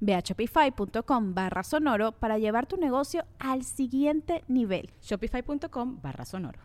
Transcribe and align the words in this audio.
Ve 0.00 0.14
a 0.14 0.20
shopify.com 0.20 1.34
barra 1.34 1.62
sonoro 1.62 2.12
para 2.12 2.38
llevar 2.38 2.66
tu 2.66 2.76
negocio 2.76 3.24
al 3.38 3.64
siguiente 3.64 4.44
nivel. 4.48 4.90
Shopify.com 5.02 6.00
barra 6.02 6.24
sonoro. 6.24 6.60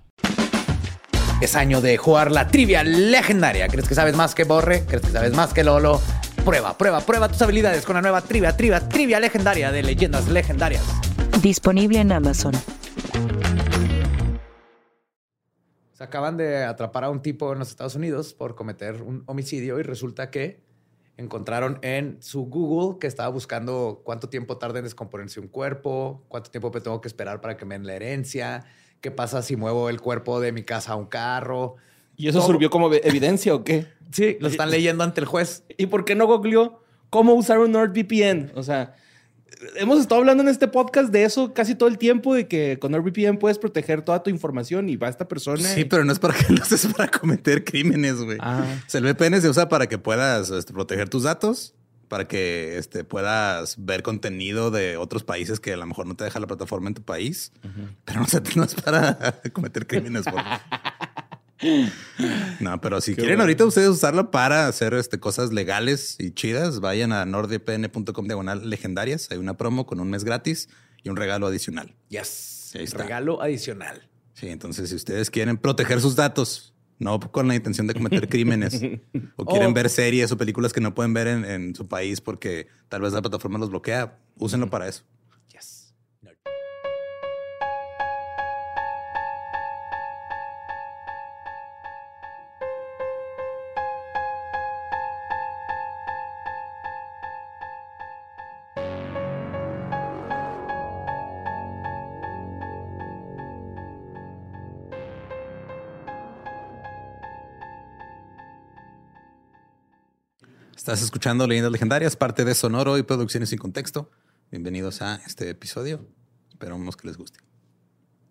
Es 1.42 1.56
año 1.56 1.82
de 1.82 1.98
jugar 1.98 2.32
la 2.32 2.48
trivia 2.48 2.84
legendaria. 2.84 3.68
¿Crees 3.68 3.88
que 3.88 3.96
sabes 3.96 4.16
más 4.16 4.34
que 4.34 4.46
Borre? 4.46 4.85
¿Crees 4.85 5.02
que 5.02 5.12
sabes 5.12 5.34
más 5.34 5.54
que 5.54 5.63
Lolo? 5.63 6.00
Prueba, 6.46 6.77
prueba, 6.77 7.02
prueba 7.02 7.27
tus 7.27 7.41
habilidades 7.41 7.85
con 7.85 7.96
la 7.96 8.02
nueva 8.02 8.22
trivia, 8.22 8.55
trivia, 8.55 8.88
trivia 8.88 9.20
legendaria 9.20 9.72
de 9.72 9.84
leyendas 9.84 10.28
legendarias. 10.28 10.84
Disponible 11.41 12.00
en 12.00 12.12
Amazon. 12.12 12.54
Se 15.94 16.04
acaban 16.04 16.38
de 16.38 16.63
atrapar 16.63 17.04
a 17.04 17.10
un 17.10 17.22
tipo 17.22 17.54
en 17.54 17.60
los 17.60 17.70
Estados 17.70 17.96
Unidos 17.96 18.34
por 18.34 18.55
cometer 18.55 19.02
un 19.02 19.24
homicidio 19.26 19.80
y 19.80 19.84
resulta 19.84 20.32
que 20.32 20.63
encontraron 21.24 21.79
en 21.82 22.18
su 22.21 22.46
Google 22.46 22.99
que 22.99 23.07
estaba 23.07 23.29
buscando 23.29 24.02
cuánto 24.04 24.29
tiempo 24.29 24.57
tarda 24.57 24.79
en 24.79 24.85
descomponerse 24.85 25.40
un 25.40 25.48
cuerpo, 25.48 26.24
cuánto 26.27 26.52
tiempo 26.52 26.71
me 26.74 26.82
tengo 26.82 27.02
que 27.02 27.07
esperar 27.07 27.41
para 27.41 27.57
que 27.57 27.66
me 27.66 27.76
den 27.76 27.88
la 27.88 27.93
herencia, 27.93 28.66
qué 29.02 29.12
pasa 29.12 29.41
si 29.41 29.55
muevo 29.55 29.90
el 29.90 29.99
cuerpo 29.99 30.40
de 30.40 30.51
mi 30.51 30.63
casa 30.63 30.94
a 30.94 30.96
un 30.96 31.05
carro. 31.05 31.76
¿Y 32.16 32.27
eso 32.27 32.41
sirvió 32.46 32.70
como 32.70 32.94
evidencia 32.94 33.55
o 33.55 33.63
qué? 33.63 33.88
Sí, 34.12 34.38
lo 34.40 34.48
están 34.48 34.70
leyendo 34.70 35.04
ante 35.04 35.21
el 35.21 35.26
juez. 35.26 35.63
¿Y 35.77 35.88
por 35.88 36.05
qué 36.05 36.16
no 36.16 36.27
googleó 36.27 36.84
cómo 37.10 37.34
usar 37.34 37.60
un 37.60 37.71
NordVPN? 37.71 38.51
O 38.55 38.63
sea, 38.63 38.96
hemos 39.76 39.99
estado 39.99 40.21
hablando 40.21 40.43
en 40.43 40.49
este 40.49 40.68
podcast 40.68 41.12
de 41.12 41.23
eso 41.23 41.54
casi 41.54 41.76
todo 41.76 41.90
el 41.90 41.98
tiempo, 41.98 42.34
de 42.34 42.48
que 42.48 42.77
con 42.79 42.91
NordVPN 42.91 43.37
puedes 43.37 43.57
proteger 43.57 44.01
toda 44.01 44.23
tu 44.23 44.29
información 44.29 44.90
y 44.90 44.95
va 44.95 45.10
esta 45.10 45.27
persona. 45.27 45.62
Sí, 45.62 45.85
pero 45.85 46.05
no 46.05 46.12
es 46.12 46.20
para 46.20 46.34
que 46.34 46.54
lo 46.54 46.62
uses 46.62 46.87
para 46.87 47.10
cometer 47.10 47.63
crímenes, 47.63 48.21
güey. 48.21 48.37
Ah. 48.41 48.65
O 48.85 48.90
sea, 48.90 48.99
el 48.99 49.05
VPN 49.05 49.41
se 49.41 49.49
usa 49.49 49.70
para 49.70 49.87
que 49.87 49.98
puedas 49.98 50.49
este, 50.49 50.73
proteger 50.73 51.10
tus 51.10 51.23
datos, 51.23 51.73
para 52.07 52.27
que 52.27 52.77
este, 52.77 53.04
puedas 53.04 53.76
ver 53.77 54.04
contenido 54.04 54.71
de 54.71 54.98
otros 54.98 55.23
países 55.23 55.60
que 55.60 55.73
a 55.73 55.77
lo 55.77 55.85
mejor 55.85 56.05
no 56.05 56.15
te 56.15 56.23
deja 56.23 56.40
la 56.40 56.48
plataforma 56.48 56.90
en 56.90 56.93
tu 56.93 57.04
país, 57.04 57.51
pero 58.05 58.21
no, 58.21 58.27
no 58.55 58.63
es 58.63 58.76
para 58.76 59.41
cometer 59.51 59.88
crímenes. 59.88 60.26
güey. 60.26 60.43
No, 62.60 62.80
pero 62.82 63.02
si 63.02 63.16
quieren 63.16 63.42
ahorita 63.42 63.66
ustedes 63.66 63.90
usarlo 63.90 64.31
para 64.31 64.68
hacer 64.68 64.94
este, 64.94 65.19
cosas 65.19 65.52
legales 65.52 66.16
y 66.19 66.31
chidas, 66.31 66.80
vayan 66.80 67.12
a 67.12 67.25
nordvpn.com 67.25 68.25
diagonal 68.25 68.69
legendarias. 68.69 69.29
Hay 69.31 69.38
una 69.38 69.56
promo 69.56 69.85
con 69.85 70.00
un 70.00 70.09
mes 70.09 70.23
gratis 70.23 70.69
y 71.03 71.09
un 71.09 71.16
regalo 71.16 71.47
adicional. 71.47 71.96
Yes. 72.09 72.72
Ahí 72.75 72.84
está. 72.84 73.00
Regalo 73.00 73.41
adicional. 73.41 74.07
Sí, 74.34 74.47
entonces 74.50 74.90
si 74.90 74.96
ustedes 74.96 75.29
quieren 75.29 75.57
proteger 75.57 76.02
sus 76.02 76.16
datos, 76.16 76.73
no 77.00 77.19
con 77.19 77.47
la 77.47 77.56
intención 77.56 77.88
de 77.88 77.94
cometer 77.94 78.28
crímenes, 78.29 78.81
o 79.35 79.46
quieren 79.46 79.73
ver 79.73 79.90
series 79.90 80.31
o 80.31 80.38
películas 80.38 80.73
que 80.73 80.81
no 80.81 80.94
pueden 80.94 81.13
ver 81.13 81.28
en, 81.28 81.46
en 81.46 81.75
su 81.75 81.88
país 81.88 82.22
porque 82.22 82.68
tal 82.90 83.02
vez 83.02 83.13
la 83.13 83.22
plataforma 83.22 83.59
los 83.59 83.69
bloquea, 83.69 84.18
úsenlo 84.38 84.69
para 84.69 84.88
eso. 84.88 85.03
Estás 110.83 111.01
escuchando 111.01 111.47
Leyendas 111.47 111.71
Legendarias, 111.71 112.17
parte 112.17 112.44
de 112.44 112.53
Sonoro 112.53 112.97
y 112.97 113.03
Producciones 113.03 113.47
sin 113.47 113.57
Contexto. 113.57 114.11
Bienvenidos 114.51 115.01
a 115.01 115.16
este 115.25 115.49
episodio. 115.49 116.05
Esperamos 116.51 116.97
que 116.97 117.07
les 117.07 117.16
guste. 117.16 117.39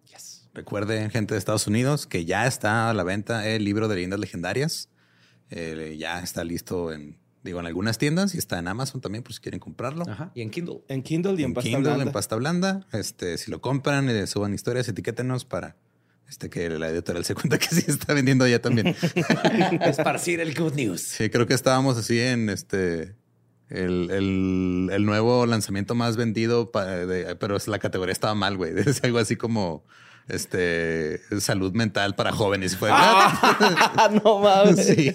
Yes. 0.04 0.50
Recuerden, 0.52 1.10
gente 1.10 1.32
de 1.32 1.38
Estados 1.38 1.66
Unidos, 1.66 2.06
que 2.06 2.26
ya 2.26 2.46
está 2.46 2.90
a 2.90 2.92
la 2.92 3.04
venta 3.04 3.48
el 3.48 3.64
libro 3.64 3.88
de 3.88 3.94
Leyendas 3.94 4.20
Legendarias. 4.20 4.90
Eh, 5.48 5.96
ya 5.98 6.20
está 6.20 6.44
listo 6.44 6.92
en, 6.92 7.16
digo, 7.42 7.58
en 7.58 7.64
algunas 7.64 7.96
tiendas 7.96 8.34
y 8.34 8.38
está 8.38 8.58
en 8.58 8.68
Amazon 8.68 9.00
también, 9.00 9.24
por 9.24 9.32
si 9.32 9.40
quieren 9.40 9.58
comprarlo. 9.58 10.04
Ajá. 10.06 10.30
Y 10.34 10.42
en 10.42 10.50
Kindle. 10.50 10.82
En 10.88 11.02
Kindle 11.02 11.32
y 11.38 11.44
en, 11.44 11.52
en 11.52 11.54
pasta 11.54 11.70
Kindle, 11.70 11.88
blanda. 11.88 12.04
en 12.04 12.12
pasta 12.12 12.36
blanda. 12.36 12.86
Este, 12.92 13.38
si 13.38 13.50
lo 13.50 13.62
compran, 13.62 14.10
eh, 14.10 14.26
suban 14.26 14.52
historias, 14.52 14.86
etiquétenos 14.88 15.46
para 15.46 15.78
este, 16.32 16.48
que 16.48 16.68
la 16.70 16.88
editorial 16.88 17.24
se 17.26 17.34
cuenta 17.34 17.58
que 17.60 17.68
sí 17.68 17.84
está 17.86 18.14
vendiendo 18.14 18.46
ya 18.48 18.58
también. 18.60 18.88
Esparcir 19.82 20.40
el 20.40 20.54
good 20.58 20.72
news. 20.74 21.02
sí, 21.02 21.28
creo 21.28 21.46
que 21.46 21.52
estábamos 21.54 21.96
así 21.98 22.18
en 22.20 22.48
este. 22.48 23.14
El, 23.68 24.10
el- 24.10 24.88
el 24.92 25.04
nuevo 25.06 25.46
lanzamiento 25.46 25.94
más 25.94 26.16
vendido, 26.16 26.70
pa- 26.72 26.84
de- 26.86 27.36
pero 27.36 27.56
la 27.66 27.78
categoría 27.78 28.12
estaba 28.12 28.34
mal, 28.34 28.56
güey. 28.56 28.72
Es 28.86 29.02
algo 29.04 29.18
así 29.18 29.36
como 29.36 29.84
este 30.28 31.20
salud 31.40 31.72
mental 31.72 32.14
para 32.14 32.32
jóvenes. 32.32 32.76
Fue, 32.76 32.88
Ah, 32.92 34.10
no 34.24 34.40
mames. 34.40 34.86
Sí. 34.86 35.12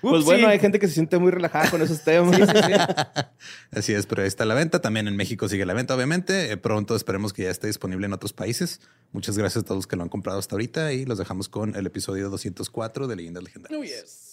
Pues 0.00 0.14
Upsi. 0.14 0.24
bueno, 0.24 0.48
hay 0.48 0.58
gente 0.58 0.78
que 0.80 0.88
se 0.88 0.94
siente 0.94 1.18
muy 1.18 1.30
relajada 1.30 1.70
con 1.70 1.80
esos 1.82 2.02
temas. 2.02 2.36
Así 3.70 3.92
es, 3.94 4.06
pero 4.06 4.22
ahí 4.22 4.28
está 4.28 4.44
la 4.44 4.54
venta. 4.54 4.80
También 4.80 5.06
en 5.08 5.16
México 5.16 5.48
sigue 5.48 5.64
la 5.66 5.74
venta, 5.74 5.94
obviamente. 5.94 6.50
Eh, 6.50 6.56
pronto 6.56 6.96
esperemos 6.96 7.32
que 7.32 7.44
ya 7.44 7.50
esté 7.50 7.68
disponible 7.68 8.06
en 8.06 8.12
otros 8.12 8.32
países. 8.32 8.80
Muchas 9.12 9.36
gracias 9.38 9.62
a 9.62 9.66
todos 9.66 9.78
los 9.78 9.86
que 9.86 9.96
lo 9.96 10.02
han 10.02 10.08
comprado 10.08 10.38
hasta 10.38 10.54
ahorita 10.56 10.92
y 10.92 11.04
los 11.04 11.18
dejamos 11.18 11.48
con 11.48 11.76
el 11.76 11.86
episodio 11.86 12.28
204 12.30 13.06
de 13.06 13.16
Leyendas 13.16 13.44
Legendarias. 13.44 13.80
Oh, 13.80 13.84
yes. 13.84 14.31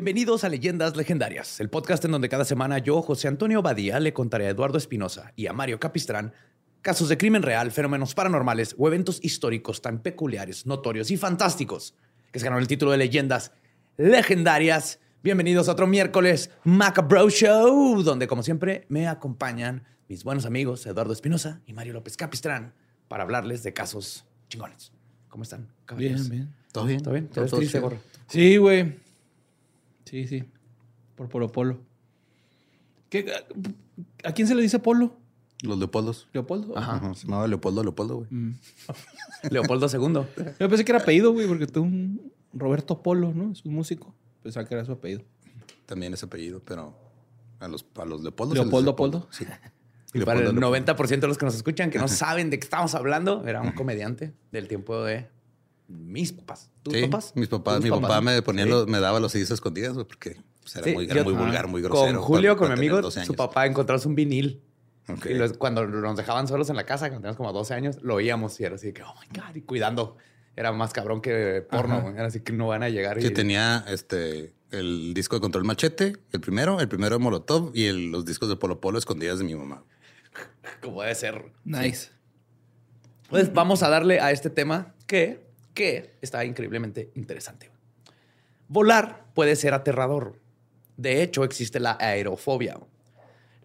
Bienvenidos 0.00 0.44
a 0.44 0.48
Leyendas 0.48 0.96
Legendarias, 0.96 1.60
el 1.60 1.68
podcast 1.68 2.02
en 2.06 2.12
donde 2.12 2.30
cada 2.30 2.46
semana 2.46 2.78
yo, 2.78 3.02
José 3.02 3.28
Antonio 3.28 3.60
Badía, 3.60 4.00
le 4.00 4.14
contaré 4.14 4.46
a 4.46 4.48
Eduardo 4.48 4.78
Espinosa 4.78 5.34
y 5.36 5.46
a 5.46 5.52
Mario 5.52 5.78
Capistrán 5.78 6.32
casos 6.80 7.10
de 7.10 7.18
crimen 7.18 7.42
real, 7.42 7.70
fenómenos 7.70 8.14
paranormales 8.14 8.74
o 8.78 8.88
eventos 8.88 9.20
históricos 9.22 9.82
tan 9.82 10.00
peculiares, 10.00 10.64
notorios 10.64 11.10
y 11.10 11.18
fantásticos 11.18 11.92
que 12.32 12.38
se 12.38 12.46
ganaron 12.46 12.62
el 12.62 12.66
título 12.66 12.92
de 12.92 12.96
Leyendas 12.96 13.52
Legendarias. 13.98 15.00
Bienvenidos 15.22 15.68
a 15.68 15.72
otro 15.72 15.86
miércoles 15.86 16.48
Macabro 16.64 17.28
Show, 17.28 18.02
donde 18.02 18.26
como 18.26 18.42
siempre 18.42 18.86
me 18.88 19.06
acompañan 19.06 19.84
mis 20.08 20.24
buenos 20.24 20.46
amigos 20.46 20.86
Eduardo 20.86 21.12
Espinosa 21.12 21.60
y 21.66 21.74
Mario 21.74 21.92
López 21.92 22.16
Capistrán 22.16 22.72
para 23.06 23.24
hablarles 23.24 23.62
de 23.64 23.74
casos 23.74 24.24
chingones. 24.48 24.92
¿Cómo 25.28 25.42
están? 25.42 25.68
caballeros? 25.84 26.30
Bien, 26.30 26.46
bien. 26.46 26.54
¿Todo 26.72 26.86
bien? 26.86 27.02
¿Todo 27.02 27.12
bien? 27.12 27.26
¿Te 27.28 27.34
¿Todo, 27.34 27.42
ves 27.42 27.50
todo 27.50 27.60
triste, 27.60 27.76
chido? 27.76 27.90
gorro? 27.90 28.02
Sí, 28.28 28.56
güey. 28.56 29.09
Sí, 30.10 30.26
sí. 30.26 30.44
Por 31.14 31.28
Polo 31.28 31.50
Polo. 31.52 31.78
¿Qué- 33.08 33.32
a, 33.32 34.28
a 34.28 34.32
quién 34.32 34.48
se 34.48 34.54
le 34.54 34.62
dice 34.62 34.78
Polo? 34.78 35.16
Los 35.62 35.78
Leopoldos. 35.78 36.26
Leopoldo. 36.32 36.76
Ajá. 36.76 37.14
Se 37.14 37.26
llamaba 37.26 37.46
Leopoldo 37.46 37.82
Leopoldo, 37.82 38.16
güey. 38.16 38.28
Leopoldo 39.50 39.86
II. 39.86 40.44
Yo 40.58 40.68
pensé 40.68 40.84
que 40.84 40.92
era 40.92 41.00
apellido, 41.00 41.32
güey, 41.32 41.46
porque 41.46 41.66
tú 41.66 41.82
un 41.82 42.32
Roberto 42.52 43.02
Polo, 43.02 43.32
¿no? 43.34 43.52
Es 43.52 43.64
un 43.64 43.74
músico. 43.74 44.14
Pensaba 44.42 44.66
que 44.66 44.74
era 44.74 44.84
su 44.84 44.92
apellido. 44.92 45.22
También 45.86 46.14
ese 46.14 46.26
apellido, 46.26 46.62
pero 46.64 46.96
a 47.58 47.68
los, 47.68 47.84
a 47.96 48.04
los 48.04 48.22
Leopoldos. 48.22 48.56
Leopoldo 48.56 48.96
Poldo. 48.96 49.28
Sí. 49.30 49.44
Y 50.14 50.20
para 50.20 50.40
el 50.40 50.46
Leopoldo, 50.56 50.94
90% 50.96 51.20
de 51.20 51.26
los 51.28 51.36
que 51.38 51.44
nos 51.44 51.54
escuchan 51.54 51.90
que 51.90 51.98
no 51.98 52.08
saben 52.08 52.48
de 52.50 52.58
qué 52.58 52.64
estamos 52.64 52.94
hablando, 52.94 53.46
era 53.46 53.60
un 53.60 53.72
comediante 53.72 54.32
del 54.50 54.66
tiempo 54.66 55.04
de 55.04 55.28
mis 55.90 56.32
papás. 56.32 56.70
¿Tus 56.82 56.94
Sí, 56.94 57.02
papás? 57.02 57.32
Mis 57.34 57.48
papás, 57.48 57.76
¿Tus 57.76 57.84
mi 57.84 57.90
papá 57.90 58.20
me 58.20 58.40
ponía 58.42 58.64
Sí. 58.64 58.70
los- 58.70 58.86
me 58.86 59.00
daba 59.00 59.20
los 59.20 59.32
CDs 59.32 59.50
escondidas, 59.50 59.94
porque 59.96 60.40
pues, 60.62 60.76
era, 60.76 60.84
Sí, 60.84 60.94
muy, 60.94 61.04
era 61.06 61.14
yo- 61.16 61.24
muy 61.24 61.32
vulgar, 61.34 61.66
muy 61.66 61.82
grosero. 61.82 62.18
Con 62.18 62.26
Julio, 62.26 62.50
para- 62.50 62.58
con 62.58 62.68
mi 62.68 62.70
para 62.70 62.80
amigo, 62.80 63.02
12 63.02 63.24
su 63.24 63.34
papá 63.34 63.66
encontró 63.66 63.96
un 64.04 64.14
vinil. 64.14 64.62
Y 65.28 65.34
los- 65.34 65.54
cuando 65.54 65.86
nos 65.86 66.16
dejaban 66.16 66.46
solos 66.46 66.70
en 66.70 66.76
la 66.76 66.86
casa, 66.86 67.08
cuando 67.08 67.22
teníamos 67.22 67.36
como 67.36 67.52
12 67.52 67.74
años, 67.74 67.98
lo 68.02 68.14
oíamos 68.14 68.58
y 68.60 68.64
era 68.64 68.76
así 68.76 68.92
que, 68.92 69.02
oh 69.02 69.14
my 69.20 69.40
God, 69.40 69.56
y 69.56 69.62
cuidando. 69.62 70.16
Era 70.56 70.72
más 70.72 70.92
cabrón 70.92 71.20
que 71.22 71.64
porno. 71.68 72.10
Era 72.10 72.26
así 72.26 72.40
que 72.40 72.52
no 72.52 72.68
van 72.68 72.82
a 72.82 72.88
llegar. 72.88 73.18
Que 73.18 73.28
y... 73.28 73.30
tenía 73.30 73.84
este 73.88 74.52
el 74.70 75.14
disco 75.14 75.34
de 75.36 75.40
Control 75.40 75.64
Machete, 75.64 76.16
el 76.32 76.40
primero, 76.40 76.80
el 76.80 76.88
primero 76.88 77.16
de 77.16 77.24
Molotov 77.24 77.72
y 77.74 77.86
el- 77.86 78.10
los 78.12 78.24
discos 78.24 78.48
de 78.48 78.56
Polo 78.56 78.80
Polo 78.80 78.98
escondidas 78.98 79.38
de 79.38 79.44
mi 79.44 79.54
mamá. 79.54 79.82
Como 80.82 81.00
debe 81.02 81.14
ser. 81.14 81.52
Nice. 81.64 82.10
Pues 83.28 83.52
vamos 83.52 83.82
a 83.82 83.88
darle 83.88 84.20
a 84.20 84.30
este 84.32 84.50
tema 84.50 84.94
que, 85.06 85.49
que 85.74 86.16
está 86.20 86.44
increíblemente 86.44 87.10
interesante. 87.14 87.70
Volar 88.68 89.26
puede 89.34 89.56
ser 89.56 89.74
aterrador. 89.74 90.40
De 90.96 91.22
hecho, 91.22 91.44
existe 91.44 91.80
la 91.80 91.96
aerofobia. 92.00 92.78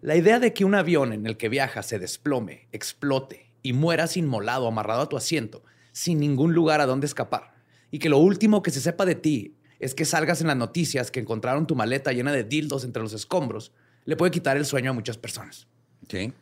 La 0.00 0.16
idea 0.16 0.38
de 0.38 0.52
que 0.52 0.64
un 0.64 0.74
avión 0.74 1.12
en 1.12 1.26
el 1.26 1.36
que 1.36 1.48
viajas 1.48 1.86
se 1.86 1.98
desplome, 1.98 2.68
explote 2.72 3.52
y 3.62 3.72
mueras 3.72 4.16
inmolado 4.16 4.66
amarrado 4.66 5.02
a 5.02 5.08
tu 5.08 5.16
asiento 5.16 5.62
sin 5.92 6.20
ningún 6.20 6.54
lugar 6.54 6.80
a 6.80 6.86
donde 6.86 7.06
escapar 7.06 7.54
y 7.90 7.98
que 7.98 8.08
lo 8.08 8.18
último 8.18 8.62
que 8.62 8.70
se 8.70 8.80
sepa 8.80 9.06
de 9.06 9.14
ti 9.14 9.56
es 9.78 9.94
que 9.94 10.04
salgas 10.04 10.40
en 10.40 10.48
las 10.48 10.56
noticias 10.56 11.10
que 11.10 11.20
encontraron 11.20 11.66
tu 11.66 11.74
maleta 11.74 12.12
llena 12.12 12.32
de 12.32 12.44
dildos 12.44 12.84
entre 12.84 13.02
los 13.02 13.12
escombros, 13.12 13.72
le 14.04 14.16
puede 14.16 14.30
quitar 14.30 14.56
el 14.56 14.64
sueño 14.64 14.90
a 14.90 14.94
muchas 14.94 15.18
personas. 15.18 15.66
Sí. 16.08 16.32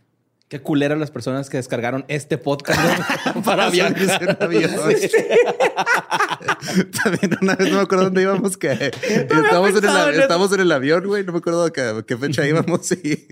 Qué 0.48 0.60
culera 0.60 0.94
las 0.94 1.10
personas 1.10 1.48
que 1.48 1.56
descargaron 1.56 2.04
este 2.08 2.36
podcast 2.36 2.78
¿no? 3.34 3.42
para 3.44 3.66
aviones. 3.66 4.10
en 4.20 4.36
avión. 4.40 4.70
También 7.02 7.38
una 7.40 7.54
vez 7.56 7.70
no 7.70 7.76
me 7.76 7.82
acuerdo 7.82 8.04
dónde 8.04 8.22
íbamos 8.22 8.56
que 8.58 8.72
estábamos 8.72 9.70
en, 9.70 9.76
el, 9.76 9.80
pensado 9.80 10.08
en 10.08 10.14
eso. 10.14 10.22
estábamos 10.22 10.52
en 10.52 10.60
el 10.60 10.72
avión, 10.72 11.06
güey. 11.06 11.24
No 11.24 11.32
me 11.32 11.38
acuerdo 11.38 11.64
a 11.64 11.72
qué, 11.72 12.16
fecha 12.18 12.46
íbamos 12.46 12.92
y 12.92 13.26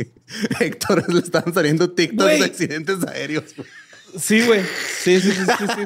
Héctor 0.60 1.12
le 1.12 1.20
estaban 1.20 1.52
saliendo 1.52 1.90
TikToks 1.90 2.38
de 2.38 2.44
accidentes 2.44 3.06
aéreos. 3.06 3.54
Sí, 4.18 4.44
güey. 4.46 4.62
Sí, 4.62 5.20
sí, 5.20 5.32
sí, 5.32 5.44
sí, 5.58 5.66
sí. 5.66 5.84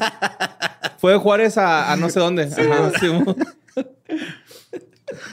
Fue 0.99 1.13
de 1.13 1.19
Juárez 1.19 1.59
a, 1.59 1.93
a 1.93 1.97
no 1.97 2.09
sé 2.09 2.21
dónde. 2.21 2.45
Ajá, 2.45 2.93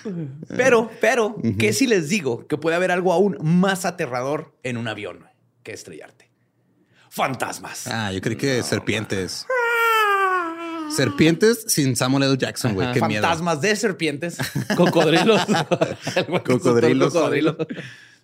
Pero, 0.55 0.89
pero, 1.01 1.35
¿qué 1.57 1.73
si 1.73 1.87
les 1.87 2.09
digo 2.09 2.45
que 2.47 2.57
puede 2.57 2.75
haber 2.75 2.91
algo 2.91 3.11
aún 3.11 3.37
más 3.41 3.85
aterrador 3.85 4.53
en 4.63 4.77
un 4.77 4.87
avión 4.87 5.25
que 5.63 5.73
estrellarte? 5.73 6.29
Fantasmas. 7.09 7.87
Ah, 7.87 8.11
yo 8.11 8.21
creí 8.21 8.35
que 8.35 8.61
serpientes. 8.63 9.45
Serpientes 10.89 11.65
sin 11.67 11.95
Samuel 11.95 12.23
L. 12.23 12.37
Jackson, 12.37 12.73
güey. 12.73 12.91
Qué 12.91 13.01
miedo. 13.01 13.23
Fantasmas 13.23 13.61
de 13.61 13.75
serpientes. 13.75 14.37
Cocodrilos. 14.75 15.41
Cocodrilos. 16.45 17.13
Cocodrilos. 17.13 17.55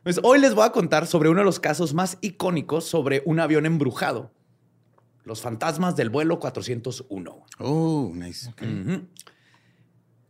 Pues 0.04 0.20
hoy 0.24 0.40
les 0.40 0.54
voy 0.54 0.66
a 0.66 0.72
contar 0.72 1.08
sobre 1.08 1.30
uno 1.30 1.40
de 1.40 1.46
los 1.46 1.60
casos 1.60 1.94
más 1.94 2.18
icónicos 2.22 2.86
sobre 2.86 3.22
un 3.26 3.40
avión 3.40 3.66
embrujado. 3.66 4.32
Los 5.24 5.42
fantasmas 5.42 5.96
del 5.96 6.10
vuelo 6.10 6.40
401. 6.40 7.46
Oh, 7.60 8.12
nice. 8.14 8.52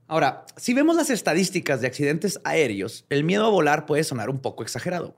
Ahora, 0.07 0.45
si 0.57 0.73
vemos 0.73 0.95
las 0.95 1.09
estadísticas 1.09 1.81
de 1.81 1.88
accidentes 1.88 2.41
aéreos, 2.44 3.05
el 3.09 3.23
miedo 3.23 3.45
a 3.45 3.50
volar 3.50 3.85
puede 3.85 4.03
sonar 4.03 4.29
un 4.29 4.39
poco 4.39 4.63
exagerado. 4.63 5.15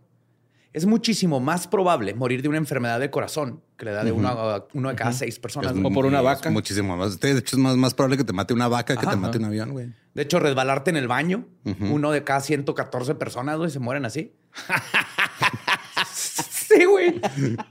Es 0.74 0.86
muchísimo 0.86 1.42
más 1.42 1.68
probable 1.68 2.14
morir 2.14 2.42
de 2.42 2.48
una 2.48 2.58
enfermedad 2.58 3.00
del 3.00 3.10
corazón, 3.10 3.62
que 3.78 3.86
le 3.86 3.92
da 3.92 4.06
de 4.06 4.14
uno, 4.14 4.30
a, 4.30 4.68
uno 4.74 4.90
de 4.90 4.96
cada 4.96 5.12
seis 5.12 5.38
personas. 5.38 5.74
O 5.84 5.92
por 5.92 6.06
una 6.06 6.20
es 6.20 6.24
vaca. 6.24 6.50
Muchísimo 6.50 6.96
más. 6.96 7.20
De 7.20 7.32
hecho, 7.32 7.58
es 7.58 7.62
más, 7.62 7.76
más 7.76 7.94
probable 7.94 8.16
que 8.18 8.24
te 8.24 8.32
mate 8.32 8.54
una 8.54 8.70
vaca 8.70 8.96
que 8.96 9.06
te 9.06 9.16
mate 9.18 9.38
un 9.38 9.46
avión, 9.46 9.72
güey. 9.72 9.94
De 10.14 10.22
hecho, 10.22 10.40
resbalarte 10.40 10.90
en 10.90 10.98
el 10.98 11.08
baño, 11.08 11.46
uno 11.90 12.12
de 12.12 12.24
cada 12.24 12.40
114 12.40 13.16
personas, 13.16 13.58
güey, 13.58 13.70
se 13.70 13.80
mueren 13.80 14.06
así. 14.06 14.34
sí, 16.14 16.86
güey. 16.86 17.20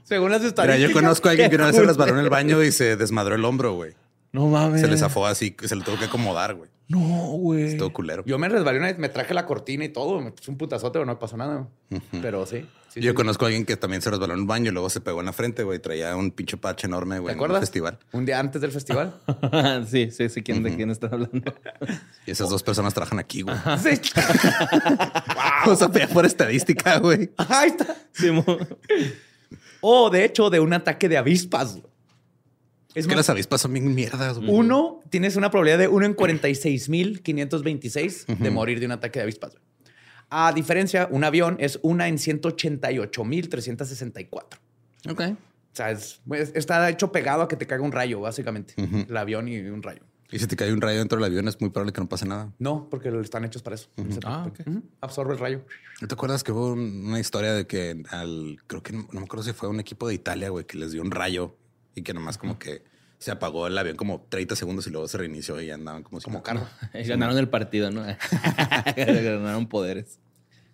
Según 0.03 0.31
las 0.31 0.41
Mira, 0.41 0.49
estadísticas. 0.49 0.89
yo 0.89 0.93
conozco 0.93 1.27
a 1.27 1.31
alguien 1.31 1.49
que 1.49 1.55
una 1.55 1.67
vez 1.67 1.75
se 1.75 1.83
resbaló 1.83 2.13
en 2.13 2.19
el 2.19 2.29
baño 2.31 2.61
y 2.63 2.71
se 2.71 2.97
desmadró 2.97 3.35
el 3.35 3.45
hombro, 3.45 3.73
güey. 3.73 3.93
No 4.33 4.47
mames. 4.47 4.81
Se 4.81 4.87
le 4.87 4.97
zafó 4.97 5.25
así, 5.25 5.55
se 5.63 5.75
le 5.75 5.83
tuvo 5.83 5.97
que 5.99 6.05
acomodar, 6.05 6.55
güey. 6.55 6.69
No, 6.87 6.99
güey. 6.99 7.77
Todo 7.77 7.93
culero. 7.93 8.23
Yo 8.25 8.37
me 8.37 8.49
resbalé 8.49 8.77
una 8.79 8.87
vez, 8.87 8.97
me 8.97 9.07
traje 9.07 9.33
la 9.33 9.45
cortina 9.45 9.85
y 9.85 9.89
todo, 9.89 10.19
me 10.19 10.31
puse 10.31 10.51
un 10.51 10.57
putazote, 10.57 10.93
pero 10.93 11.05
no 11.05 11.17
pasó 11.19 11.37
nada. 11.37 11.67
Pero 12.21 12.45
sí. 12.45 12.65
sí, 12.89 12.99
Yo 12.99 13.11
sí. 13.11 13.15
conozco 13.15 13.45
a 13.45 13.47
alguien 13.47 13.65
que 13.65 13.77
también 13.77 14.01
se 14.01 14.09
resbaló 14.09 14.33
en 14.33 14.41
un 14.41 14.47
baño 14.47 14.71
y 14.71 14.73
luego 14.73 14.89
se 14.89 14.99
pegó 14.99 15.21
en 15.21 15.27
la 15.27 15.31
frente, 15.33 15.63
güey. 15.63 15.79
Traía 15.79 16.13
un 16.17 16.31
pinche 16.31 16.57
pache 16.57 16.87
enorme, 16.87 17.15
¿Te 17.15 17.21
güey, 17.21 17.31
en 17.31 17.37
el 17.39 17.43
acuerdas? 17.45 17.61
festival. 17.61 17.99
Un 18.11 18.25
día 18.25 18.39
antes 18.39 18.61
del 18.61 18.71
festival. 18.73 19.15
sí, 19.89 20.11
sí, 20.11 20.27
sí. 20.27 20.41
¿Quién, 20.43 20.63
¿De 20.63 20.75
quién 20.75 20.91
estás 20.91 21.13
hablando? 21.13 21.53
Y 22.25 22.31
esas 22.31 22.49
dos 22.49 22.61
personas 22.61 22.93
trabajan 22.93 23.19
aquí, 23.19 23.41
güey. 23.43 23.55
sí. 23.81 24.01
O 25.67 25.75
sea, 25.75 25.89
pega 25.89 26.07
por 26.07 26.25
estadística, 26.25 26.99
güey. 26.99 27.31
Ahí 27.37 27.69
está. 27.69 27.95
O 29.81 30.09
de 30.11 30.25
hecho, 30.25 30.49
de 30.49 30.59
un 30.59 30.73
ataque 30.73 31.07
de 31.07 31.17
avispas. 31.17 31.79
Es 32.95 33.05
que 33.07 33.15
más, 33.15 33.17
las 33.17 33.29
avispas 33.29 33.61
son 33.61 33.73
bien 33.73 33.93
mierdas, 33.95 34.37
güey. 34.37 34.49
uno, 34.51 34.99
tienes 35.09 35.35
una 35.37 35.49
probabilidad 35.49 35.79
de 35.79 35.87
uno 35.87 36.05
en 36.05 36.13
46,526 36.13 38.25
de 38.27 38.51
morir 38.51 38.79
de 38.79 38.85
un 38.85 38.91
ataque 38.91 39.19
de 39.19 39.23
avispas. 39.23 39.53
güey. 39.53 39.63
A 40.29 40.51
diferencia, 40.53 41.07
un 41.11 41.23
avión 41.23 41.57
es 41.59 41.79
una 41.81 42.07
en 42.07 42.17
188,364. 42.17 44.59
Ok. 45.09 45.21
O 45.21 45.35
sea, 45.73 45.91
es- 45.91 46.21
es- 46.33 46.51
está 46.53 46.89
hecho 46.89 47.11
pegado 47.11 47.41
a 47.43 47.47
que 47.47 47.55
te 47.55 47.65
caiga 47.67 47.83
un 47.83 47.91
rayo, 47.91 48.19
básicamente. 48.21 48.73
El 48.77 49.15
avión 49.17 49.47
y 49.47 49.57
un 49.59 49.81
rayo. 49.83 50.01
Y 50.33 50.39
si 50.39 50.47
te 50.47 50.55
cae 50.55 50.71
un 50.71 50.79
rayo 50.79 50.99
dentro 50.99 51.17
del 51.17 51.25
avión, 51.25 51.45
es 51.49 51.59
muy 51.59 51.71
probable 51.71 51.91
que 51.91 51.99
no 51.99 52.07
pase 52.07 52.25
nada. 52.25 52.53
No, 52.57 52.87
porque 52.89 53.09
están 53.21 53.43
hechos 53.43 53.61
para 53.61 53.75
eso. 53.75 53.89
Ah. 54.23 54.49
Ujú. 54.65 54.81
Absorbe 55.01 55.33
el 55.33 55.39
rayo. 55.39 55.65
¿No 56.01 56.07
te 56.07 56.13
acuerdas 56.13 56.41
que 56.43 56.53
hubo 56.53 56.71
un- 56.71 57.05
una 57.07 57.19
historia 57.19 57.53
de 57.53 57.67
que 57.67 58.01
al, 58.09 58.57
creo 58.67 58.81
que 58.81 58.93
no, 58.93 59.05
no 59.11 59.19
me 59.19 59.25
acuerdo 59.25 59.43
si 59.43 59.51
fue 59.51 59.67
un 59.67 59.81
equipo 59.81 60.07
de 60.07 60.13
Italia, 60.13 60.47
güey, 60.49 60.63
que 60.65 60.77
les 60.77 60.93
dio 60.93 61.01
un 61.01 61.11
rayo 61.11 61.57
y 61.95 62.03
que 62.03 62.13
nomás 62.13 62.37
como 62.37 62.57
que 62.57 62.83
se 63.21 63.29
apagó 63.29 63.67
el 63.67 63.77
avión 63.77 63.95
como 63.97 64.25
30 64.29 64.55
segundos 64.55 64.87
y 64.87 64.89
luego 64.89 65.07
se 65.07 65.17
reinició 65.17 65.61
y 65.61 65.69
andaban 65.69 66.01
como 66.01 66.19
si 66.19 66.25
Como 66.25 66.41
carro. 66.41 66.67
Ganaron 66.93 67.37
el 67.37 67.49
partido, 67.49 67.91
¿no? 67.91 68.03
Ganaron 68.95 69.67
poderes. 69.67 70.19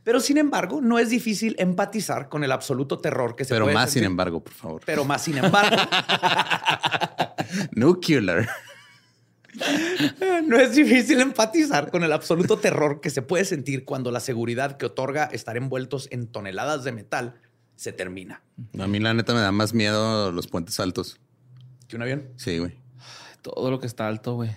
Pero 0.03 0.21
sin 0.21 0.37
embargo, 0.37 0.79
no 0.79 0.97
es 0.97 1.09
difícil 1.09 1.57
empatizar 1.59 2.29
con 2.29 2.45
el 2.45 2.53
absoluto 2.53 2.99
terror 2.99 3.35
que 3.35 3.43
se 3.43 3.53
Pero 3.53 3.65
puede 3.65 3.75
más, 3.75 3.91
sin 3.91 4.05
embargo, 4.05 4.41
por 4.41 4.53
favor. 4.53 4.81
Pero 4.85 5.03
más 5.03 5.21
sin 5.21 5.37
embargo, 5.37 5.75
Nuclear. 7.71 8.47
no 10.45 10.57
es 10.57 10.75
difícil 10.75 11.19
empatizar 11.19 11.91
con 11.91 12.05
el 12.05 12.13
absoluto 12.13 12.57
terror 12.57 13.01
que 13.01 13.09
se 13.09 13.21
puede 13.21 13.43
sentir 13.43 13.83
cuando 13.83 14.09
la 14.11 14.21
seguridad 14.21 14.77
que 14.77 14.85
otorga 14.85 15.25
estar 15.25 15.57
envueltos 15.57 16.07
en 16.11 16.27
toneladas 16.27 16.85
de 16.85 16.93
metal 16.93 17.41
se 17.77 17.93
termina. 17.93 18.41
A 18.77 18.87
mí 18.87 18.99
la 18.99 19.13
neta 19.13 19.33
me 19.33 19.39
da 19.39 19.53
más 19.53 19.73
miedo 19.73 20.31
los 20.33 20.47
puentes 20.47 20.77
altos. 20.81 21.17
¿Que 21.87 21.95
un 21.95 22.01
avión? 22.01 22.27
Sí, 22.35 22.57
güey. 22.57 22.73
Todo 23.41 23.71
lo 23.71 23.79
que 23.79 23.87
está 23.87 24.07
alto, 24.09 24.33
güey. 24.35 24.51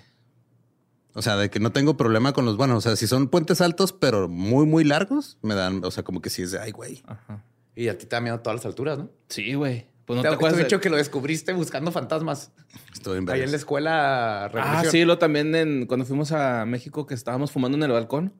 O 1.14 1.22
sea, 1.22 1.36
de 1.36 1.50
que 1.50 1.60
no 1.60 1.70
tengo 1.72 1.96
problema 1.96 2.32
con 2.32 2.44
los 2.44 2.56
buenos. 2.56 2.78
O 2.78 2.80
sea, 2.80 2.96
si 2.96 3.06
son 3.06 3.28
puentes 3.28 3.60
altos, 3.60 3.92
pero 3.92 4.28
muy, 4.28 4.66
muy 4.66 4.82
largos, 4.84 5.38
me 5.42 5.54
dan, 5.54 5.84
o 5.84 5.90
sea, 5.92 6.02
como 6.02 6.20
que 6.22 6.30
sí 6.30 6.42
es 6.42 6.50
de, 6.52 6.58
ay, 6.60 6.72
güey. 6.72 7.02
Ajá. 7.06 7.44
Y 7.76 7.88
a 7.88 7.96
ti 7.98 8.06
te 8.06 8.16
da 8.16 8.20
miedo 8.20 8.40
todas 8.40 8.56
las 8.60 8.66
alturas, 8.66 8.98
¿no? 8.98 9.10
Sí, 9.28 9.54
güey. 9.54 9.86
Pues 10.06 10.16
no 10.16 10.22
te 10.22 10.28
acuerdas. 10.28 10.54
has 10.54 10.58
de- 10.58 10.64
dicho 10.64 10.80
que 10.80 10.90
lo 10.90 10.96
descubriste 10.96 11.52
buscando 11.52 11.92
fantasmas. 11.92 12.50
Estoy 12.92 13.18
en 13.18 13.30
Ahí 13.30 13.42
en 13.42 13.50
la 13.52 13.56
escuela 13.56 14.44
Ah, 14.46 14.48
Revolución. 14.48 14.90
sí, 14.92 15.04
lo 15.04 15.18
también 15.18 15.54
en, 15.54 15.86
cuando 15.86 16.04
fuimos 16.04 16.32
a 16.32 16.64
México 16.66 17.06
que 17.06 17.14
estábamos 17.14 17.52
fumando 17.52 17.76
en 17.76 17.84
el 17.84 17.92
balcón. 17.92 18.32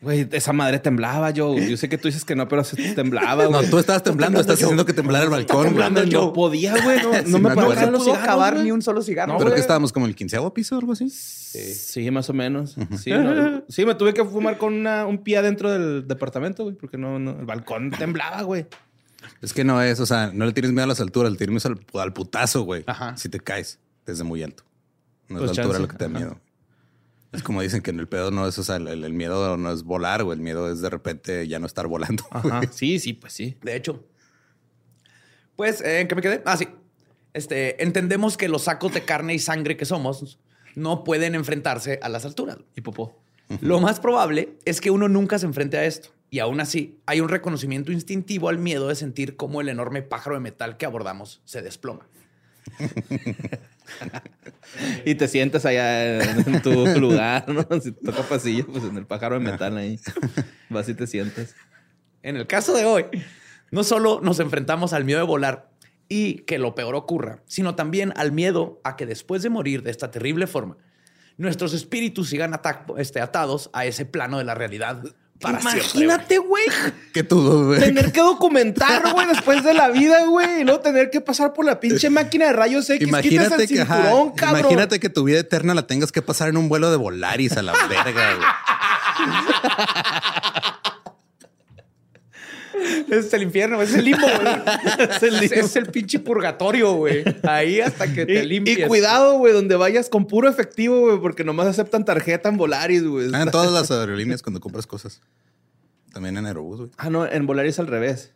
Güey, 0.00 0.28
esa 0.30 0.52
madre 0.52 0.78
temblaba, 0.78 1.30
yo. 1.32 1.56
Yo 1.58 1.76
sé 1.76 1.88
que 1.88 1.98
tú 1.98 2.06
dices 2.06 2.24
que 2.24 2.36
no, 2.36 2.46
pero 2.46 2.62
se 2.62 2.76
temblaba, 2.94 3.44
No, 3.44 3.50
güey. 3.58 3.68
tú 3.68 3.78
estabas 3.78 4.04
temblando, 4.04 4.40
estás 4.40 4.62
haciendo 4.62 4.84
que 4.86 4.92
temblara 4.92 5.24
el 5.24 5.30
balcón. 5.30 5.64
temblando 5.66 6.00
güey. 6.02 6.10
yo. 6.12 6.20
No 6.26 6.32
podía, 6.32 6.80
güey. 6.84 7.02
No, 7.02 7.12
Sí, 7.14 7.20
no 7.26 7.38
me 7.40 7.48
me. 7.48 7.54
No 7.56 7.62
acabar 7.62 7.78
los 7.90 8.02
pudo 8.02 8.04
cigarros, 8.04 8.22
acabar 8.22 8.52
güey. 8.54 8.64
ni 8.66 8.70
un 8.70 8.80
solo 8.82 9.02
cigarro. 9.02 9.32
No, 9.32 9.38
Pero 9.40 9.52
que 9.54 9.60
estábamos 9.60 9.92
como 9.92 10.06
en 10.06 10.10
el 10.10 10.14
quinceavo 10.16 10.54
piso 10.54 10.76
o 10.76 10.78
algo 10.78 10.92
así. 10.92 11.10
Sí, 11.10 12.10
más 12.12 12.30
o 12.30 12.32
menos. 12.32 12.76
Sí, 13.02 13.10
no. 13.10 13.62
Sí, 13.68 13.84
me 13.84 13.96
tuve 13.96 14.14
que 14.14 14.24
fumar 14.24 14.56
con 14.56 14.72
una- 14.74 15.04
un 15.04 15.18
pie 15.18 15.38
adentro 15.38 15.70
del 15.72 16.06
departamento, 16.06 16.62
güey, 16.62 16.76
porque 16.76 16.96
no, 16.96 17.18
no, 17.18 17.38
el 17.40 17.46
balcón 17.46 17.90
temblaba, 17.90 18.42
güey. 18.42 18.66
Es 19.42 19.52
que 19.52 19.64
no 19.64 19.82
es, 19.82 19.98
o 19.98 20.06
sea, 20.06 20.30
no 20.32 20.46
le 20.46 20.52
tienes 20.52 20.70
miedo 20.70 20.84
a 20.84 20.86
las 20.86 21.00
alturas, 21.00 21.32
le 21.32 21.38
tienes 21.38 21.64
miedo 21.64 21.80
al, 21.94 22.00
al 22.00 22.12
putazo, 22.12 22.62
güey. 22.62 22.84
Ajá. 22.86 23.16
Si 23.16 23.28
te 23.28 23.40
caes 23.40 23.80
desde 24.06 24.22
muy 24.22 24.44
alto. 24.44 24.62
No 25.28 25.38
es 25.40 25.46
Pues 25.46 25.56
la 25.56 25.62
altura 25.64 25.78
chance. 25.78 25.80
lo 25.82 25.88
que 25.88 25.96
te 25.96 26.04
da 26.04 26.10
Ajá. 26.10 26.18
miedo. 26.18 26.40
Es 27.32 27.42
como 27.42 27.60
dicen 27.60 27.82
que 27.82 27.90
en 27.90 28.00
el 28.00 28.08
pedo 28.08 28.30
no 28.30 28.46
es, 28.48 28.58
o 28.58 28.64
sea, 28.64 28.76
el, 28.76 28.88
el 28.88 29.12
miedo 29.12 29.56
no 29.58 29.70
es 29.70 29.82
volar, 29.82 30.22
o 30.22 30.32
el 30.32 30.40
miedo 30.40 30.72
es 30.72 30.80
de 30.80 30.88
repente 30.88 31.46
ya 31.46 31.58
no 31.58 31.66
estar 31.66 31.86
volando. 31.86 32.24
Ajá. 32.30 32.62
Sí, 32.72 32.98
sí, 32.98 33.12
pues 33.12 33.32
sí. 33.34 33.56
De 33.62 33.76
hecho, 33.76 34.04
Pues, 35.56 35.80
¿en 35.82 36.08
qué 36.08 36.14
me 36.14 36.22
quedé? 36.22 36.42
Ah, 36.46 36.56
sí. 36.56 36.68
Este, 37.34 37.82
entendemos 37.82 38.36
que 38.36 38.48
los 38.48 38.62
sacos 38.62 38.94
de 38.94 39.02
carne 39.04 39.34
y 39.34 39.38
sangre 39.38 39.76
que 39.76 39.84
somos 39.84 40.38
no 40.74 41.04
pueden 41.04 41.34
enfrentarse 41.34 41.98
a 42.02 42.08
las 42.08 42.24
alturas. 42.24 42.58
Y 42.76 42.80
popó. 42.80 43.20
Lo 43.60 43.80
más 43.80 43.98
probable 44.00 44.56
es 44.64 44.80
que 44.80 44.90
uno 44.90 45.08
nunca 45.08 45.38
se 45.38 45.46
enfrente 45.46 45.76
a 45.78 45.84
esto. 45.84 46.10
Y 46.30 46.38
aún 46.40 46.60
así, 46.60 46.98
hay 47.06 47.20
un 47.20 47.28
reconocimiento 47.28 47.90
instintivo 47.92 48.48
al 48.48 48.58
miedo 48.58 48.88
de 48.88 48.94
sentir 48.94 49.36
cómo 49.36 49.60
el 49.60 49.68
enorme 49.68 50.02
pájaro 50.02 50.36
de 50.36 50.40
metal 50.40 50.76
que 50.76 50.86
abordamos 50.86 51.40
se 51.44 51.62
desploma. 51.62 52.06
Y 55.04 55.14
te 55.14 55.28
sientas 55.28 55.64
allá 55.64 56.20
en 56.20 56.60
tu 56.60 56.86
lugar, 57.00 57.48
¿no? 57.48 57.66
Si 57.80 57.90
toca 57.92 58.22
pasillo, 58.22 58.66
pues 58.66 58.84
en 58.84 58.98
el 58.98 59.06
pájaro 59.06 59.38
de 59.38 59.40
metal 59.40 59.76
ahí. 59.78 59.98
Vas 60.68 60.88
y 60.88 60.94
te 60.94 61.06
sientas. 61.06 61.54
En 62.22 62.36
el 62.36 62.46
caso 62.46 62.74
de 62.74 62.84
hoy, 62.84 63.06
no 63.70 63.82
solo 63.84 64.20
nos 64.22 64.40
enfrentamos 64.40 64.92
al 64.92 65.04
miedo 65.04 65.20
de 65.20 65.26
volar 65.26 65.70
y 66.08 66.40
que 66.40 66.58
lo 66.58 66.74
peor 66.74 66.94
ocurra, 66.94 67.42
sino 67.46 67.74
también 67.74 68.12
al 68.16 68.32
miedo 68.32 68.80
a 68.84 68.96
que 68.96 69.06
después 69.06 69.42
de 69.42 69.50
morir 69.50 69.82
de 69.82 69.90
esta 69.90 70.10
terrible 70.10 70.46
forma, 70.46 70.76
nuestros 71.36 71.72
espíritus 71.72 72.28
sigan 72.28 72.58
este, 72.96 73.20
atados 73.20 73.70
a 73.72 73.86
ese 73.86 74.04
plano 74.04 74.38
de 74.38 74.44
la 74.44 74.54
realidad 74.54 75.02
para. 75.40 75.60
Imagínate, 75.60 76.38
güey. 76.38 76.64
Que 77.12 77.22
tú, 77.22 77.66
güey. 77.66 77.80
Tener 77.80 78.12
que 78.12 78.20
documentar, 78.20 79.12
güey, 79.12 79.26
después 79.26 79.62
de 79.64 79.74
la 79.74 79.88
vida, 79.88 80.24
güey. 80.26 80.60
Y 80.60 80.64
luego 80.64 80.80
tener 80.80 81.10
que 81.10 81.20
pasar 81.20 81.52
por 81.52 81.64
la 81.64 81.80
pinche 81.80 82.10
máquina 82.10 82.46
de 82.46 82.52
rayos 82.52 82.88
X. 82.90 83.06
Imagínate 83.06 83.62
el 83.62 83.68
que, 83.68 83.80
ajá, 83.80 83.96
cinturón, 83.96 84.32
cabrón. 84.32 84.60
imagínate 84.60 85.00
que 85.00 85.08
tu 85.08 85.24
vida 85.24 85.38
eterna 85.38 85.74
la 85.74 85.86
tengas 85.86 86.12
que 86.12 86.22
pasar 86.22 86.48
en 86.48 86.56
un 86.56 86.68
vuelo 86.68 86.90
de 86.90 86.96
Volaris 86.96 87.56
a 87.56 87.62
la 87.62 87.72
verga, 87.88 88.34
güey. 88.34 88.46
Es 93.10 93.32
el 93.32 93.42
infierno, 93.42 93.80
es 93.82 93.94
el 93.94 94.04
limbo, 94.04 94.26
güey. 94.26 95.08
es, 95.10 95.22
el, 95.22 95.42
es 95.42 95.76
el 95.76 95.86
pinche 95.86 96.18
purgatorio, 96.18 96.92
güey. 96.94 97.24
Ahí 97.42 97.80
hasta 97.80 98.12
que 98.12 98.26
te 98.26 98.44
Y, 98.44 98.46
limpies. 98.46 98.78
y 98.78 98.82
cuidado, 98.84 99.38
güey, 99.38 99.52
donde 99.52 99.76
vayas 99.76 100.08
con 100.08 100.26
puro 100.26 100.48
efectivo, 100.48 101.00
güey, 101.00 101.18
porque 101.20 101.44
nomás 101.44 101.66
aceptan 101.66 102.04
tarjeta 102.04 102.48
en 102.48 102.56
Volaris, 102.56 103.04
güey. 103.04 103.30
Ah, 103.34 103.42
en 103.42 103.50
todas 103.50 103.72
las 103.72 103.90
aerolíneas 103.90 104.42
cuando 104.42 104.60
compras 104.60 104.86
cosas. 104.86 105.20
También 106.12 106.36
en 106.36 106.46
Aerobús, 106.46 106.78
güey. 106.78 106.90
Ah, 106.96 107.10
no, 107.10 107.26
en 107.26 107.46
Volaris 107.46 107.78
al 107.78 107.86
revés. 107.86 108.32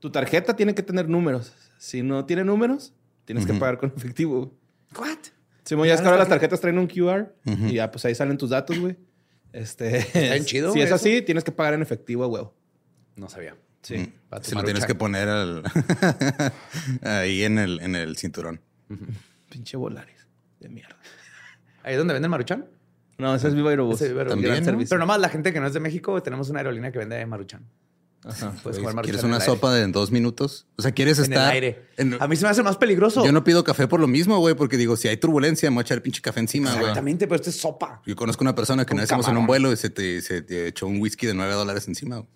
Tu 0.00 0.10
tarjeta 0.10 0.54
tiene 0.54 0.74
que 0.74 0.82
tener 0.82 1.08
números. 1.08 1.52
Si 1.78 2.02
no 2.02 2.24
tiene 2.24 2.44
números, 2.44 2.92
tienes 3.24 3.46
que 3.46 3.54
pagar 3.54 3.78
con 3.78 3.92
efectivo. 3.96 4.52
¿What? 4.96 5.16
Simón, 5.64 5.86
ya 5.86 5.94
es 5.94 6.00
que 6.00 6.06
ahora 6.06 6.18
las 6.18 6.28
tarjetas 6.28 6.60
traen 6.60 6.78
un 6.78 6.86
QR 6.86 7.32
y 7.44 7.74
ya, 7.74 7.90
pues 7.90 8.04
ahí 8.04 8.14
salen 8.14 8.38
tus 8.38 8.50
datos, 8.50 8.78
güey. 8.78 8.96
Este, 9.52 10.06
bien 10.14 10.44
chido, 10.46 10.72
Si 10.72 10.80
es 10.80 10.86
eso. 10.86 10.94
así, 10.96 11.22
tienes 11.22 11.42
que 11.44 11.52
pagar 11.52 11.74
en 11.74 11.82
efectivo, 11.82 12.26
güey. 12.28 12.44
No 13.18 13.28
sabía. 13.28 13.54
Sí. 13.82 13.96
Mm. 13.98 14.12
Si 14.42 14.54
lo 14.54 14.64
tienes 14.64 14.86
que 14.86 14.94
poner 14.94 15.28
al- 15.28 15.62
ahí 17.02 17.44
en 17.44 17.58
el, 17.58 17.80
en 17.80 17.94
el 17.94 18.16
cinturón. 18.16 18.60
Pinche 19.50 19.76
Volaris. 19.76 20.26
De 20.60 20.68
mierda. 20.68 20.96
Ahí 21.84 21.92
es 21.94 21.98
donde 21.98 22.12
venden 22.14 22.30
maruchan. 22.30 22.66
No, 23.18 23.34
ese 23.34 23.48
es 23.48 23.54
Viva 23.54 23.70
Aerobús. 23.70 23.94
Ese 23.96 24.08
Viva 24.08 24.22
Aerobús. 24.22 24.42
También, 24.44 24.78
¿no? 24.78 24.84
Pero 24.88 24.98
nomás 24.98 25.20
la 25.20 25.28
gente 25.28 25.52
que 25.52 25.60
no 25.60 25.66
es 25.66 25.72
de 25.72 25.80
México, 25.80 26.22
tenemos 26.22 26.50
una 26.50 26.60
aerolínea 26.60 26.90
que 26.92 26.98
vende 26.98 27.24
maruchan. 27.26 27.62
Ajá. 28.24 28.52
Puedes 28.62 28.78
¿Quieres 29.02 29.22
una 29.22 29.36
aire. 29.36 29.46
sopa 29.46 29.72
de 29.72 29.82
en 29.84 29.92
dos 29.92 30.10
minutos? 30.10 30.66
O 30.76 30.82
sea, 30.82 30.90
¿quieres 30.92 31.18
En 31.18 31.24
estar 31.24 31.44
el 31.46 31.50
aire. 31.52 31.86
en- 31.96 32.16
A 32.20 32.26
mí 32.28 32.36
se 32.36 32.42
me 32.44 32.50
hace 32.50 32.62
más 32.64 32.76
peligroso. 32.76 33.24
Yo 33.24 33.30
no 33.32 33.44
pido 33.44 33.62
café 33.64 33.86
por 33.86 34.00
lo 34.00 34.08
mismo, 34.08 34.38
güey, 34.38 34.54
porque 34.56 34.76
digo, 34.76 34.96
si 34.96 35.06
hay 35.08 35.16
turbulencia, 35.16 35.70
me 35.70 35.74
voy 35.76 35.82
a 35.82 35.84
echar 35.84 35.96
el 35.98 36.02
pinche 36.02 36.20
café 36.20 36.40
encima, 36.40 36.70
güey. 36.70 36.80
Exactamente, 36.82 37.26
pero 37.26 37.36
esto 37.36 37.50
es 37.50 37.56
sopa. 37.56 38.02
Yo 38.04 38.16
conozco 38.16 38.42
una 38.44 38.54
persona 38.56 38.84
que 38.84 38.92
Un 38.92 39.00
una 39.00 39.16
vez 39.16 39.28
en 39.28 39.36
un 39.36 39.46
vuelo 39.46 39.72
y 39.72 39.76
se 39.76 39.88
te, 39.90 40.20
se 40.20 40.42
te 40.42 40.66
echó 40.66 40.86
un 40.88 41.00
whisky 41.00 41.26
de 41.26 41.34
9 41.34 41.54
dólares 41.54 41.86
encima. 41.88 42.16
güey. 42.16 42.28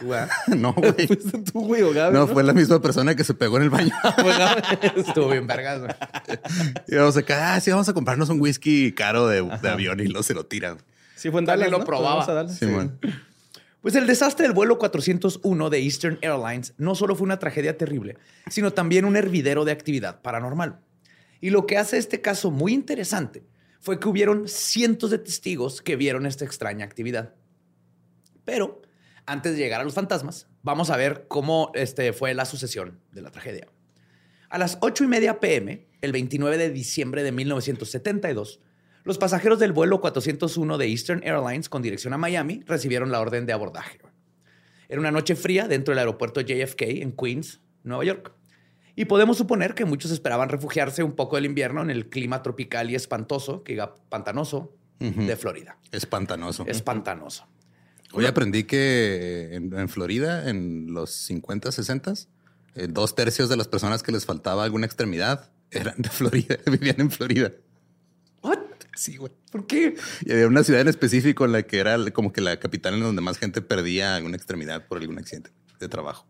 No, 0.56 0.72
güey. 0.76 1.06
Fuiste 1.06 1.38
tú, 1.38 1.66
güey, 1.66 1.82
o 1.82 1.92
Gaby, 1.92 2.14
No, 2.14 2.26
fue 2.26 2.42
la 2.42 2.52
misma 2.52 2.80
persona 2.80 3.14
que 3.14 3.24
se 3.24 3.34
pegó 3.34 3.56
en 3.58 3.64
el 3.64 3.70
baño. 3.70 3.92
Estuvo 4.96 5.28
bien 5.28 5.46
vergas, 5.46 5.80
güey. 5.80 5.92
y 6.88 6.96
vamos 6.96 7.16
acá, 7.16 7.54
ah, 7.54 7.60
sí, 7.60 7.70
vamos 7.70 7.88
a 7.88 7.92
comprarnos 7.92 8.28
un 8.28 8.40
whisky 8.40 8.92
caro 8.92 9.26
de, 9.28 9.42
de 9.42 9.68
avión 9.68 10.00
y 10.00 10.04
luego 10.04 10.22
se 10.22 10.34
lo 10.34 10.46
tiran. 10.46 10.78
Sí, 11.16 11.30
fue 11.30 11.40
en 11.40 11.46
Dale, 11.46 11.64
Dallas, 11.64 11.72
lo 11.72 11.78
¿no? 11.80 11.84
probaba. 11.84 12.10
Vamos 12.16 12.28
a 12.28 12.34
Dallas. 12.34 12.56
Sí, 12.56 12.66
man. 12.66 12.98
Pues 13.82 13.94
el 13.94 14.06
desastre 14.06 14.46
del 14.46 14.54
vuelo 14.54 14.78
401 14.78 15.70
de 15.70 15.78
Eastern 15.78 16.18
Airlines 16.20 16.74
no 16.76 16.94
solo 16.94 17.16
fue 17.16 17.24
una 17.24 17.38
tragedia 17.38 17.78
terrible, 17.78 18.18
sino 18.50 18.72
también 18.72 19.04
un 19.06 19.16
hervidero 19.16 19.64
de 19.64 19.72
actividad 19.72 20.20
paranormal. 20.20 20.80
Y 21.40 21.50
lo 21.50 21.66
que 21.66 21.78
hace 21.78 21.96
este 21.96 22.20
caso 22.20 22.50
muy 22.50 22.74
interesante 22.74 23.42
fue 23.80 23.98
que 23.98 24.08
hubieron 24.08 24.48
cientos 24.48 25.10
de 25.10 25.18
testigos 25.18 25.80
que 25.80 25.96
vieron 25.96 26.26
esta 26.26 26.44
extraña 26.44 26.84
actividad. 26.84 27.34
Pero 28.44 28.79
antes 29.30 29.52
de 29.52 29.58
llegar 29.58 29.80
a 29.80 29.84
los 29.84 29.94
fantasmas, 29.94 30.48
vamos 30.62 30.90
a 30.90 30.96
ver 30.96 31.26
cómo 31.28 31.70
este, 31.74 32.12
fue 32.12 32.34
la 32.34 32.44
sucesión 32.44 32.98
de 33.12 33.22
la 33.22 33.30
tragedia. 33.30 33.68
A 34.48 34.58
las 34.58 34.78
8 34.80 35.04
y 35.04 35.06
media 35.06 35.38
pm, 35.38 35.86
el 36.00 36.10
29 36.10 36.58
de 36.58 36.70
diciembre 36.70 37.22
de 37.22 37.30
1972, 37.30 38.58
los 39.04 39.18
pasajeros 39.18 39.60
del 39.60 39.70
vuelo 39.70 40.00
401 40.00 40.78
de 40.78 40.86
Eastern 40.88 41.22
Airlines 41.22 41.68
con 41.68 41.80
dirección 41.80 42.12
a 42.12 42.18
Miami 42.18 42.64
recibieron 42.66 43.12
la 43.12 43.20
orden 43.20 43.46
de 43.46 43.52
abordaje. 43.52 44.00
Era 44.88 45.00
una 45.00 45.12
noche 45.12 45.36
fría 45.36 45.68
dentro 45.68 45.92
del 45.92 46.00
aeropuerto 46.00 46.40
JFK 46.40 46.82
en 47.00 47.12
Queens, 47.12 47.60
Nueva 47.84 48.04
York. 48.04 48.32
Y 48.96 49.04
podemos 49.04 49.38
suponer 49.38 49.74
que 49.76 49.84
muchos 49.84 50.10
esperaban 50.10 50.48
refugiarse 50.48 51.04
un 51.04 51.12
poco 51.12 51.36
del 51.36 51.44
invierno 51.44 51.82
en 51.82 51.90
el 51.90 52.08
clima 52.08 52.42
tropical 52.42 52.90
y 52.90 52.96
espantoso, 52.96 53.62
que 53.62 53.74
diga 53.74 53.94
pantanoso, 54.08 54.74
Ujú. 55.00 55.22
de 55.24 55.36
Florida. 55.36 55.78
Es 56.66 56.82
pantanoso. 56.82 57.46
Hoy 58.12 58.26
aprendí 58.26 58.64
que 58.64 59.50
en, 59.54 59.72
en 59.78 59.88
Florida, 59.88 60.48
en 60.50 60.92
los 60.92 61.10
50, 61.10 61.70
60, 61.70 62.14
eh, 62.74 62.86
dos 62.88 63.14
tercios 63.14 63.48
de 63.48 63.56
las 63.56 63.68
personas 63.68 64.02
que 64.02 64.12
les 64.12 64.26
faltaba 64.26 64.64
alguna 64.64 64.86
extremidad 64.86 65.50
eran 65.70 65.94
de 65.98 66.08
Florida, 66.08 66.56
vivían 66.66 67.00
en 67.00 67.10
Florida. 67.10 67.52
¿What? 68.42 68.58
Sí, 68.96 69.16
güey. 69.16 69.32
¿Por 69.52 69.66
qué? 69.66 69.94
Y 70.24 70.32
había 70.32 70.46
una 70.48 70.64
ciudad 70.64 70.80
en 70.82 70.88
específico 70.88 71.44
en 71.44 71.52
la 71.52 71.62
que 71.62 71.78
era 71.78 71.98
como 72.10 72.32
que 72.32 72.40
la 72.40 72.58
capital 72.58 72.94
en 72.94 73.00
donde 73.00 73.22
más 73.22 73.38
gente 73.38 73.62
perdía 73.62 74.16
alguna 74.16 74.36
extremidad 74.36 74.86
por 74.86 74.98
algún 74.98 75.18
accidente 75.18 75.50
de 75.78 75.88
trabajo. 75.88 76.26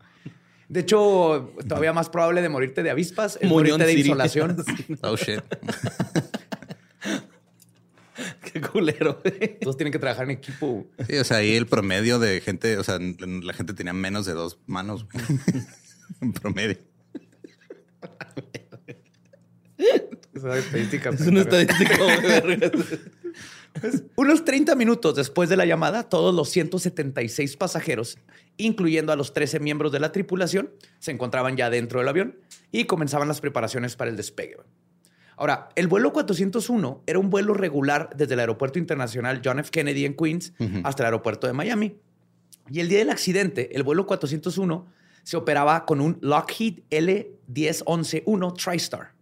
De 0.68 0.80
hecho, 0.80 1.52
todavía 1.66 1.92
más 1.92 2.08
probable 2.10 2.42
de 2.42 2.48
morirte 2.48 2.82
de 2.84 2.90
avispas 2.90 3.36
es 3.40 3.48
Muñón 3.48 3.78
morirte 3.78 3.84
de 3.86 3.90
City. 3.90 4.00
insolación. 4.02 4.56
Oh, 5.02 5.16
shit. 5.16 5.40
Qué 8.52 8.60
culero, 8.60 9.20
güey. 9.22 9.58
Todos 9.60 9.76
tienen 9.76 9.92
que 9.92 9.98
trabajar 9.98 10.24
en 10.24 10.32
equipo. 10.32 10.86
Sí, 11.08 11.16
o 11.16 11.24
sea, 11.24 11.38
ahí 11.38 11.54
el 11.54 11.66
promedio 11.66 12.18
de 12.18 12.40
gente, 12.40 12.78
o 12.78 12.84
sea, 12.84 12.98
la 12.98 13.52
gente 13.52 13.74
tenía 13.74 13.92
menos 13.92 14.26
de 14.26 14.32
dos 14.32 14.58
manos 14.66 15.04
güey. 15.04 15.24
en 16.20 16.32
promedio. 16.32 16.78
Es 20.34 20.42
una 20.42 20.56
estadística. 20.56 21.10
Es 21.10 21.20
una 21.26 21.40
estadística. 21.40 21.98
Unos 24.16 24.44
30 24.44 24.74
minutos 24.74 25.14
después 25.16 25.48
de 25.48 25.56
la 25.56 25.64
llamada, 25.64 26.08
todos 26.08 26.34
los 26.34 26.50
176 26.50 27.56
pasajeros, 27.56 28.18
incluyendo 28.56 29.12
a 29.12 29.16
los 29.16 29.32
13 29.32 29.60
miembros 29.60 29.92
de 29.92 30.00
la 30.00 30.12
tripulación, 30.12 30.70
se 30.98 31.12
encontraban 31.12 31.56
ya 31.56 31.70
dentro 31.70 32.00
del 32.00 32.08
avión 32.08 32.38
y 32.72 32.84
comenzaban 32.84 33.28
las 33.28 33.40
preparaciones 33.40 33.96
para 33.96 34.10
el 34.10 34.16
despegue. 34.16 34.56
Ahora, 35.40 35.70
el 35.74 35.88
vuelo 35.88 36.12
401 36.12 37.04
era 37.06 37.18
un 37.18 37.30
vuelo 37.30 37.54
regular 37.54 38.10
desde 38.14 38.34
el 38.34 38.40
Aeropuerto 38.40 38.78
Internacional 38.78 39.40
John 39.42 39.58
F. 39.58 39.70
Kennedy 39.70 40.04
en 40.04 40.14
Queens 40.14 40.52
hasta 40.84 41.02
el 41.02 41.06
aeropuerto 41.06 41.46
de 41.46 41.54
Miami. 41.54 41.96
Y 42.68 42.80
el 42.80 42.90
día 42.90 42.98
del 42.98 43.08
accidente, 43.08 43.74
el 43.74 43.82
vuelo 43.82 44.06
401 44.06 44.86
se 45.22 45.38
operaba 45.38 45.86
con 45.86 46.02
un 46.02 46.18
Lockheed 46.20 46.80
L10111 46.90 48.54
TriStar. 48.54 49.14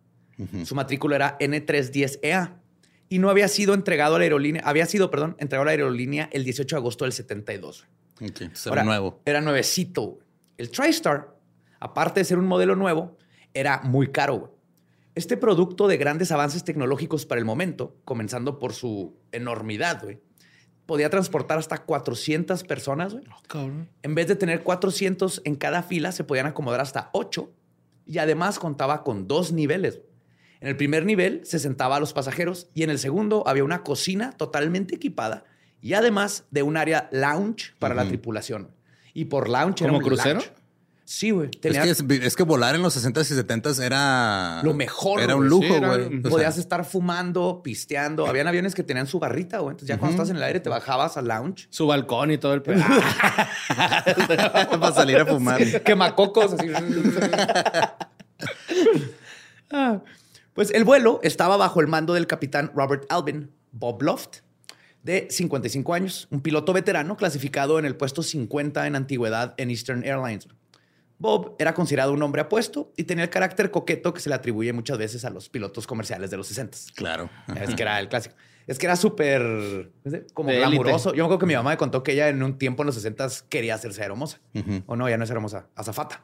Su 0.65 0.75
matrícula 0.75 1.15
era 1.15 1.39
N310EA 1.39 2.55
y 3.09 3.21
no 3.21 3.31
había 3.31 3.47
sido 3.47 3.73
entregado 3.75 4.17
a 4.17 4.19
la 4.19 4.25
aerolínea, 4.25 4.63
había 4.65 4.87
sido, 4.87 5.13
perdón, 5.13 5.37
entregado 5.39 5.63
a 5.63 5.67
la 5.67 5.71
aerolínea 5.71 6.29
el 6.33 6.43
18 6.43 6.75
de 6.75 6.81
agosto 6.81 7.05
del 7.05 7.13
72. 7.13 7.87
Ok, 8.17 8.23
entonces 8.23 8.67
Ahora, 8.67 8.81
era 8.81 8.87
nuevo. 8.91 9.21
Era 9.25 9.41
nuevecito. 9.41 10.19
El 10.57 10.69
TriStar, 10.73 11.33
aparte 11.79 12.19
de 12.19 12.25
ser 12.25 12.39
un 12.39 12.47
modelo 12.47 12.75
nuevo, 12.75 13.17
era 13.55 13.83
muy 13.85 14.09
caro. 14.09 14.58
Este 15.19 15.37
producto 15.37 15.89
de 15.89 15.97
grandes 15.97 16.31
avances 16.31 16.63
tecnológicos 16.63 17.27
para 17.27 17.41
el 17.41 17.45
momento, 17.45 17.97
comenzando 18.05 18.61
por 18.61 18.73
su 18.73 19.17
enormidad, 19.33 20.01
güey, 20.01 20.21
podía 20.87 21.11
transportar 21.11 21.59
hasta 21.59 21.79
400 21.79 22.63
personas. 22.63 23.15
güey. 23.15 23.25
En 24.05 24.15
vez 24.15 24.29
de 24.29 24.37
tener 24.37 24.63
400 24.63 25.43
en 25.45 25.57
cada 25.57 25.83
fila, 25.83 26.13
se 26.13 26.23
podían 26.23 26.47
acomodar 26.47 26.81
hasta 26.81 27.11
8 27.15 27.51
y 28.07 28.19
además 28.19 28.61
contaba 28.61 29.03
con 29.03 29.27
dos 29.27 29.51
niveles. 29.51 29.99
En 30.61 30.69
el 30.69 30.77
primer 30.77 31.05
nivel 31.05 31.41
se 31.45 31.59
sentaba 31.59 31.97
a 31.97 32.01
los 32.01 32.13
pasajeros 32.13 32.71
y 32.73 32.85
en 32.85 32.91
el 32.91 33.01
segundo 33.01 33.43
había 33.49 33.65
una 33.65 33.83
cocina 33.83 34.31
totalmente 34.37 34.95
equipada 34.95 35.43
y 35.81 35.95
además 35.95 36.45
de 36.53 36.63
un 36.63 36.77
área 36.77 37.09
lounge 37.11 37.75
para 37.81 37.97
la 37.97 38.07
tripulación. 38.07 38.71
Y 39.15 39.25
por 39.25 39.49
lounge 39.49 39.83
era 39.83 39.89
¿Como 39.93 39.99
un 39.99 40.05
crucero? 40.05 40.39
lounge. 40.39 40.53
Sí, 41.11 41.31
güey. 41.31 41.49
Es 41.63 41.79
que, 41.79 41.89
es, 41.89 42.05
es 42.23 42.37
que 42.37 42.43
volar 42.43 42.75
en 42.75 42.83
los 42.83 42.95
60s 42.95 43.31
y 43.31 43.35
70s 43.43 43.83
era 43.83 44.61
lo 44.63 44.75
mejor. 44.75 45.23
Era 45.23 45.37
un 45.37 45.49
lujo, 45.49 45.63
Sí, 45.67 45.73
era- 45.73 45.89
güey. 45.89 46.19
O 46.19 46.21
sea, 46.21 46.31
Podías 46.31 46.59
estar 46.59 46.85
fumando, 46.85 47.63
pisteando. 47.65 48.27
Habían 48.27 48.47
aviones 48.47 48.75
que 48.75 48.83
tenían 48.83 49.07
su 49.07 49.19
barrita, 49.19 49.61
güey. 49.61 49.71
Entonces 49.71 49.89
ya 49.89 49.99
cuando 49.99 50.17
estás 50.17 50.29
en 50.29 50.37
el 50.37 50.43
aire 50.43 50.61
te 50.61 50.69
bajabas 50.69 51.17
al 51.17 51.27
lounge. 51.29 51.67
Su 51.71 51.87
balcón 51.87 52.31
y 52.31 52.37
todo 52.37 52.53
el 52.53 52.61
pedo. 52.61 52.85
para 54.79 54.93
salir 54.93 55.17
a 55.17 55.25
fumar. 55.25 55.83
Quemacocos, 55.83 56.53
así. 56.53 56.69
Ah, 59.71 60.03
pues 60.53 60.71
el 60.73 60.85
vuelo 60.85 61.21
estaba 61.23 61.57
bajo 61.57 61.81
el 61.81 61.87
mando 61.87 62.13
del 62.13 62.27
capitán 62.27 62.71
Robert 62.75 63.07
Alvin, 63.09 63.51
Bob 63.73 64.03
Loft, 64.03 64.41
de 65.03 65.29
55 65.31 65.95
años, 65.95 66.29
un 66.31 66.43
piloto 66.43 66.75
veterano 66.75 67.17
clasificado 67.17 67.79
en 67.79 67.87
el 67.87 67.97
puesto 67.97 68.23
50 68.23 68.87
en 68.87 68.95
antigüedad 68.95 69.55
en 69.57 69.71
Eastern 69.71 70.05
Airlines. 70.05 70.49
Bob 71.19 71.57
era 71.59 71.75
considerado 71.75 72.13
un 72.13 72.23
hombre 72.23 72.43
apuesto 72.43 72.93
y 72.97 73.05
tenía 73.05 73.25
el 73.25 73.31
carácter 73.31 73.71
coqueto 73.71 74.15
que 74.15 74.21
se 74.21 74.29
le 74.29 74.37
atribuye 74.37 74.73
muchas 74.73 74.99
veces 74.99 75.25
a 75.25 75.31
los 75.31 75.49
pilotos 75.49 75.87
comerciales 75.87 76.31
de 76.31 76.37
los 76.37 76.47
60. 76.47 76.79
Claro. 76.95 77.29
Es 77.61 77.75
que 77.75 77.83
era 77.83 77.99
el 77.99 78.09
clásico. 78.09 78.37
Es 78.69 78.79
que 78.79 78.87
era 78.87 78.97
súper 78.97 79.91
como 80.35 80.51
De 80.51 80.57
élite. 80.57 80.71
glamuroso. 80.71 81.15
Yo 81.15 81.25
me 81.25 81.27
acuerdo 81.27 81.39
que 81.39 81.47
mi 81.47 81.55
mamá 81.55 81.71
me 81.71 81.77
contó 81.77 82.03
que 82.03 82.13
ella 82.13 82.29
en 82.29 82.43
un 82.43 82.59
tiempo 82.59 82.83
en 82.83 82.87
los 82.87 82.95
60 82.95 83.27
quería 83.49 83.75
hacerse 83.75 84.03
aeromosa. 84.03 84.41
Ujú. 84.55 84.83
O 84.87 84.95
no, 84.95 85.09
ya 85.09 85.17
no 85.17 85.25
es 85.25 85.31
hermosa, 85.31 85.67
azafata. 85.75 86.23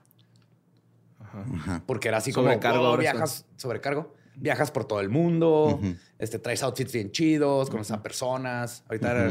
Porque 1.86 2.08
era 2.08 2.18
así 2.18 2.32
Sobrecargo 2.32 2.76
como 2.76 2.88
oh, 2.88 2.90
ahora 2.92 3.00
viajas, 3.00 3.46
sobrecargo, 3.56 4.14
viajas 4.36 4.70
por 4.70 4.84
todo 4.84 5.00
el 5.00 5.08
mundo, 5.08 5.80
este, 6.18 6.38
traes 6.38 6.62
outfits 6.62 6.92
bien 6.92 7.10
chidos, 7.10 7.70
conoces 7.70 7.92
a 7.92 8.02
personas. 8.02 8.84
Ahorita, 8.88 9.30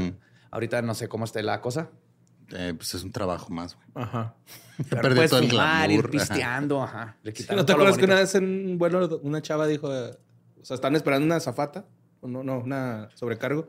ahorita 0.51 0.81
no 0.81 0.95
sé 0.95 1.07
cómo 1.07 1.23
esté 1.23 1.43
la 1.43 1.61
cosa. 1.61 1.89
Eh, 2.55 2.73
pues 2.75 2.93
es 2.93 3.03
un 3.03 3.11
trabajo 3.11 3.51
más, 3.51 3.75
güey. 3.75 4.05
Ajá. 4.05 4.35
Perdió 4.89 5.15
puedes 5.15 5.31
todo 5.31 5.39
el 5.41 5.49
fumar, 5.49 5.89
ir 5.89 6.01
glamour, 6.01 6.15
ajá. 6.21 6.33
pisteando, 6.33 6.83
ajá. 6.83 7.17
Le 7.23 7.33
quitaron 7.33 7.57
¿No 7.57 7.65
te 7.65 7.73
acuerdas 7.73 7.97
que 7.97 8.05
una 8.05 8.15
vez 8.15 8.35
en 8.35 8.43
un 8.43 8.77
vuelo 8.77 9.19
una 9.23 9.41
chava 9.41 9.65
dijo, 9.65 9.93
eh, 9.93 10.17
o 10.61 10.65
sea, 10.65 10.75
están 10.75 10.95
esperando 10.95 11.25
una 11.25 11.39
zafata, 11.39 11.85
o 12.21 12.27
no, 12.27 12.43
no, 12.43 12.59
una 12.59 13.09
sobrecargo, 13.15 13.67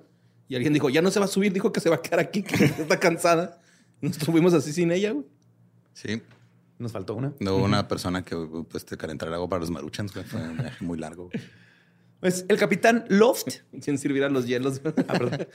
y 0.49 0.55
alguien 0.55 0.73
dijo, 0.73 0.91
ya 0.91 1.03
no 1.03 1.11
se 1.11 1.19
va 1.19 1.25
a 1.25 1.29
subir, 1.29 1.53
dijo 1.53 1.73
que 1.73 1.81
se 1.81 1.89
va 1.89 1.97
a 1.97 2.03
quedar 2.03 2.21
aquí, 2.21 2.43
que 2.45 2.65
está 2.65 3.01
cansada. 3.01 3.61
Nos 4.01 4.19
estuvimos 4.19 4.53
así 4.53 4.73
sin 4.73 4.93
ella, 4.93 5.13
güey. 5.13 5.27
Sí. 5.95 6.23
Nos 6.79 6.93
faltó 6.93 7.15
una. 7.15 7.33
No 7.41 7.57
hubo 7.57 7.65
una 7.65 7.89
persona 7.89 8.23
que 8.25 8.37
pues, 8.69 8.85
te 8.85 8.97
calentar 8.97 9.33
algo 9.33 9.49
para 9.49 9.61
los 9.61 9.71
maruchans, 9.71 10.13
güey. 10.13 10.27
Fue 10.27 10.43
un 10.43 10.59
viaje 10.59 10.85
muy 10.85 10.99
largo. 10.99 11.27
güey. 11.27 11.41
Pues 12.21 12.45
el 12.49 12.59
capitán 12.59 13.05
Loft 13.09 13.49
Sin 13.81 13.99
servir 13.99 14.25
a 14.25 14.29
los 14.29 14.47
hielos. 14.47 14.81
Ah, 14.85 15.13
perdón. 15.13 15.47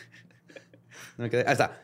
No 1.18 1.24
me 1.26 1.30
quedé. 1.30 1.44
Ahí 1.46 1.54
está. 1.54 1.82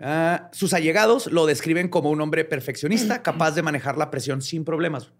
Ah, 0.00 0.48
sus 0.52 0.72
allegados 0.72 1.26
lo 1.26 1.44
describen 1.44 1.88
como 1.88 2.10
un 2.10 2.20
hombre 2.20 2.44
perfeccionista, 2.44 3.22
capaz 3.22 3.52
de 3.52 3.62
manejar 3.62 3.98
la 3.98 4.10
presión 4.10 4.40
sin 4.40 4.64
problemas. 4.64 5.12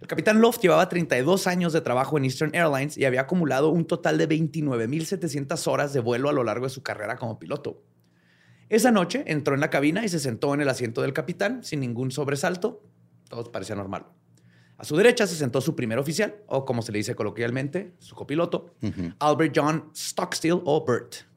El 0.00 0.06
capitán 0.06 0.40
Loft 0.40 0.60
llevaba 0.60 0.88
32 0.88 1.46
años 1.46 1.72
de 1.72 1.80
trabajo 1.80 2.16
en 2.16 2.24
Eastern 2.24 2.54
Airlines 2.54 2.96
y 2.96 3.04
había 3.04 3.22
acumulado 3.22 3.70
un 3.70 3.84
total 3.84 4.16
de 4.16 4.28
29.700 4.28 5.66
horas 5.66 5.92
de 5.92 6.00
vuelo 6.00 6.28
a 6.28 6.32
lo 6.32 6.44
largo 6.44 6.66
de 6.66 6.70
su 6.70 6.82
carrera 6.82 7.16
como 7.16 7.38
piloto. 7.38 7.82
Esa 8.68 8.90
noche 8.92 9.24
entró 9.26 9.54
en 9.54 9.60
la 9.60 9.70
cabina 9.70 10.04
y 10.04 10.08
se 10.08 10.20
sentó 10.20 10.54
en 10.54 10.60
el 10.60 10.68
asiento 10.68 11.02
del 11.02 11.12
capitán 11.12 11.64
sin 11.64 11.80
ningún 11.80 12.10
sobresalto. 12.10 12.82
Todo 13.28 13.50
parecía 13.50 13.74
normal. 13.74 14.06
A 14.76 14.84
su 14.84 14.96
derecha 14.96 15.26
se 15.26 15.34
sentó 15.34 15.60
su 15.60 15.74
primer 15.74 15.98
oficial, 15.98 16.36
o 16.46 16.64
como 16.64 16.82
se 16.82 16.92
le 16.92 16.98
dice 16.98 17.16
coloquialmente, 17.16 17.94
su 17.98 18.14
copiloto, 18.14 18.76
Albert 19.18 19.52
John 19.56 19.90
Stockstill 19.92 20.60
o 20.64 20.84
Bert. 20.86 21.27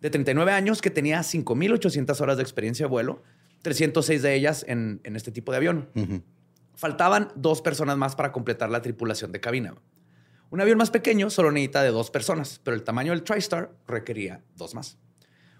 De 0.00 0.10
39 0.10 0.52
años, 0.52 0.80
que 0.80 0.90
tenía 0.90 1.20
5.800 1.20 2.20
horas 2.20 2.36
de 2.36 2.42
experiencia 2.42 2.86
de 2.86 2.90
vuelo, 2.90 3.22
306 3.62 4.22
de 4.22 4.34
ellas 4.34 4.64
en, 4.68 5.00
en 5.04 5.16
este 5.16 5.32
tipo 5.32 5.52
de 5.52 5.58
avión. 5.58 5.88
Faltaban 6.74 7.32
dos 7.34 7.60
personas 7.60 7.96
más 7.96 8.14
para 8.14 8.30
completar 8.30 8.70
la 8.70 8.80
tripulación 8.82 9.32
de 9.32 9.40
cabina. 9.40 9.74
Un 10.50 10.60
avión 10.60 10.78
más 10.78 10.90
pequeño 10.90 11.28
solo 11.28 11.50
necesita 11.50 11.82
de 11.82 11.90
dos 11.90 12.10
personas, 12.10 12.60
pero 12.62 12.74
el 12.76 12.82
tamaño 12.82 13.12
del 13.12 13.22
TriStar 13.22 13.72
requería 13.86 14.42
dos 14.56 14.74
más. 14.74 14.96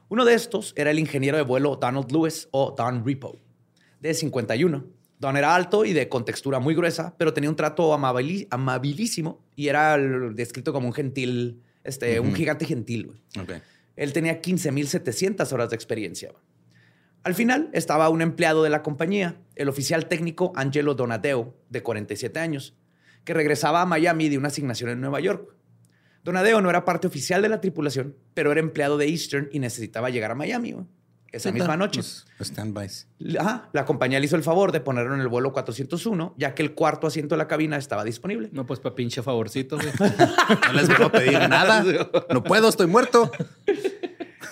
Uno 0.08 0.24
de 0.24 0.34
estos 0.34 0.72
era 0.76 0.90
el 0.90 0.98
ingeniero 0.98 1.36
de 1.36 1.42
vuelo 1.42 1.76
Donald 1.76 2.10
Lewis 2.10 2.48
o 2.52 2.74
Don 2.76 3.04
Repo, 3.04 3.36
de 4.00 4.14
51. 4.14 4.86
Don 5.18 5.36
era 5.36 5.54
alto 5.54 5.84
y 5.84 5.92
de 5.92 6.08
contextura 6.08 6.60
muy 6.60 6.74
gruesa, 6.74 7.14
pero 7.18 7.34
tenía 7.34 7.50
un 7.50 7.56
trato 7.56 7.92
amabilísimo 7.92 9.44
y 9.56 9.68
era 9.68 9.98
descrito 9.98 10.72
como 10.72 10.86
un 10.86 10.94
gentil, 10.94 11.60
este, 11.84 12.20
un 12.20 12.34
gigante 12.34 12.64
gentil. 12.64 13.20
güey. 13.34 13.60
Él 13.98 14.12
tenía 14.12 14.40
15.700 14.40 15.52
horas 15.52 15.70
de 15.70 15.76
experiencia. 15.76 16.32
Al 17.24 17.34
final 17.34 17.68
estaba 17.72 18.08
un 18.08 18.22
empleado 18.22 18.62
de 18.62 18.70
la 18.70 18.84
compañía, 18.84 19.40
el 19.56 19.68
oficial 19.68 20.06
técnico 20.06 20.52
Angelo 20.54 20.94
Donadeo, 20.94 21.56
de 21.68 21.82
47 21.82 22.38
años, 22.38 22.76
que 23.24 23.34
regresaba 23.34 23.82
a 23.82 23.86
Miami 23.86 24.28
de 24.28 24.38
una 24.38 24.48
asignación 24.48 24.90
en 24.90 25.00
Nueva 25.00 25.18
York. 25.18 25.52
Donadeo 26.22 26.60
no 26.60 26.70
era 26.70 26.84
parte 26.84 27.08
oficial 27.08 27.42
de 27.42 27.48
la 27.48 27.60
tripulación, 27.60 28.16
pero 28.34 28.52
era 28.52 28.60
empleado 28.60 28.98
de 28.98 29.08
Eastern 29.08 29.48
y 29.50 29.58
necesitaba 29.58 30.10
llegar 30.10 30.30
a 30.30 30.36
Miami 30.36 30.76
esa 31.32 31.52
misma 31.52 31.76
noche. 31.76 32.00
Los 32.00 32.48
standbys. 32.48 33.06
Ajá, 33.38 33.68
la 33.72 33.84
compañía 33.84 34.18
le 34.18 34.26
hizo 34.26 34.36
el 34.36 34.42
favor 34.42 34.72
de 34.72 34.80
ponerlo 34.80 35.14
en 35.14 35.20
el 35.20 35.28
vuelo 35.28 35.52
401, 35.52 36.34
ya 36.38 36.54
que 36.54 36.62
el 36.62 36.74
cuarto 36.74 37.06
asiento 37.06 37.34
de 37.34 37.38
la 37.38 37.48
cabina 37.48 37.76
estaba 37.76 38.04
disponible. 38.04 38.48
No, 38.52 38.64
pues 38.66 38.80
para 38.80 38.94
pinche 38.94 39.22
favorcito, 39.22 39.76
güey. 39.76 39.92
No 40.66 40.72
les 40.72 40.88
puedo 40.88 41.12
pedir 41.12 41.48
nada. 41.48 41.84
No 42.32 42.42
puedo, 42.42 42.68
estoy 42.68 42.86
muerto. 42.86 43.30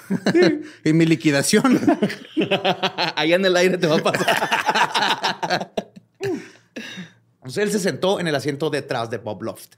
y 0.84 0.92
mi 0.92 1.06
liquidación. 1.06 1.80
Allá 3.16 3.36
en 3.36 3.44
el 3.44 3.56
aire 3.56 3.78
te 3.78 3.86
va 3.86 3.96
a 3.96 4.02
pasar. 4.02 5.72
Entonces 7.36 7.62
él 7.62 7.70
se 7.70 7.78
sentó 7.78 8.20
en 8.20 8.26
el 8.26 8.34
asiento 8.34 8.70
detrás 8.70 9.08
de 9.10 9.18
Bob 9.18 9.42
Loft. 9.42 9.76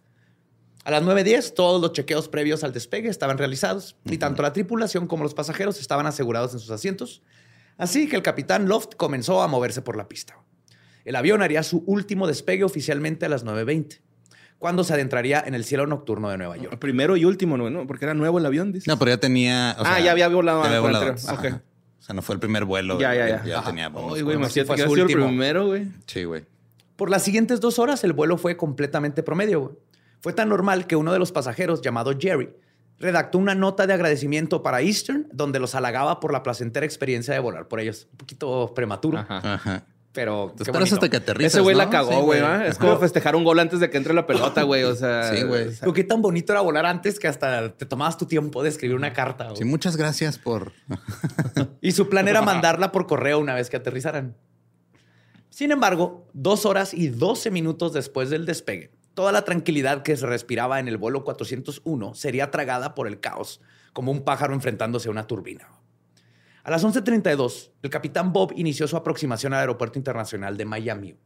A 0.89 0.91
las 0.91 1.03
9.10, 1.03 1.53
todos 1.53 1.83
los 1.83 1.93
chequeos 1.93 2.29
previos 2.31 2.65
al 2.65 2.73
despegue 2.73 3.11
estaban 3.11 3.37
realizados 3.37 3.95
y 4.07 4.17
tanto 4.17 4.41
la 4.41 4.55
tripulación 4.55 5.07
como 5.07 5.23
los 5.23 5.35
pasajeros 5.35 5.79
estaban 5.83 6.07
asegurados 6.07 6.55
en 6.55 6.61
sus 6.61 6.71
asientos. 6.71 7.21
Así 7.77 8.09
que 8.09 8.17
el 8.17 8.23
capitán 8.23 8.69
Loft 8.69 8.95
comenzó 8.97 9.43
a 9.43 9.49
moverse 9.49 9.83
por 9.83 9.97
la 9.99 10.09
pista. 10.09 10.39
El 11.05 11.15
avión 11.15 11.43
haría 11.43 11.63
su 11.63 11.85
último 11.87 12.27
despegue 12.27 12.65
oficialmente 12.65 13.27
a 13.27 13.29
las 13.29 13.45
9.20, 13.45 14.01
cuando 14.59 14.83
se 14.83 14.95
adentraría 14.95 15.45
en 15.47 15.53
el 15.53 15.65
cielo 15.67 15.87
nocturno 15.87 16.31
de 16.31 16.39
Nueva 16.39 16.57
York. 16.57 16.79
Primero 16.79 17.19
y 17.19 17.27
último, 17.27 17.59
¿no? 17.59 17.69
¿no? 17.69 17.87
Porque 17.87 18.07
era 18.07 18.15
nuevo 18.15 18.39
el 18.39 18.47
avión, 18.47 18.73
dice. 18.73 18.91
No, 18.91 18.99
pero 18.99 19.11
ya 19.11 19.19
tenía. 19.19 19.77
o 19.79 19.83
Ah, 19.83 19.97
sea, 19.97 20.01
ya 20.01 20.13
había 20.13 20.29
volado 20.29 20.63
ya 20.63 20.69
había 20.69 20.81
por 20.81 20.89
volado. 20.91 21.07
anterior. 21.11 21.39
Ajá. 21.39 21.49
Ok. 21.57 21.63
O 21.99 22.03
sea, 22.03 22.15
no 22.15 22.23
fue 22.23 22.35
el 22.37 22.41
primer 22.41 22.65
vuelo. 22.65 22.99
Ya, 22.99 23.15
ya, 23.15 23.29
ya. 23.29 23.45
Ya 23.45 23.59
Ajá. 23.59 23.69
tenía. 23.69 23.93
Ay, 23.95 24.23
güey, 24.23 24.39
me 24.39 24.49
fue 24.49 24.65
su 24.65 24.73
sido 24.75 24.95
el 24.95 25.01
último. 25.03 25.27
primero, 25.27 25.67
güey. 25.67 25.87
Sí, 26.07 26.25
güey. 26.25 26.47
Por 26.97 27.11
las 27.11 27.23
siguientes 27.25 27.61
dos 27.61 27.79
horas, 27.79 28.03
el 28.05 28.15
vuelo 28.15 28.39
fue 28.39 28.57
completamente 28.57 29.23
promedio. 29.23 29.61
güey. 29.61 29.75
Fue 30.21 30.33
tan 30.33 30.49
normal 30.49 30.87
que 30.87 30.97
uno 30.97 31.13
de 31.13 31.19
los 31.19 31.33
pasajeros, 31.33 31.81
llamado 31.83 32.13
Jerry, 32.19 32.51
redactó 32.99 33.39
una 33.39 33.55
nota 33.55 33.87
de 33.87 33.93
agradecimiento 33.95 34.63
para 34.63 34.81
Eastern, 34.81 35.29
donde 35.33 35.61
los 35.61 35.75
halagaba 35.75 36.19
por 36.21 36.33
la 36.33 36.43
placentera 36.43 36.85
experiencia 36.85 37.33
de 37.35 37.41
volar 37.41 37.69
por 37.69 37.79
ellos. 37.81 38.09
Un 38.13 38.17
poquito 38.19 38.73
prematuro, 38.75 39.19
Ajá. 39.19 39.55
Ajá. 39.55 39.85
pero. 40.13 40.49
Te 40.51 40.57
qué 40.57 40.63
esperas 40.65 40.81
bonito. 40.91 40.95
hasta 40.97 41.09
que 41.09 41.17
aterrizas. 41.19 41.55
Ese 41.55 41.61
güey 41.61 41.77
¿no? 41.77 41.85
la 41.85 41.91
cagó, 41.91 42.11
Sí, 42.11 42.17
güey. 42.23 42.41
¿va? 42.41 42.67
Es 42.67 42.77
como 42.79 42.97
festejar 42.99 43.37
un 43.37 43.45
gol 43.45 43.61
antes 43.61 43.79
de 43.79 43.89
que 43.89 43.97
entre 43.99 44.13
la 44.15 44.27
pelota, 44.27 44.65
güey. 44.65 44.83
O 44.83 44.97
sea. 44.97 45.33
Sí, 45.33 45.45
güey. 45.45 45.69
Qué 45.95 46.03
tan 46.03 46.21
bonito 46.21 46.53
era 46.53 46.61
volar 46.61 46.85
antes 46.87 47.21
que 47.21 47.29
hasta 47.29 47.77
te 47.77 47.87
tomabas 47.87 48.19
tu 48.19 48.27
tiempo 48.27 48.65
de 48.65 48.71
escribir 48.71 48.97
una 48.97 49.13
carta. 49.13 49.45
güey. 49.45 49.57
Sí, 49.59 49.65
muchas 49.65 49.97
gracias 49.97 50.37
por. 50.39 50.73
Y 51.81 51.93
su 51.93 52.09
plan 52.09 52.27
era 52.27 52.43
mandarla 52.43 52.91
por 52.91 53.07
correo 53.07 53.39
una 53.39 53.55
vez 53.55 53.71
que 53.71 53.77
aterrizaran. 53.77 54.35
Sin 55.51 55.71
embargo, 55.73 56.27
dos 56.33 56.67
horas 56.67 56.93
y 56.95 57.09
12 57.09 57.51
minutos 57.53 57.93
después 57.93 58.31
del 58.31 58.45
despegue, 58.47 58.91
toda 59.19 59.33
la 59.33 59.43
tranquilidad 59.43 60.05
que 60.05 60.17
se 60.17 60.27
respiraba 60.27 60.79
en 60.79 60.87
el 60.87 60.97
vuelo 60.97 61.25
401 61.25 62.15
sería 62.15 62.53
tragada 62.53 62.95
por 62.95 63.09
el 63.09 63.19
caos, 63.19 63.61
como 63.93 64.13
un 64.13 64.23
pájaro 64.23 64.55
enfrentándose 64.55 65.09
a 65.09 65.11
una 65.11 65.27
turbina. 65.27 65.73
A 66.63 66.71
las 66.71 66.85
11.32, 66.85 67.73
el 67.83 67.91
capitán 67.91 68.33
Bob 68.33 68.53
inició 68.55 68.87
su 68.87 68.97
aproximación 68.97 69.55
al 69.55 69.59
aeropuerto 69.59 69.99
internacional 69.99 70.57
de 70.57 70.65
Miami. 70.67 71.17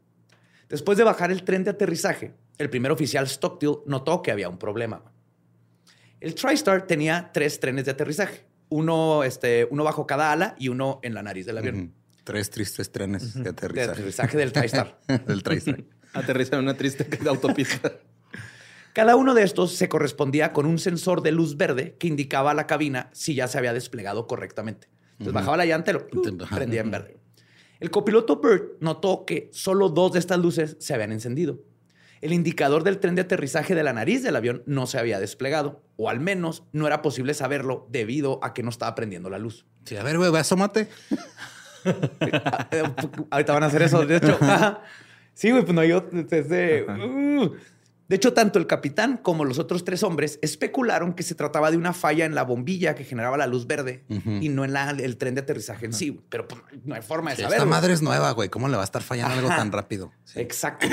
Después 0.71 0.97
de 0.97 1.05
bajar 1.05 1.31
el 1.31 1.45
tren 1.45 1.65
de 1.65 1.71
aterrizaje, 1.73 2.33
el 2.57 2.71
primer 2.71 2.93
oficial 2.93 3.29
Stockstill 3.29 3.81
notó 3.85 4.23
que 4.23 4.33
había 4.33 4.49
un 4.49 4.57
problema. 4.57 5.13
El 6.19 6.35
TriStar 6.35 6.87
tenía 6.87 7.29
tres 7.35 7.61
trenes 7.61 7.85
de 7.85 7.91
aterrizaje, 7.91 8.47
uno, 8.71 9.23
este, 9.23 9.69
uno 9.71 9.85
bajo 9.85 10.07
cada 10.07 10.33
ala 10.33 10.57
y 10.59 10.69
uno 10.69 10.99
en 11.03 11.13
la 11.13 11.23
nariz 11.23 11.45
del 11.45 11.59
avión. 11.59 11.93
Tres 12.25 12.49
tristes 12.49 12.91
trenes 12.91 13.35
de 13.35 13.43
De 13.43 13.51
aterrizaje. 13.51 13.91
aterrizaje 13.91 14.39
del 14.39 14.51
TriStar. 14.51 14.99
Del 15.27 15.43
TriStar. 15.43 15.85
Aterriza 16.13 16.57
en 16.57 16.63
una 16.63 16.77
triste 16.77 17.07
autopista. 17.29 17.93
Cada 18.93 19.17
uno 19.17 19.33
de 19.35 19.43
estos 19.43 19.75
se 19.75 19.89
correspondía 19.89 20.53
con 20.53 20.67
un 20.67 20.79
sensor 20.79 21.23
de 21.23 21.33
luz 21.33 21.57
verde 21.57 21.97
que 21.99 22.09
indicaba 22.09 22.51
a 22.51 22.55
la 22.55 22.67
cabina 22.67 23.09
si 23.13 23.35
ya 23.35 23.49
se 23.49 23.57
había 23.57 23.73
desplegado 23.73 24.27
correctamente. 24.27 24.89
Entonces 25.13 25.33
bajaba 25.33 25.57
la 25.57 25.67
llanta 25.67 25.93
y 25.93 25.95
lo 25.95 26.07
prendía 26.49 26.83
en 26.83 26.91
verde. 26.91 27.17
El 27.81 27.91
copiloto 27.91 28.41
Bert 28.41 28.81
notó 28.81 29.25
que 29.25 29.49
solo 29.53 29.89
dos 29.89 30.13
de 30.13 30.19
estas 30.19 30.39
luces 30.39 30.77
se 30.79 30.95
habían 30.95 31.11
encendido. 31.11 31.61
El 32.21 32.33
indicador 32.33 32.85
del 32.85 32.99
tren 32.99 33.17
de 33.17 33.23
aterrizaje 33.23 33.75
de 33.75 33.83
la 33.83 33.93
nariz 33.93 34.23
del 34.23 34.37
avión 34.37 34.63
no 34.67 34.87
se 34.87 34.99
había 34.99 35.19
desplegado, 35.19 35.83
o 35.97 36.09
al 36.09 36.21
menos 36.21 36.63
no 36.73 36.87
era 36.87 37.03
posible 37.03 37.35
saberlo 37.35 37.89
debido 37.91 38.39
a 38.45 38.55
que 38.55 38.63
no 38.63 38.71
estaba 38.71 38.95
prendiendo 38.95 39.31
la 39.31 39.39
luz. 39.39 39.67
Sí, 39.85 39.97
a 39.97 40.05
ver, 40.05 40.19
güey, 40.19 40.35
asómate. 40.37 40.89
Eh, 41.85 42.85
Ahorita 43.29 43.55
van 43.55 43.65
a 43.65 43.67
hacer 43.67 43.83
eso, 43.83 44.07
de 44.07 44.19
hecho. 44.19 44.39
Sí, 45.35 45.51
güey, 45.51 45.63
pues 45.63 45.75
no, 45.75 45.85
yo 45.85 46.01
desde... 46.11 46.85
uh. 46.85 47.51
De 48.09 48.17
hecho, 48.17 48.35
tanto 48.35 48.59
el 48.59 48.67
capitán 48.67 49.17
como 49.17 49.47
los 49.47 49.59
otros 49.59 49.85
tres 49.85 50.03
hombres 50.03 50.39
especularon 50.43 51.15
que 51.15 51.23
se 51.23 51.35
trataba 51.35 51.71
de 51.71 51.79
una 51.79 51.95
falla 51.95 52.27
en 52.27 52.35
la 52.35 52.43
bombilla 52.43 52.95
que 52.95 53.05
generaba 53.05 53.39
la 53.39 53.47
luz 53.47 53.67
verde 53.67 54.05
y 54.09 54.51
no 54.51 54.67
en 54.67 54.75
la- 54.75 54.91
el 54.91 55.17
tren 55.17 55.35
de 55.35 55.41
aterrizaje 55.41 55.87
en 55.87 55.95
sí. 55.95 56.21
Pero 56.29 56.47
pues, 56.47 56.61
no 56.85 56.95
hay 56.95 57.01
forma 57.01 57.31
de 57.31 57.37
Sí, 57.37 57.43
saber. 57.43 57.57
Esta 57.59 57.67
madre 57.71 57.95
es 57.95 58.03
nueva, 58.03 58.33
güey. 58.33 58.51
¿Cómo 58.51 58.69
le 58.69 58.77
va 58.77 58.83
a 58.83 58.85
estar 58.85 59.01
fallando 59.01 59.35
algo 59.37 59.49
tan 59.49 59.73
rápido? 59.73 60.13
Sí. 60.25 60.41
Exacto. 60.41 60.87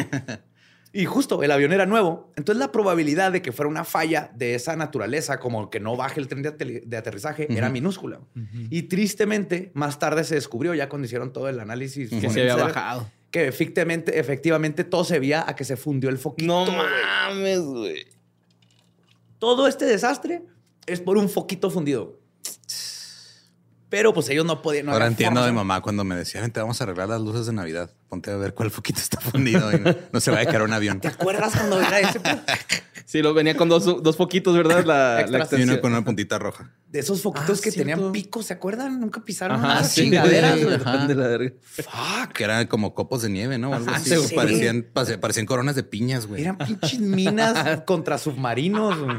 Y 0.93 1.05
justo 1.05 1.43
el 1.43 1.51
avión 1.51 1.73
era 1.73 1.85
nuevo. 1.85 2.31
Entonces 2.37 2.59
la 2.59 2.71
probabilidad 2.71 3.31
de 3.33 3.41
que 3.41 3.51
fuera 3.51 3.69
una 3.69 3.83
falla 3.83 4.31
de 4.35 4.55
esa 4.55 4.75
naturaleza, 4.77 5.39
como 5.39 5.69
que 5.69 5.79
no 5.81 5.95
baje 5.97 6.19
el 6.21 6.27
tren 6.29 6.41
de, 6.41 6.49
ater- 6.57 6.83
de 6.85 6.97
aterrizaje, 6.97 7.47
era 7.55 7.69
minúscula. 7.69 8.21
Y 8.69 8.83
tristemente, 8.83 9.71
más 9.75 9.99
tarde 9.99 10.23
se 10.23 10.35
descubrió, 10.35 10.73
ya 10.73 10.87
cuando 10.87 11.05
hicieron 11.05 11.33
todo 11.33 11.49
el 11.49 11.59
análisis, 11.59 12.09
Que 12.11 12.29
se 12.29 12.41
había 12.41 12.55
bajado. 12.55 13.09
Que 13.31 13.47
efectivamente, 13.47 14.19
efectivamente 14.19 14.83
todo 14.83 15.03
se 15.03 15.19
veía 15.19 15.45
a 15.47 15.55
que 15.55 15.63
se 15.63 15.77
fundió 15.77 16.09
el 16.09 16.17
foquito. 16.17 16.47
No 16.47 16.71
mames, 16.71 17.59
güey. 17.61 18.07
Todo 19.37 19.67
este 19.67 19.85
desastre 19.85 20.43
es 20.85 20.99
por 20.99 21.17
un 21.17 21.29
foquito 21.29 21.69
fundido. 21.69 22.19
Pero 23.89 24.13
pues 24.13 24.29
ellos 24.29 24.45
no 24.45 24.61
podían. 24.61 24.85
no 24.85 24.91
Ahora 24.93 25.07
entiendo 25.07 25.39
a 25.39 25.43
mi 25.43 25.47
forma. 25.49 25.63
mamá 25.63 25.81
cuando 25.81 26.03
me 26.03 26.15
decía, 26.15 26.41
vente, 26.41 26.59
vamos 26.59 26.79
a 26.79 26.83
arreglar 26.83 27.09
las 27.09 27.21
luces 27.21 27.47
de 27.47 27.53
Navidad. 27.53 27.89
Ponte 28.07 28.29
a 28.29 28.35
ver 28.35 28.53
cuál 28.53 28.69
foquito 28.69 28.99
está 28.99 29.19
fundido 29.19 29.71
y 29.73 29.79
no, 29.79 29.95
no 30.11 30.19
se 30.19 30.29
vaya 30.29 30.43
a 30.43 30.51
caer 30.51 30.61
un 30.61 30.73
avión. 30.73 30.99
¿Te 31.01 31.07
acuerdas 31.07 31.53
cuando 31.55 31.79
era 31.81 31.99
ese? 31.99 32.19
Sí, 33.09 33.23
lo 33.23 33.33
venía 33.33 33.57
con 33.57 33.69
dos, 33.69 34.03
dos 34.03 34.15
foquitos, 34.17 34.55
¿verdad? 34.55 34.85
La, 34.85 35.25
la 35.27 35.39
Y 35.39 35.41
extensión. 35.41 35.67
uno 35.71 35.81
con 35.81 35.91
una 35.93 36.05
puntita 36.05 36.37
roja. 36.37 36.71
De 36.89 36.99
esos 36.99 37.23
foquitos 37.23 37.57
Ah, 37.57 37.61
que 37.63 37.71
cierto. 37.71 37.91
tenían 37.91 38.11
picos, 38.11 38.45
¿se 38.45 38.53
acuerdan? 38.53 38.99
Nunca 38.99 39.25
pisaron 39.25 39.57
Ajá, 39.57 39.79
unas 39.79 39.91
sí, 39.91 40.01
chingaderas. 40.03 40.59
Ajá. 40.85 41.07
De 41.07 41.15
la 41.15 41.27
verga. 41.27 41.53
Fuck. 41.63 42.33
Que 42.35 42.43
eran 42.43 42.67
como 42.67 42.93
copos 42.93 43.23
de 43.23 43.29
nieve, 43.29 43.57
¿no? 43.57 43.73
Algo 43.73 43.89
Ajá, 43.89 43.97
así. 43.97 44.15
sí, 44.15 44.35
parecían, 44.35 44.85
parecían 44.93 45.47
coronas 45.47 45.75
de 45.75 45.81
piñas, 45.81 46.27
güey. 46.27 46.43
Eran 46.43 46.59
pinches 46.59 46.99
minas 46.99 47.81
contra 47.87 48.19
submarinos. 48.19 48.99
güey. 48.99 49.17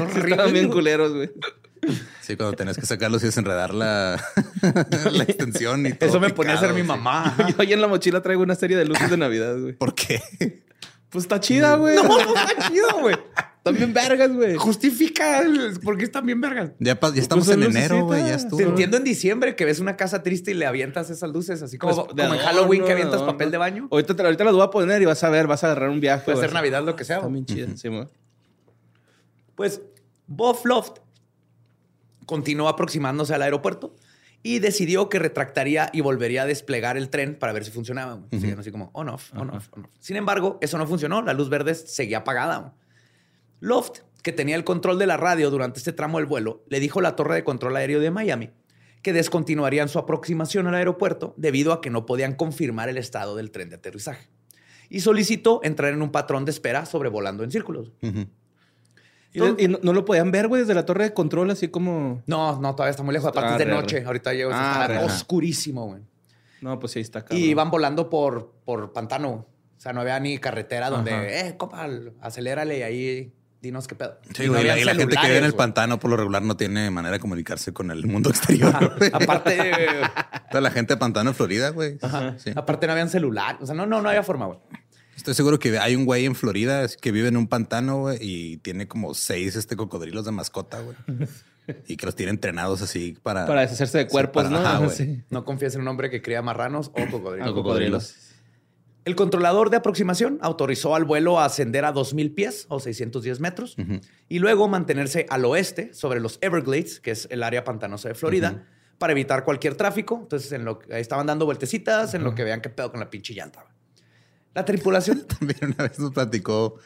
Horrible, 0.00 0.30
Estaban 0.30 0.52
bien 0.52 0.68
culeros, 0.70 1.12
güey. 1.14 1.30
Sí, 2.20 2.36
cuando 2.36 2.54
tenías 2.56 2.76
que 2.76 2.86
sacarlos 2.86 3.20
y 3.22 3.26
desenredar 3.26 3.74
la, 3.74 4.22
la 5.12 5.22
extensión 5.24 5.86
y 5.86 5.92
todo. 5.94 6.08
Eso 6.08 6.20
me 6.20 6.30
ponía 6.30 6.52
a 6.54 6.56
picado, 6.56 6.74
mi 6.74 6.82
sí. 6.82 6.86
mamá. 6.86 7.36
Yo 7.48 7.54
ahí 7.58 7.72
en 7.72 7.80
la 7.80 7.88
mochila 7.88 8.22
traigo 8.22 8.44
una 8.44 8.54
serie 8.54 8.76
de 8.76 8.84
luces 8.84 9.10
de 9.10 9.16
Navidad, 9.16 9.58
güey. 9.58 9.72
¿Por 9.72 9.92
qué? 9.96 10.22
Pues 11.10 11.24
está 11.24 11.40
chida, 11.40 11.76
güey. 11.76 11.96
No, 11.96 12.02
no 12.04 12.18
está 12.34 12.68
chido, 12.70 12.88
güey. 13.00 13.16
También 13.62 13.92
vergas, 13.92 14.32
güey. 14.32 14.56
Justifica 14.56 15.40
el- 15.40 15.78
por 15.80 15.98
qué 15.98 16.04
están 16.04 16.24
bien 16.24 16.40
vergas. 16.40 16.70
Ya, 16.78 16.98
ya 17.00 17.08
estamos 17.20 17.46
Pues 17.46 17.56
en 17.56 17.62
enero, 17.64 18.04
güey. 18.06 18.22
Ya 18.24 18.34
estuvo. 18.34 18.56
Te 18.58 18.64
entiendo 18.64 18.96
en 18.96 19.04
diciembre 19.04 19.56
que 19.56 19.64
ves 19.64 19.80
una 19.80 19.96
casa 19.96 20.22
triste 20.22 20.50
y 20.52 20.54
le 20.54 20.64
avientas 20.66 21.10
esas 21.10 21.30
luces, 21.30 21.60
así 21.62 21.76
como, 21.76 21.94
Pues, 21.94 22.08
como 22.08 22.34
en 22.34 22.40
Halloween 22.40 22.84
que 22.84 22.92
avientas 22.92 23.16
adorno. 23.16 23.32
papel 23.32 23.50
de 23.50 23.58
baño. 23.58 23.88
Ahorita, 23.90 24.14
te- 24.16 24.22
ahorita 24.22 24.44
las 24.44 24.54
voy 24.54 24.62
a 24.62 24.70
poner 24.70 25.02
y 25.02 25.04
vas 25.06 25.22
a 25.24 25.28
ver, 25.30 25.46
vas 25.46 25.64
a 25.64 25.68
agarrar 25.68 25.90
un 25.90 26.00
viaje. 26.00 26.24
Puede 26.24 26.38
ser 26.38 26.52
Navidad, 26.52 26.82
lo 26.84 26.96
que 26.96 27.04
sea. 27.04 27.16
Está 27.16 27.28
bien 27.28 27.44
chida. 27.46 27.68
Sí, 27.76 27.88
güey. 27.88 28.06
Pues 29.54 29.82
Bob 30.26 30.58
Loft 30.64 30.98
continuó 32.26 32.68
aproximándose 32.68 33.34
al 33.34 33.42
aeropuerto 33.42 33.94
y 34.42 34.60
decidió 34.60 35.08
que 35.08 35.18
retractaría 35.18 35.90
y 35.92 36.00
volvería 36.00 36.42
a 36.42 36.46
desplegar 36.46 36.96
el 36.96 37.08
tren 37.08 37.34
para 37.34 37.52
ver 37.52 37.64
si 37.64 37.70
funcionaba. 37.70 38.20
Así 38.58 38.70
como 38.70 38.90
on 38.92 39.08
off, 39.08 39.32
on 39.34 39.50
off, 39.50 39.68
on 39.72 39.84
off. 39.84 39.90
Sin 39.98 40.16
embargo, 40.16 40.58
eso 40.60 40.78
no 40.78 40.86
funcionó. 40.86 41.22
La 41.22 41.32
luz 41.32 41.48
verde 41.48 41.74
seguía 41.74 42.18
apagada. 42.18 42.74
Loft, 43.60 44.00
que 44.22 44.32
tenía 44.32 44.56
el 44.56 44.64
control 44.64 44.98
de 44.98 45.06
la 45.06 45.16
radio 45.16 45.50
durante 45.50 45.78
este 45.78 45.92
tramo 45.92 46.18
del 46.18 46.26
vuelo, 46.26 46.64
le 46.68 46.80
dijo 46.80 47.00
a 47.00 47.02
la 47.02 47.16
torre 47.16 47.34
de 47.34 47.44
control 47.44 47.76
aéreo 47.76 48.00
de 48.00 48.10
Miami 48.10 48.50
que 49.02 49.12
descontinuarían 49.12 49.88
su 49.88 49.98
aproximación 49.98 50.66
al 50.66 50.74
aeropuerto 50.74 51.34
debido 51.36 51.72
a 51.72 51.80
que 51.80 51.90
no 51.90 52.06
podían 52.06 52.34
confirmar 52.34 52.88
el 52.88 52.98
estado 52.98 53.36
del 53.36 53.50
tren 53.50 53.70
de 53.70 53.76
aterrizaje. 53.76 54.28
Y 54.90 55.00
solicitó 55.00 55.60
entrar 55.62 55.92
en 55.92 56.02
un 56.02 56.10
patrón 56.10 56.44
de 56.44 56.50
espera 56.50 56.86
sobrevolando 56.86 57.44
en 57.44 57.50
círculos. 57.50 57.92
Y, 59.32 59.40
de- 59.40 59.54
y 59.62 59.68
no, 59.68 59.78
no 59.82 59.92
lo 59.92 60.04
podían 60.04 60.30
ver, 60.30 60.48
güey, 60.48 60.62
desde 60.62 60.74
la 60.74 60.86
torre 60.86 61.04
de 61.04 61.14
control, 61.14 61.50
así 61.50 61.68
como. 61.68 62.22
No, 62.26 62.58
no, 62.60 62.74
todavía 62.74 62.90
está 62.92 63.02
muy 63.02 63.12
lejos. 63.12 63.28
Aparte 63.28 63.48
Ah, 63.50 63.52
es 63.52 63.58
de 63.58 63.64
re, 63.66 63.70
noche. 63.72 64.00
re. 64.00 64.06
Ahorita 64.06 64.32
llego. 64.34 64.50
Ah, 64.54 64.70
está 64.82 64.86
re, 64.88 64.98
oscurísimo, 65.04 65.86
güey. 65.86 66.02
No, 66.60 66.78
pues 66.80 66.92
sí, 66.92 67.00
está 67.00 67.20
cabrón. 67.22 67.38
Y 67.38 67.44
iban 67.46 67.70
volando 67.70 68.08
por, 68.10 68.52
por 68.64 68.92
pantano. 68.92 69.30
O 69.76 69.80
sea, 69.80 69.92
no 69.92 70.00
había 70.00 70.18
ni 70.18 70.38
carretera 70.38 70.90
donde, 70.90 71.12
Ajá. 71.12 71.28
eh, 71.28 71.56
copa, 71.56 71.86
acelérale 72.20 72.78
y 72.78 72.82
ahí 72.82 73.32
dinos 73.60 73.86
qué 73.86 73.94
pedo. 73.94 74.18
Sí, 74.34 74.44
Y 74.44 74.46
no 74.48 74.54
la- 74.54 74.76
y 74.78 74.84
la 74.84 74.94
gente 74.94 75.14
que 75.16 75.26
vive 75.26 75.38
en 75.38 75.44
el 75.44 75.54
pantano 75.54 76.00
por 76.00 76.10
lo 76.10 76.16
regular 76.16 76.42
no 76.42 76.56
tiene 76.56 76.90
manera 76.90 77.12
de 77.12 77.20
comunicarse 77.20 77.72
con 77.72 77.90
el 77.92 78.06
mundo 78.06 78.30
exterior. 78.30 78.74
Aparte, 79.12 79.72
Toda 80.50 80.60
la 80.62 80.70
gente 80.70 80.94
de 80.94 80.98
pantano 80.98 81.30
de 81.30 81.34
Florida, 81.34 81.68
güey. 81.70 81.98
Sí. 82.38 82.50
aparte 82.56 82.86
no 82.86 82.92
habían 82.94 83.08
celular. 83.10 83.58
O 83.60 83.66
sea, 83.66 83.74
no, 83.76 83.86
no, 83.86 84.00
no 84.02 84.08
había 84.08 84.22
forma, 84.24 84.46
güey. 84.46 84.58
Estoy 85.28 85.34
seguro 85.44 85.58
que 85.58 85.78
hay 85.78 85.94
un 85.94 86.06
güey 86.06 86.24
en 86.24 86.34
Florida 86.34 86.86
que 86.88 87.12
vive 87.12 87.28
en 87.28 87.36
un 87.36 87.48
pantano, 87.48 87.98
güey, 88.00 88.16
y 88.22 88.56
tiene 88.56 88.88
como 88.88 89.12
seis 89.12 89.56
este 89.56 89.76
cocodrilos 89.76 90.24
de 90.24 90.32
mascota, 90.32 90.80
güey. 90.80 90.96
y 91.86 91.98
que 91.98 92.06
los 92.06 92.14
tiene 92.14 92.30
entrenados 92.30 92.80
así 92.80 93.14
para... 93.22 93.44
Para 93.46 93.60
deshacerse 93.60 93.98
de 93.98 94.06
cuerpos, 94.08 94.44
para- 94.44 94.58
¿no? 94.58 94.66
ajá. 94.66 94.88
Sí. 94.88 95.22
No 95.28 95.44
confíes 95.44 95.74
en 95.74 95.82
un 95.82 95.88
hombre 95.88 96.08
que 96.08 96.22
cría 96.22 96.40
marranos 96.40 96.90
o 96.94 97.04
cocodrilos. 97.10 97.52
Cocodrilos. 97.52 98.14
El 99.04 99.16
controlador 99.16 99.68
de 99.68 99.76
aproximación 99.76 100.38
autorizó 100.40 100.94
al 100.94 101.04
vuelo 101.04 101.38
a 101.38 101.44
ascender 101.44 101.84
a 101.84 101.92
2.000 101.92 102.34
pies 102.34 102.64
o 102.70 102.80
610 102.80 103.38
metros 103.40 103.76
y 104.30 104.38
luego 104.38 104.66
mantenerse 104.66 105.26
al 105.28 105.44
oeste 105.44 105.92
sobre 105.92 106.20
los 106.20 106.38
Everglades, 106.40 107.00
que 107.00 107.10
es 107.10 107.28
el 107.30 107.42
área 107.42 107.64
pantanosa 107.64 108.08
de 108.08 108.14
Florida, 108.14 108.64
para 108.96 109.12
evitar 109.12 109.44
cualquier 109.44 109.74
tráfico. 109.74 110.18
Entonces, 110.22 110.50
en 110.52 110.64
lo 110.64 110.78
que 110.78 110.94
ahí 110.94 111.02
estaban 111.02 111.26
dando 111.26 111.44
vueltecitas 111.44 112.14
en 112.14 112.24
lo 112.24 112.34
que 112.34 112.44
vean 112.44 112.62
qué 112.62 112.70
pedo 112.70 112.90
con 112.90 113.00
la 113.00 113.10
pinche 113.10 113.34
llanta. 113.34 113.66
La 114.58 114.64
tripulación. 114.64 115.24
También 115.38 115.58
una 115.62 115.84
vez 115.84 116.00
nos 116.00 116.12
platicó 116.12 116.80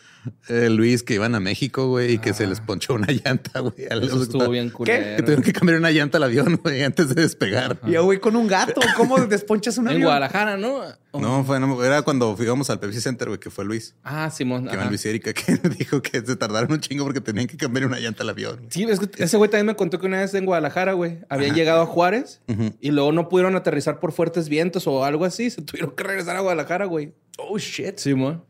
eh, 0.48 0.68
Luis 0.70 1.02
que 1.02 1.14
iban 1.14 1.34
a 1.34 1.40
México, 1.40 1.88
güey, 1.88 2.12
y 2.14 2.18
que 2.18 2.32
se 2.34 2.46
les 2.46 2.60
ponchó 2.60 2.94
una 2.94 3.08
llanta, 3.12 3.60
güey. 3.60 3.74
Eso 3.78 4.22
estuvo 4.22 4.48
bien 4.48 4.68
Que 4.68 4.72
culero. 4.74 5.16
tuvieron 5.24 5.42
que 5.44 5.52
cambiar 5.52 5.78
una 5.78 5.90
llanta 5.90 6.18
al 6.18 6.24
avión, 6.24 6.60
güey, 6.62 6.82
antes 6.82 7.14
de 7.14 7.22
despegar. 7.22 7.78
y 7.86 7.92
yo 7.92 8.04
voy 8.04 8.18
con 8.20 8.36
un 8.36 8.46
gato. 8.46 8.80
¿Cómo 8.96 9.18
desponchas 9.26 9.78
un 9.78 9.88
En? 9.90 10.02
Guadalajara, 10.02 10.56
¿no? 10.56 10.80
No, 11.12 11.44
fue, 11.44 11.60
no, 11.60 11.84
era 11.84 12.02
cuando 12.02 12.34
fuimos 12.36 12.70
al 12.70 12.80
Pepsi 12.80 13.00
Center, 13.00 13.28
güey, 13.28 13.38
que 13.38 13.50
fue 13.50 13.64
Luis. 13.64 13.94
Ah, 14.02 14.30
Simón. 14.30 14.66
Que 14.66 14.76
Luis 14.76 15.04
y 15.04 15.08
Erika, 15.10 15.32
que 15.34 15.56
dijo 15.78 16.00
que 16.00 16.20
se 16.22 16.36
tardaron 16.36 16.72
un 16.72 16.80
chingo 16.80 17.04
porque 17.04 17.20
tenían 17.20 17.46
que 17.46 17.56
cambiar 17.56 17.86
una 17.86 17.98
llanta 18.00 18.22
al 18.22 18.30
avión. 18.30 18.56
güey. 18.56 18.68
Sí, 18.70 18.84
es 18.84 18.98
que 19.00 19.22
ese 19.22 19.36
güey 19.36 19.50
también 19.50 19.66
me 19.66 19.76
contó 19.76 19.98
que 19.98 20.06
una 20.06 20.20
vez 20.20 20.32
en 20.34 20.46
Guadalajara, 20.46 20.94
güey, 20.94 21.18
habían 21.28 21.54
llegado 21.54 21.82
a 21.82 21.86
Juárez 21.86 22.40
y 22.80 22.90
luego 22.90 23.12
no 23.12 23.28
pudieron 23.28 23.54
aterrizar 23.56 24.00
por 24.00 24.12
fuertes 24.12 24.48
vientos 24.48 24.86
o 24.86 25.04
algo 25.04 25.24
así. 25.24 25.50
Se 25.50 25.62
tuvieron 25.62 25.90
que 25.94 26.02
regresar 26.02 26.36
a 26.36 26.40
Guadalajara, 26.40 26.86
güey. 26.86 27.12
Oh, 27.38 27.58
shit. 27.58 27.98
Simón. 27.98 28.44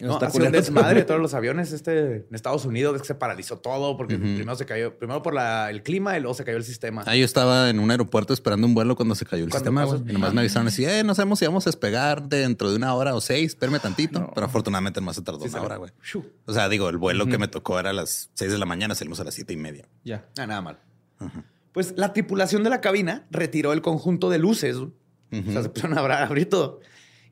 No, 0.00 0.14
Está 0.14 0.26
ha 0.26 0.30
sido 0.30 0.46
un 0.46 0.52
desmadre 0.52 1.04
todos 1.04 1.20
los 1.20 1.32
aviones 1.34 1.70
este, 1.70 2.16
en 2.28 2.34
Estados 2.34 2.64
Unidos. 2.64 2.96
Es 2.96 3.02
que 3.02 3.08
se 3.08 3.14
paralizó 3.14 3.58
todo 3.58 3.96
porque 3.96 4.16
primero 4.16 4.56
se 4.56 4.64
cayó, 4.66 4.96
primero 4.98 5.22
por 5.22 5.32
la- 5.34 5.70
el 5.70 5.82
clima 5.82 6.16
y 6.16 6.20
luego 6.20 6.34
se 6.34 6.44
cayó 6.44 6.56
el 6.56 6.64
sistema. 6.64 7.04
Ah, 7.06 7.14
yo 7.14 7.24
estaba 7.24 7.70
en 7.70 7.78
un 7.78 7.90
aeropuerto 7.90 8.32
esperando 8.32 8.66
un 8.66 8.74
vuelo 8.74 8.96
cuando 8.96 9.14
se 9.14 9.24
cayó 9.26 9.44
el 9.44 9.50
¿Cuándo 9.50 9.70
sistema, 9.70 9.82
pasó? 9.86 10.02
Y 10.08 10.12
nomás 10.14 10.34
me 10.34 10.40
avisaron 10.40 10.66
así, 10.68 10.84
eh, 10.84 11.04
no 11.04 11.14
sabemos 11.14 11.38
si 11.38 11.44
vamos 11.46 11.66
a 11.66 11.70
despegar 11.70 12.28
dentro 12.28 12.70
de 12.70 12.76
una 12.76 12.94
hora 12.94 13.14
o 13.14 13.20
seis, 13.20 13.48
espérame 13.52 13.78
tantito. 13.80 14.30
Pero 14.34 14.46
afortunadamente 14.46 15.00
más 15.00 15.14
se 15.16 15.22
tardó 15.22 15.40
Sí, 15.44 15.50
una 15.50 15.62
hora, 15.62 15.76
güey. 15.76 15.92
O 16.46 16.52
sea, 16.52 16.68
digo, 16.68 16.88
el 16.88 16.96
vuelo 16.96 17.26
que 17.26 17.38
me 17.38 17.46
tocó 17.48 17.78
era 17.78 17.90
a 17.90 17.92
las 17.92 18.30
seis 18.34 18.50
de 18.50 18.58
la 18.58 18.66
mañana, 18.66 18.94
salimos 18.94 19.20
a 19.20 19.24
las 19.24 19.34
siete 19.34 19.52
y 19.52 19.56
media. 19.56 19.86
Ya. 20.04 20.24
Ah, 20.38 20.46
nada 20.46 20.62
mal. 20.62 20.78
Pues 21.72 21.94
la 21.96 22.12
tripulación 22.12 22.64
de 22.64 22.70
la 22.70 22.80
cabina 22.80 23.26
retiró 23.30 23.72
el 23.72 23.82
conjunto 23.82 24.30
de 24.30 24.38
luces. 24.38 24.76
O 24.78 24.90
sea, 25.52 25.62
se 25.62 25.68
pusieron 25.68 25.96
a 25.96 26.22
abrir 26.24 26.48
todo. 26.48 26.80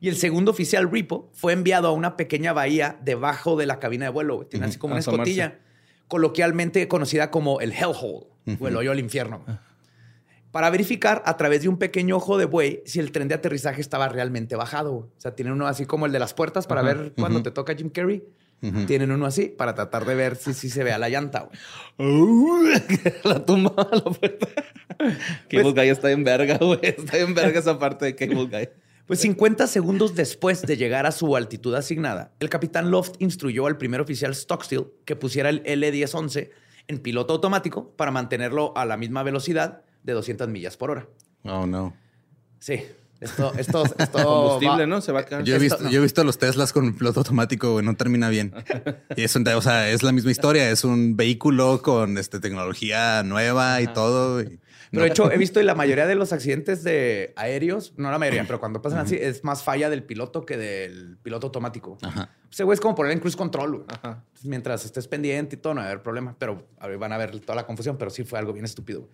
Y 0.01 0.09
el 0.09 0.17
segundo 0.17 0.51
oficial 0.51 0.89
Ripo 0.91 1.29
fue 1.31 1.53
enviado 1.53 1.87
a 1.87 1.91
una 1.91 2.17
pequeña 2.17 2.51
bahía 2.51 2.97
debajo 3.03 3.55
de 3.55 3.67
la 3.67 3.79
cabina 3.79 4.05
de 4.05 4.11
vuelo. 4.11 4.35
güey. 4.37 4.49
Tiene 4.49 4.65
así 4.65 4.77
como 4.79 4.93
una 4.95 4.99
asomarse. 4.99 5.31
escotilla, 5.31 5.59
coloquialmente 6.07 6.87
conocida 6.87 7.31
como 7.31 7.61
el 7.61 7.71
Hellhole 7.71 8.25
o 8.59 8.67
el 8.67 8.75
hoyo 8.75 8.91
al 8.91 8.99
infierno. 8.99 9.43
güey. 9.45 9.57
Para 10.51 10.69
verificar 10.69 11.23
a 11.25 11.37
través 11.37 11.61
de 11.61 11.69
un 11.69 11.77
pequeño 11.77 12.17
ojo 12.17 12.37
de 12.37 12.43
buey 12.45 12.81
si 12.85 12.99
el 12.99 13.11
tren 13.13 13.29
de 13.29 13.35
aterrizaje 13.35 13.79
estaba 13.79 14.09
realmente 14.09 14.55
bajado. 14.57 14.91
güey. 14.91 15.03
O 15.05 15.21
sea, 15.21 15.33
tienen 15.35 15.53
uno 15.53 15.67
así 15.67 15.85
como 15.85 16.07
el 16.07 16.11
de 16.11 16.19
las 16.19 16.33
puertas 16.33 16.67
para 16.67 16.81
ver 16.81 17.13
cuando 17.17 17.41
te 17.43 17.51
toca 17.51 17.73
Jim 17.75 17.89
Carrey. 17.89 18.23
Tienen 18.87 19.11
uno 19.11 19.25
así 19.27 19.45
para 19.47 19.73
tratar 19.75 20.05
de 20.05 20.13
ver 20.15 20.35
si, 20.35 20.53
si 20.53 20.69
se 20.69 20.83
vea 20.83 20.97
la 20.99 21.09
llanta. 21.09 21.47
güey. 21.97 22.73
la 23.23 23.45
tumba 23.45 23.73
a 23.77 23.95
la 23.95 24.03
puerta. 24.03 24.47
Cable 25.49 25.63
Pues- 25.63 25.73
Guy 25.75 25.89
está 25.89 26.11
en 26.11 26.23
verga, 26.23 26.57
güey. 26.57 26.79
Está 26.81 27.17
en 27.17 27.33
verga 27.33 27.59
esa 27.59 27.79
parte 27.79 28.05
de 28.05 28.15
Cable 28.15 28.45
Guy. 28.45 28.69
Pues 29.11 29.19
50 29.23 29.67
segundos 29.67 30.15
después 30.15 30.61
de 30.61 30.77
llegar 30.77 31.05
a 31.05 31.11
su 31.11 31.35
altitud 31.35 31.75
asignada, 31.75 32.31
el 32.39 32.47
capitán 32.47 32.91
Loft 32.91 33.15
instruyó 33.19 33.67
al 33.67 33.77
primer 33.77 33.99
oficial 33.99 34.33
Stockstill 34.33 34.85
que 35.03 35.17
pusiera 35.17 35.49
el 35.49 35.61
L-1011 35.65 36.49
en 36.87 36.99
piloto 36.99 37.33
automático 37.33 37.91
para 37.97 38.09
mantenerlo 38.11 38.71
a 38.77 38.85
la 38.85 38.95
misma 38.95 39.21
velocidad 39.23 39.81
de 40.03 40.13
200 40.13 40.47
millas 40.47 40.77
por 40.77 40.91
hora. 40.91 41.07
Oh, 41.43 41.65
no. 41.67 41.93
Sí, 42.59 42.83
esto, 43.19 43.51
esto, 43.57 43.83
esto 43.99 44.23
Combustible, 44.23 44.83
va- 44.83 44.87
¿no? 44.87 45.01
Se 45.01 45.11
va 45.11 45.19
a 45.19 45.25
quedar. 45.25 45.43
Yo 45.43 45.55
he, 45.55 45.57
Esto- 45.57 45.61
visto, 45.75 45.83
no. 45.83 45.89
yo 45.91 45.99
he 45.99 46.03
visto 46.03 46.23
los 46.23 46.37
Teslas 46.37 46.71
con 46.71 46.93
piloto 46.97 47.19
automático, 47.19 47.73
güey, 47.73 47.85
no 47.85 47.97
termina 47.97 48.29
bien. 48.29 48.53
Y 49.17 49.23
es, 49.23 49.35
un- 49.35 49.45
o 49.45 49.61
sea, 49.61 49.89
es 49.89 50.03
la 50.03 50.13
misma 50.13 50.31
historia, 50.31 50.69
es 50.71 50.85
un 50.85 51.17
vehículo 51.17 51.81
con 51.81 52.17
este, 52.17 52.39
tecnología 52.39 53.23
nueva 53.23 53.81
y 53.81 53.87
todo. 53.87 54.41
y- 54.41 54.57
Pero 54.91 55.03
de 55.03 55.09
hecho, 55.09 55.31
he 55.31 55.37
visto 55.37 55.59
y 55.61 55.63
la 55.63 55.73
mayoría 55.73 56.05
de 56.05 56.15
los 56.15 56.33
accidentes 56.33 56.83
de 56.83 57.31
aéreos, 57.37 57.93
no 57.95 58.11
la 58.11 58.19
mayoría, 58.19 58.43
pero 58.45 58.59
cuando 58.59 58.81
pasan 58.81 58.99
así, 58.99 59.15
es 59.15 59.43
más 59.45 59.63
falla 59.63 59.89
del 59.89 60.03
piloto 60.03 60.45
que 60.45 60.57
del 60.57 61.17
piloto 61.23 61.47
automático. 61.47 61.97
Ajá. 62.01 62.29
Ese 62.51 62.65
güey 62.65 62.73
es 62.75 62.81
como 62.81 62.93
poner 62.93 63.13
en 63.13 63.19
cruise 63.19 63.37
control. 63.37 63.85
Ajá. 63.87 64.25
Mientras 64.43 64.83
estés 64.83 65.07
pendiente 65.07 65.55
y 65.55 65.59
todo, 65.59 65.73
no 65.75 65.79
va 65.79 65.85
a 65.85 65.89
haber 65.91 66.03
problema. 66.03 66.35
Pero 66.37 66.67
a 66.77 66.87
ver, 66.87 66.97
van 66.97 67.13
a 67.13 67.17
ver 67.17 67.39
toda 67.39 67.55
la 67.55 67.65
confusión, 67.65 67.97
pero 67.97 68.11
sí 68.11 68.25
fue 68.25 68.37
algo 68.37 68.51
bien 68.51 68.65
estúpido. 68.65 69.07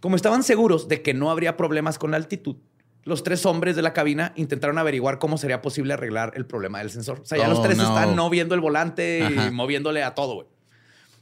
Como 0.00 0.16
estaban 0.16 0.42
seguros 0.42 0.86
de 0.86 1.00
que 1.00 1.14
no 1.14 1.30
habría 1.30 1.56
problemas 1.56 1.98
con 1.98 2.10
la 2.10 2.18
altitud, 2.18 2.56
los 3.04 3.22
tres 3.22 3.46
hombres 3.46 3.76
de 3.76 3.82
la 3.82 3.92
cabina 3.94 4.32
intentaron 4.36 4.76
averiguar 4.78 5.18
cómo 5.18 5.38
sería 5.38 5.62
posible 5.62 5.94
arreglar 5.94 6.32
el 6.36 6.44
problema 6.46 6.80
del 6.80 6.90
sensor. 6.90 7.20
O 7.20 7.24
sea, 7.24 7.38
ya 7.38 7.46
Oh, 7.46 7.50
los 7.50 7.62
tres 7.62 7.78
no. 7.78 7.84
están 7.84 8.14
no 8.16 8.28
viendo 8.28 8.54
el 8.54 8.60
volante 8.60 9.22
Ajá. 9.22 9.46
y 9.46 9.50
moviéndole 9.50 10.02
a 10.02 10.14
todo, 10.14 10.34
güey. 10.34 10.46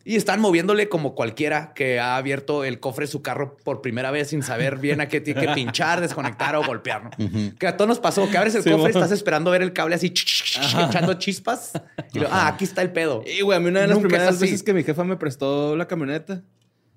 Y 0.05 0.17
están 0.17 0.41
moviéndole 0.41 0.89
como 0.89 1.15
cualquiera 1.15 1.73
que 1.75 2.01
ha 2.01 2.17
abierto 2.17 2.65
el 2.65 2.81
cofre 2.81 3.05
de 3.07 3.13
su 3.13 3.23
carro 3.23 3.57
por 3.63 3.83
primera 3.83 4.11
vez 4.11 4.29
sin 4.29 4.43
saber 4.43 4.79
bien 4.79 5.01
a 5.01 5.09
qué 5.09 5.21
tiene 5.21 5.41
que 5.47 5.53
pinchar, 5.55 6.01
desconectar 6.01 6.57
o 6.57 6.65
golpear, 6.65 7.05
¿no? 7.05 7.11
Que 7.59 7.67
a 7.69 7.77
todos 7.77 7.89
nos 7.89 8.01
pasó 8.01 8.29
que 8.29 8.37
abres 8.37 8.55
el 8.57 8.63
Sí, 8.63 8.71
cofre, 8.71 8.83
bueno. 8.83 8.99
estás 8.99 9.13
esperando 9.13 9.51
ver 9.51 9.63
el 9.63 9.73
cable 9.73 9.95
así 9.95 10.07
echando 10.09 11.15
chispas. 11.15 11.73
Y 12.13 12.19
luego, 12.19 12.35
ah, 12.35 12.49
aquí 12.49 12.65
está 12.65 12.83
el 12.83 12.93
pedo. 12.93 13.23
Y, 13.27 13.43
güey, 13.43 13.57
a 13.57 13.61
mí 13.61 13.69
una 13.69 13.81
de 13.81 13.87
las 13.87 13.97
Nunca 13.97 14.09
primeras 14.09 14.41
veces 14.41 14.63
que 14.63 14.73
mi 14.75 14.83
jefa 14.83 15.05
me 15.05 15.17
prestó 15.17 15.77
la 15.77 15.87
camioneta, 15.87 16.43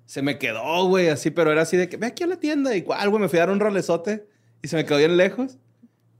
se 0.04 0.22
me 0.22 0.38
quedó, 0.38 0.86
güey, 0.86 1.08
así, 1.08 1.30
pero 1.30 1.50
era 1.52 1.62
así 1.62 1.76
de 1.76 1.88
que 1.88 1.96
ve 1.96 2.06
aquí 2.06 2.24
a 2.24 2.26
la 2.26 2.36
tienda. 2.40 2.76
Y 2.76 2.82
cuál, 2.82 3.08
güey, 3.10 3.22
me 3.22 3.28
fui 3.28 3.38
a 3.38 3.42
dar 3.42 3.50
un 3.50 3.60
rolezote 3.60 4.26
y 4.62 4.68
se 4.68 4.76
me 4.76 4.84
quedó 4.84 4.98
bien 4.98 5.16
lejos. 5.16 5.58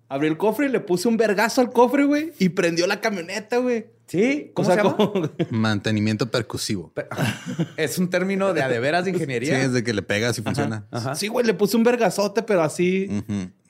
Abrí 0.08 0.28
el 0.28 0.36
cofre 0.36 0.66
y 0.66 0.68
le 0.68 0.78
puse 0.80 1.08
un 1.08 1.16
vergazo 1.16 1.60
al 1.60 1.70
cofre, 1.70 2.04
güey, 2.04 2.32
y 2.38 2.50
prendió 2.50 2.86
la 2.86 3.00
camioneta, 3.00 3.56
güey. 3.58 3.86
Sí, 4.06 4.52
¿cómo 4.54 4.68
O 4.68 4.72
sea, 4.72 4.82
se 4.82 4.88
llama? 4.88 4.96
como- 4.96 5.30
Mantenimiento 5.50 6.30
percusivo. 6.30 6.92
Pe- 6.94 7.06
Es 7.76 7.98
un 7.98 8.08
término 8.10 8.52
de 8.54 8.62
a 8.62 8.68
de 8.68 8.78
veras 8.78 9.04
de 9.04 9.10
Sí, 9.10 9.16
ingeniería. 9.16 9.60
es 9.60 9.72
de 9.72 9.82
que 9.82 9.92
le 9.92 10.02
pegas 10.02 10.38
y 10.38 10.42
funciona. 10.42 10.86
Ajá. 10.90 11.14
Sí, 11.14 11.28
güey, 11.28 11.44
le 11.46 11.54
puse 11.54 11.76
un 11.76 11.82
vergazote, 11.84 12.42
pero 12.42 12.62
así. 12.62 13.08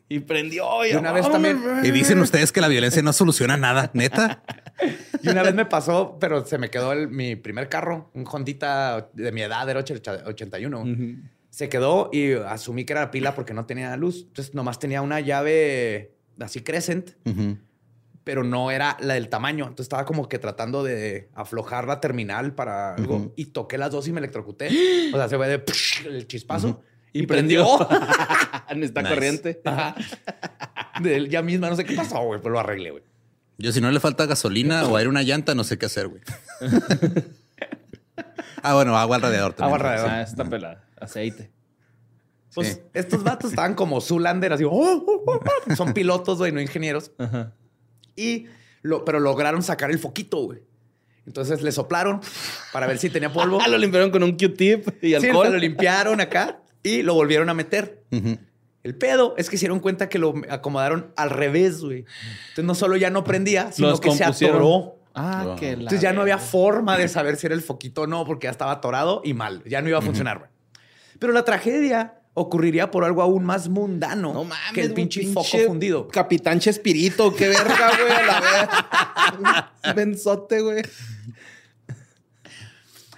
Y 0.09 0.21
prendió. 0.21 0.85
Y, 0.85 0.93
Y 0.93 0.95
una 0.95 1.11
vez 1.13 1.27
¡vámonos, 1.27 1.63
también-! 1.63 1.85
Y 1.87 1.91
dicen 1.91 2.19
ustedes 2.21 2.53
que 2.53 2.61
la 2.61 2.69
violencia 2.69 3.03
no 3.03 3.13
soluciona 3.13 3.57
nada, 3.57 3.91
neta. 3.95 4.43
Y 5.23 5.31
una 5.31 5.43
vez 5.43 5.55
me 5.55 5.65
pasó, 5.65 6.19
pero 6.21 6.45
se 6.45 6.59
me 6.59 6.69
quedó 6.71 6.93
el- 6.93 7.09
mi 7.09 7.35
primer 7.35 7.69
carro, 7.71 8.11
un 8.15 8.25
Hondita 8.31 9.09
de 9.15 9.33
mi 9.33 9.41
edad, 9.41 9.69
era 9.71 9.81
81. 9.81 10.83
Ujú. 10.83 11.15
Se 11.49 11.71
quedó 11.71 12.11
y 12.13 12.33
asumí 12.35 12.85
que 12.85 12.93
era 12.93 13.11
pila 13.11 13.35
porque 13.35 13.55
no 13.55 13.65
tenía 13.65 13.97
luz. 13.97 14.27
Entonces 14.29 14.55
nomás 14.55 14.79
tenía 14.79 15.01
una 15.01 15.19
llave 15.21 16.13
así 16.39 16.61
crescent, 16.61 17.13
Ujú. 17.25 17.57
Pero 18.27 18.43
no 18.43 18.73
era 18.73 18.97
la 18.99 19.15
del 19.15 19.29
tamaño. 19.29 19.67
Entonces 19.67 19.85
estaba 19.85 20.05
como 20.05 20.29
que 20.29 20.41
tratando 20.41 20.83
de 20.83 21.31
aflojar 21.33 21.87
la 21.87 22.01
terminal 22.01 22.57
para 22.57 22.97
algo 22.97 23.33
y 23.37 23.47
toqué 23.47 23.79
las 23.79 23.93
dos 23.93 24.09
y 24.09 24.13
me 24.13 24.19
electrocuté. 24.19 24.69
O 25.15 25.17
sea, 25.17 25.29
se 25.29 25.37
fue 25.37 25.47
de 25.47 25.63
el 26.09 26.27
chispazo 26.27 26.83
Y, 27.13 27.23
y, 27.23 27.27
prendió. 27.29 27.65
prendió. 27.79 28.09
Necesita 28.75 29.03
Nice. 29.03 29.15
corriente. 29.15 29.61
Ajá. 29.65 29.95
De 31.01 31.15
él 31.15 31.29
ya 31.29 31.41
misma, 31.43 31.71
no 31.71 31.77
sé 31.77 31.85
qué 31.85 31.95
pasó, 31.95 32.19
güey, 32.25 32.41
pero 32.41 32.55
lo 32.55 32.59
arreglé, 32.59 32.91
güey. 32.91 33.05
Yo 33.59 33.71
si 33.71 33.81
no 33.81 33.93
le 33.93 34.01
falta 34.01 34.27
gasolina 34.27 34.85
o 34.89 34.97
aire 34.97 35.09
una 35.09 35.23
llanta, 35.23 35.55
no 35.55 35.63
sé 35.63 35.79
qué 35.79 35.87
hacer, 35.87 36.09
güey. 36.09 36.23
ah, 38.63 38.75
bueno, 38.75 38.97
agua 38.99 39.17
al 39.17 39.23
radiador 39.23 39.53
también. 39.53 39.67
Agua 39.67 39.77
al 39.77 39.83
radiador. 39.99 40.11
Ah, 40.11 40.23
está 40.23 40.45
pelada. 40.45 40.85
Aceite. 41.01 41.53
Pues 42.55 42.75
Sí. 42.75 42.81
estos 42.93 43.23
vatos 43.23 43.51
estaban 43.51 43.75
como 43.75 44.01
Zulander, 44.01 44.53
así, 44.53 44.65
oh, 44.65 44.71
oh, 44.73 45.23
oh, 45.27 45.41
oh. 45.71 45.77
son 45.77 45.93
pilotos, 45.95 46.39
güey, 46.39 46.51
no 46.51 46.61
ingenieros. 46.61 47.13
Ajá. 47.19 47.53
Y 48.17 48.47
lo, 48.83 49.05
pero 49.05 49.21
lograron 49.21 49.63
sacar 49.63 49.91
el 49.91 49.99
foquito, 49.99 50.39
güey. 50.39 50.61
Entonces 51.27 51.61
le 51.63 51.73
soplaron 51.73 52.21
para 52.73 52.87
ver 52.87 52.99
si 52.99 53.11
tenía 53.11 53.33
polvo. 53.33 53.59
Ah, 53.65 53.69
lo 53.69 53.79
limpiaron 53.79 54.11
con 54.11 54.23
un 54.23 54.33
Q-tip 54.37 54.89
y 55.03 55.09
Sí, 55.09 55.15
alcohol. 55.15 55.53
lo 55.53 55.59
limpiaron 55.59 56.21
acá 56.21 56.61
y 56.83 57.03
lo 57.03 57.15
volvieron 57.15 57.49
a 57.49 57.55
meter. 57.55 58.03
Ujú. 58.13 58.39
El 58.85 58.95
pedo 58.95 59.35
es 59.37 59.51
que 59.51 59.57
se 59.57 59.63
dieron 59.63 59.81
cuenta 59.81 60.09
que 60.09 60.21
lo 60.21 60.35
acomodaron 60.49 61.13
al 61.17 61.31
revés, 61.31 61.81
güey. 61.81 62.05
Entonces 62.51 62.65
no 62.65 62.75
solo 62.77 62.97
ya 62.97 63.11
no 63.11 63.25
prendía, 63.25 63.73
sino 63.73 63.89
Los 63.91 64.01
que 64.01 64.13
se 64.13 64.23
atoró. 64.25 65.01
Ah, 65.13 65.43
Wow. 65.45 65.57
que 65.57 65.67
la. 65.73 65.73
Entonces 65.83 66.01
ya 66.01 66.13
no 66.13 66.21
había 66.21 66.39
forma 66.39 66.97
de 66.97 67.09
saber 67.09 67.37
si 67.37 67.47
era 67.47 67.55
el 67.57 67.63
foquito 67.63 68.03
o 68.03 68.07
no, 68.07 68.25
porque 68.25 68.45
ya 68.47 68.51
estaba 68.53 68.71
atorado 68.71 69.23
y 69.25 69.35
mal. 69.35 69.63
Ya 69.67 69.83
no 69.83 69.89
iba 69.89 69.99
a 69.99 70.03
funcionar, 70.03 70.39
güey. 70.39 70.51
Pero 71.19 71.33
la 71.33 71.45
tragedia 71.45 72.16
ocurriría 72.39 72.91
por 72.91 73.03
algo 73.05 73.23
aún 73.23 73.45
más 73.45 73.69
mundano 73.69 74.33
No 74.35 74.45
mames. 74.45 74.73
que 74.75 74.83
el 74.83 74.89
güey, 74.89 74.95
pinche, 74.97 75.27
foco 75.33 75.57
fundido. 75.67 76.07
Capitán 76.09 76.61
Chespirito, 76.61 77.35
qué 77.35 77.49
verga, 77.49 77.91
güey, 77.99 78.13
a 78.13 78.23
la 78.27 79.73
vez. 79.85 79.95
Benzote, 79.97 80.61
güey. 80.61 80.83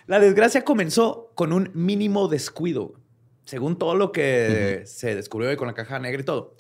La 0.07 0.21
desgracia 0.21 0.65
comenzó 0.65 1.33
con 1.35 1.53
un 1.53 1.71
mínimo 1.75 2.29
descuido. 2.29 2.95
Según 3.45 3.77
todo 3.77 3.95
lo 3.95 4.13
que 4.13 4.83
se 4.87 5.15
descubrió 5.15 5.55
con 5.57 5.67
la 5.69 5.75
caja 5.75 5.99
negra 5.99 6.21
y 6.21 6.25
todo, 6.25 6.55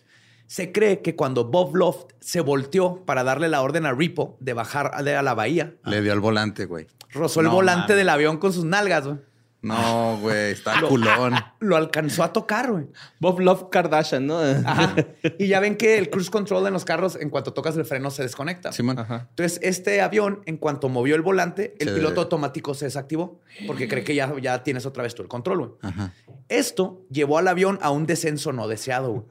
se 0.46 0.72
cree 0.72 1.00
que 1.02 1.14
cuando 1.14 1.44
Bob 1.44 1.76
Loft 1.76 2.12
se 2.20 2.40
volteó 2.40 3.04
para 3.04 3.22
darle 3.24 3.48
la 3.48 3.62
orden 3.62 3.86
a 3.86 3.92
Repo 3.92 4.36
de 4.40 4.54
bajar 4.54 4.90
a 4.94 5.02
la 5.22 5.34
bahía, 5.34 5.74
Le 5.84 6.00
dio 6.02 6.12
al 6.12 6.20
volante, 6.20 6.64
güey. 6.64 6.86
rozó 7.12 7.40
el 7.40 7.48
volante 7.48 7.92
mames. 7.92 7.96
del 7.98 8.08
avión 8.08 8.38
con 8.38 8.52
sus 8.52 8.64
nalgas, 8.64 9.06
güey. 9.06 9.18
No, 9.60 10.18
güey, 10.20 10.52
está 10.52 10.80
culón. 10.82 11.34
Lo 11.58 11.76
alcanzó 11.76 12.22
a 12.22 12.32
tocar, 12.32 12.70
güey. 12.70 12.86
Bob 13.18 13.40
Love 13.40 13.70
Kardashian, 13.70 14.26
¿no? 14.26 14.38
Ajá. 14.38 14.94
Y 15.38 15.48
ya 15.48 15.58
ven 15.58 15.76
que 15.76 15.98
el 15.98 16.10
cruise 16.10 16.30
control 16.30 16.66
en 16.68 16.72
los 16.72 16.84
carros, 16.84 17.16
en 17.20 17.28
cuanto 17.28 17.52
tocas 17.52 17.76
el 17.76 17.84
freno, 17.84 18.10
se 18.12 18.22
desconecta. 18.22 18.70
Simón. 18.72 18.98
Ajá. 19.00 19.26
Entonces, 19.30 19.58
este 19.62 20.00
avión, 20.00 20.42
en 20.46 20.58
cuanto 20.58 20.88
movió 20.88 21.16
el 21.16 21.22
volante, 21.22 21.74
el 21.80 21.88
Se- 21.88 21.94
piloto 21.94 22.20
automático 22.20 22.72
se 22.74 22.84
desactivó 22.84 23.40
porque 23.66 23.88
cree 23.88 24.04
que 24.04 24.14
ya, 24.14 24.32
ya 24.40 24.62
tienes 24.62 24.86
otra 24.86 25.02
vez 25.02 25.14
tú 25.16 25.22
el 25.22 25.28
control, 25.28 25.58
güey. 25.58 25.70
Ajá. 25.82 26.12
Esto 26.48 27.02
llevó 27.10 27.38
al 27.38 27.48
avión 27.48 27.78
a 27.82 27.90
un 27.90 28.06
descenso 28.06 28.52
no 28.52 28.68
deseado. 28.68 29.10
güey. 29.10 29.24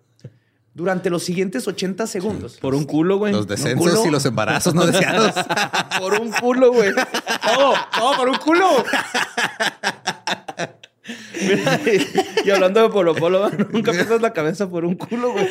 Durante 0.73 1.09
los 1.09 1.23
siguientes 1.23 1.67
80 1.67 2.05
segundos. 2.05 2.57
Por 2.57 2.75
un 2.75 2.83
culo, 2.83 3.17
güey. 3.17 3.33
Los 3.33 3.47
descensos 3.47 4.05
y 4.05 4.11
los 4.11 4.23
embarazos 4.27 4.75
no 4.75 4.85
deseados. 4.85 5.33
Por 5.99 6.21
un 6.21 6.29
culo, 6.31 6.71
güey. 6.71 6.91
todo, 7.43 7.73
todo 7.97 8.15
por 8.15 8.29
un 8.29 8.35
culo. 8.37 8.83
Mira, 11.47 11.79
y, 11.85 12.47
y 12.47 12.51
hablando 12.51 12.81
de 12.81 12.89
Polo 12.89 13.15
Polo, 13.15 13.49
nunca 13.71 13.91
pierdas 13.91 14.21
la 14.21 14.33
cabeza 14.33 14.69
por 14.69 14.85
un 14.85 14.95
culo, 14.95 15.31
güey. 15.33 15.47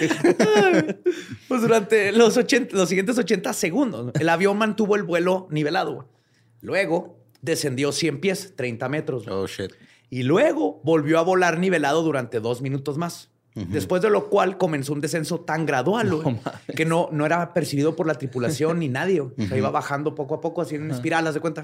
Pues 1.49 1.63
durante 1.63 2.13
los, 2.13 2.37
80, 2.37 2.77
los 2.77 2.89
siguientes 2.89 3.19
80 3.19 3.53
segundos, 3.53 4.13
el 4.19 4.29
avión 4.29 4.59
mantuvo 4.59 4.97
el 4.97 5.03
vuelo 5.03 5.49
nivelado. 5.51 5.95
güey. 5.95 6.07
Luego 6.61 7.19
descendió 7.43 7.93
100 7.93 8.21
pies, 8.21 8.55
30 8.57 8.89
metros. 8.89 9.25
güey. 9.27 9.37
Oh, 9.37 9.47
shit. 9.47 9.73
Y 10.11 10.23
luego 10.23 10.81
volvió 10.85 11.19
a 11.19 11.23
volar 11.23 11.59
nivelado 11.59 12.03
durante 12.03 12.41
dos 12.41 12.63
minutos 12.63 12.97
más. 12.99 13.31
Después 13.55 14.03
de 14.03 14.11
lo 14.11 14.29
cual 14.29 14.59
comenzó 14.59 14.93
un 14.93 15.01
descenso 15.01 15.41
tan 15.41 15.65
gradual 15.65 16.15
güey, 16.15 16.37
que 16.77 16.85
no, 16.85 17.09
no 17.11 17.25
era 17.25 17.55
percibido 17.55 17.97
por 17.97 18.07
la 18.07 18.13
tripulación 18.13 18.81
ni 18.81 18.89
nadie. 18.91 19.21
güey. 19.21 19.33
O 19.47 19.49
sea, 19.49 19.57
iba 19.57 19.71
bajando 19.71 20.15
poco 20.15 20.35
a 20.35 20.41
poco, 20.43 20.61
así 20.61 20.75
en 20.75 20.91
espiral, 20.91 21.27
haz 21.27 21.33
de 21.33 21.41
cuenta. 21.41 21.63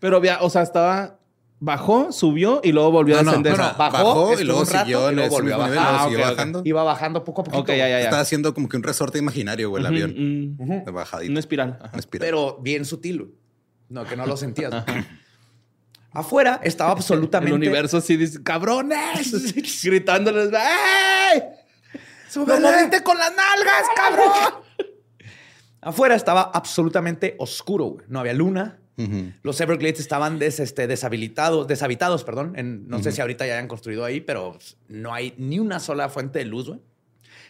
Pero, 0.00 0.16
había, 0.16 0.42
o 0.42 0.50
sea, 0.50 0.62
estaba. 0.62 1.19
Bajó, 1.62 2.10
subió 2.10 2.62
y 2.64 2.72
luego 2.72 2.90
volvió 2.90 3.16
No, 3.16 3.20
a 3.20 3.24
descender. 3.24 3.52
no, 3.52 3.58
no, 3.58 3.74
bajó, 3.76 3.92
bajó, 3.92 4.40
y 4.40 4.44
luego 4.44 4.64
rato 4.64 4.78
siguió 4.78 5.04
y 5.04 5.08
en 5.10 5.16
luego 5.16 5.30
volvió 5.30 5.54
a 5.56 5.58
nivel, 5.66 5.78
bajar. 5.78 6.10
luego 6.10 6.26
Ah, 6.26 6.34
siguió. 6.44 6.62
Iba 6.64 6.82
bajando 6.84 7.22
poco 7.24 7.42
a 7.42 7.44
poquito. 7.44 7.60
Ok, 7.62 7.68
ya, 7.68 7.76
ya, 7.76 7.88
ya. 7.88 8.00
Estaba 8.00 8.22
haciendo 8.22 8.54
como 8.54 8.66
que 8.68 8.78
un 8.78 8.82
resorte 8.82 9.18
imaginario, 9.18 9.68
güey, 9.68 9.82
el 9.82 9.86
avión. 9.86 10.14
Mm, 10.16 10.56
mm. 10.58 10.84
De 10.86 10.90
bajadita. 10.90 11.30
Una 11.30 11.40
espiral. 11.40 11.78
Una 11.78 11.98
espiral. 12.00 12.26
Pero 12.26 12.58
bien 12.62 12.86
sutil. 12.86 13.34
No, 13.90 14.04
que 14.06 14.16
no 14.16 14.24
lo 14.26 14.36
sentías. 14.38 14.72
Afuera 16.12 16.60
estaba 16.64 16.92
El 16.92 16.96
absolutamente... 16.96 17.54
universo 17.54 17.98
así 17.98 18.16
dice, 18.16 18.42
cabrones, 18.42 19.52
gritándoles, 19.84 20.48
¡Ey! 20.52 21.40
¡Lo 21.42 22.00
¡Súbele! 22.30 22.60
moviste 22.60 23.02
con 23.02 23.16
las 23.18 23.30
nalgas, 23.30 23.82
cabrón! 23.94 24.64
Afuera 25.82 26.14
estaba 26.14 26.50
absolutamente 26.54 27.36
oscuro. 27.38 27.84
güey. 27.86 28.06
No 28.08 28.20
había 28.20 28.34
luna. 28.34 28.78
Los 29.42 29.60
Everglades 29.60 30.00
estaban 30.00 30.38
des- 30.38 30.60
este, 30.60 30.86
deshabilitados, 30.86 31.66
deshabitados, 31.66 32.24
perdón. 32.24 32.52
En- 32.56 32.88
no 32.88 33.02
sé 33.02 33.12
si 33.12 33.20
ahorita 33.20 33.46
ya 33.46 33.54
hayan 33.54 33.68
construido 33.68 34.04
ahí, 34.04 34.20
pero 34.20 34.58
no 34.88 35.12
hay 35.14 35.34
ni 35.38 35.58
una 35.58 35.80
sola 35.80 36.08
fuente 36.08 36.38
de 36.40 36.44
luz, 36.44 36.68
güey. 36.68 36.80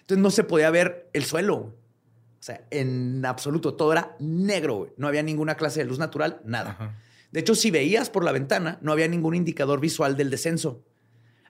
Entonces 0.00 0.22
no 0.22 0.30
se 0.30 0.44
podía 0.44 0.70
ver 0.70 1.08
el 1.12 1.24
suelo. 1.24 1.56
O 1.56 2.42
sea, 2.42 2.62
en 2.70 3.24
absoluto, 3.26 3.74
todo 3.74 3.92
era 3.92 4.16
negro, 4.18 4.76
güey. 4.76 4.90
No 4.96 5.08
había 5.08 5.22
ninguna 5.22 5.56
clase 5.56 5.80
de 5.80 5.86
luz 5.86 5.98
natural, 5.98 6.40
nada. 6.44 6.96
De 7.32 7.40
hecho, 7.40 7.54
si 7.54 7.70
veías 7.70 8.10
por 8.10 8.24
la 8.24 8.32
ventana, 8.32 8.78
no 8.82 8.92
había 8.92 9.06
ningún 9.08 9.34
indicador 9.34 9.78
visual 9.78 10.16
del 10.16 10.30
descenso. 10.30 10.82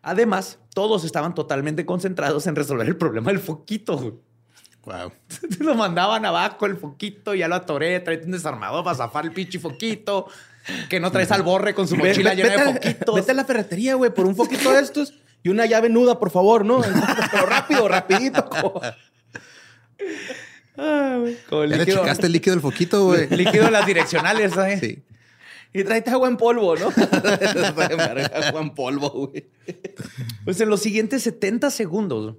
Además, 0.03 0.59
todos 0.75 1.05
estaban 1.05 1.35
totalmente 1.35 1.85
concentrados 1.87 2.47
en 2.47 2.57
resolver 2.57 2.87
el 2.87 2.97
problema 2.97 3.31
del 3.31 3.39
foquito. 3.41 4.21
Wow. 4.85 5.13
Lo 5.61 5.75
mandaban 5.75 6.25
abajo 6.25 6.67
el 6.67 6.77
foquito, 6.77 7.35
ya 7.35 7.49
lo 7.49 7.55
atoré, 7.57 8.01
trae 8.01 8.21
un 8.25 8.31
desarmador 8.31 8.83
para 8.83 8.97
zafar 8.97 9.25
el 9.27 9.33
pinche 9.33 9.59
foquito. 9.59 10.27
Que 10.89 11.01
no 11.01 11.11
traes 11.11 11.31
al 11.33 11.43
borre 11.43 11.75
con 11.75 11.89
su 11.89 11.97
mochila 11.97 12.35
llena 12.35 12.51
de 12.65 12.73
foquitos. 12.75 13.15
Vete 13.15 13.31
a 13.31 13.35
la 13.35 13.45
ferretería, 13.45 13.95
güey, 13.95 14.13
por 14.13 14.27
un 14.27 14.37
foquito 14.37 14.73
de 14.73 14.81
estos 14.81 15.15
y 15.43 15.49
una 15.49 15.65
llave 15.67 15.89
nuda, 15.89 16.19
por 16.19 16.31
favor, 16.31 16.65
¿no? 16.65 16.81
Pero 17.31 17.47
rápido, 17.47 17.89
rapidito. 17.89 18.49
como- 18.49 18.81
Con 21.49 21.65
el 21.65 21.71
¿Ya 21.71 21.77
le 21.77 21.85
líquido, 21.85 22.01
checaste 22.03 22.27
el 22.27 22.33
líquido 22.33 22.55
del 22.57 22.63
foquito, 22.63 23.05
güey? 23.07 23.29
líquido 23.31 23.67
en 23.67 23.73
las 23.73 23.87
direccionales, 23.87 24.53
¿sabes? 24.53 24.81
Sí. 24.81 25.03
Y 25.73 25.85
tráete 25.85 26.11
agua 26.11 26.29
en 26.29 26.37
polvo, 26.37 26.75
¿no? 26.77 26.89
agua 28.49 28.61
en 28.61 28.71
polvo, 28.75 29.11
güey. 29.11 29.49
Pues 30.45 30.61
en 30.61 30.69
los 30.69 30.81
siguientes 30.81 31.23
70 31.23 31.71
segundos, 31.71 32.37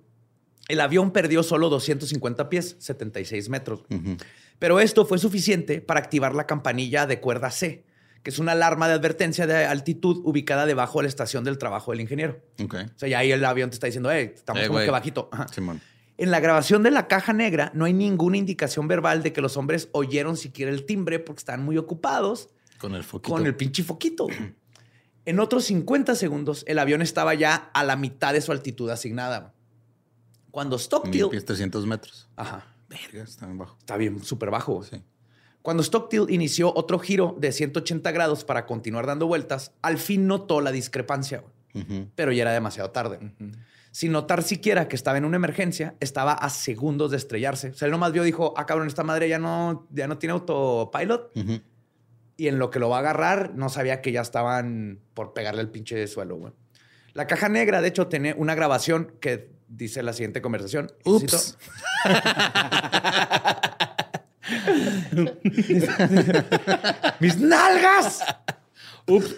el 0.68 0.80
avión 0.82 1.12
perdió 1.12 1.44
solo 1.44 1.70
250 1.70 2.50
pies, 2.50 2.76
76 2.80 3.50
metros. 3.50 3.82
Pero 4.60 4.80
esto 4.80 5.06
fue 5.06 5.18
suficiente 5.18 5.82
para 5.82 6.00
activar 6.00 6.36
la 6.36 6.46
campanilla 6.48 7.08
de 7.08 7.20
cuerda 7.20 7.50
C, 7.52 7.84
que 8.24 8.30
es 8.30 8.38
una 8.40 8.52
alarma 8.52 8.88
de 8.88 8.94
advertencia 8.94 9.48
de 9.48 9.66
altitud 9.66 10.22
ubicada 10.24 10.66
debajo 10.66 11.00
de 11.00 11.04
la 11.04 11.10
estación 11.10 11.44
del 11.44 11.58
trabajo 11.58 11.92
del 11.92 12.02
ingeniero. 12.02 12.40
O 12.64 12.68
sea, 12.98 13.10
ya 13.10 13.20
ahí 13.20 13.32
el 13.32 13.44
avión 13.44 13.70
te 13.70 13.76
está 13.76 13.88
diciendo, 13.88 14.12
hey, 14.12 14.32
estamos 14.36 14.62
Eh, 14.62 14.68
como 14.68 14.80
que 14.80 14.92
bajito. 14.92 15.30
Simón. 15.52 15.82
En 16.18 16.30
la 16.30 16.40
grabación 16.40 16.84
de 16.84 16.92
la 16.92 17.08
caja 17.08 17.34
negra 17.34 17.72
no 17.74 17.86
hay 17.86 17.94
ninguna 17.94 18.38
indicación 18.38 18.88
verbal 18.88 19.24
de 19.24 19.34
que 19.34 19.42
los 19.42 19.58
hombres 19.58 19.90
oyeron 19.92 20.38
siquiera 20.38 20.72
el 20.72 20.86
timbre 20.86 21.18
porque 21.18 21.40
estaban 21.40 21.64
muy 21.66 21.78
ocupados 21.80 22.50
Con 22.78 22.94
el 22.94 23.04
foquito. 23.04 23.34
con 23.34 23.46
el 23.48 23.56
pinche 23.56 23.84
foquito. 23.84 24.28
En 25.26 25.40
otros 25.40 25.66
50 25.66 26.14
segundos, 26.14 26.64
el 26.68 26.78
avión 26.78 27.02
estaba 27.02 27.34
ya 27.34 27.56
a 27.74 27.84
la 27.84 27.96
mitad 27.96 28.34
de 28.34 28.42
su 28.42 28.52
altitud 28.52 28.90
asignada. 28.92 29.54
Cuando 30.52 30.76
Mil 30.76 30.84
Stockdale... 30.84 31.30
pies, 31.30 31.46
300 31.46 31.86
metros. 31.86 32.30
Ajá, 32.36 32.66
Verga, 32.90 33.24
está 33.24 33.46
bien 33.46 33.58
bajo. 33.58 33.78
está 33.80 33.98
bien, 33.98 34.24
súper 34.24 34.52
bajo. 34.52 34.84
Sí. 34.84 35.02
Cuando 35.62 35.82
Stockdale 35.84 36.34
inició 36.34 36.74
otro 36.76 37.00
giro 37.00 37.36
de 37.40 37.52
180 37.52 38.12
grados 38.12 38.44
para 38.44 38.66
continuar 38.66 39.06
dando 39.08 39.28
vueltas, 39.28 39.72
al 39.82 39.98
fin 39.98 40.28
notó 40.28 40.60
la 40.60 40.72
discrepancia, 40.72 41.44
Ujú. 41.74 42.10
pero 42.16 42.32
ya 42.32 42.42
era 42.44 42.52
demasiado 42.52 42.90
tarde. 42.92 43.20
Sin 43.92 44.12
notar 44.12 44.42
siquiera 44.44 44.88
que 44.88 44.96
estaba 44.96 45.18
en 45.18 45.26
una 45.26 45.36
emergencia, 45.36 45.96
estaba 46.00 46.34
a 46.34 46.50
segundos 46.50 47.12
de 47.12 47.18
estrellarse. 47.18 47.70
O 47.70 47.74
sea, 47.74 47.86
él 47.86 47.92
nomás 47.92 48.12
vio, 48.12 48.24
dijo, 48.24 48.54
ah, 48.58 48.66
cabrón, 48.66 48.88
esta 48.88 49.04
madre 49.04 49.30
ya 49.30 49.38
no, 49.38 49.88
ya 49.92 50.08
no 50.08 50.18
tiene 50.18 50.34
autopilot. 50.34 51.32
Y 52.38 52.48
en 52.48 52.58
lo 52.58 52.72
que 52.72 52.80
lo 52.80 52.90
va 52.90 52.98
a 52.98 53.00
agarrar, 53.02 53.54
no 53.56 53.70
sabía 53.70 54.02
que 54.02 54.12
ya 54.12 54.22
estaban 54.22 55.00
por 55.14 55.34
pegarle 55.34 55.62
el 55.62 55.70
pinche 55.70 56.08
suelo, 56.08 56.38
güey. 56.38 56.54
La 57.14 57.28
caja 57.28 57.50
negra, 57.50 57.82
de 57.82 57.90
hecho, 57.90 58.08
tiene 58.08 58.34
una 58.38 58.56
grabación 58.56 59.14
que 59.20 59.52
dice 59.72 60.04
la 60.04 60.14
siguiente 60.14 60.42
conversación. 60.42 60.92
Ups. 61.06 61.58
¡Mis 67.20 67.38
nalgas! 67.38 68.24
Ups. 69.08 69.36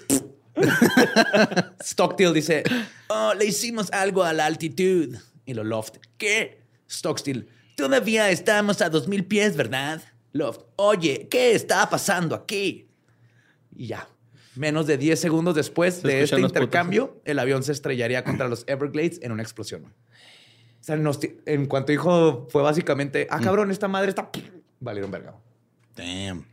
Stockdale 1.82 2.34
dice, 2.34 2.64
oh, 3.08 3.34
le 3.38 3.46
hicimos 3.46 3.92
algo 3.92 4.24
a 4.24 4.34
la 4.34 4.46
altitud. 4.46 5.16
Y 5.46 5.54
lo 5.54 5.64
Loft, 5.64 5.98
¿qué? 6.18 6.62
Stockdale, 6.90 7.48
todavía 7.76 8.30
estamos 8.30 8.82
a 8.82 8.90
dos 8.90 9.08
mil 9.08 9.26
pies, 9.26 9.56
¿verdad? 9.56 10.02
Loft, 10.32 10.62
oye, 10.78 11.28
¿qué 11.30 11.54
está 11.54 11.90
pasando 11.90 12.36
aquí? 12.36 12.88
Y 13.76 13.88
ya. 13.88 14.08
Menos 14.56 14.86
de 14.86 15.00
10 15.00 15.20
segundos 15.20 15.56
después 15.56 16.04
de 16.04 16.22
este 16.22 16.40
intercambio, 16.40 17.20
el 17.26 17.40
avión 17.40 17.64
se 17.64 17.72
estrellaría 17.72 18.24
contra 18.24 18.48
los 18.48 18.64
Everglades 18.68 19.20
en 19.24 19.32
una 19.32 19.42
explosión. 19.42 19.92
O 20.84 20.86
sea, 20.86 20.98
nos 20.98 21.18
ti- 21.22 21.38
en 21.46 21.66
cuanto 21.68 21.94
dijo, 21.94 22.46
fue 22.50 22.62
básicamente, 22.62 23.26
ah, 23.30 23.40
cabrón, 23.40 23.72
esta 23.72 23.88
madre 23.88 24.10
está... 24.10 24.30
Valieron 24.82 25.12
verga. 25.12 25.34
Damn. 25.96 26.46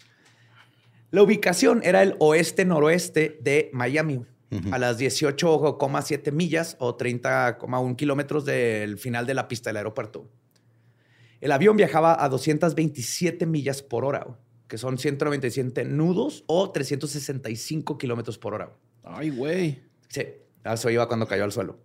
La 1.10 1.22
ubicación 1.24 1.80
era 1.82 2.00
el 2.04 2.14
oeste-noroeste 2.20 3.40
de 3.42 3.70
Miami, 3.72 4.24
a 4.70 4.78
las 4.78 5.00
18,7 5.00 6.30
millas 6.32 6.76
o 6.78 6.96
30,1 6.96 7.96
kilómetros 7.96 8.44
del 8.44 8.98
final 8.98 9.26
de 9.26 9.34
la 9.34 9.48
pista 9.48 9.70
del 9.70 9.78
aeropuerto. 9.78 10.28
El 11.40 11.50
avión 11.50 11.76
viajaba 11.76 12.22
a 12.22 12.28
227 12.28 13.46
millas 13.46 13.82
por 13.82 14.04
hora, 14.04 14.26
que 14.68 14.78
son 14.78 14.96
197 14.98 15.84
nudos 15.86 16.44
o 16.46 16.70
365 16.70 17.98
kilómetros 17.98 18.38
por 18.38 18.54
hora. 18.54 18.70
Ay, 19.02 19.30
güey. 19.30 19.82
Sí, 20.08 20.22
eso 20.64 20.90
iba 20.90 21.08
cuando 21.08 21.26
cayó 21.26 21.42
al 21.42 21.50
suelo. 21.52 21.78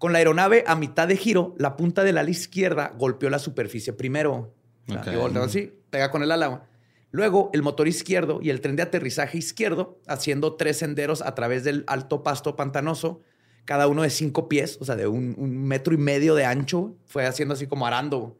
Con 0.00 0.14
la 0.14 0.18
aeronave 0.18 0.64
a 0.66 0.76
mitad 0.76 1.06
de 1.06 1.14
giro, 1.14 1.54
la 1.58 1.76
punta 1.76 2.02
del 2.04 2.16
ala 2.16 2.30
izquierda 2.30 2.94
golpeó 2.96 3.28
la 3.28 3.38
superficie 3.38 3.92
primero. 3.92 4.54
Yo 4.86 5.20
volteo 5.20 5.42
así, 5.42 5.74
pega 5.90 6.10
con 6.10 6.22
el 6.22 6.32
ala. 6.32 6.62
Luego, 7.10 7.50
el 7.52 7.60
motor 7.60 7.86
izquierdo 7.86 8.40
y 8.40 8.48
el 8.48 8.62
tren 8.62 8.76
de 8.76 8.82
aterrizaje 8.82 9.36
izquierdo, 9.36 10.00
haciendo 10.06 10.54
tres 10.54 10.78
senderos 10.78 11.20
a 11.20 11.34
través 11.34 11.64
del 11.64 11.84
alto 11.86 12.22
pasto 12.22 12.56
pantanoso, 12.56 13.20
cada 13.66 13.88
uno 13.88 14.00
de 14.00 14.08
cinco 14.08 14.48
pies, 14.48 14.78
o 14.80 14.86
sea, 14.86 14.96
de 14.96 15.06
un, 15.06 15.34
un 15.36 15.64
metro 15.64 15.92
y 15.92 15.98
medio 15.98 16.34
de 16.34 16.46
ancho, 16.46 16.96
fue 17.04 17.26
haciendo 17.26 17.52
así 17.52 17.66
como 17.66 17.86
arando. 17.86 18.38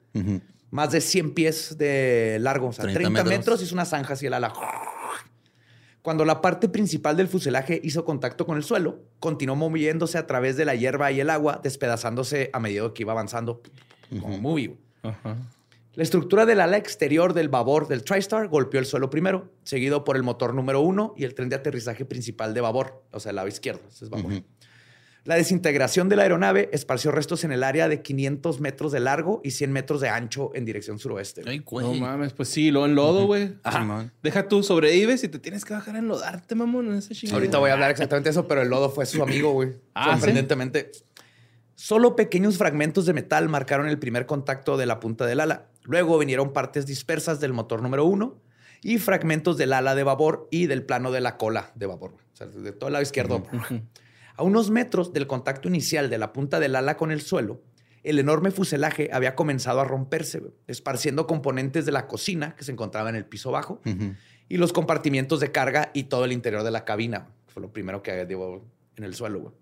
Más 0.70 0.92
de 0.92 1.02
100 1.02 1.34
pies 1.34 1.76
de 1.76 2.38
largo, 2.40 2.68
o 2.68 2.72
sea, 2.72 2.84
30 2.84 3.00
30, 3.00 3.10
metros. 3.10 3.38
metros. 3.38 3.62
hizo 3.62 3.74
una 3.74 3.84
zanja 3.84 4.14
así 4.14 4.24
el 4.24 4.32
ala. 4.32 4.54
Cuando 6.02 6.24
la 6.24 6.40
parte 6.40 6.68
principal 6.68 7.16
del 7.16 7.28
fuselaje 7.28 7.80
hizo 7.82 8.04
contacto 8.04 8.46
con 8.46 8.56
el 8.56 8.64
suelo, 8.64 9.00
continuó 9.18 9.56
moviéndose 9.56 10.16
a 10.16 10.26
través 10.26 10.56
de 10.56 10.64
la 10.64 10.74
hierba 10.74 11.12
y 11.12 11.20
el 11.20 11.30
agua, 11.30 11.60
despedazándose 11.62 12.50
a 12.52 12.60
medida 12.60 12.92
que 12.94 13.02
iba 13.02 13.12
avanzando, 13.12 13.62
como 14.20 14.38
movie. 14.38 14.76
Ajá. 15.02 15.36
La 15.94 16.04
estructura 16.04 16.46
del 16.46 16.60
ala 16.60 16.76
exterior 16.76 17.34
del 17.34 17.48
babor 17.48 17.88
del 17.88 18.04
TriStar 18.04 18.46
golpeó 18.46 18.78
el 18.78 18.86
suelo 18.86 19.10
primero, 19.10 19.50
seguido 19.64 20.04
por 20.04 20.16
el 20.16 20.22
motor 20.22 20.54
número 20.54 20.80
uno 20.80 21.14
y 21.16 21.24
el 21.24 21.34
tren 21.34 21.48
de 21.48 21.56
aterrizaje 21.56 22.04
principal 22.04 22.54
de 22.54 22.60
babor, 22.60 23.02
o 23.10 23.18
sea, 23.18 23.30
el 23.30 23.36
lado 23.36 23.48
izquierdo. 23.48 23.82
Ese 23.88 24.04
es 24.04 24.10
babor. 24.10 24.32
La 25.24 25.34
desintegración 25.34 26.08
de 26.08 26.16
la 26.16 26.22
aeronave 26.22 26.70
esparció 26.72 27.10
restos 27.10 27.44
en 27.44 27.52
el 27.52 27.62
área 27.62 27.88
de 27.88 28.00
500 28.00 28.60
metros 28.60 28.90
de 28.90 29.00
largo 29.00 29.40
y 29.44 29.50
100 29.50 29.70
metros 29.70 30.00
de 30.00 30.08
ancho 30.08 30.50
en 30.54 30.64
dirección 30.64 30.98
suroeste. 30.98 31.42
Ay, 31.46 31.58
güey. 31.58 31.86
No 31.86 31.94
mames, 31.94 32.32
pues 32.32 32.48
sí, 32.48 32.70
lo 32.70 32.86
en 32.86 32.94
lodo, 32.94 33.26
güey. 33.26 33.54
Deja 34.22 34.48
tú, 34.48 34.62
sobrevives 34.62 35.22
y 35.22 35.28
te 35.28 35.38
tienes 35.38 35.64
que 35.64 35.74
bajar 35.74 35.96
a 35.96 35.98
enlodarte, 35.98 36.54
mamón, 36.54 36.86
en 36.86 36.94
ese 36.94 37.14
chingado. 37.14 37.36
Ahorita 37.36 37.58
voy 37.58 37.70
a 37.70 37.74
hablar 37.74 37.90
exactamente 37.90 38.28
de 38.28 38.32
eso, 38.32 38.48
pero 38.48 38.62
el 38.62 38.68
lodo 38.68 38.88
fue 38.90 39.04
su 39.04 39.22
amigo, 39.22 39.52
güey. 39.52 39.74
Ah, 39.94 40.12
Sorprendentemente. 40.12 40.90
Solo 41.74 42.16
pequeños 42.16 42.56
fragmentos 42.58 43.06
de 43.06 43.12
metal 43.12 43.48
marcaron 43.48 43.88
el 43.88 43.98
primer 43.98 44.26
contacto 44.26 44.76
de 44.76 44.86
la 44.86 45.00
punta 45.00 45.26
del 45.26 45.40
ala. 45.40 45.66
Luego 45.82 46.18
vinieron 46.18 46.52
partes 46.52 46.86
dispersas 46.86 47.40
del 47.40 47.52
motor 47.52 47.82
número 47.82 48.04
uno 48.04 48.38
y 48.82 48.98
fragmentos 48.98 49.56
del 49.56 49.72
ala 49.72 49.94
de 49.94 50.02
babor 50.02 50.48
y 50.50 50.66
del 50.66 50.82
plano 50.82 51.10
de 51.10 51.20
la 51.20 51.36
cola 51.36 51.72
de 51.74 51.86
babor. 51.86 52.12
O 52.12 52.36
sea, 52.36 52.46
de 52.46 52.72
todo 52.72 52.88
el 52.88 52.92
lado 52.94 53.02
izquierdo. 53.02 53.42
A 54.36 54.42
unos 54.42 54.70
metros 54.70 55.12
del 55.12 55.26
contacto 55.26 55.68
inicial 55.68 56.10
de 56.10 56.18
la 56.18 56.32
punta 56.32 56.60
del 56.60 56.76
ala 56.76 56.96
con 56.96 57.10
el 57.10 57.20
suelo, 57.20 57.62
el 58.02 58.18
enorme 58.18 58.50
fuselaje 58.50 59.10
había 59.12 59.34
comenzado 59.34 59.80
a 59.80 59.84
romperse, 59.84 60.42
esparciendo 60.66 61.26
componentes 61.26 61.84
de 61.84 61.92
la 61.92 62.06
cocina 62.06 62.54
que 62.56 62.64
se 62.64 62.72
encontraba 62.72 63.10
en 63.10 63.16
el 63.16 63.26
piso 63.26 63.50
bajo 63.50 63.80
y 64.48 64.56
los 64.56 64.72
compartimientos 64.72 65.40
de 65.40 65.52
carga 65.52 65.90
y 65.92 66.04
todo 66.04 66.24
el 66.24 66.32
interior 66.32 66.62
de 66.62 66.70
la 66.70 66.84
cabina. 66.84 67.28
Fue 67.48 67.60
lo 67.62 67.72
primero 67.72 68.02
que 68.02 68.24
dio 68.26 68.64
en 68.96 69.04
el 69.04 69.14
suelo. 69.14 69.40
güey. 69.40 69.54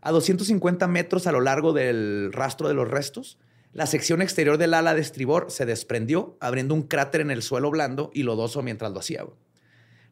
A 0.00 0.12
250 0.12 0.86
metros 0.88 1.26
a 1.26 1.32
lo 1.32 1.40
largo 1.40 1.72
del 1.72 2.30
rastro 2.32 2.68
de 2.68 2.74
los 2.74 2.88
restos, 2.88 3.38
la 3.72 3.86
sección 3.86 4.22
exterior 4.22 4.56
del 4.56 4.72
ala 4.74 4.94
de 4.94 5.00
estribor 5.00 5.50
se 5.50 5.66
desprendió, 5.66 6.36
abriendo 6.40 6.74
un 6.74 6.82
cráter 6.82 7.20
en 7.20 7.30
el 7.30 7.42
suelo 7.42 7.70
blando 7.70 8.10
y 8.14 8.22
lodoso 8.22 8.62
mientras 8.62 8.92
lo 8.92 9.00
hacía. 9.00 9.22
güey. 9.24 9.36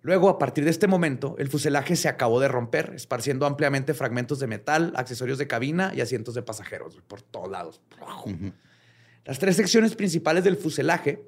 Luego, 0.07 0.29
a 0.29 0.39
partir 0.39 0.63
de 0.63 0.71
este 0.71 0.87
momento, 0.87 1.35
el 1.37 1.49
fuselaje 1.49 1.97
se 1.97 2.09
acabó 2.09 2.39
de 2.39 2.47
romper, 2.47 2.93
esparciendo 2.95 3.45
ampliamente 3.45 3.93
fragmentos 3.93 4.39
de 4.39 4.47
metal, 4.47 4.93
accesorios 4.95 5.37
de 5.37 5.49
cabina 5.49 5.91
y 5.97 6.01
asientos 6.01 6.37
de 6.37 6.43
pasajeros 6.43 7.03
por 7.09 7.23
todos 7.23 7.51
lados. 7.51 7.81
Las 9.25 9.41
tres 9.41 9.57
secciones 9.57 9.97
principales 9.97 10.45
del 10.45 10.57
fuselaje, 10.59 11.25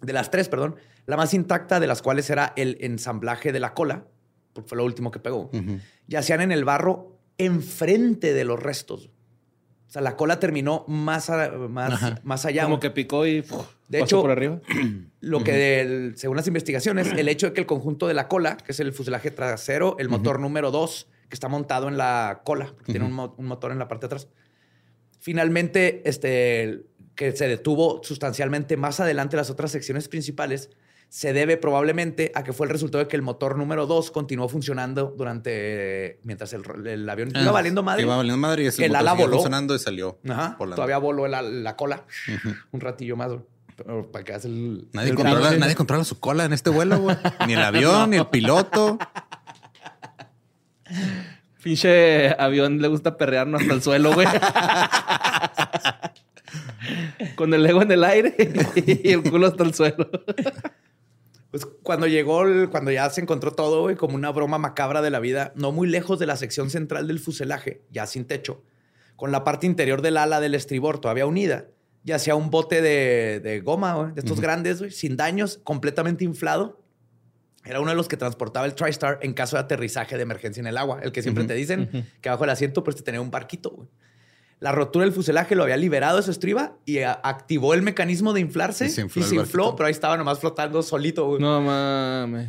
de 0.00 0.12
las 0.14 0.30
tres, 0.30 0.48
perdón, 0.48 0.76
la 1.04 1.18
más 1.18 1.34
intacta 1.34 1.78
de 1.78 1.86
las 1.86 2.00
cuales 2.00 2.30
era 2.30 2.54
el 2.56 2.78
ensamblaje 2.80 3.52
de 3.52 3.60
la 3.60 3.74
cola, 3.74 4.06
porque 4.54 4.66
fue 4.70 4.78
lo 4.78 4.86
último 4.86 5.10
que 5.10 5.18
pegó, 5.18 5.50
Ujú. 5.52 5.78
yacían 6.06 6.40
en 6.40 6.52
el 6.52 6.64
barro 6.64 7.18
enfrente 7.36 8.32
de 8.32 8.44
los 8.46 8.62
restos. 8.62 9.10
O 9.96 9.98
sea, 9.98 10.02
la 10.02 10.14
cola 10.16 10.38
terminó 10.38 10.84
más, 10.88 11.30
a- 11.30 11.50
más, 11.50 12.22
más 12.22 12.44
allá. 12.44 12.64
Como 12.64 12.80
que 12.80 12.90
picó 12.90 13.26
y 13.26 13.40
uf, 13.40 13.50
De 13.88 14.00
pasó 14.00 14.16
hecho- 14.16 14.20
por 14.22 14.30
arriba. 14.30 14.60
Lo 15.20 15.42
que, 15.42 15.52
del- 15.52 16.12
según 16.18 16.36
las 16.36 16.46
investigaciones, 16.46 17.12
el 17.16 17.28
hecho 17.28 17.46
de 17.46 17.52
que 17.54 17.60
el 17.60 17.66
conjunto 17.66 18.06
de 18.06 18.12
la 18.14 18.28
cola, 18.28 18.58
que 18.58 18.72
es 18.72 18.80
el 18.80 18.92
fuselaje 18.92 19.30
trasero, 19.30 19.96
el 19.98 20.08
motor 20.10 20.38
número 20.38 20.70
2, 20.70 21.08
que 21.30 21.34
está 21.34 21.48
montado 21.48 21.88
en 21.88 21.96
la 21.96 22.42
cola, 22.44 22.66
porque 22.76 22.92
tiene 22.92 23.06
un, 23.06 23.12
mo- 23.12 23.34
un 23.38 23.46
motor 23.46 23.72
en 23.72 23.78
la 23.78 23.88
parte 23.88 24.02
de 24.02 24.06
atrás, 24.14 24.28
finalmente, 25.18 26.02
este, 26.08 26.82
que 27.14 27.32
se 27.32 27.48
detuvo 27.48 28.00
sustancialmente 28.04 28.76
más 28.76 29.00
adelante 29.00 29.36
las 29.36 29.50
otras 29.50 29.70
secciones 29.70 30.08
principales, 30.08 30.70
se 31.08 31.32
debe 31.32 31.56
probablemente 31.56 32.32
a 32.34 32.42
que 32.44 32.52
fue 32.52 32.66
el 32.66 32.72
resultado 32.72 33.02
de 33.04 33.08
que 33.08 33.16
el 33.16 33.22
motor 33.22 33.56
número 33.56 33.86
2 33.86 34.10
continuó 34.10 34.48
funcionando 34.48 35.14
durante, 35.16 36.18
mientras 36.24 36.52
el, 36.52 36.62
el 36.86 37.08
avión 37.08 37.30
iba 37.30 37.48
Ah, 37.48 37.52
valiendo 37.52 37.82
madre. 37.82 38.02
Iba 38.02 38.16
valiendo 38.16 38.38
madre 38.38 38.64
y 38.64 38.66
ese 38.66 38.84
el 38.84 38.90
motor 38.92 39.00
ala 39.08 39.12
voló. 39.14 39.32
funcionando 39.34 39.74
y 39.74 39.78
salió. 39.78 40.18
Ajá, 40.28 40.56
volando. 40.58 40.76
todavía 40.76 40.98
voló 40.98 41.26
la, 41.28 41.42
la 41.42 41.76
cola 41.76 42.04
un 42.72 42.80
ratillo 42.80 43.16
más. 43.16 43.32
Pero 43.76 44.10
para 44.10 44.24
que 44.24 44.32
hagas 44.32 44.46
el... 44.46 44.88
Nadie 44.94 45.10
el 45.10 45.16
controla, 45.16 45.52
nadie 45.52 45.74
controla 45.74 46.02
su 46.04 46.18
cola 46.18 46.44
en 46.46 46.52
este 46.54 46.70
vuelo, 46.70 46.98
güey. 46.98 47.16
Ni 47.46 47.52
el 47.54 47.62
avión, 47.62 48.08
ni 48.10 48.16
el 48.16 48.26
piloto. 48.28 48.98
Pinche 51.62 52.30
avión 52.40 52.80
le 52.80 52.88
gusta 52.88 53.16
perrearnos 53.16 53.60
hasta 53.60 53.74
el 53.74 53.82
suelo, 53.82 54.14
güey. 54.14 54.26
Con 57.34 57.52
el 57.52 57.66
ego 57.66 57.82
en 57.82 57.90
el 57.90 58.04
aire 58.04 58.34
y 58.86 59.10
el 59.12 59.22
culo 59.22 59.48
hasta 59.48 59.64
el 59.64 59.74
suelo. 59.74 60.08
Pues 61.64 61.72
cuando 61.82 62.06
llegó, 62.06 62.42
el- 62.42 62.68
cuando 62.68 62.90
ya 62.90 63.08
se 63.10 63.20
encontró 63.20 63.52
todo, 63.52 63.82
güey, 63.82 63.96
como 63.96 64.14
una 64.14 64.30
broma 64.30 64.58
macabra 64.58 65.00
de 65.02 65.10
la 65.10 65.20
vida, 65.20 65.52
no 65.56 65.72
muy 65.72 65.88
lejos 65.88 66.18
de 66.18 66.26
la 66.26 66.36
sección 66.36 66.68
central 66.70 67.06
del 67.08 67.18
fuselaje, 67.18 67.82
ya 67.90 68.06
sin 68.06 68.24
techo, 68.26 68.62
con 69.16 69.32
la 69.32 69.42
parte 69.44 69.66
interior 69.66 70.02
del 70.02 70.18
ala 70.18 70.40
del 70.40 70.54
estribor 70.54 70.98
todavía 71.00 71.24
unida, 71.26 71.66
ya 72.04 72.18
sea 72.18 72.34
un 72.36 72.50
bote 72.50 72.82
de, 72.82 73.40
de 73.40 73.60
goma, 73.60 73.94
güey, 73.94 74.12
de 74.12 74.20
estos 74.20 74.38
grandes, 74.42 74.78
güey, 74.80 74.90
sin 74.90 75.16
daños, 75.16 75.58
completamente 75.64 76.24
inflado. 76.24 76.80
Era 77.64 77.80
uno 77.80 77.90
de 77.90 77.96
los 77.96 78.06
que 78.06 78.16
transportaba 78.16 78.66
el 78.66 78.74
TriStar 78.74 79.18
en 79.22 79.32
caso 79.34 79.56
de 79.56 79.62
aterrizaje 79.62 80.16
de 80.16 80.22
emergencia 80.22 80.60
en 80.60 80.66
el 80.68 80.76
agua, 80.76 81.00
el 81.02 81.10
que 81.10 81.22
siempre 81.22 81.42
te 81.44 81.54
dicen 81.54 82.06
que 82.20 82.28
abajo 82.28 82.44
del 82.44 82.50
asiento 82.50 82.84
pues 82.84 82.94
te 82.96 83.02
tenía 83.02 83.20
un 83.20 83.30
barquito. 83.30 83.70
güey. 83.70 83.88
La 84.58 84.72
rotura 84.72 85.04
del 85.04 85.12
fuselaje 85.12 85.54
lo 85.54 85.64
había 85.64 85.76
liberado 85.76 86.16
de 86.16 86.22
su 86.22 86.30
estriba 86.30 86.76
y 86.86 87.00
activó 87.00 87.74
el 87.74 87.82
mecanismo 87.82 88.32
de 88.32 88.40
inflarse 88.40 88.86
Y 88.86 88.88
se 88.90 89.02
infló 89.02 89.76
pero 89.76 89.86
ahí 89.86 89.92
estaba 89.92 90.16
nomás 90.16 90.38
flotando 90.38 90.82
solito. 90.82 91.26
güey. 91.26 91.40
No 91.42 91.60
mames. 91.60 92.48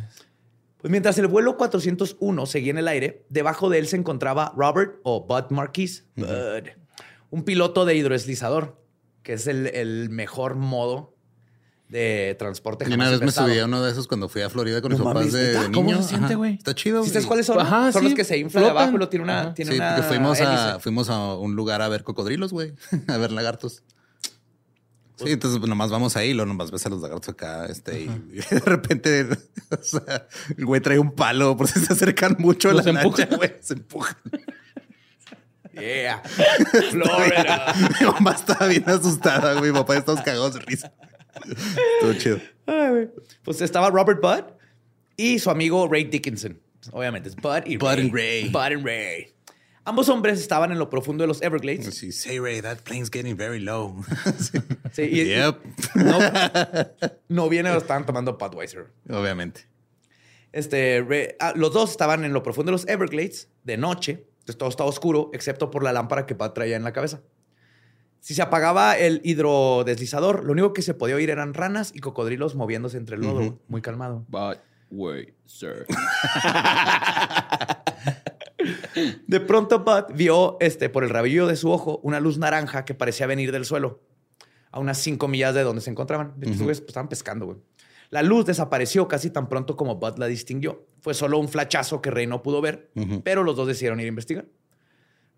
Pues 0.78 0.90
mientras 0.90 1.18
el 1.18 1.26
vuelo 1.26 1.56
401 1.56 2.46
seguía 2.46 2.70
en 2.70 2.78
el 2.78 2.88
aire, 2.88 3.26
debajo 3.28 3.68
de 3.68 3.78
él 3.78 3.88
se 3.88 3.96
encontraba 3.96 4.52
Robert 4.56 5.00
o 5.02 5.26
Bud 5.26 5.50
Marquis, 5.50 6.06
Bud, 6.16 6.68
un 7.30 7.42
piloto 7.42 7.84
de 7.84 7.96
hidrodeslizador, 7.96 8.80
que 9.22 9.34
es 9.34 9.46
el, 9.48 9.66
el 9.66 10.08
mejor 10.08 10.54
modo 10.54 11.17
de 11.88 12.36
transporte. 12.38 12.84
Y 12.88 12.92
una 12.92 13.10
vez 13.10 13.20
me 13.20 13.30
subí 13.30 13.58
a 13.58 13.64
uno 13.64 13.82
de 13.82 13.90
esos 13.92 14.06
cuando 14.06 14.28
fui 14.28 14.42
a 14.42 14.50
Florida 14.50 14.80
con 14.82 14.90
mis 14.92 14.98
No 14.98 15.06
papás 15.06 15.32
de, 15.32 15.58
de 15.58 15.72
¿Cómo 15.72 15.90
niño. 15.90 16.02
se 16.02 16.08
siente, 16.10 16.34
güey? 16.34 16.54
Está 16.54 16.74
chido. 16.74 17.02
¿Sí 17.02 17.08
sabes 17.08 17.24
güey. 17.24 17.28
cuáles 17.28 17.46
son? 17.46 17.58
Ajá, 17.60 17.92
son 17.92 18.02
sí, 18.02 18.08
los 18.08 18.14
que 18.16 18.24
se 18.24 18.36
inflan 18.38 18.62
de 18.64 18.68
flotan. 18.70 18.82
abajo 18.82 18.96
y 18.96 19.00
lo 19.00 19.08
tiene 19.08 19.24
una, 19.24 19.40
Ajá. 19.40 19.54
tiene 19.54 19.70
Sí, 19.72 19.76
una 19.78 19.94
porque 19.96 20.08
fuimos 20.08 20.40
a, 20.40 20.78
fuimos 20.80 21.08
a 21.10 21.34
un 21.36 21.56
lugar 21.56 21.80
a 21.82 21.88
ver 21.88 22.04
cocodrilos, 22.04 22.52
güey. 22.52 22.74
a 23.08 23.16
ver 23.16 23.32
lagartos. 23.32 23.82
Sí, 25.16 25.30
entonces 25.32 25.58
pues, 25.58 25.68
nomás 25.68 25.90
vamos 25.90 26.16
ahí, 26.16 26.32
luego 26.32 26.46
nomás 26.46 26.70
ves 26.70 26.86
a 26.86 26.90
los 26.90 27.00
lagartos 27.00 27.30
acá, 27.30 27.66
este, 27.66 28.02
y, 28.02 28.04
y 28.34 28.36
de 28.54 28.60
repente, 28.60 29.26
o 29.70 29.82
sea, 29.82 30.28
el 30.56 30.64
güey 30.64 30.80
trae 30.80 30.98
un 31.00 31.10
palo 31.10 31.56
por 31.56 31.66
si 31.66 31.80
se 31.80 31.92
acercan 31.92 32.36
mucho 32.38 32.70
a 32.70 32.72
Los 32.74 32.84
la 32.86 32.92
lancha, 32.92 33.22
empujan. 33.24 33.28
güey, 33.38 33.54
se 33.60 33.74
empujan. 33.74 34.16
Yeah. 35.72 36.22
Florida. 36.90 37.74
Mi 38.00 38.06
mamá 38.06 38.32
estaba 38.32 38.66
bien 38.66 38.84
asustada, 38.88 39.54
güey, 39.54 39.72
mi 39.72 39.78
papá 39.78 39.96
estamos 39.96 40.20
cagados 40.22 40.54
de 40.54 40.60
risa. 40.60 40.92
Estuvo 41.46 42.12
chido. 42.14 42.40
Ay, 42.66 42.90
güey. 42.90 43.08
Pues 43.44 43.60
estaba 43.60 43.90
Robert 43.90 44.20
Budd 44.20 44.52
y 45.16 45.38
su 45.38 45.50
amigo 45.50 45.88
Ray 45.90 46.04
Dickinson. 46.04 46.60
Obviamente 46.92 47.28
es 47.28 47.36
Bud 47.36 47.64
y 47.66 47.76
Bud 47.76 47.86
Ray. 47.88 48.00
and 48.00 48.12
Ray. 48.14 48.48
Bud 48.48 48.60
and 48.60 48.84
Ray. 48.86 49.28
Ambos 49.84 50.08
hombres 50.10 50.38
estaban 50.38 50.70
en 50.70 50.78
lo 50.78 50.90
profundo 50.90 51.22
de 51.24 51.28
los 51.28 51.40
Everglades. 51.40 51.94
Sí, 51.94 52.12
say 52.12 52.38
Ray, 52.38 52.60
that 52.60 52.78
plane's 52.84 53.10
getting 53.10 53.36
very 53.36 53.58
low. 53.58 53.96
Sí, 54.92 55.02
y- 55.02 55.24
Yep. 55.28 55.56
No, 55.96 56.18
no 57.28 57.48
viene, 57.48 57.74
estaban 57.76 58.04
tomando 58.06 58.36
Budweiser. 58.36 58.86
Obviamente. 59.10 59.62
Este, 60.52 61.02
Ray- 61.02 61.34
ah, 61.40 61.52
los 61.56 61.72
dos 61.72 61.90
estaban 61.90 62.24
en 62.24 62.32
lo 62.32 62.42
profundo 62.42 62.70
de 62.70 62.72
los 62.74 62.86
Everglades 62.88 63.48
de 63.64 63.76
noche. 63.76 64.24
Entonces 64.40 64.58
todo 64.58 64.68
estaba 64.70 64.88
oscuro, 64.88 65.30
excepto 65.34 65.70
por 65.70 65.82
la 65.82 65.92
lámpara 65.92 66.24
que 66.26 66.34
Bud 66.34 66.50
traía 66.50 66.76
en 66.76 66.84
la 66.84 66.92
cabeza. 66.92 67.20
Si 68.20 68.34
se 68.34 68.42
apagaba 68.42 68.98
el 68.98 69.20
hidrodeslizador, 69.24 70.44
lo 70.44 70.52
único 70.52 70.72
que 70.72 70.82
se 70.82 70.94
podía 70.94 71.16
oír 71.16 71.30
eran 71.30 71.54
ranas 71.54 71.92
y 71.94 72.00
cocodrilos 72.00 72.54
moviéndose 72.54 72.96
entre 72.96 73.16
el 73.16 73.22
lodo. 73.22 73.58
Muy 73.68 73.80
calmado. 73.80 74.24
But 74.28 74.58
wait, 74.90 75.34
sir. 75.46 75.86
De 79.26 79.40
pronto 79.40 79.80
Bud 79.80 80.14
vio 80.14 80.56
este, 80.60 80.88
por 80.88 81.04
el 81.04 81.10
rabillo 81.10 81.46
de 81.46 81.56
su 81.56 81.70
ojo 81.70 82.00
una 82.02 82.20
luz 82.20 82.38
naranja 82.38 82.84
que 82.84 82.94
parecía 82.94 83.26
venir 83.26 83.52
del 83.52 83.64
suelo, 83.64 84.00
a 84.70 84.80
unas 84.80 84.98
cinco 84.98 85.28
millas 85.28 85.54
de 85.54 85.62
donde 85.62 85.80
se 85.80 85.90
encontraban. 85.90 86.34
De 86.36 86.50
pues, 86.52 86.82
estaban 86.86 87.08
pescando, 87.08 87.46
güey. 87.46 87.58
La 88.10 88.22
luz 88.22 88.46
desapareció 88.46 89.06
casi 89.06 89.30
tan 89.30 89.48
pronto 89.48 89.76
como 89.76 89.96
Bud 89.96 90.16
la 90.16 90.26
distinguió. 90.26 90.86
Fue 91.00 91.14
solo 91.14 91.38
un 91.38 91.48
flachazo 91.48 92.00
que 92.00 92.10
Rey 92.10 92.26
no 92.26 92.42
pudo 92.42 92.60
ver, 92.60 92.90
pero 93.22 93.44
los 93.44 93.54
dos 93.54 93.68
decidieron 93.68 94.00
ir 94.00 94.06
a 94.06 94.08
investigar. 94.08 94.46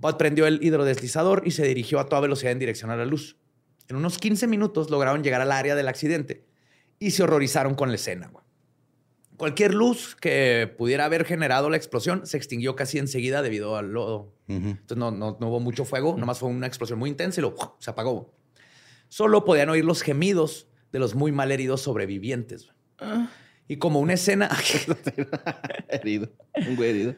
Bud 0.01 0.17
prendió 0.17 0.47
el 0.47 0.63
hidrodeslizador 0.63 1.43
y 1.45 1.51
se 1.53 1.65
dirigió 1.67 2.01
a 2.01 2.07
toda 2.09 2.23
velocidad 2.23 2.53
en 2.53 2.59
dirección 2.59 2.91
a 2.91 2.97
la 2.97 3.05
luz. 3.05 3.37
En 3.89 3.97
unos 3.97 4.19
15 4.19 4.47
minutos 4.47 4.89
lograron 4.91 5.23
llegar 5.23 5.41
al 5.41 5.53
área 5.53 5.75
del 5.75 5.89
accidente 5.89 6.47
y 6.99 7.11
se 7.11 7.23
horrorizaron 7.23 7.75
con 7.75 7.89
la 7.91 7.97
escena. 7.97 8.31
Cualquier 9.37 9.73
luz 9.75 10.17
que 10.21 10.73
pudiera 10.77 11.07
haber 11.07 11.25
generado 11.25 11.71
la 11.71 11.77
explosión 11.77 12.27
se 12.27 12.37
extinguió 12.37 12.77
casi 12.77 12.99
enseguida 12.99 13.41
debido 13.43 13.77
al 13.77 13.93
lodo. 13.93 14.35
Entonces 14.49 14.97
no, 14.99 15.11
no- 15.11 15.37
no 15.41 15.49
hubo 15.49 15.61
mucho 15.61 15.85
fuego, 15.85 16.17
nomás 16.19 16.39
fue 16.39 16.49
una 16.51 16.67
explosión 16.67 16.99
muy 16.99 17.09
intensa 17.11 17.41
y 17.41 17.43
luego 17.43 17.77
se 17.79 17.91
apagó. 17.91 18.35
Solo 19.09 19.45
podían 19.45 19.71
oír 19.71 19.85
los 19.85 20.03
gemidos 20.03 20.69
de 20.93 20.99
los 20.99 21.15
muy 21.15 21.33
mal 21.33 21.51
heridos 21.53 21.81
sobrevivientes. 21.83 22.69
Y 23.67 23.77
como 23.77 24.01
una 24.01 24.13
escena, 24.15 24.51
herido. 25.89 26.29
Un 26.69 26.77
güey 26.77 26.91
herido. 26.91 27.15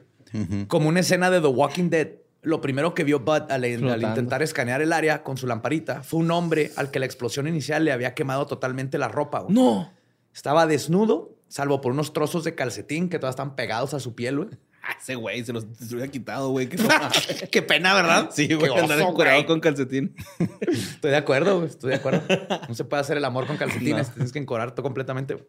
como 0.68 0.88
una 0.88 1.00
escena 1.00 1.30
de 1.30 1.40
The 1.40 1.46
Walking 1.48 1.90
Dead, 1.90 2.08
lo 2.42 2.60
primero 2.60 2.92
que 2.94 3.04
vio 3.04 3.20
Bud 3.20 3.50
al, 3.50 3.64
intentar 3.64 4.42
escanear 4.42 4.82
el 4.82 4.92
área 4.92 5.22
con 5.22 5.36
su 5.36 5.46
lamparita 5.46 6.02
fue 6.02 6.20
un 6.20 6.30
hombre 6.32 6.72
al 6.76 6.90
que 6.90 6.98
la 6.98 7.06
explosión 7.06 7.46
inicial 7.46 7.84
le 7.84 7.92
había 7.92 8.14
quemado 8.14 8.46
totalmente 8.46 8.98
la 8.98 9.08
ropa. 9.08 9.40
güey. 9.40 9.54
No. 9.54 9.92
Estaba 10.34 10.66
desnudo, 10.66 11.36
salvo 11.48 11.80
por 11.80 11.92
unos 11.92 12.12
trozos 12.12 12.42
de 12.44 12.54
calcetín 12.54 13.08
que 13.08 13.18
todavía 13.18 13.30
están 13.30 13.54
pegados 13.54 13.94
a 13.94 14.00
su 14.00 14.14
piel. 14.14 14.36
güey. 14.38 14.48
Ah, 14.84 14.96
Ese 15.00 15.14
güey 15.14 15.44
se 15.44 15.52
los 15.52 15.64
se 15.78 15.94
hubiera 15.94 16.10
quitado, 16.10 16.48
güey. 16.50 16.68
Qué, 16.68 16.76
Qué 17.52 17.62
pena, 17.62 17.94
¿verdad? 17.94 18.30
Sí, 18.32 18.48
Qué 18.48 18.56
güey, 18.56 18.72
andar 18.76 18.98
oso, 18.98 19.10
encuerado 19.10 19.46
con 19.46 19.60
calcetín. 19.60 20.16
Estoy 20.60 21.12
de 21.12 21.16
acuerdo, 21.18 21.58
güey, 21.58 21.68
estoy 21.68 21.90
de 21.90 21.96
acuerdo. 21.98 22.20
No 22.68 22.74
se 22.74 22.82
puede 22.82 23.00
hacer 23.00 23.16
el 23.16 23.24
amor 23.24 23.46
con 23.46 23.56
calcetines, 23.58 24.12
tienes 24.12 24.32
que 24.32 24.40
encorar 24.40 24.72
todo 24.72 24.82
completamente. 24.82 25.34
güey. 25.34 25.46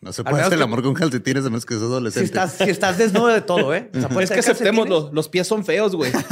No 0.00 0.12
se 0.12 0.22
puede 0.22 0.40
hacer 0.42 0.52
el 0.54 0.58
que- 0.60 0.64
amor 0.64 0.82
con 0.82 0.94
calcetines 0.94 1.44
a 1.44 1.48
menos 1.48 1.66
que 1.66 1.74
seas 1.74 1.80
Si 1.82 1.86
adolescente. 1.86 2.26
estás, 2.26 2.52
si 2.52 2.70
estás 2.70 2.98
desnudo 2.98 3.26
de 3.28 3.40
todo, 3.40 3.74
¿eh? 3.74 3.90
O 3.94 3.98
sea, 4.00 4.08
puedes 4.08 4.30
Es 4.30 4.34
que 4.34 4.40
aceptemos, 4.52 4.88
los, 4.88 5.12
los 5.12 5.28
pies 5.28 5.46
son 5.46 5.64
feos, 5.64 5.94
güey. 5.96 6.12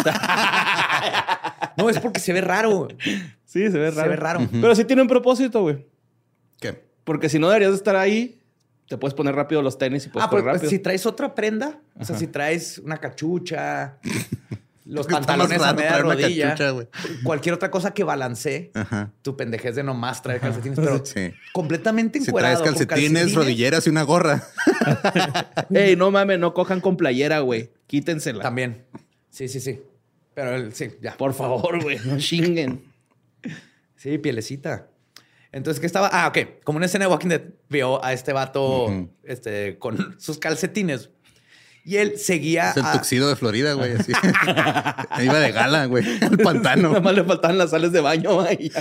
No, 1.76 1.90
es 1.90 1.98
porque 2.00 2.20
se 2.20 2.32
ve 2.32 2.40
raro. 2.40 2.70
güey. 2.70 2.96
sí, 3.44 3.70
se 3.70 3.78
ve 3.78 3.90
raro. 3.90 4.02
Se 4.02 4.08
ve 4.08 4.16
raro. 4.16 4.48
Pero 4.50 4.74
sí 4.74 4.84
tiene 4.84 5.02
un 5.02 5.08
propósito, 5.08 5.60
güey. 5.62 5.86
¿Qué? 6.58 6.82
Porque 7.04 7.28
si 7.28 7.38
no 7.38 7.48
deberías 7.48 7.72
de 7.72 7.76
estar 7.76 7.96
ahí, 7.96 8.40
te 8.88 8.96
puedes 8.96 9.14
poner 9.14 9.34
rápido 9.34 9.60
los 9.62 9.76
tenis 9.76 10.06
y 10.06 10.08
puedes 10.08 10.26
Ah, 10.26 10.30
pues, 10.30 10.42
correr 10.42 10.54
rápido. 10.54 10.70
si 10.70 10.78
traes 10.78 11.04
otra 11.04 11.34
prenda, 11.34 11.78
o 11.98 12.04
sea, 12.04 12.16
si 12.16 12.28
traes 12.28 12.78
una 12.78 12.96
cachucha, 12.96 13.98
los 14.86 15.06
pantalones 15.08 15.60
a 15.62 15.72
media 15.74 15.98
rodilla, 15.98 16.48
cachucha, 16.50 16.70
güey. 16.70 16.88
cualquier 17.24 17.54
otra 17.54 17.70
cosa 17.70 17.92
que 17.92 18.04
balancee 18.04 18.70
Ajá. 18.74 19.12
tu 19.22 19.36
pendejez 19.36 19.74
de 19.74 19.82
nomás 19.82 20.22
traer 20.22 20.40
calcetines, 20.40 20.78
pero 20.78 21.04
Sí. 21.04 21.32
completamente 21.52 22.20
Si 22.20 22.28
encuerado. 22.28 22.62
traes 22.62 22.76
con 22.78 22.86
calcetines, 22.86 23.34
rodilleras 23.34 23.86
y 23.86 23.90
una 23.90 24.02
gorra. 24.04 24.44
Ey, 25.70 25.96
no 25.96 26.10
mames, 26.10 26.38
no 26.38 26.54
cojan 26.54 26.80
con 26.80 26.96
playera, 26.96 27.40
güey. 27.40 27.72
Quítensela. 27.86 28.42
También. 28.42 28.84
Sí, 29.30 29.48
sí, 29.48 29.60
sí. 29.60 29.80
Pero 30.34 30.54
el- 30.54 30.72
sí, 30.72 30.90
ya. 31.02 31.16
Por 31.16 31.34
favor, 31.34 31.82
güey. 31.82 31.98
No 32.04 32.18
chinguen. 32.18 32.84
Sí, 33.96 34.18
pielecita. 34.18 34.88
Entonces, 35.52 35.80
¿qué 35.80 35.86
estaba? 35.86 36.10
Ah, 36.12 36.28
ok. 36.28 36.62
Como 36.64 36.76
una 36.76 36.86
escena 36.86 37.06
de 37.06 37.10
Walking 37.10 37.28
Dead, 37.28 37.42
vio 37.68 38.04
a 38.04 38.12
este 38.12 38.32
vato 38.32 39.08
este, 39.24 39.78
con 39.78 40.20
sus 40.20 40.38
calcetines. 40.38 41.10
Y 41.86 41.98
él 41.98 42.18
seguía. 42.18 42.70
Es 42.70 42.76
el 42.78 42.84
a- 42.84 42.92
tuxido 42.92 43.28
de 43.28 43.36
Florida, 43.36 43.74
güey. 43.74 43.92
Así. 43.92 44.12
Iba 45.22 45.38
de 45.38 45.52
gala, 45.52 45.86
güey. 45.86 46.04
Al 46.20 46.36
pantano. 46.38 46.88
Nada 46.88 47.00
más 47.00 47.14
le 47.14 47.22
faltaban 47.22 47.56
las 47.58 47.70
sales 47.70 47.92
de 47.92 48.00
baño, 48.00 48.34
güey. 48.42 48.72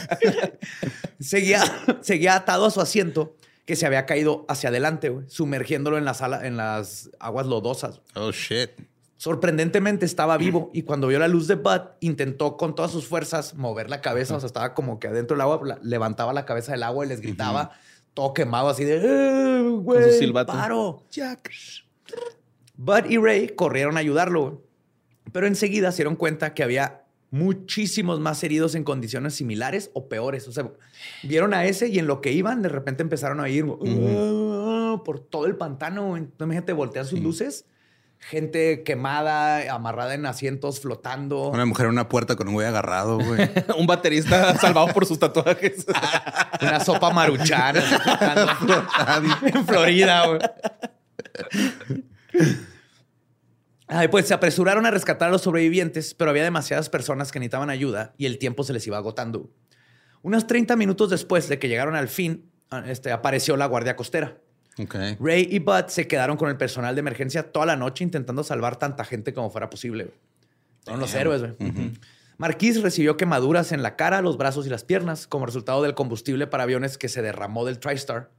seguía, 1.20 1.64
seguía 2.02 2.36
atado 2.36 2.66
a 2.66 2.72
su 2.72 2.82
asiento 2.82 3.36
que 3.66 3.76
se 3.76 3.86
había 3.86 4.06
caído 4.06 4.46
hacia 4.48 4.70
adelante, 4.70 5.10
güey, 5.10 5.26
sumergiéndolo 5.30 5.98
en 5.98 6.06
en 6.44 6.58
las 6.58 7.10
aguas 7.20 7.46
lodosas. 7.48 8.02
Oh, 8.16 8.32
shit. 8.32 8.70
Sorprendentemente 9.18 10.06
estaba 10.06 10.38
vivo 10.38 10.70
y 10.74 10.82
cuando 10.84 11.08
vio 11.08 11.18
la 11.20 11.28
luz 11.28 11.48
de 11.48 11.56
Bud 11.56 11.82
intentó 12.00 12.58
con 12.58 12.76
todas 12.76 12.92
sus 12.92 13.08
fuerzas 13.08 13.56
mover 13.56 13.90
la 13.90 14.02
cabeza, 14.02 14.36
o 14.36 14.40
sea, 14.40 14.48
estaba 14.48 14.74
como 14.74 15.00
que 15.00 15.08
adentro 15.08 15.36
del 15.36 15.42
agua, 15.42 15.62
la- 15.64 15.80
levantaba 15.82 16.34
la 16.34 16.46
cabeza 16.46 16.74
del 16.74 16.84
agua 16.84 17.06
y 17.06 17.10
les 17.10 17.22
gritaba, 17.22 17.72
todo 18.14 18.34
quemado 18.34 18.70
así 18.70 18.84
de, 18.84 18.98
"Eh, 19.04 19.62
güey, 19.82 20.12
su 20.14 20.20
silbato. 20.20 20.52
paro, 20.54 21.04
Jack. 21.10 21.50
Bud 22.78 23.06
y 23.10 23.18
Ray 23.18 23.50
corrieron 23.56 23.98
a 23.98 24.00
ayudarlo, 24.02 24.64
pero 25.32 25.48
enseguida 25.48 25.92
se 25.92 25.98
dieron 25.98 26.16
cuenta 26.16 26.54
que 26.54 26.64
había 26.64 27.02
muchísimos 27.32 28.20
más 28.20 28.44
heridos 28.44 28.76
en 28.76 28.84
condiciones 28.84 29.34
similares 29.36 29.90
o 29.94 30.08
peores. 30.08 30.48
O 30.48 30.52
sea, 30.52 30.70
vieron 31.24 31.54
a 31.54 31.66
ese 31.66 31.88
y 31.88 32.00
en 32.00 32.08
lo 32.08 32.22
que 32.22 32.32
iban, 32.32 32.62
de 32.62 32.70
repente 32.70 33.04
empezaron 33.04 33.40
a 33.42 33.50
ir 33.50 33.66
"Ah", 33.66 35.02
por 35.04 35.20
todo 35.20 35.46
el 35.46 35.56
pantano. 35.58 36.16
Entonces, 36.18 36.46
Imagínate, 36.46 36.74
voltean 36.74 37.06
sus 37.06 37.20
luces. 37.20 37.66
Gente 38.18 38.84
quemada, 38.84 39.74
amarrada 39.74 40.14
en 40.14 40.26
asientos, 40.26 40.80
flotando. 40.80 41.50
Una 41.50 41.66
mujer 41.66 41.88
en 41.88 41.92
una 41.92 42.08
puerta 42.08 42.36
con 42.38 42.48
un 42.48 42.54
güey 42.54 42.66
agarrado, 42.66 43.20
güey. 43.20 43.50
Un 43.78 43.86
baterista 43.86 44.56
salvado 44.60 44.88
por 44.94 45.06
sus 45.06 45.20
tatuajes. 45.20 45.86
Una 46.62 46.80
sopa 46.80 47.10
maruchan 47.12 47.76
flotando 47.76 49.38
en 49.46 49.66
Florida. 49.68 50.26
güey. 50.28 50.40
Ay, 53.88 54.08
pues 54.08 54.28
se 54.28 54.34
apresuraron 54.34 54.86
a 54.86 54.92
rescatar 54.92 55.30
a 55.30 55.32
los 55.32 55.44
sobrevivientes, 55.44 56.14
pero 56.16 56.32
había 56.32 56.44
demasiadas 56.44 56.90
personas 56.90 57.32
que 57.32 57.40
necesitaban 57.40 57.70
ayuda 57.70 58.14
y 58.18 58.26
el 58.26 58.40
tiempo 58.40 58.64
se 58.64 58.74
les 58.74 58.86
iba 58.88 58.98
agotando. 58.98 59.52
Unos 60.24 60.48
30 60.48 60.76
minutos 60.76 61.12
después 61.12 61.48
de 61.50 61.60
que 61.60 61.68
llegaron 61.68 61.96
al 61.96 62.08
fin, 62.08 62.50
este, 62.88 63.12
apareció 63.12 63.58
la 63.58 63.68
guardia 63.68 63.96
costera. 63.96 64.38
Ok. 64.80 64.96
Ray 65.20 65.48
y 65.52 65.60
Bud 65.60 65.86
se 65.88 66.08
quedaron 66.08 66.36
con 66.36 66.50
el 66.50 66.58
personal 66.58 66.96
de 66.96 67.00
emergencia 67.00 67.52
toda 67.52 67.68
la 67.68 67.76
noche 67.76 68.04
intentando 68.04 68.44
salvar 68.44 68.78
tanta 68.78 69.06
gente 69.06 69.34
como 69.34 69.52
fuera 69.52 69.70
posible. 69.70 70.12
Son 70.84 71.00
los 71.00 71.14
héroes, 71.14 71.42
güey. 71.42 71.94
Marquis 72.38 72.82
recibió 72.82 73.16
quemaduras 73.16 73.72
en 73.72 73.82
la 73.82 73.96
cara, 73.96 74.22
los 74.22 74.38
brazos 74.38 74.66
y 74.66 74.70
las 74.70 74.84
piernas 74.84 75.28
como 75.28 75.46
resultado 75.46 75.82
del 75.82 75.94
combustible 75.94 76.48
para 76.48 76.64
aviones 76.64 76.98
que 76.98 77.08
se 77.08 77.22
derramó 77.22 77.64
del 77.66 77.80
TriStar, 77.80 78.30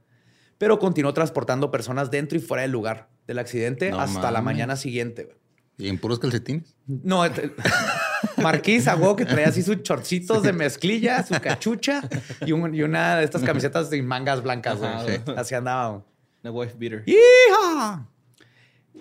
pero 0.57 0.79
continuó 0.79 1.13
transportando 1.13 1.71
personas 1.71 2.09
dentro 2.11 2.37
y 2.37 2.41
fuera 2.41 2.61
del 2.63 2.71
lugar 2.71 3.09
del 3.27 3.39
accidente 3.39 3.91
No 3.91 3.99
hasta 3.99 4.19
la 4.31 4.41
mames. 4.41 4.43
mañana 4.43 4.75
siguiente. 4.75 5.29
¿Y 5.77 5.89
en 5.89 5.99
puros 5.99 6.17
calcetines? 6.19 6.75
No, 6.87 7.23
este- 7.25 7.51
Marquis 8.37 8.87
a 8.87 8.97
que 9.15 9.25
traía 9.25 9.47
así 9.49 9.61
sus 9.61 9.83
chorcitos 9.83 10.41
de 10.43 10.53
mezclilla, 10.53 11.23
su 11.23 11.35
cachucha 11.39 12.01
y, 12.45 12.51
un- 12.51 12.73
y 12.73 12.81
una 12.83 13.17
de 13.17 13.25
estas 13.25 13.43
camisetas 13.43 13.89
de 13.89 14.01
mangas 14.01 14.41
blancas. 14.41 14.81
Ajá, 14.81 15.05
Sí. 15.05 15.31
Así 15.35 15.55
andaba. 15.55 16.03
The 16.41 16.49
wife 16.49 16.75
beater. 16.77 17.03
¡Hija! 17.05 18.07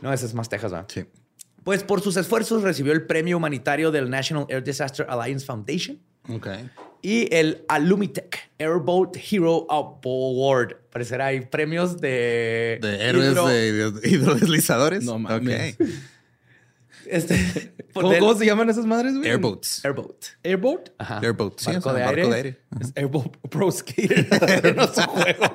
No, 0.02 0.12
ese 0.12 0.26
es 0.26 0.34
más 0.34 0.48
Texas, 0.48 0.72
¿verdad? 0.72 0.86
Sí. 0.88 1.06
Pues 1.64 1.82
por 1.82 2.00
sus 2.00 2.16
esfuerzos 2.16 2.62
recibió 2.62 2.92
el 2.92 3.06
premio 3.06 3.36
humanitario 3.38 3.90
del 3.90 4.10
National 4.10 4.46
Air 4.48 4.62
Disaster 4.62 5.06
Alliance 5.08 5.44
Foundation 5.46 5.98
Ok. 6.28 6.46
Y 7.08 7.28
el 7.32 7.64
Alumitech 7.68 8.50
Airboat 8.58 9.16
Hero 9.30 9.64
Award. 9.70 10.74
Parecerá 10.90 11.26
hay 11.26 11.42
premios 11.42 12.00
de... 12.00 12.78
De 12.82 13.08
héroes 13.08 13.30
hidro- 13.32 13.46
de 13.46 13.68
hidro- 13.70 14.00
hidrodeslizadores. 14.04 15.04
No 15.04 15.16
mames. 15.16 15.76
Ok. 15.80 15.86
Este, 17.08 17.72
¿Cómo, 17.94 18.10
del- 18.10 18.18
cómo 18.18 18.34
se 18.34 18.44
llaman 18.44 18.68
esas 18.70 18.86
madres, 18.86 19.14
güey? 19.16 19.30
Airboats. 19.30 19.84
Airboat. 19.84 20.24
Airboat. 20.42 20.88
Ajá. 20.98 21.20
Airboat. 21.20 21.60
Sí, 21.60 21.66
Barco 21.70 21.90
o 21.90 21.92
sea, 21.92 22.00
de 22.00 22.04
barco 22.06 22.32
aire. 22.34 22.58
Es 22.80 22.92
Airboat 22.96 23.36
Pro 23.50 23.70
Skater. 23.70 24.74
no 24.76 24.82
es 24.82 24.96
un 24.98 25.04
juego, 25.04 25.54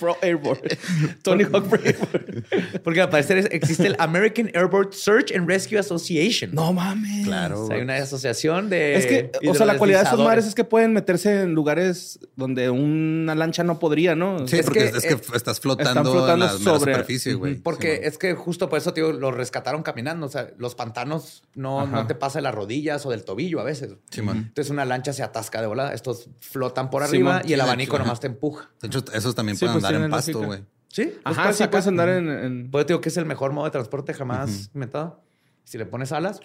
Pro 0.00 0.16
Airboat. 0.22 0.58
Tony 1.22 1.44
Hawk 1.44 1.68
Pro 1.68 1.78
Airboat. 1.84 2.80
Porque 2.82 3.00
al 3.02 3.10
parecer 3.10 3.48
existe 3.52 3.86
el 3.86 3.96
American 3.98 4.50
Airboat 4.54 4.92
Search 4.94 5.32
and 5.36 5.46
Rescue 5.46 5.78
Association. 5.78 6.50
No 6.54 6.72
mames. 6.72 7.26
Claro. 7.26 7.64
O 7.64 7.66
sea, 7.66 7.76
hay 7.76 7.82
una 7.82 7.96
asociación 7.96 8.70
de... 8.70 8.94
Es 8.96 9.06
que, 9.06 9.30
o 9.48 9.54
sea, 9.54 9.66
la 9.66 9.76
cualidad 9.78 10.00
de 10.02 10.06
esos 10.06 10.20
mares 10.20 10.46
es 10.46 10.54
que 10.54 10.64
pueden 10.64 10.92
meterse 10.92 11.42
en 11.42 11.52
lugares 11.52 12.18
donde 12.36 12.70
una 12.70 13.34
lancha 13.34 13.62
no 13.62 13.78
podría, 13.78 14.14
¿no? 14.16 14.48
Sí, 14.48 14.58
Es 14.58 14.64
porque 14.64 14.90
que, 14.90 14.98
es 14.98 15.04
que 15.04 15.14
eh, 15.14 15.20
estás 15.34 15.60
flotando, 15.60 15.90
están 15.90 16.04
flotando 16.04 16.32
en 16.34 16.40
la 16.40 16.58
sobre- 16.58 16.94
superficie, 16.94 17.34
güey. 17.34 17.56
Porque 17.56 17.96
Sí, 17.96 18.00
es 18.04 18.18
que 18.18 18.34
justo 18.34 18.68
por 18.68 18.78
eso, 18.78 18.92
tío, 18.94 19.12
los 19.12 19.34
rescataron 19.34 19.82
caminando. 19.82 20.26
O 20.26 20.28
sea, 20.30 20.50
los 20.58 20.74
pantanos 20.74 21.42
no, 21.54 21.80
Ajá. 21.82 21.90
no 21.90 22.06
te 22.06 22.14
pasa 22.14 22.38
de 22.38 22.42
las 22.42 22.54
rodillas 22.54 23.04
o 23.04 23.10
del 23.10 23.24
tobillo 23.24 23.60
a 23.60 23.64
veces. 23.64 23.92
Simón. 24.10 24.36
Entonces 24.48 24.70
una 24.70 24.84
lancha 24.84 25.12
se 25.12 25.22
atasca 25.22 25.60
de 25.60 25.66
volada. 25.66 25.92
Estos 25.92 26.28
flotan 26.40 26.88
por 26.90 27.02
arriba 27.02 27.42
y 27.44 27.52
el 27.52 27.60
Sí, 27.60 27.66
abanico 27.66 27.98
nomás 27.98 28.20
te 28.20 28.26
empuja. 28.28 28.70
De 28.80 28.86
hecho, 28.88 29.04
esos 29.12 29.34
también 29.34 29.56
Sí, 29.56 29.60
pueden 29.64 29.74
pues, 29.74 29.84
andar 29.84 29.89
en 29.94 30.10
pasto, 30.10 30.42
güey. 30.42 30.64
Sí, 30.88 31.14
Ajá, 31.24 31.42
puedes 31.42 31.56
sí, 31.58 31.64
puedes 31.68 31.86
andar 31.86 32.08
en... 32.08 32.28
en- 32.28 32.70
Pues, 32.70 32.84
tío, 32.86 33.00
que 33.00 33.10
es 33.10 33.16
el 33.16 33.24
mejor 33.26 33.52
modo 33.52 33.66
de 33.66 33.70
transporte 33.70 34.12
jamás 34.12 34.70
inventado. 34.74 35.22
Si 35.64 35.78
le 35.78 35.86
pones 35.86 36.10
alas, 36.12 36.40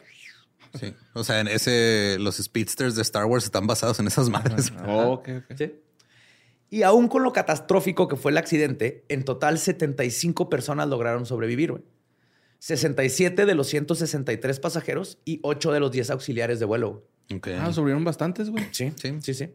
Sí. 0.79 0.93
O 1.13 1.23
sea, 1.23 1.39
en 1.39 1.47
ese, 1.47 2.17
los 2.19 2.35
speedsters 2.35 2.95
de 2.95 3.01
Star 3.01 3.23
Wars 3.25 3.45
están 3.45 3.65
basados 3.65 3.97
en 3.99 4.07
esas 4.07 4.29
madres. 4.29 4.73
Oh, 4.85 5.13
ok, 5.13 5.29
ok. 5.37 5.57
sí. 5.57 5.73
Y 6.69 6.83
aún 6.83 7.07
con 7.07 7.23
lo 7.23 7.31
catastrófico 7.31 8.07
que 8.09 8.17
fue 8.17 8.31
el 8.31 8.37
accidente, 8.37 9.05
en 9.07 9.23
total 9.23 9.57
75 9.57 10.49
personas 10.49 10.89
lograron 10.89 11.25
sobrevivir. 11.25 11.71
güey. 11.71 11.83
67 12.59 13.45
de 13.45 13.55
los 13.55 13.67
163 13.67 14.59
pasajeros 14.59 15.19
y 15.23 15.39
8 15.43 15.71
de 15.71 15.79
los 15.79 15.91
10 15.91 16.09
auxiliares 16.09 16.59
de 16.59 16.65
vuelo. 16.65 17.05
güey. 17.29 17.37
Ok. 17.37 17.47
Ah, 17.59 17.71
sobrevivieron 17.71 18.03
bastantes, 18.03 18.49
güey. 18.49 18.65
Sí, 18.71 18.91
Sí. 18.95 19.15
sí, 19.21 19.33
sí. 19.33 19.49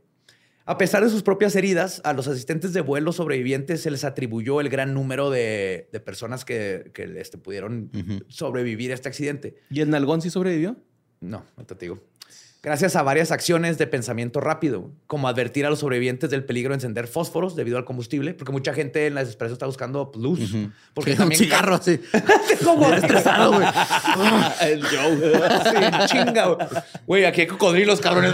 A 0.71 0.79
pesar 0.79 1.03
de 1.03 1.11
sus 1.11 1.25
propias 1.25 1.57
heridas, 1.57 2.01
a 2.05 2.12
los 2.12 2.29
asistentes 2.29 2.73
de 2.73 2.81
vuelo 2.81 3.11
sobrevivientes 3.11 3.83
se 3.83 3.91
les 3.91 4.05
atribuyó 4.05 4.61
el 4.61 4.68
gran 4.68 4.95
número 4.95 5.29
de, 5.29 5.89
de 5.91 5.99
personas 5.99 6.45
que, 6.45 6.93
que, 6.95 7.12
este, 7.21 7.39
pudieron 7.39 7.91
sobrevivir 8.29 8.93
a 8.93 8.95
este 8.95 9.09
accidente. 9.09 9.57
¿Y 9.68 9.81
el 9.81 9.91
nalgón 9.91 10.23
sí 10.23 10.31
sobrevivió? 10.31 10.77
No, 11.18 11.45
no 11.57 11.66
te 11.66 11.75
digo. 11.75 12.01
Gracias 12.62 12.95
a 12.95 13.03
varias 13.03 13.33
acciones 13.33 13.79
de 13.79 13.89
pensamiento 13.89 14.41
rápido, 14.41 14.93
como 15.09 15.27
advertir 15.27 15.66
a 15.66 15.71
los 15.71 15.81
sobrevivientes 15.81 16.31
del 16.31 16.45
peligro 16.45 16.71
de 16.71 16.77
encender 16.77 17.09
fósforos 17.09 17.57
debido 17.57 17.77
al 17.77 17.85
combustible, 17.85 18.35
porque 18.35 18.53
mucha 18.53 18.73
gente 18.73 19.09
en 19.09 19.16
la 19.16 19.23
desesperación 19.23 19.55
está 19.55 19.66
buscando 19.66 20.12
luz. 20.14 20.55
Porque 20.95 21.11
Sí, 21.11 21.14
un 21.14 21.18
también 21.18 21.41
cigarro 21.41 21.75
así. 21.75 21.99
como 22.64 22.95
estresado, 22.95 23.55
güey. 23.55 23.66
el 24.61 24.85
Joe. 24.85 25.33
Sí, 25.64 26.12
chinga, 26.12 26.47
güey. 26.47 26.68
Güey, 27.09 27.25
aquí 27.25 27.41
hay 27.41 27.47
cocodrilos, 27.49 28.01
cabrones. 28.01 28.33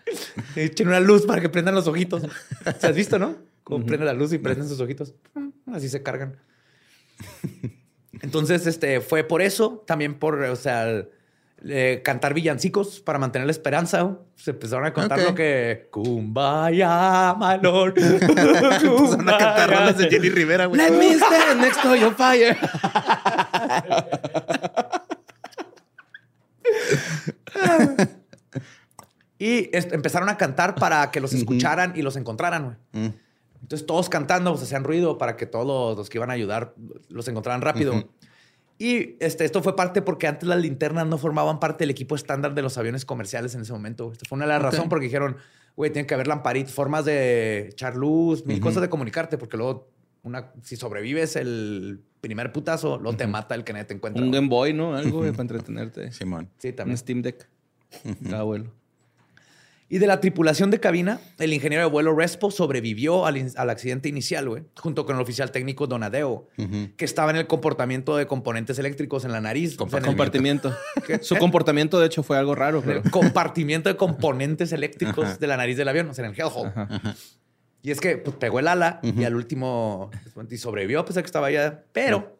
Echen 0.56 0.88
una 0.88 1.00
luz 1.00 1.26
para 1.26 1.40
que 1.40 1.48
prendan 1.48 1.74
los 1.74 1.86
ojitos. 1.86 2.22
¿Se 2.78 2.86
has 2.86 2.96
visto, 2.96 3.18
no? 3.18 3.36
Como 3.64 3.86
prende 3.86 4.04
la 4.04 4.12
luz 4.12 4.32
y 4.32 4.38
prenden 4.38 4.68
sus 4.68 4.80
ojitos. 4.80 5.14
Así 5.72 5.88
se 5.88 6.02
cargan. 6.02 6.36
Entonces, 8.22 8.66
este, 8.66 9.00
fue 9.00 9.24
por 9.24 9.42
eso, 9.42 9.84
también 9.86 10.18
por, 10.18 10.40
o 10.42 10.56
sea, 10.56 11.06
eh, 11.64 12.02
cantar 12.04 12.34
villancicos 12.34 13.00
para 13.00 13.18
mantener 13.18 13.46
la 13.46 13.52
esperanza. 13.52 14.18
Se 14.36 14.50
empezaron 14.50 14.84
a 14.84 14.92
contar 14.92 15.20
lo 15.20 15.34
que... 15.34 15.88
Kumbaya, 15.90 17.34
my 17.38 17.62
lord. 17.62 17.98
Empezaron 17.98 19.28
a 19.28 19.38
cantar 19.38 19.70
rolas 19.70 19.98
de 19.98 20.10
Jenny 20.10 20.28
Rivera, 20.28 20.66
güey. 20.66 20.80
Let 20.80 20.90
me 20.90 21.14
stand 21.14 21.60
next 21.60 21.80
to 21.82 21.94
your 21.96 22.14
fire. 22.14 22.56
Y 29.44 29.70
empezaron 29.72 30.28
a 30.28 30.36
cantar 30.36 30.76
para 30.76 31.10
que 31.10 31.20
los 31.20 31.32
escucharan 31.32 31.94
y 31.96 32.02
los 32.02 32.14
encontraran, 32.16 32.64
güey. 32.92 33.06
Mm. 33.08 33.12
Entonces 33.62 33.86
todos 33.86 34.08
cantando, 34.08 34.52
pues 34.52 34.62
hacían 34.62 34.84
ruido 34.84 35.18
para 35.18 35.36
que 35.36 35.46
todos 35.46 35.66
los, 35.66 35.96
los 35.96 36.08
que 36.08 36.18
iban 36.18 36.30
a 36.30 36.34
ayudar 36.34 36.74
los 37.08 37.26
encontraran 37.26 37.60
rápido. 37.60 37.92
Ujú. 37.94 38.08
Y 38.78 39.16
este, 39.18 39.44
esto 39.44 39.60
fue 39.62 39.74
parte 39.74 40.00
porque 40.00 40.28
antes 40.28 40.48
las 40.48 40.60
linternas 40.60 41.06
no 41.08 41.18
formaban 41.18 41.58
parte 41.58 41.82
del 41.82 41.90
equipo 41.90 42.14
estándar 42.14 42.54
de 42.54 42.62
los 42.62 42.78
aviones 42.78 43.04
comerciales 43.04 43.54
en 43.56 43.62
ese 43.62 43.72
momento. 43.72 44.12
Esta 44.12 44.28
fue 44.28 44.36
una 44.36 44.44
de 44.44 44.50
las 44.50 44.58
Ok. 44.60 44.64
razones 44.66 44.88
porque 44.88 45.06
dijeron, 45.06 45.36
güey, 45.76 45.90
tiene 45.92 46.06
que 46.06 46.14
haber 46.14 46.28
lamparitas, 46.28 46.72
formas 46.72 47.04
de 47.04 47.68
echar 47.70 47.96
luz, 47.96 48.46
mil 48.46 48.60
cosas 48.60 48.80
de 48.80 48.88
comunicarte, 48.88 49.38
porque 49.38 49.56
luego 49.56 49.88
una, 50.22 50.52
si 50.62 50.76
sobrevives 50.76 51.34
el 51.34 52.00
primer 52.20 52.52
putazo, 52.52 52.98
luego 52.98 53.16
te 53.16 53.26
mata 53.26 53.56
el 53.56 53.64
que 53.64 53.72
nadie 53.72 53.86
te 53.86 53.94
encuentra. 53.94 54.22
Un. 54.22 54.30
Game 54.30 54.48
Boy, 54.48 54.72
¿no? 54.72 54.94
Algo 54.94 55.18
güey, 55.18 55.30
para 55.32 55.42
entretenerte. 55.42 56.12
Simón. 56.12 56.48
Sí, 56.58 56.68
Un 56.68 56.76
también. 56.76 56.96
Steam 56.98 57.22
Deck. 57.22 57.48
Cada 58.28 58.44
vuelo. 58.44 58.72
Y 59.92 59.98
de 59.98 60.06
la 60.06 60.20
tripulación 60.20 60.70
de 60.70 60.80
cabina, 60.80 61.20
el 61.38 61.52
ingeniero 61.52 61.84
de 61.84 61.90
vuelo 61.90 62.14
Respo 62.16 62.50
sobrevivió 62.50 63.26
al, 63.26 63.52
al 63.56 63.68
accidente 63.68 64.08
inicial, 64.08 64.48
güey, 64.48 64.62
junto 64.74 65.04
con 65.04 65.16
el 65.16 65.20
oficial 65.22 65.50
técnico 65.52 65.86
Donadeo, 65.86 66.48
que 66.96 67.04
estaba 67.04 67.30
en 67.30 67.36
el 67.36 67.46
comportamiento 67.46 68.16
de 68.16 68.26
componentes 68.26 68.78
eléctricos 68.78 69.26
en 69.26 69.32
la 69.32 69.42
nariz. 69.42 69.76
o 69.78 69.86
sea, 69.86 69.98
en 69.98 70.04
el- 70.04 70.08
Compartimiento. 70.08 70.74
Su 71.20 71.36
comportamiento, 71.36 72.00
de 72.00 72.06
hecho, 72.06 72.22
fue 72.22 72.38
algo 72.38 72.54
raro. 72.54 72.82
en 72.82 72.90
el 72.90 73.10
compartimiento 73.10 73.90
de 73.90 73.96
componentes 73.98 74.72
eléctricos 74.72 75.26
Ajá. 75.26 75.36
de 75.36 75.46
la 75.46 75.58
nariz 75.58 75.76
del 75.76 75.88
avión, 75.88 76.08
o 76.08 76.14
sea, 76.14 76.24
en 76.24 76.30
el 76.32 76.40
hellhole. 76.40 76.72
Ajá. 76.74 77.14
Y 77.82 77.90
es 77.90 78.00
que 78.00 78.16
pues, 78.16 78.34
pegó 78.36 78.60
el 78.60 78.68
ala 78.68 78.98
y 79.02 79.24
al 79.24 79.36
último 79.36 80.10
y 80.50 80.56
sobrevivió 80.56 81.00
a 81.00 81.04
pesar 81.04 81.22
que 81.22 81.26
estaba 81.26 81.48
allá. 81.48 81.84
Pero 81.92 82.38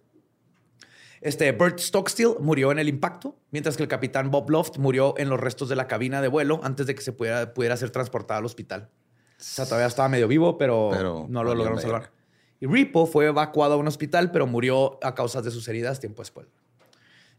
este 1.22 1.50
Bert 1.52 1.78
Stockstill 1.78 2.34
murió 2.40 2.72
en 2.72 2.78
el 2.78 2.88
impacto, 2.88 3.36
mientras 3.50 3.76
que 3.76 3.82
el 3.82 3.88
capitán 3.88 4.30
Bob 4.30 4.50
Loft 4.50 4.78
murió 4.78 5.14
en 5.18 5.28
los 5.28 5.40
restos 5.40 5.68
de 5.68 5.76
la 5.76 5.86
cabina 5.86 6.20
de 6.20 6.28
vuelo 6.28 6.60
antes 6.62 6.86
de 6.86 6.94
que 6.94 7.02
se 7.02 7.12
pudiera, 7.12 7.54
pudiera 7.54 7.76
ser 7.76 7.90
transportado 7.90 8.38
al 8.38 8.44
hospital. 8.44 8.88
O 9.38 9.44
sea, 9.44 9.64
todavía 9.64 9.86
estaba 9.86 10.08
medio 10.08 10.28
vivo, 10.28 10.56
pero, 10.58 10.90
Pero 10.92 11.26
no 11.28 11.42
lo 11.44 11.54
lograron 11.54 11.80
salvar. 11.80 12.10
Y 12.60 12.66
Repo 12.66 13.06
fue 13.06 13.26
evacuado 13.26 13.74
a 13.74 13.76
un 13.76 13.88
hospital, 13.88 14.30
pero 14.30 14.46
murió 14.46 14.98
a 15.04 15.14
causa 15.16 15.42
de 15.42 15.50
sus 15.50 15.66
heridas 15.66 15.98
tiempo 15.98 16.22
después. 16.22 16.46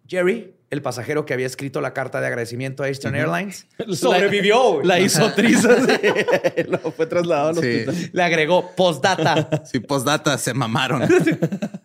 Jerry, 0.05 0.53
el 0.69 0.81
pasajero 0.81 1.25
que 1.25 1.34
había 1.34 1.47
escrito 1.47 1.79
la 1.79 1.93
carta 1.93 2.19
de 2.19 2.27
agradecimiento 2.27 2.84
a 2.84 2.89
Eastern 2.89 3.15
Airlines, 3.15 3.67
sobrevivió. 3.93 4.73
güey. 4.73 4.86
La 4.86 4.99
hizo 4.99 5.31
trizas. 5.31 5.88
Lo 6.67 6.79
fue 6.91 7.05
trasladado 7.05 7.49
al 7.49 7.55
Sí. 7.55 7.86
hospital. 7.88 8.09
Le 8.11 8.23
agregó 8.23 8.71
postdata. 8.75 9.63
Sí, 9.65 9.79
postdata, 9.79 10.38
se 10.38 10.53
mamaron. 10.53 11.03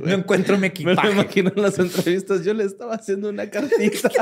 No 0.00 0.12
encuentro 0.12 0.56
mi 0.56 0.60
Me 0.62 0.68
lo 0.68 0.72
equipaje. 0.92 1.10
imagino 1.12 1.52
en 1.54 1.62
las 1.62 1.78
entrevistas. 1.78 2.44
Yo 2.44 2.54
le 2.54 2.64
estaba 2.64 2.94
haciendo 2.94 3.28
una 3.30 3.48
cartita. 3.50 4.10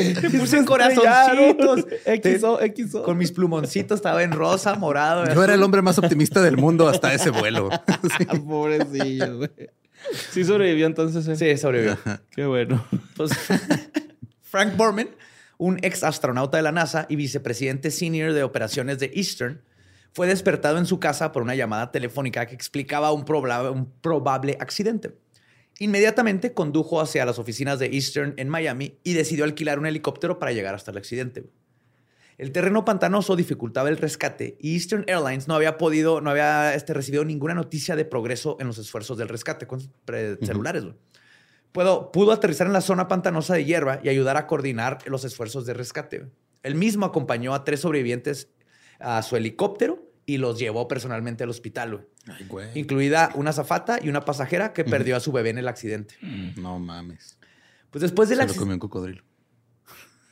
Le 0.00 0.30
puse 0.30 0.64
corazoncitos. 0.64 1.86
XO, 2.04 2.58
XO. 2.76 3.02
Con 3.04 3.16
mis 3.16 3.30
plumoncitos 3.30 3.96
estaba 3.98 4.22
en 4.24 4.32
rosa, 4.32 4.74
morado. 4.74 5.24
Yo 5.32 5.44
era 5.44 5.54
el 5.54 5.62
hombre 5.62 5.82
más 5.82 5.98
optimista 5.98 6.42
del 6.42 6.56
mundo 6.56 6.88
hasta 6.88 7.14
ese 7.14 7.30
vuelo. 7.30 7.70
Sí. 8.18 8.26
Ah, 8.28 8.34
Pobrecillo, 8.44 9.36
güey. 9.38 9.50
Sí 10.32 10.44
sobrevivió 10.44 10.86
entonces. 10.86 11.26
eh? 11.28 11.36
Sí, 11.36 11.56
sobrevivió. 11.60 11.96
Qué 12.30 12.44
bueno. 12.44 12.84
Pues, 13.16 13.30
Frank 14.42 14.76
Borman, 14.76 15.08
un 15.58 15.78
ex 15.82 16.02
astronauta 16.02 16.56
de 16.56 16.64
la 16.64 16.72
NASA 16.72 17.06
y 17.08 17.14
vicepresidente 17.16 17.90
senior 17.92 18.32
de 18.32 18.42
operaciones 18.42 18.98
de 18.98 19.12
Eastern, 19.14 19.62
fue 20.14 20.28
despertado 20.28 20.78
en 20.78 20.86
su 20.86 21.00
casa 21.00 21.32
por 21.32 21.42
una 21.42 21.56
llamada 21.56 21.90
telefónica 21.90 22.46
que 22.46 22.54
explicaba 22.54 23.10
un, 23.10 23.24
probable 23.24 24.56
accidente. 24.60 25.18
Inmediatamente 25.80 26.54
condujo 26.54 27.00
hacia 27.00 27.26
las 27.26 27.40
oficinas 27.40 27.80
de 27.80 27.86
Eastern 27.86 28.32
en 28.36 28.48
Miami 28.48 28.96
y 29.02 29.14
decidió 29.14 29.44
alquilar 29.44 29.80
un 29.80 29.86
helicóptero 29.86 30.38
para 30.38 30.52
llegar 30.52 30.76
hasta 30.76 30.92
el 30.92 30.98
accidente. 30.98 31.50
El 32.38 32.52
terreno 32.52 32.84
pantanoso 32.84 33.34
dificultaba 33.34 33.88
el 33.88 33.96
rescate 33.96 34.56
y 34.60 34.74
Eastern 34.74 35.04
Airlines 35.08 35.48
no 35.48 35.54
había 35.54 35.78
podido, 35.78 36.20
no 36.20 36.30
había 36.30 36.74
este, 36.74 36.94
recibido 36.94 37.24
ninguna 37.24 37.54
noticia 37.54 37.96
de 37.96 38.04
progreso 38.04 38.56
en 38.60 38.68
los 38.68 38.78
esfuerzos 38.78 39.18
del 39.18 39.28
rescate 39.28 39.66
con 39.66 39.80
sus 39.80 39.90
celulares. 40.42 40.84
Puedo, 41.72 42.12
pudo 42.12 42.30
aterrizar 42.30 42.68
en 42.68 42.72
la 42.72 42.80
zona 42.82 43.08
pantanosa 43.08 43.54
de 43.54 43.64
hierba 43.64 43.98
y 44.04 44.08
ayudar 44.08 44.36
a 44.36 44.46
coordinar 44.46 44.98
los 45.06 45.24
esfuerzos 45.24 45.66
de 45.66 45.74
rescate. 45.74 46.26
Él 46.62 46.76
mismo 46.76 47.04
acompañó 47.04 47.52
a 47.52 47.64
tres 47.64 47.80
sobrevivientes 47.80 48.48
a 49.04 49.22
su 49.22 49.36
helicóptero 49.36 50.02
y 50.26 50.38
los 50.38 50.58
llevó 50.58 50.88
personalmente 50.88 51.44
al 51.44 51.50
hospital, 51.50 51.92
güey. 51.96 52.06
Ay, 52.26 52.46
güey. 52.48 52.68
incluida 52.78 53.30
una 53.34 53.52
zafata 53.52 53.98
y 54.02 54.08
una 54.08 54.24
pasajera 54.24 54.72
que 54.72 54.84
perdió 54.84 55.16
a 55.16 55.20
su 55.20 55.30
bebé 55.32 55.50
en 55.50 55.58
el 55.58 55.68
accidente. 55.68 56.16
No 56.56 56.78
mames. 56.78 57.36
Pues 57.90 58.00
después 58.02 58.28
del 58.30 58.36
Se 58.38 58.40
lo 58.40 58.44
accidente... 58.44 58.60
comió 58.60 58.74
un 58.74 58.80
cocodrilo. 58.80 59.22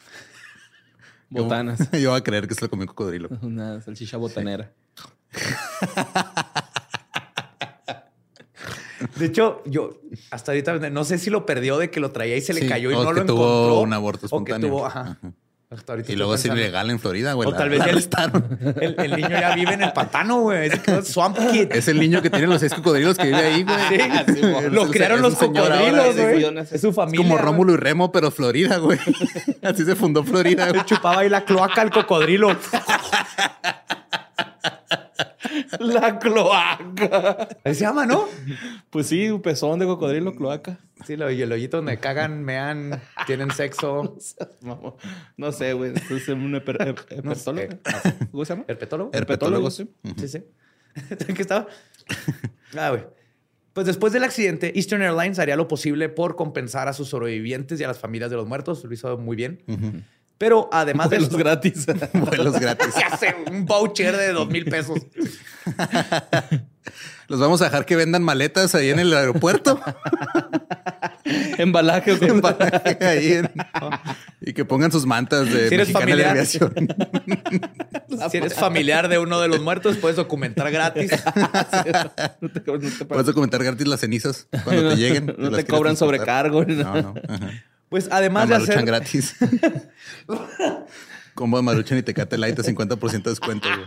Botanas. 1.31 1.91
Yo 1.93 2.11
voy 2.11 2.19
a 2.19 2.25
creer 2.25 2.49
que 2.49 2.55
se 2.55 2.63
lo 2.63 2.71
comió 2.71 2.85
un 2.85 2.89
cocodrilo. 2.89 3.29
Una 3.43 3.81
salchicha 3.83 4.17
botanera. 4.17 4.73
De 9.17 9.27
hecho, 9.27 9.63
yo 9.67 10.01
hasta 10.31 10.53
ahorita 10.53 10.91
no 10.91 11.05
sé 11.05 11.19
si 11.19 11.29
lo 11.29 11.45
perdió 11.45 11.77
de 11.77 11.91
que 11.91 11.99
lo 12.01 12.13
traía 12.13 12.37
y 12.37 12.41
se 12.41 12.55
le 12.55 12.61
Sí, 12.63 12.69
cayó 12.69 12.91
y 12.91 12.95
o 12.95 13.03
no 13.03 13.13
que 13.13 13.21
lo 13.21 13.27
tuvo 13.27 13.45
encontró. 13.65 13.81
un 13.81 13.93
aborto 13.93 14.19
O 14.19 14.21
que 14.45 14.53
espontáneo. 14.53 14.69
tuvo, 14.69 14.87
ajá. 14.87 15.01
Ajá. 15.21 15.33
Hasta 15.73 15.93
ahorita 15.95 16.13
Y 16.13 16.17
luego 16.17 16.35
es 16.35 16.45
ilegal 16.45 16.91
en 16.91 16.99
Florida, 17.01 17.33
güey. 17.33 17.49
O 17.49 17.53
la- 17.53 17.57
tal 17.59 17.71
vez 17.71 17.81
el, 17.87 17.99
el, 18.83 18.95
el 18.99 19.17
niño 19.17 19.31
ya 19.31 19.55
vive 19.55 19.73
en 19.75 19.83
el 19.83 19.93
pantano, 19.93 20.41
güey. 20.41 20.71
Swamp 21.05 21.39
Kid. 21.51 21.69
Es 21.73 21.89
el 21.89 21.99
niño 21.99 22.21
que 22.21 22.29
tiene 22.31 22.47
los 22.47 22.61
seis 22.61 22.75
cocodrilos 22.75 23.17
que 23.17 23.25
vive 23.29 23.39
ahí, 23.39 23.63
güey. 23.63 23.77
Sí. 23.89 24.41
Es 24.67 24.73
Lo 24.73 24.89
crearon 24.91 25.23
los 25.23 25.35
cocodrilos, 25.37 26.15
sí, 26.15 26.21
güey. 26.21 26.41
sí. 26.67 26.75
Es 26.75 26.81
su 26.81 26.89
Es 26.91 26.95
familia. 26.95 27.27
como. 27.27 27.39
Rómulo 27.39 27.73
y 27.73 27.77
Remo, 27.77 28.13
pero 28.13 28.31
Florida, 28.31 28.77
güey. 28.79 28.99
Así 29.63 29.85
se 29.85 29.97
fundó 29.97 30.23
Florida, 30.25 30.67
güey. 30.69 30.81
Le 30.81 30.85
chupaba 30.85 31.21
ahí 31.21 31.29
la 31.29 31.45
cloaca 31.45 31.81
al 31.81 31.91
cocodrilo. 31.91 32.57
La 35.81 36.19
cloaca. 36.19 37.49
Ahí 37.65 37.75
se 37.75 37.81
llama, 37.83 38.07
¿no? 38.07 38.27
Pues 38.91 39.07
sí, 39.07 39.29
un 39.31 39.43
pezón 39.43 39.79
de 39.79 39.87
cocodrilo 39.87 40.35
cloaca. 40.35 40.79
Sí, 41.07 41.17
lo, 41.17 41.31
y 41.31 41.43
el 41.43 41.51
hoyito 41.53 41.79
donde 41.79 41.99
cagan, 41.99 42.43
mean, 42.45 43.01
tienen 43.27 43.51
sexo. 43.51 44.17
No 45.37 45.53
sé, 45.53 45.73
güey. 45.73 45.93
Es 45.95 46.29
un 46.29 46.53
No 46.53 46.61
sé. 46.61 46.71
herpetólogo. 46.71 47.79
¿Cómo 48.31 48.45
se 48.45 48.53
llama? 48.55 48.65
¿Herpetólogo? 48.69 49.11
Herpetólogos. 49.13 49.75
sí. 49.77 49.91
Sí, 50.19 50.29
sí. 50.29 50.45
¿En 51.29 51.35
qué 51.35 51.43
estaba? 51.43 51.67
Ah, 52.77 52.91
güey. 52.91 53.05
Pues 53.73 53.87
después 53.87 54.13
del 54.13 54.23
accidente, 54.25 54.73
Eastern 54.77 55.01
Airlines 55.03 55.39
haría 55.39 55.57
lo 55.57 55.67
posible 55.67 56.11
por 56.11 56.37
compensar 56.37 56.89
a 56.89 56.93
sus 56.93 57.09
sobrevivientes 57.09 57.81
y 57.81 57.85
a 57.85 57.89
las 57.89 57.99
familias 57.99 58.31
de 58.31 58.37
los 58.37 58.47
muertos. 58.47 58.85
Lo 58.85 58.93
hizo 58.93 59.17
muy 59.17 59.35
bien. 59.35 59.63
Pero 60.39 60.69
además 60.73 61.11
de 61.11 61.19
esto, 61.19 61.37
gratis. 61.37 61.87
Vuelos 62.15 62.59
gratis. 62.59 62.93
se 62.95 63.05
hace 63.05 63.35
un 63.51 63.65
voucher 63.67 64.17
de 64.17 64.33
dos 64.33 64.49
mil 64.49 64.65
pesos. 64.65 64.99
Los 67.29 67.39
vamos 67.41 67.63
a 67.63 67.67
dejar 67.67 67.87
que 67.87 67.95
vendan 67.97 68.23
maletas 68.23 68.75
ahí 68.75 68.91
en 68.91 68.99
el 68.99 69.15
aeropuerto. 69.15 69.81
Embalaje. 71.57 72.17
güey. 72.17 72.31
Ahí 73.01 73.33
en- 73.35 73.51
y 74.41 74.53
que 74.53 74.65
pongan 74.65 74.91
sus 74.93 75.07
mantas 75.07 75.49
de 75.51 75.69
Si 75.69 75.75
eres 75.75 75.87
de 75.89 75.93
familiar. 75.95 76.31
aviación. 76.31 76.75
Si 78.31 78.37
eres 78.37 78.55
familiar 78.55 79.09
de 79.09 79.19
uno 79.19 79.41
de 79.41 79.49
los 79.49 79.63
muertos, 79.63 79.97
puedes 79.99 80.17
documentar 80.17 80.71
gratis. 80.73 81.13
No 82.41 82.51
te, 82.51 82.61
no 82.67 82.79
te, 82.79 83.05
Puedes 83.07 83.27
documentar 83.27 83.63
gratis 83.63 83.87
las 83.87 84.01
cenizas 84.01 84.49
cuando 84.65 84.91
te 84.91 84.97
lleguen. 84.97 85.35
no 85.39 85.51
te 85.53 85.65
cobran 85.65 85.97
sobrecargo. 85.97 86.65
No, 86.65 87.03
no. 87.03 87.15
Ajá. 87.29 87.51
Pues 87.93 88.09
además 88.11 88.49
de 88.49 88.55
Maruchan 88.55 88.75
hacer... 88.77 88.87
gratis. 88.87 89.37
Combo 91.35 91.59
de 91.59 91.63
Maruchan 91.63 91.99
y 91.99 92.03
Tecate 92.03 92.39
Light 92.39 92.59
a 92.59 92.63
50% 92.63 93.23
de 93.23 93.31
descuento, 93.31 93.69
güey. 93.69 93.87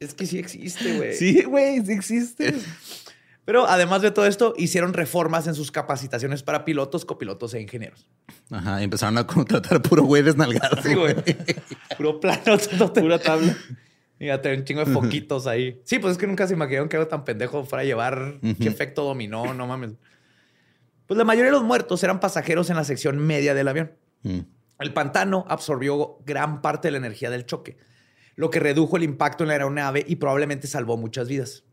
Es 0.00 0.14
que 0.14 0.24
sí 0.24 0.38
existe, 0.38 0.96
güey. 0.96 1.14
Sí, 1.14 1.42
güey, 1.42 1.84
sí 1.84 1.92
existe. 1.92 2.54
Pero 3.44 3.68
además 3.68 4.00
de 4.00 4.10
todo 4.10 4.24
esto, 4.24 4.54
hicieron 4.56 4.94
reformas 4.94 5.46
en 5.46 5.54
sus 5.54 5.70
capacitaciones 5.70 6.42
para 6.42 6.64
pilotos, 6.64 7.04
copilotos 7.04 7.52
e 7.52 7.60
ingenieros. 7.60 8.08
Ajá, 8.50 8.80
y 8.80 8.84
empezaron 8.84 9.18
a 9.18 9.26
contratar 9.26 9.82
puro 9.82 10.04
güey 10.04 10.22
desnalgado. 10.22 10.82
Sí, 10.82 10.94
güey. 10.94 11.14
Puro 11.98 12.20
plano. 12.20 12.56
Pura 12.94 13.18
tabla. 13.18 13.54
Fíjate, 14.18 14.56
un 14.56 14.64
chingo 14.64 14.82
de 14.82 14.90
foquitos 14.90 15.46
ahí. 15.46 15.78
Sí, 15.84 15.98
pues 15.98 16.12
es 16.12 16.18
que 16.18 16.26
nunca 16.26 16.46
se 16.46 16.54
imaginaron 16.54 16.88
que 16.88 16.96
algo 16.96 17.08
tan 17.08 17.26
pendejo 17.26 17.66
fuera 17.66 17.82
a 17.82 17.84
llevar 17.84 18.38
qué 18.58 18.68
efecto 18.68 19.04
dominó, 19.04 19.52
no 19.52 19.66
mames. 19.66 19.90
Pues 21.08 21.18
la 21.18 21.24
mayoría 21.24 21.46
de 21.50 21.56
los 21.58 21.64
muertos 21.64 22.04
eran 22.04 22.20
pasajeros 22.20 22.70
en 22.70 22.76
la 22.76 22.84
sección 22.84 23.18
media 23.18 23.54
del 23.54 23.66
avión. 23.66 23.92
Mm. 24.22 24.40
El 24.78 24.92
pantano 24.92 25.44
absorbió 25.48 26.18
gran 26.24 26.62
parte 26.62 26.86
de 26.88 26.92
la 26.92 26.98
energía 26.98 27.30
del 27.30 27.46
choque, 27.46 27.76
lo 28.36 28.50
que 28.50 28.60
redujo 28.60 28.96
el 28.96 29.02
impacto 29.02 29.42
en 29.42 29.48
la 29.48 29.54
aeronave 29.54 30.04
y 30.06 30.16
probablemente 30.16 30.68
salvó 30.68 30.96
muchas 30.96 31.26
vidas. 31.28 31.64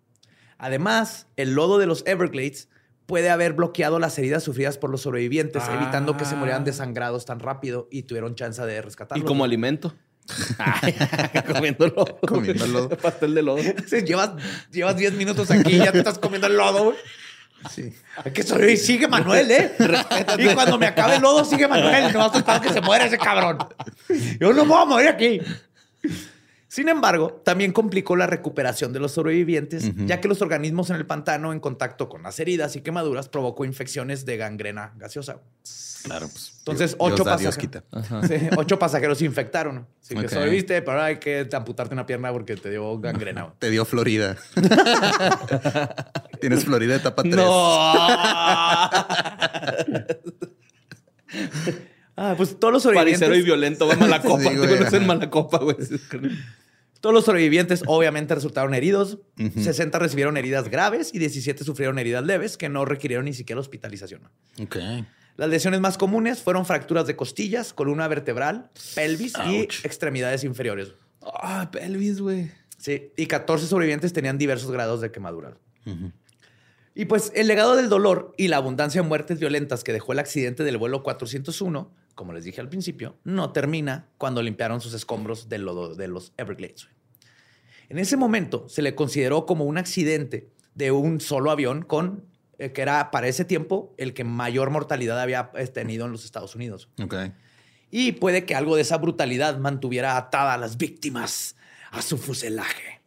Además, 0.58 1.28
el 1.36 1.54
lodo 1.54 1.78
de 1.78 1.86
los 1.86 2.02
Everglades 2.08 2.70
puede 3.06 3.30
haber 3.30 3.54
bloqueado 3.54 4.00
las 4.00 4.18
heridas 4.18 4.42
sufridas 4.42 4.78
por 4.80 4.90
los 4.90 5.02
sobrevivientes, 5.02 5.62
Ah. 5.68 5.76
evitando 5.80 6.18
que 6.18 6.26
se 6.26 6.36
murieran 6.36 6.64
desangrados 6.64 7.26
tan 7.26 7.40
rápido 7.40 7.88
y 7.92 8.04
tuvieron 8.04 8.34
chance 8.36 8.60
de 8.66 8.78
Y 8.78 8.82
rescatarlos. 8.82 9.28
como 9.28 9.44
alimento. 9.44 9.94
Comiendo 11.54 11.88
lodo. 11.88 12.20
Comiendo 12.28 12.66
lodo. 12.68 12.90
Pastel 12.90 13.36
de 13.36 13.44
lodo. 13.44 13.62
Llevas, 14.06 14.32
llevas 14.72 14.98
10 14.98 15.14
minutos 15.14 15.52
aquí 15.52 15.76
y 15.76 15.78
ya 15.78 15.92
te 15.92 16.00
estás 16.00 16.18
comiendo 16.18 16.48
el 16.48 16.58
lodo. 16.58 16.96
Sí. 17.70 17.94
Hay 18.24 18.32
que 18.32 18.44
sobrevivir. 18.44 18.78
Sigue 18.78 19.08
Manuel, 19.08 19.50
¿eh? 19.50 19.76
Y 20.38 20.48
cuando 20.54 20.78
me 20.78 20.88
acabe 20.88 21.16
el 21.16 21.22
lodo, 21.22 21.44
sigue 21.46 21.68
Manuel. 21.68 22.14
No 22.14 22.26
estoy 22.28 22.40
esperando 22.40 22.68
que 22.68 22.74
se 22.74 22.82
muera 22.82 23.06
ese 23.06 23.18
cabrón. 23.18 23.58
Yo 24.40 24.54
no 24.54 24.66
me 24.66 24.70
voy 24.70 24.82
a 24.82 24.86
morir 24.86 25.08
aquí. 25.10 25.42
Sin 26.76 26.90
embargo, 26.90 27.42
también 27.46 27.72
complicó 27.72 28.18
la 28.18 28.28
recuperación 28.28 28.92
de 28.92 29.00
los 29.00 29.14
sobrevivientes, 29.14 29.94
ya 29.96 30.20
que 30.20 30.28
los 30.28 30.42
organismos 30.42 30.90
en 30.90 30.98
el 30.98 31.06
pantano, 31.06 31.54
en 31.54 31.62
contacto 31.62 32.10
con 32.10 32.22
las 32.22 32.38
heridas 32.42 32.76
y 32.76 32.82
quemaduras, 32.82 33.30
provocó 33.30 33.64
infecciones 33.64 34.26
de 34.26 34.36
gangrena 34.36 34.92
gaseosa. 34.98 35.40
Claro, 36.04 36.28
pues. 36.28 36.56
Entonces, 36.58 36.92
Dios 36.92 36.98
ocho 37.00 37.24
Dios 37.24 37.28
pasajeros. 37.28 37.58
quita. 37.58 37.84
Sí, 38.28 38.50
ocho 38.58 38.78
pasajeros 38.78 39.20
se 39.20 39.24
infectaron. 39.24 39.88
Así 40.02 40.16
que 40.16 40.28
sobreviviste, 40.28 40.82
pero 40.82 40.92
ahora 40.98 41.06
hay 41.06 41.18
que 41.18 41.48
amputarte 41.54 41.94
una 41.94 42.06
pierna 42.06 42.34
porque 42.34 42.58
te 42.58 42.70
dio 42.70 43.00
gangrena. 43.00 43.54
Te 43.60 43.70
dio 43.70 43.86
Florida. 43.86 44.36
Tienes 46.42 46.66
Florida 46.66 46.98
etapa 46.98 47.24
3. 47.24 47.36
Ah, 52.16 52.34
pues 52.38 52.58
todos 52.60 52.74
los 52.74 52.84
sobrevivientes. 52.84 53.20
Paricero 53.22 53.36
y 53.40 53.44
violento. 53.44 53.88
Va 53.88 53.96
mala 53.96 54.22
copa. 54.24 54.44
Sí, 54.44 54.50
Te 54.50 54.56
güey, 54.58 54.74
ajá. 54.84 55.00
mala 55.02 55.30
copa, 55.30 55.58
güey. 55.60 55.76
Todos 57.02 57.14
los 57.14 57.26
sobrevivientes 57.26 57.84
obviamente 57.86 58.34
resultaron 58.34 58.74
heridos. 58.74 59.20
60 59.38 60.00
recibieron 60.00 60.38
heridas 60.38 60.70
graves 60.70 61.14
y 61.14 61.20
17 61.20 61.64
sufrieron 61.64 62.00
heridas 62.00 62.26
leves 62.26 62.58
que 62.58 62.70
no 62.70 62.86
requirieron 62.86 63.26
ni 63.26 63.34
siquiera 63.34 63.60
hospitalización. 63.60 64.22
Ok. 64.62 64.78
Las 65.38 65.50
lesiones 65.50 65.82
más 65.82 65.98
comunes 65.98 66.42
fueron 66.42 66.66
fracturas 66.66 67.06
de 67.08 67.16
costillas, 67.18 67.74
columna 67.74 68.08
vertebral, 68.08 68.70
pelvis 68.96 69.34
y 69.50 69.60
extremidades 69.84 70.44
inferiores. 70.46 70.94
Ah, 71.22 71.70
pelvis, 71.72 72.22
güey. 72.22 72.50
Sí, 72.78 73.12
y 73.18 73.26
14 73.26 73.68
sobrevivientes 73.68 74.14
tenían 74.14 74.38
diversos 74.38 74.72
grados 74.72 75.02
de 75.02 75.12
quemadura. 75.12 75.58
Y 76.96 77.06
pues 77.06 77.32
el 77.36 77.48
legado 77.48 77.76
del 77.76 77.90
dolor 77.90 78.34
y 78.38 78.48
la 78.48 78.58
abundancia 78.58 79.02
de 79.02 79.08
muertes 79.08 79.40
violentas 79.40 79.84
que 79.84 79.92
dejó 79.92 80.14
el 80.14 80.20
accidente 80.20 80.64
del 80.64 80.78
vuelo 80.78 81.04
401, 81.04 81.92
como 82.16 82.34
les 82.34 82.44
dije 82.46 82.62
al 82.62 82.70
principio, 82.70 83.18
no 83.24 83.52
termina 83.52 84.08
cuando 84.18 84.42
limpiaron 84.42 84.82
sus 84.82 84.94
escombros 84.94 85.48
de 85.50 85.58
los 85.60 86.34
Everglades. 86.38 86.88
En 87.90 88.00
ese 88.00 88.18
momento 88.18 88.68
se 88.68 88.82
le 88.82 88.96
consideró 88.96 89.46
como 89.46 89.66
un 89.66 89.78
accidente 89.78 90.50
de 90.74 90.92
un 90.92 91.22
solo 91.22 91.52
avión 91.52 91.84
con 91.84 92.24
eh, 92.58 92.72
que 92.72 92.82
era 92.82 93.12
para 93.12 93.28
ese 93.28 93.46
tiempo 93.46 93.94
el 93.98 94.14
que 94.14 94.24
mayor 94.24 94.70
mortalidad 94.72 95.20
había 95.20 95.52
eh, 95.56 95.68
tenido 95.68 96.06
en 96.06 96.12
los 96.14 96.26
Estados 96.26 96.56
Unidos. 96.56 96.90
Ok. 97.04 97.14
Y 97.92 98.14
puede 98.14 98.46
que 98.46 98.56
algo 98.56 98.76
de 98.76 98.82
esa 98.82 98.98
brutalidad 98.98 99.58
mantuviera 99.60 100.18
atada 100.18 100.54
a 100.54 100.58
las 100.58 100.78
víctimas 100.78 101.56
a 101.92 102.02
su 102.02 102.18
fuselaje 102.18 103.02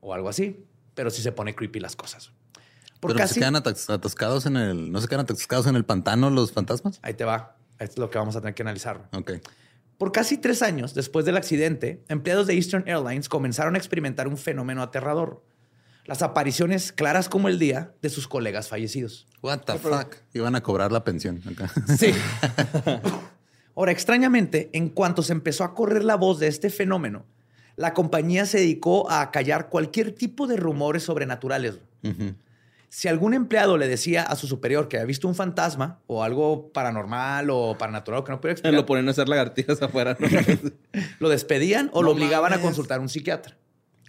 o 0.00 0.14
algo 0.14 0.28
así. 0.28 0.64
Pero 0.94 1.10
sí 1.10 1.22
se 1.22 1.32
pone 1.32 1.54
creepy 1.54 1.80
las 1.80 1.96
cosas. 1.96 2.30
Por 3.00 3.10
Pero 3.10 3.18
casi, 3.18 3.34
se 3.34 3.40
quedan 3.40 3.56
atas- 3.56 3.90
atascados 3.90 4.46
en 4.46 4.56
el. 4.56 4.90
¿No 4.92 5.00
se 5.00 5.08
quedan 5.08 5.20
atascados 5.22 5.66
en 5.66 5.74
el 5.76 5.84
pantano 5.84 6.30
los 6.30 6.52
fantasmas? 6.52 7.00
ahí 7.02 7.14
te 7.14 7.24
va. 7.24 7.56
Esto 7.78 7.92
es 7.94 7.98
lo 7.98 8.10
que 8.10 8.18
vamos 8.18 8.36
a 8.36 8.40
tener 8.40 8.54
que 8.54 8.62
analizar. 8.62 9.08
Ok. 9.12 9.32
Por 9.98 10.12
casi 10.12 10.38
tres 10.38 10.62
años 10.62 10.94
después 10.94 11.24
del 11.24 11.36
accidente, 11.36 12.02
empleados 12.08 12.46
de 12.46 12.54
Eastern 12.54 12.84
Airlines 12.86 13.28
comenzaron 13.28 13.74
a 13.74 13.78
experimentar 13.78 14.28
un 14.28 14.36
fenómeno 14.36 14.82
aterrador. 14.82 15.42
Las 16.04 16.22
apariciones 16.22 16.92
claras 16.92 17.28
como 17.28 17.48
el 17.48 17.58
día 17.58 17.94
de 18.02 18.10
sus 18.10 18.28
colegas 18.28 18.68
fallecidos. 18.68 19.26
What 19.42 19.60
the 19.60 19.78
fuck? 19.78 20.16
Iban 20.34 20.54
a 20.54 20.62
cobrar 20.62 20.92
la 20.92 21.04
pensión 21.04 21.40
acá. 21.48 21.70
Sí. 21.96 22.12
Ahora, 23.76 23.92
extrañamente, 23.92 24.70
en 24.72 24.88
cuanto 24.90 25.22
se 25.22 25.32
empezó 25.32 25.64
a 25.64 25.74
correr 25.74 26.04
la 26.04 26.16
voz 26.16 26.38
de 26.38 26.48
este 26.48 26.70
fenómeno, 26.70 27.24
la 27.76 27.92
compañía 27.92 28.46
se 28.46 28.58
dedicó 28.58 29.10
a 29.10 29.30
callar 29.30 29.68
cualquier 29.68 30.12
tipo 30.12 30.46
de 30.46 30.56
rumores 30.56 31.04
sobrenaturales. 31.04 31.78
Si 32.94 33.08
algún 33.08 33.34
empleado 33.34 33.76
le 33.76 33.88
decía 33.88 34.22
a 34.22 34.36
su 34.36 34.46
superior 34.46 34.86
que 34.86 34.98
había 34.98 35.06
visto 35.06 35.26
un 35.26 35.34
fantasma 35.34 35.98
o 36.06 36.22
algo 36.22 36.70
paranormal 36.72 37.50
o 37.50 37.76
paranatural 37.76 38.22
que 38.22 38.30
no 38.30 38.40
podía 38.40 38.52
explicar, 38.52 38.72
Lo 38.72 38.86
ponen 38.86 39.08
a 39.08 39.10
hacer 39.10 39.28
lagartijas 39.28 39.82
afuera. 39.82 40.16
¿no? 40.16 40.28
lo 41.18 41.28
despedían 41.28 41.90
o 41.92 42.04
lo 42.04 42.12
obligaban 42.12 42.52
a 42.52 42.60
consultar 42.60 42.98
a 42.98 43.00
un 43.00 43.08
psiquiatra. 43.08 43.58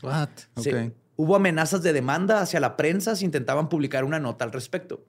What? 0.04 0.30
Sí. 0.58 0.70
Ok. 0.70 0.94
Hubo 1.16 1.36
amenazas 1.36 1.82
de 1.82 1.94
demanda 1.94 2.42
hacia 2.42 2.60
la 2.60 2.78
prensa 2.78 3.16
si 3.16 3.26
intentaban 3.26 3.70
publicar 3.70 4.04
una 4.04 4.20
nota 4.20 4.46
al 4.46 4.52
respecto. 4.52 5.04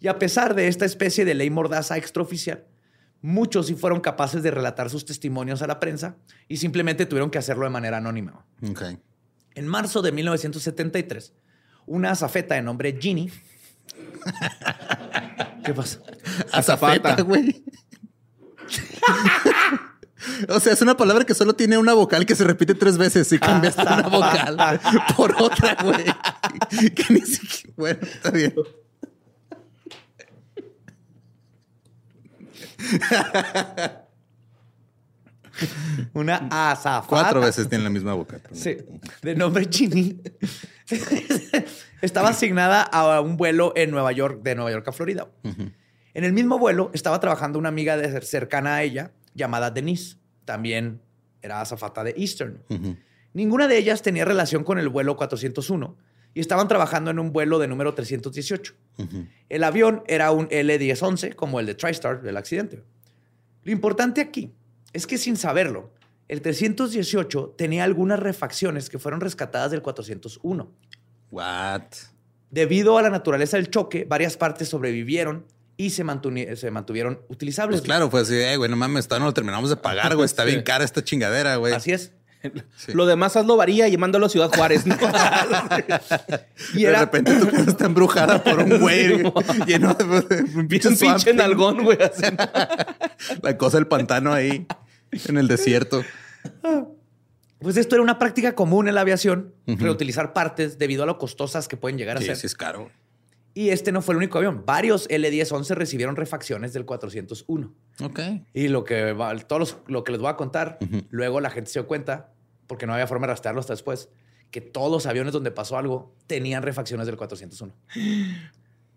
Y 0.00 0.08
a 0.08 0.18
pesar 0.18 0.54
de 0.54 0.68
esta 0.68 0.86
especie 0.86 1.26
de 1.26 1.34
ley 1.34 1.50
mordaza 1.50 1.98
extraoficial, 1.98 2.64
muchos 3.20 3.66
sí 3.66 3.74
fueron 3.74 4.00
capaces 4.00 4.42
de 4.42 4.50
relatar 4.50 4.88
sus 4.88 5.04
testimonios 5.04 5.60
a 5.60 5.66
la 5.66 5.78
prensa 5.78 6.16
y 6.48 6.56
simplemente 6.56 7.04
tuvieron 7.04 7.28
que 7.28 7.36
hacerlo 7.36 7.64
de 7.64 7.70
manera 7.70 7.98
anónima. 7.98 8.46
Ok. 8.66 8.82
En 9.54 9.66
marzo 9.66 10.00
de 10.00 10.10
1973, 10.12 11.34
una 11.88 12.12
azafeta 12.12 12.54
de 12.54 12.62
nombre 12.62 12.96
Ginny. 12.98 13.30
¿Qué 15.64 15.74
pasa? 15.74 16.00
Azafata. 16.52 16.92
Azafeta, 16.92 17.22
güey. 17.22 17.64
O 20.48 20.60
sea, 20.60 20.72
es 20.72 20.82
una 20.82 20.96
palabra 20.96 21.24
que 21.24 21.34
solo 21.34 21.54
tiene 21.54 21.78
una 21.78 21.94
vocal 21.94 22.26
que 22.26 22.34
se 22.34 22.44
repite 22.44 22.74
tres 22.74 22.98
veces 22.98 23.32
y 23.32 23.38
cambiaste 23.38 23.82
una 23.82 24.02
vocal 24.08 24.80
por 25.16 25.34
otra, 25.40 25.76
güey. 25.82 26.04
Que 26.94 27.12
ni 27.12 27.20
siquiera. 27.20 27.74
Bueno, 27.76 28.00
está 28.02 28.30
bien. 28.30 28.54
Una 36.14 36.48
azafata. 36.50 37.06
Cuatro 37.08 37.40
veces 37.40 37.68
tiene 37.68 37.84
la 37.84 37.90
misma 37.90 38.14
vocal. 38.14 38.40
Sí, 38.52 38.76
de 39.22 39.34
nombre 39.34 39.66
Ginny. 39.70 40.20
estaba 42.02 42.28
asignada 42.30 42.82
a 42.82 43.20
un 43.20 43.36
vuelo 43.36 43.72
en 43.76 43.90
Nueva 43.90 44.12
York, 44.12 44.42
de 44.42 44.54
Nueva 44.54 44.70
York 44.70 44.88
a 44.88 44.92
Florida. 44.92 45.28
En 46.14 46.24
el 46.24 46.32
mismo 46.32 46.58
vuelo 46.58 46.90
estaba 46.94 47.20
trabajando 47.20 47.58
una 47.58 47.68
amiga 47.68 47.96
de- 47.96 48.20
cercana 48.22 48.76
a 48.76 48.82
ella 48.82 49.12
llamada 49.34 49.70
Denise. 49.70 50.16
También 50.44 51.00
era 51.42 51.60
azafata 51.60 52.02
de 52.04 52.14
Eastern. 52.16 52.62
Ninguna 53.34 53.68
de 53.68 53.76
ellas 53.78 54.02
tenía 54.02 54.24
relación 54.24 54.64
con 54.64 54.78
el 54.78 54.88
vuelo 54.88 55.16
401 55.16 55.96
y 56.34 56.40
estaban 56.40 56.66
trabajando 56.68 57.10
en 57.10 57.18
un 57.18 57.32
vuelo 57.32 57.58
de 57.58 57.68
número 57.68 57.94
318. 57.94 58.74
El 59.48 59.64
avión 59.64 60.02
era 60.06 60.30
un 60.32 60.48
L-1011, 60.50 61.34
como 61.34 61.60
el 61.60 61.66
de 61.66 61.74
TriStar 61.74 62.22
del 62.22 62.36
accidente. 62.36 62.82
Lo 63.62 63.72
importante 63.72 64.20
aquí 64.20 64.52
es 64.92 65.06
que 65.06 65.18
sin 65.18 65.36
saberlo, 65.36 65.90
el 66.28 66.42
318 66.42 67.54
tenía 67.56 67.84
algunas 67.84 68.18
refacciones 68.18 68.90
que 68.90 68.98
fueron 68.98 69.20
rescatadas 69.20 69.70
del 69.70 69.82
401. 69.82 70.70
What? 71.30 71.82
Debido 72.50 72.98
a 72.98 73.02
la 73.02 73.10
naturaleza 73.10 73.56
del 73.56 73.70
choque, 73.70 74.06
varias 74.08 74.36
partes 74.36 74.68
sobrevivieron 74.68 75.44
y 75.76 75.90
se, 75.90 76.04
se 76.56 76.70
mantuvieron 76.70 77.20
utilizables. 77.28 77.80
Pues 77.80 77.86
claro, 77.86 78.10
fue 78.10 78.22
así, 78.22 78.34
güey, 78.56 78.70
no 78.70 78.76
mames, 78.76 79.08
no 79.10 79.18
lo 79.20 79.34
terminamos 79.34 79.70
de 79.70 79.76
pagar, 79.76 80.14
güey. 80.16 80.26
Está 80.26 80.42
Sí. 80.46 80.50
bien 80.50 80.62
cara 80.62 80.84
esta 80.84 81.04
chingadera, 81.04 81.56
güey. 81.56 81.72
Así 81.74 81.92
es. 81.92 82.12
Sí. 82.76 82.92
Lo 82.92 83.06
demás 83.06 83.36
hazlo 83.36 83.56
varía 83.56 83.88
y 83.88 83.96
mándalo 83.96 84.26
a 84.26 84.28
Ciudad 84.28 84.50
Juárez. 84.54 84.86
¿no? 84.86 84.96
Y 86.74 86.82
de 86.84 86.96
repente 86.96 87.34
tu 87.34 87.48
casa 87.48 87.70
está 87.70 87.86
embrujada 87.86 88.42
por 88.42 88.58
un 88.60 88.78
güey 88.78 89.22
lleno 89.66 89.94
de, 89.94 90.04
de 90.22 90.42
un 90.42 90.58
un 90.60 90.68
pinche 90.68 90.90
pinche 90.96 91.34
nalgón, 91.34 91.82
güey. 91.84 91.98
así. 92.02 92.22
La 93.42 93.56
cosa 93.56 93.78
del 93.78 93.86
pantano 93.86 94.32
ahí 94.32 94.66
en 95.28 95.36
el 95.38 95.48
desierto. 95.48 96.02
pues 97.60 97.76
esto 97.76 97.96
era 97.96 98.02
una 98.02 98.18
práctica 98.18 98.54
común 98.54 98.88
en 98.88 98.94
la 98.94 99.00
aviación, 99.00 99.54
reutilizar 99.66 100.32
partes 100.32 100.78
debido 100.78 101.02
a 101.02 101.06
lo 101.06 101.18
costosas 101.18 101.66
que 101.68 101.76
pueden 101.76 101.98
llegar 101.98 102.16
a 102.18 102.20
Sí, 102.20 102.26
ser. 102.26 102.36
sí 102.36 102.46
es 102.46 102.54
caro. 102.54 102.90
Y 103.58 103.70
este 103.70 103.90
no 103.90 104.02
fue 104.02 104.12
el 104.12 104.18
único 104.18 104.38
avión. 104.38 104.62
Varios 104.64 105.06
L-1011 105.10 105.74
recibieron 105.74 106.14
refacciones 106.14 106.72
del 106.72 106.84
401. 106.84 107.74
Ok. 108.04 108.20
Y 108.54 108.68
lo 108.68 108.84
que, 108.84 109.12
va- 109.14 109.36
todo 109.38 109.58
los- 109.58 109.78
lo 109.88 110.04
que 110.04 110.12
les 110.12 110.20
voy 110.20 110.30
a 110.30 110.36
contar, 110.36 110.78
luego 111.10 111.40
la 111.40 111.50
gente 111.50 111.68
se 111.70 111.80
dio 111.80 111.88
cuenta, 111.88 112.30
porque 112.68 112.86
no 112.86 112.92
había 112.94 113.08
forma 113.08 113.26
de 113.26 113.32
rastrearlo 113.32 113.58
hasta 113.60 113.72
después, 113.72 114.10
que 114.52 114.60
todos 114.60 114.92
los 114.92 115.06
aviones 115.06 115.32
donde 115.32 115.50
pasó 115.50 115.76
algo 115.76 116.14
tenían 116.28 116.62
refacciones 116.62 117.06
del 117.06 117.16
401. 117.16 117.74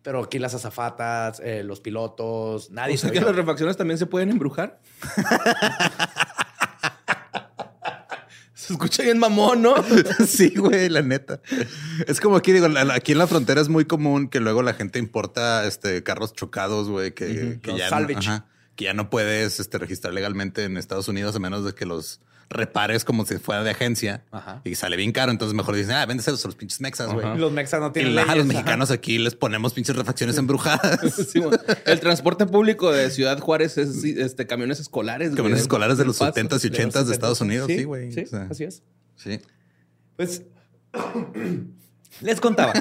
Pero 0.04 0.24
aquí 0.24 0.38
las 0.40 0.54
azafatas, 0.54 1.40
eh, 1.44 1.64
los 1.64 1.80
pilotos, 1.80 2.70
nadie 2.72 2.96
O 2.96 2.98
sea 2.98 3.10
que 3.12 3.22
las 3.22 3.36
refacciones 3.36 3.78
también 3.78 3.98
se 3.98 4.06
pueden 4.06 4.30
embrujar. 4.30 4.80
Se 8.72 8.76
escucha 8.76 9.04
bien 9.04 9.20
mamón, 9.20 9.62
¿no? 9.62 9.76
Sí, 10.26 10.54
güey, 10.56 10.88
la 10.88 11.02
neta. 11.02 11.42
Es 12.08 12.22
como 12.22 12.38
aquí, 12.38 12.54
digo, 12.54 12.68
aquí 12.94 13.12
en 13.12 13.18
la 13.18 13.28
frontera 13.28 13.60
es 13.60 13.68
muy 13.68 13.84
común 13.84 14.30
que 14.30 14.40
luego 14.40 14.62
la 14.64 14.74
gente 14.74 14.98
importa 14.98 15.68
este, 15.68 16.04
carros 16.04 16.34
chocados, 16.34 16.88
güey, 16.90 17.14
que, 17.14 17.60
que 17.62 17.78
ya, 17.78 17.88
ajá, 17.88 18.46
que 18.78 18.86
ya 18.86 18.94
no 18.94 19.10
puedes 19.10 19.60
este, 19.60 19.78
registrar 19.78 20.14
legalmente 20.14 20.64
en 20.64 20.78
Estados 20.78 21.10
Unidos 21.10 21.36
a 21.36 21.40
menos 21.40 21.66
de 21.66 21.74
que 21.74 21.86
los 21.86 22.22
repares 22.52 23.04
como 23.04 23.26
si 23.26 23.38
fuera 23.38 23.64
de 23.64 23.72
agencia 23.72 24.24
Ajá. 24.32 24.62
y 24.64 24.76
sale 24.76 24.96
bien 24.98 25.12
caro. 25.12 25.32
Entonces 25.32 25.56
mejor 25.56 25.76
dicen, 25.76 25.94
ah, 25.94 26.06
véndeselos 26.06 26.44
a 26.46 26.48
los 26.48 26.56
pinches 26.56 26.80
mexas, 26.82 27.12
güey. 27.12 27.38
Los 27.38 27.52
mexas 27.52 27.80
no 27.80 27.88
Y 27.88 27.92
tienen 27.94 28.16
la- 28.16 28.22
a 28.22 28.26
los 28.26 28.34
leyes, 28.36 28.48
mexicanos 28.48 28.92
aquí 28.92 29.18
les 29.18 29.34
ponemos 29.36 29.74
pinches 29.74 29.96
refacciones 29.96 30.38
embrujadas. 30.38 31.00
Sí, 31.32 31.42
el 31.86 32.00
transporte 32.00 32.46
público 32.46 32.92
de 32.92 33.10
Ciudad 33.12 33.40
Juárez 33.40 33.78
es 33.78 34.04
este, 34.04 34.46
camiones 34.48 34.80
escolares. 34.80 35.30
güey. 35.30 35.38
Camiones 35.38 35.62
escolares 35.62 35.98
de 35.98 36.06
los 36.06 36.18
Paso. 36.20 36.34
70s 36.40 36.66
y 36.66 36.70
80s 36.70 37.04
de 37.06 37.14
Estados 37.14 37.42
Unidos. 37.42 37.68
Sí, 37.68 37.78
Sí, 37.80 37.84
güey. 37.86 38.12
sí, 38.12 38.22
O 38.22 38.28
sea, 38.28 38.48
así 38.52 38.64
es. 38.66 38.84
sí. 39.16 39.40
Pues 40.18 40.44
les 42.22 42.40
contaba 42.42 42.74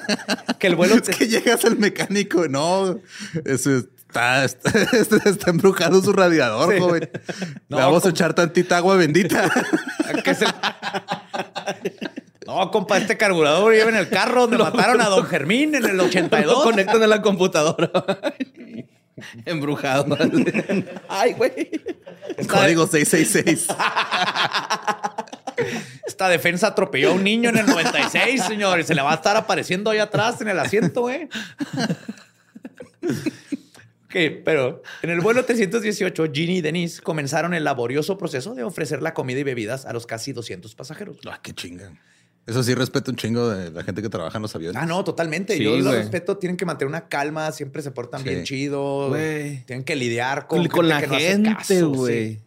que 0.58 0.66
el 0.66 0.76
vuelo... 0.76 0.94
Es 1.02 1.16
que 1.16 1.28
llegas 1.28 1.64
al 1.64 1.78
mecánico, 1.78 2.48
no, 2.48 2.98
eso 3.44 3.84
está, 4.10 4.44
está, 4.92 5.28
está 5.28 5.50
embrujado 5.50 6.02
su 6.02 6.12
radiador, 6.12 6.72
Sí. 6.74 6.80
joven. 6.80 7.10
No, 7.68 7.76
Le 7.78 7.82
vamos 7.84 8.04
a 8.04 8.10
echar 8.10 8.34
tantita 8.34 8.76
agua 8.78 8.96
bendita. 8.96 9.50
No, 12.46 12.70
compa, 12.72 12.98
este 12.98 13.16
carburador 13.16 13.72
lleva 13.72 13.90
en 13.90 13.96
el 13.96 14.08
carro 14.08 14.48
donde 14.48 14.58
mataron 14.64 15.00
a 15.00 15.04
don 15.08 15.24
Germín 15.24 15.74
en 15.76 15.84
el 15.84 15.96
Lo 15.96 16.04
82. 16.06 16.64
conectan 16.64 17.00
a 17.00 17.06
la 17.06 17.22
computadora. 17.22 17.90
Embrujado. 19.44 20.16
Ay, 21.08 21.34
güey. 21.34 21.70
Código 22.48 22.88
666. 22.88 23.68
Esta 26.06 26.28
defensa 26.28 26.68
atropelló 26.68 27.10
a 27.10 27.14
un 27.14 27.22
niño 27.22 27.50
en 27.50 27.58
el 27.58 27.66
96, 27.66 28.42
señor, 28.42 28.80
y 28.80 28.84
se 28.84 28.96
le 28.96 29.02
va 29.02 29.12
a 29.12 29.16
estar 29.16 29.36
apareciendo 29.36 29.90
ahí 29.90 29.98
atrás 29.98 30.40
en 30.40 30.48
el 30.48 30.58
asiento, 30.58 31.02
güey. 31.02 31.28
Ok, 34.10 34.42
pero 34.44 34.82
en 35.02 35.10
el 35.10 35.20
vuelo 35.20 35.44
318, 35.44 36.32
Ginny 36.32 36.56
y 36.58 36.60
Denise 36.62 37.00
comenzaron 37.00 37.54
el 37.54 37.62
laborioso 37.62 38.18
proceso 38.18 38.56
de 38.56 38.64
ofrecer 38.64 39.02
la 39.02 39.14
comida 39.14 39.38
y 39.38 39.44
bebidas 39.44 39.86
a 39.86 39.92
los 39.92 40.04
casi 40.06 40.32
200 40.32 40.74
pasajeros. 40.74 41.18
Ah, 41.30 41.38
qué 41.40 41.52
chinga. 41.54 41.92
Eso 42.46 42.64
sí, 42.64 42.74
respeto 42.74 43.12
un 43.12 43.16
chingo 43.16 43.48
de 43.50 43.70
la 43.70 43.84
gente 43.84 44.02
que 44.02 44.08
trabaja 44.08 44.38
en 44.38 44.42
los 44.42 44.54
aviones. 44.56 44.82
Ah, 44.82 44.84
no, 44.86 45.04
totalmente. 45.04 45.56
Sí, 45.56 45.62
Yo 45.62 45.76
los 45.76 45.84
güey. 45.86 45.98
respeto. 45.98 46.38
Tienen 46.38 46.56
que 46.56 46.64
mantener 46.66 46.88
una 46.88 47.06
calma, 47.08 47.52
siempre 47.52 47.82
se 47.82 47.92
portan 47.92 48.22
Sí. 48.24 48.28
bien 48.30 48.42
chido. 48.42 49.10
Güey. 49.10 49.64
Tienen 49.66 49.84
que 49.84 49.94
lidiar 49.94 50.48
con, 50.48 50.58
Con, 50.60 50.68
con 50.68 50.88
la 50.88 51.00
que 51.00 51.06
no 51.06 51.14
hace 51.14 51.28
gente, 51.28 51.50
caso, 51.54 51.66
sí. 51.68 51.80
güey. 51.82 52.40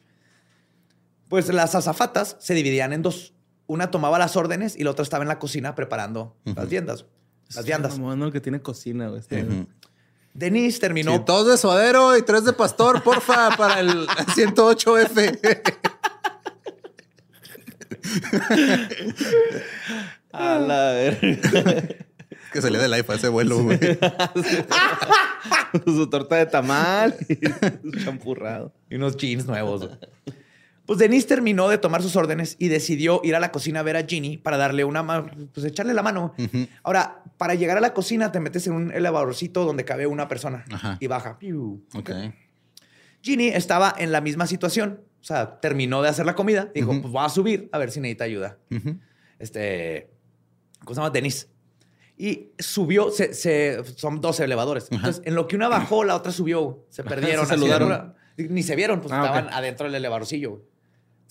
Pues 1.30 1.48
las 1.54 1.76
azafatas 1.76 2.36
se 2.40 2.54
dividían 2.54 2.92
en 2.92 3.02
dos. 3.04 3.34
Una 3.68 3.90
tomaba 3.92 4.20
las 4.20 4.36
órdenes 4.36 4.76
y 4.78 4.84
la 4.84 4.92
otra 4.92 5.04
estaba 5.04 5.24
en 5.24 5.30
la 5.30 5.40
cocina 5.40 5.74
preparando 5.76 6.36
las 6.44 6.68
viandas. 6.70 7.06
Las 7.56 7.66
viandas. 7.66 7.98
Mamón, 7.98 8.22
el 8.24 8.32
que 8.34 8.42
tiene 8.42 8.62
cocina, 8.62 9.08
güey. 9.08 9.22
Ujú. 9.22 9.68
Denise 10.34 10.80
terminó. 10.80 11.16
Sí, 11.18 11.24
dos 11.26 11.48
de 11.48 11.58
suadero 11.58 12.18
y 12.18 12.24
tres 12.24 12.44
de 12.44 12.54
pastor, 12.54 13.02
porfa, 13.04 13.52
para 13.58 13.80
el 13.80 14.08
108F. 14.08 15.40
A 20.32 20.58
la 20.60 20.92
verga. 20.92 21.84
que 22.52 22.62
salía 22.62 22.80
del 22.80 22.98
IFA 23.00 23.16
ese 23.16 23.30
vuelo, 23.30 23.64
güey. 23.64 23.80
Su 25.86 26.08
torta 26.10 26.36
de 26.38 26.46
tamal 26.46 27.16
y 27.28 27.36
su 27.82 27.92
champurrado. 28.04 28.72
y 28.90 28.96
unos 28.96 29.18
jeans 29.18 29.46
nuevos. 29.46 29.88
güey. 29.88 29.98
Pues 30.86 31.00
Denise 31.00 31.28
terminó 31.28 31.70
de 31.70 31.78
tomar 31.78 32.02
sus 32.02 32.16
órdenes 32.18 32.58
y 32.60 32.68
decidió 32.68 33.22
ir 33.24 33.36
a 33.36 33.40
la 33.40 33.52
cocina 33.54 33.80
a 33.80 33.84
ver 33.84 33.96
a 33.96 34.04
Ginny 34.06 34.38
para 34.38 34.58
darle 34.58 34.84
una 34.84 35.02
ma- 35.02 35.26
pues 35.54 35.66
echarle 35.66 35.94
la 35.94 36.04
mano. 36.04 36.34
Ahora, 36.84 37.24
para 37.38 37.56
llegar 37.56 37.78
a 37.78 37.82
la 37.82 37.94
cocina 37.94 38.32
te 38.34 38.40
metes 38.42 38.68
en 38.68 38.74
un 38.74 38.92
elevadorcito 38.92 39.64
donde 39.64 39.86
cabe 39.86 40.08
una 40.08 40.28
persona 40.28 40.66
Ajá. 40.72 40.98
y 41.00 41.08
baja. 41.08 41.40
Piu. 41.40 41.86
Ok. 41.96 42.12
Ginny 43.22 43.48
estaba 43.48 43.96
en 43.98 44.12
la 44.12 44.20
misma 44.20 44.46
situación. 44.46 45.00
O 45.22 45.24
sea, 45.24 45.62
terminó 45.62 46.02
de 46.02 46.10
hacer 46.10 46.26
la 46.26 46.36
comida. 46.36 46.70
Dijo, 46.76 46.90
pues 47.02 47.14
voy 47.14 47.26
a 47.26 47.30
subir 47.30 47.70
a 47.72 47.78
ver 47.78 47.90
si 47.92 48.02
necesita 48.02 48.26
ayuda. 48.26 48.58
Este, 49.40 50.10
¿cómo 50.80 50.96
se 50.96 51.00
llama? 51.00 51.10
Denise. 51.12 51.48
Y 52.18 52.52
subió, 52.60 53.10
se, 53.10 53.34
se- 53.34 53.84
son 53.96 54.20
dos 54.20 54.40
elevadores. 54.42 54.88
Entonces, 54.92 55.22
en 55.26 55.36
lo 55.36 55.48
que 55.48 55.56
una 55.56 55.70
bajó, 55.70 56.04
la 56.04 56.16
otra 56.16 56.32
subió. 56.34 56.86
Se 56.90 57.04
perdieron. 57.04 57.46
se 57.46 57.52
saludaron. 57.54 58.16
Ni 58.38 58.64
se 58.64 58.76
vieron, 58.76 59.00
pues 59.00 59.14
Ah, 59.14 59.22
estaban 59.24 59.48
adentro 59.54 59.86
del 59.86 59.96
elevadorcillo. 59.96 60.62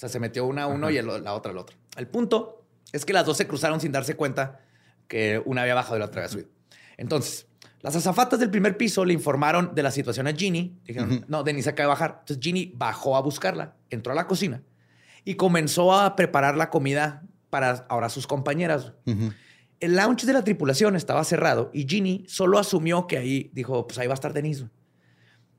Sea, 0.03 0.09
se 0.09 0.21
metió 0.21 0.45
una 0.47 0.65
a 0.65 0.67
uno 0.67 0.91
y 0.91 0.97
el- 0.97 1.23
la 1.25 1.35
otra 1.35 1.53
al 1.53 1.59
otro. 1.59 1.77
El 1.97 2.07
punto 2.09 2.65
es 2.93 3.05
que 3.05 3.13
las 3.13 3.25
dos 3.27 3.37
se 3.37 3.47
cruzaron 3.47 3.81
sin 3.81 3.93
darse 3.93 4.15
cuenta 4.15 4.61
que 5.09 5.41
una 5.45 5.63
había 5.63 5.75
bajado 5.75 5.97
y 5.97 5.99
la 6.01 6.07
otra 6.07 6.21
había 6.23 6.29
subido. 6.31 6.49
Entonces, 6.97 7.47
las 7.81 7.97
azafatas 7.97 8.39
del 8.39 8.51
primer 8.51 8.77
piso 8.77 9.05
le 9.05 9.13
informaron 9.13 9.75
de 9.75 9.83
la 9.83 9.91
situación 9.91 10.27
a 10.29 10.33
Ginny. 10.33 10.79
Dijeron, 10.85 11.25
no, 11.29 11.43
Denise 11.43 11.71
acaba 11.71 11.87
de 11.87 11.89
bajar. 11.89 12.17
Entonces 12.21 12.39
Ginny 12.43 12.73
bajó 12.77 13.17
a 13.17 13.21
buscarla, 13.21 13.75
entró 13.91 14.13
a 14.13 14.15
la 14.17 14.27
cocina 14.27 14.63
y 15.25 15.35
comenzó 15.35 15.93
a 15.95 16.15
preparar 16.17 16.57
la 16.57 16.71
comida 16.71 17.23
para 17.51 17.87
ahora 17.89 18.09
sus 18.09 18.27
compañeras. 18.27 18.93
El 19.81 19.97
lounge 19.97 20.27
de 20.27 20.33
la 20.33 20.45
tripulación 20.45 20.95
estaba 20.95 21.25
cerrado 21.25 21.71
y 21.75 21.87
Ginny 21.89 22.25
solo 22.29 22.59
asumió 22.59 23.07
que 23.09 23.19
ahí, 23.19 23.51
dijo, 23.53 23.87
pues 23.87 23.99
ahí 23.99 24.07
va 24.07 24.13
a 24.13 24.15
estar 24.15 24.33
Denise. 24.33 24.69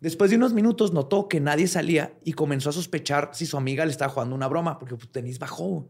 Después 0.03 0.29
de 0.31 0.35
unos 0.35 0.51
minutos 0.51 0.91
notó 0.91 1.29
que 1.29 1.39
nadie 1.39 1.65
salía 1.65 2.13
y 2.25 2.33
comenzó 2.33 2.71
a 2.71 2.73
sospechar 2.73 3.29
si 3.31 3.45
su 3.45 3.55
amiga 3.55 3.85
le 3.85 3.91
estaba 3.91 4.11
jugando 4.11 4.35
una 4.35 4.49
broma, 4.49 4.77
porque 4.77 4.97
pues, 4.97 5.09
Denise 5.13 5.39
bajó. 5.39 5.87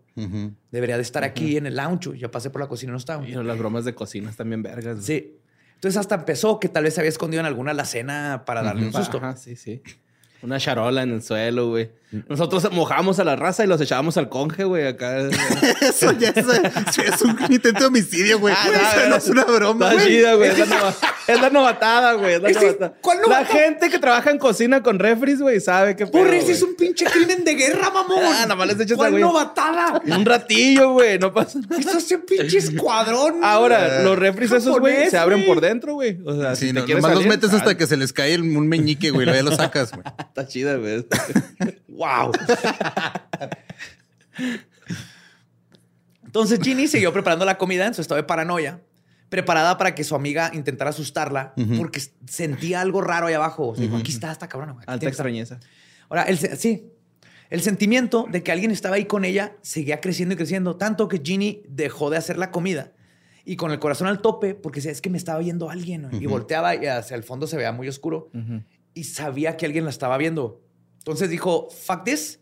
Debería 0.71 0.97
de 0.97 1.01
estar 1.01 1.23
aquí 1.23 1.57
en 1.57 1.65
el 1.65 1.75
lounge. 1.75 2.15
Ya 2.19 2.29
pasé 2.29 2.51
por 2.51 2.61
la 2.61 2.67
cocina 2.67 2.91
y 2.91 2.93
no 2.93 2.99
estaba. 2.99 3.27
Y 3.27 3.31
las 3.31 3.57
bromas 3.57 3.85
de 3.85 3.95
cocina 3.95 4.31
bien 4.45 4.61
vergas. 4.61 5.03
Sí. 5.03 5.39
Entonces 5.73 5.97
hasta 5.97 6.13
empezó 6.13 6.59
que 6.59 6.69
tal 6.69 6.83
vez 6.83 6.93
se 6.93 7.01
había 7.01 7.09
escondido 7.09 7.39
en 7.39 7.47
alguna 7.47 7.71
alacena 7.71 8.43
para 8.45 8.61
darle 8.61 8.85
un 8.85 8.93
susto. 8.93 9.17
Ajá, 9.17 9.35
sí, 9.35 9.55
sí. 9.55 9.81
Una 10.43 10.59
charola 10.59 11.03
en 11.03 11.11
el 11.13 11.23
suelo, 11.23 11.69
güey. 11.69 11.89
Nosotros 12.29 12.71
mojamos 12.71 13.17
a 13.17 13.23
la 13.23 13.35
raza 13.35 13.63
y 13.63 13.67
los 13.67 13.81
echábamos 13.81 14.17
al 14.17 14.29
conge, 14.29 14.65
güey, 14.65 14.85
acá. 14.85 15.17
Eso 15.81 16.11
ya 16.11 16.29
es, 16.29 16.45
es 16.99 17.21
un 17.23 17.35
intento 17.49 17.79
de 17.79 17.85
homicidio, 17.87 18.39
güey. 18.39 18.53
Ah, 18.55 18.67
Eso 18.69 18.99
no 19.05 19.09
no. 19.09 19.15
es 19.15 19.27
una 19.29 19.43
broma, 19.45 19.93
güey. 19.93 20.05
chida, 20.07 20.35
güey. 20.35 20.49
Es, 20.51 20.59
la 20.59 20.65
nova- 20.77 20.95
es 21.25 21.41
la 21.41 21.49
novatada, 21.49 22.13
güey. 22.13 22.33
Es 22.35 22.41
la, 22.43 22.49
Ese- 22.51 22.59
novatada. 22.67 22.93
¿cuál 23.01 23.17
la 23.17 23.23
novatada? 23.23 23.45
gente 23.47 23.89
que 23.89 23.97
trabaja 23.97 24.29
en 24.29 24.37
cocina 24.37 24.83
con 24.83 24.99
refris, 24.99 25.41
güey, 25.41 25.59
sabe 25.59 25.95
que 25.95 26.05
Porra, 26.05 26.35
ese 26.35 26.51
es 26.51 26.61
un 26.61 26.75
pinche 26.75 27.05
crimen 27.05 27.43
de 27.43 27.55
guerra, 27.55 27.89
mamón. 27.89 28.19
Ah, 28.23 28.41
nada 28.43 28.55
más 28.57 28.67
les 28.67 28.79
echas 28.81 28.91
a 28.93 28.95
¿Cuál 28.97 29.11
güey. 29.13 29.23
novatada? 29.23 29.99
Un 30.05 30.23
ratillo, 30.25 30.91
güey. 30.91 31.17
No 31.17 31.33
pasa 31.33 31.59
nada. 31.67 31.79
Eso 31.81 31.97
es 31.97 32.11
un 32.11 32.21
pinche 32.27 32.57
escuadón. 32.59 33.43
Ahora, 33.43 34.03
los 34.03 34.19
refris 34.19 34.51
esos, 34.51 34.79
güey, 34.79 35.09
se 35.09 35.17
abren 35.17 35.45
por 35.47 35.61
dentro, 35.61 35.95
güey. 35.95 36.19
O 36.25 36.39
sea, 36.39 36.55
Sí, 36.55 36.67
si 36.67 36.73
no, 36.73 36.81
te 36.81 36.85
quieres 36.85 37.01
nomás 37.01 37.17
los 37.17 37.25
metes 37.25 37.49
sal. 37.49 37.59
hasta 37.59 37.75
que 37.75 37.87
se 37.87 37.97
les 37.97 38.13
cae 38.13 38.37
un 38.39 38.67
meñique, 38.67 39.09
güey. 39.09 39.25
Luego 39.25 39.43
ya 39.43 39.49
lo 39.49 39.55
sacas, 39.55 39.91
güey. 39.91 40.03
Está 40.33 40.47
chida, 40.47 40.75
güey. 40.77 41.05
Wow. 41.93 42.31
Entonces 46.25 46.59
Ginny 46.59 46.87
siguió 46.87 47.13
preparando 47.13 47.45
la 47.45 47.59
comida 47.59 47.85
en 47.85 47.93
su 47.93 48.01
estado 48.01 48.19
de 48.19 48.23
paranoia, 48.23 48.81
preparada 49.29 49.77
para 49.77 49.93
que 49.93 50.03
su 50.03 50.15
amiga 50.15 50.49
intentara 50.55 50.89
asustarla 50.89 51.53
porque 51.77 52.01
sentía 52.27 52.81
algo 52.81 53.01
raro 53.01 53.27
ahí 53.27 53.35
abajo. 53.35 53.67
O 53.67 53.75
sea, 53.75 53.83
dijo, 53.85 53.97
aquí 53.97 54.11
está 54.11 54.31
esta 54.31 54.49
cabrona. 54.49 54.71
Alta 54.71 54.85
tiene 54.85 54.99
que 55.01 55.05
estar". 55.11 55.27
extrañeza. 55.27 55.59
Ahora, 56.09 56.23
el, 56.23 56.39
sí, 56.57 56.91
el 57.51 57.61
sentimiento 57.61 58.25
de 58.27 58.41
que 58.41 58.51
alguien 58.51 58.71
estaba 58.71 58.95
ahí 58.95 59.05
con 59.05 59.25
ella 59.25 59.55
seguía 59.61 60.01
creciendo 60.01 60.33
y 60.33 60.37
creciendo, 60.37 60.77
tanto 60.77 61.07
que 61.07 61.21
Ginny 61.23 61.61
dejó 61.69 62.09
de 62.09 62.17
hacer 62.17 62.39
la 62.39 62.49
comida 62.49 62.91
y 63.45 63.55
con 63.55 63.71
el 63.71 63.77
corazón 63.77 64.07
al 64.07 64.19
tope, 64.21 64.55
porque 64.55 64.77
decía, 64.79 64.91
es 64.91 65.01
que 65.01 65.11
me 65.11 65.17
estaba 65.17 65.37
viendo 65.39 65.69
alguien. 65.69 66.09
Y 66.19 66.25
volteaba 66.25 66.75
y 66.75 66.87
hacia 66.87 67.15
el 67.15 67.23
fondo 67.23 67.45
se 67.45 67.55
veía 67.55 67.71
muy 67.71 67.87
oscuro 67.87 68.31
y 68.93 69.05
sabía 69.05 69.57
que 69.57 69.65
alguien 69.65 69.85
la 69.85 69.89
estaba 69.89 70.17
viendo. 70.17 70.61
Entonces 70.99 71.29
dijo, 71.29 71.69
fuck 71.69 72.03
this. 72.03 72.39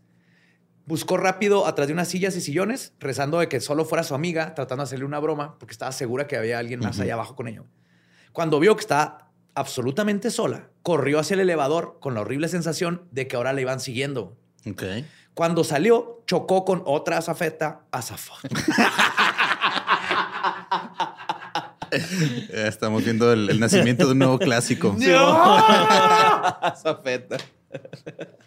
Buscó 0.86 1.18
rápido 1.18 1.68
atrás 1.68 1.88
de 1.88 1.94
unas 1.94 2.08
sillas 2.08 2.36
y 2.36 2.42
sillones, 2.42 2.94
rezando 3.00 3.40
de 3.40 3.48
que 3.48 3.60
solo 3.60 3.86
fuera 3.86 4.04
su 4.04 4.16
amiga, 4.16 4.56
tratando 4.56 4.84
de 4.84 4.86
hacerle 4.86 5.06
una 5.06 5.20
broma, 5.20 5.58
porque 5.60 5.72
estaba 5.72 5.92
segura 5.92 6.28
que 6.28 6.38
había 6.38 6.60
alguien 6.60 6.80
más 6.80 7.00
allá 7.00 7.14
abajo 7.14 7.36
con 7.36 7.48
ella. 7.48 7.64
Cuando 8.34 8.60
vio 8.60 8.76
que 8.76 8.82
estaba 8.82 9.32
absolutamente 9.56 10.32
sola, 10.32 10.70
corrió 10.84 11.20
hacia 11.20 11.36
el 11.36 11.42
elevador 11.42 11.98
con 12.00 12.14
la 12.14 12.22
horrible 12.22 12.48
sensación 12.48 13.08
de 13.12 13.28
que 13.28 13.36
ahora 13.36 13.54
le 13.54 13.62
iban 13.62 13.80
siguiendo. 13.80 14.38
Ok. 14.70 14.84
Cuando 15.34 15.64
salió, 15.64 16.24
chocó 16.26 16.66
con 16.66 16.84
otra 16.86 17.18
azafeta, 17.18 17.86
azafata. 17.92 18.50
Estamos 22.54 23.04
viendo 23.04 23.32
el, 23.34 23.50
el 23.50 23.60
nacimiento 23.60 24.06
de 24.06 24.14
un 24.14 24.20
nuevo 24.20 24.40
clásico. 24.40 24.96
Zafeta. 26.82 27.38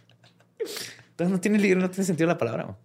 Entonces 1.10 1.30
no 1.30 1.40
tiene, 1.40 1.58
no 1.76 1.90
tiene 1.90 2.04
sentido 2.04 2.26
la 2.26 2.38
palabra. 2.38 2.76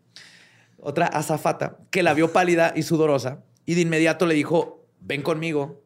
Otra 0.77 1.07
azafata 1.07 1.77
que 1.89 2.03
la 2.03 2.13
vio 2.13 2.31
pálida 2.31 2.73
y 2.75 2.83
sudorosa 2.83 3.43
y 3.65 3.75
de 3.75 3.81
inmediato 3.81 4.25
le 4.25 4.35
dijo, 4.35 4.87
ven 4.99 5.21
conmigo, 5.21 5.83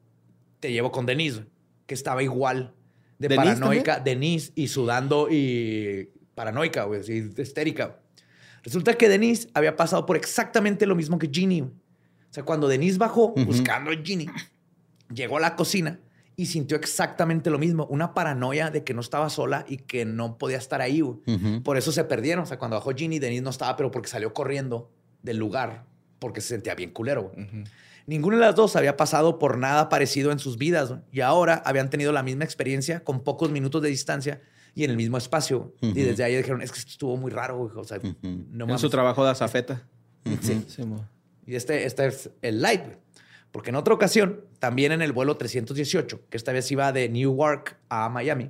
te 0.59 0.71
llevo 0.71 0.91
con 0.91 1.05
Denise, 1.05 1.45
que 1.86 1.93
estaba 1.93 2.21
igual 2.24 2.74
de 3.17 3.30
¿Denise 3.30 3.55
paranoica, 3.55 3.99
Denise, 3.99 4.51
y 4.55 4.67
sudando 4.67 5.28
y 5.30 6.09
paranoica, 6.36 6.84
güey, 6.84 7.01
histérica. 7.38 7.99
Resulta 8.63 8.93
que 8.93 9.09
Denise 9.09 9.49
había 9.53 9.76
pasado 9.76 10.05
por 10.05 10.15
exactamente 10.15 10.86
lo 10.86 10.95
mismo 10.95 11.17
que 11.19 11.30
Ginny. 11.32 11.61
O 11.61 11.71
sea, 12.30 12.43
cuando 12.43 12.67
Denise 12.67 12.97
bajó 12.97 13.34
buscando 13.36 13.91
a 13.91 13.95
Ginny, 13.95 14.28
llegó 15.14 15.38
a 15.38 15.39
la 15.39 15.55
cocina 15.55 15.99
y 16.36 16.47
sintió 16.47 16.78
exactamente 16.78 17.49
lo 17.49 17.59
mismo, 17.59 17.86
una 17.88 18.14
paranoia 18.14 18.72
de 18.72 18.84
que 18.84 18.93
no 18.93 19.01
estaba 19.01 19.30
sola 19.30 19.66
y 19.68 19.78
que 19.78 20.03
no 20.05 20.38
podía 20.38 20.57
estar 20.57 20.82
ahí. 20.82 21.03
Por 21.64 21.78
eso 21.78 21.91
se 21.91 22.03
perdieron. 22.05 22.43
O 22.43 22.47
sea, 22.47 22.57
cuando 22.57 22.76
bajó 22.78 22.91
Ginny, 22.91 23.20
Denise 23.20 23.43
no 23.43 23.49
estaba, 23.51 23.76
pero 23.76 23.91
porque 23.91 24.07
salió 24.09 24.34
corriendo 24.34 24.89
del 25.22 25.38
lugar 25.38 25.86
porque 26.20 26.41
se 26.41 26.47
sentía 26.49 26.74
bien 26.76 26.91
culero. 26.91 27.32
güey. 27.34 27.47
Ninguna 28.07 28.36
de 28.38 28.41
las 28.41 28.55
dos 28.55 28.76
había 28.76 28.97
pasado 28.97 29.39
por 29.39 29.57
nada 29.57 29.88
parecido 29.89 30.32
en 30.32 30.39
sus 30.39 30.57
vidas 30.57 30.93
y 31.11 31.22
ahora 31.22 31.61
habían 31.66 31.89
tenido 31.89 32.11
la 32.11 32.24
misma 32.24 32.43
experiencia 32.43 33.03
con 33.03 33.24
pocos 33.24 33.49
minutos 33.51 33.82
de 33.82 33.89
distancia 33.89 34.41
y 34.76 34.84
en 34.86 34.89
el 34.91 34.97
mismo 34.97 35.18
espacio. 35.18 35.74
güey. 35.82 35.91
Y 35.99 36.03
desde 36.03 36.24
ahí 36.24 36.36
dijeron, 36.36 36.61
es 36.61 36.72
que 36.72 36.80
esto 36.80 36.89
estuvo 36.91 37.16
muy 37.18 37.32
raro. 37.32 37.57
güey. 37.57 37.72
O 37.78 37.84
sea, 37.84 37.99
no 38.01 38.09
En 38.24 38.57
mames. 38.57 38.82
su 38.82 38.89
trabajo 38.89 39.24
de 39.24 39.32
azafeta. 39.32 39.84
Sí. 40.41 40.66
Y 41.45 41.55
este, 41.55 41.86
este 41.86 42.07
es 42.07 42.30
el 42.41 42.61
light. 42.61 42.84
güey. 42.86 42.97
Porque 43.53 43.69
en 43.69 43.75
otra 43.75 43.93
ocasión, 43.93 44.41
también 44.57 44.91
en 44.91 45.03
el 45.03 45.13
vuelo 45.13 45.37
318, 45.37 46.21
que 46.29 46.37
esta 46.37 46.51
vez 46.51 46.69
iba 46.71 46.91
de 46.91 47.07
Newark 47.07 47.77
a 47.87 48.09
Miami, 48.09 48.49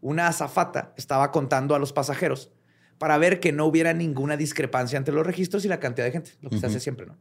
una 0.00 0.26
azafata 0.26 0.92
estaba 0.96 1.30
contando 1.30 1.76
a 1.76 1.78
los 1.78 1.92
pasajeros 1.92 2.50
para 2.98 3.16
ver 3.18 3.38
que 3.38 3.52
no 3.52 3.66
hubiera 3.66 3.92
ninguna 3.94 4.36
discrepancia 4.36 4.96
entre 4.96 5.14
los 5.14 5.24
registros 5.24 5.64
y 5.64 5.68
la 5.68 5.78
cantidad 5.78 6.06
de 6.06 6.12
gente, 6.12 6.32
lo 6.40 6.50
que 6.50 6.58
se 6.58 6.66
hace 6.66 6.80
siempre, 6.80 7.06
¿no? 7.06 7.16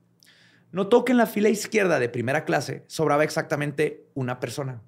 Notó 0.72 1.06
que 1.06 1.12
en 1.12 1.20
la 1.20 1.28
fila 1.28 1.50
izquierda 1.50 2.00
de 2.00 2.10
primera 2.10 2.44
clase 2.44 2.86
sobraba 2.88 3.24
exactamente 3.24 4.04
una 4.16 4.40
persona. 4.40 4.82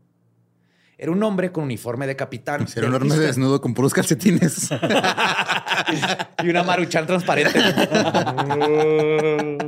Era 0.97 1.11
un 1.11 1.21
hombre 1.23 1.51
con 1.51 1.65
uniforme 1.65 2.07
de 2.07 2.15
capitán. 2.15 2.65
Era 2.75 2.87
un 2.87 2.93
Eastern- 2.93 3.19
desnudo 3.19 3.59
con 3.61 3.73
puros 3.73 3.93
calcetines. 3.93 4.69
y 6.43 6.49
una 6.49 6.63
maruchan 6.63 7.05
transparente. 7.05 7.59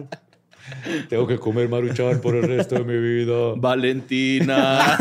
Tengo 1.10 1.28
que 1.28 1.38
comer 1.38 1.70
maruchan 1.70 2.22
por 2.22 2.36
el 2.36 2.44
resto 2.44 2.76
de 2.76 2.84
mi 2.84 2.98
vida. 2.98 3.54
Valentina. 3.58 4.98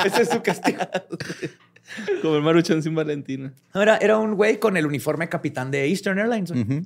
Ese 0.04 0.22
es 0.22 0.28
su 0.30 0.42
castigo. 0.42 0.78
Como 2.22 2.36
el 2.36 2.42
maruchan 2.42 2.82
sin 2.82 2.94
Valentina. 2.94 3.52
Era, 3.74 3.96
era 3.98 4.18
un 4.18 4.34
güey 4.34 4.58
con 4.58 4.76
el 4.76 4.86
uniforme 4.86 5.28
capitán 5.28 5.70
de 5.70 5.86
Eastern 5.86 6.18
Airlines. 6.18 6.50
güey. 6.52 6.82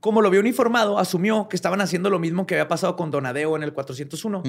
Como 0.00 0.22
lo 0.22 0.30
vio 0.30 0.40
uniformado, 0.40 0.98
asumió 0.98 1.46
que 1.50 1.56
estaban 1.56 1.82
haciendo 1.82 2.08
lo 2.08 2.18
mismo 2.18 2.46
que 2.46 2.54
había 2.54 2.68
pasado 2.68 2.96
con 2.96 3.10
Donadeo 3.10 3.54
en 3.56 3.62
el 3.62 3.74
401. 3.74 4.42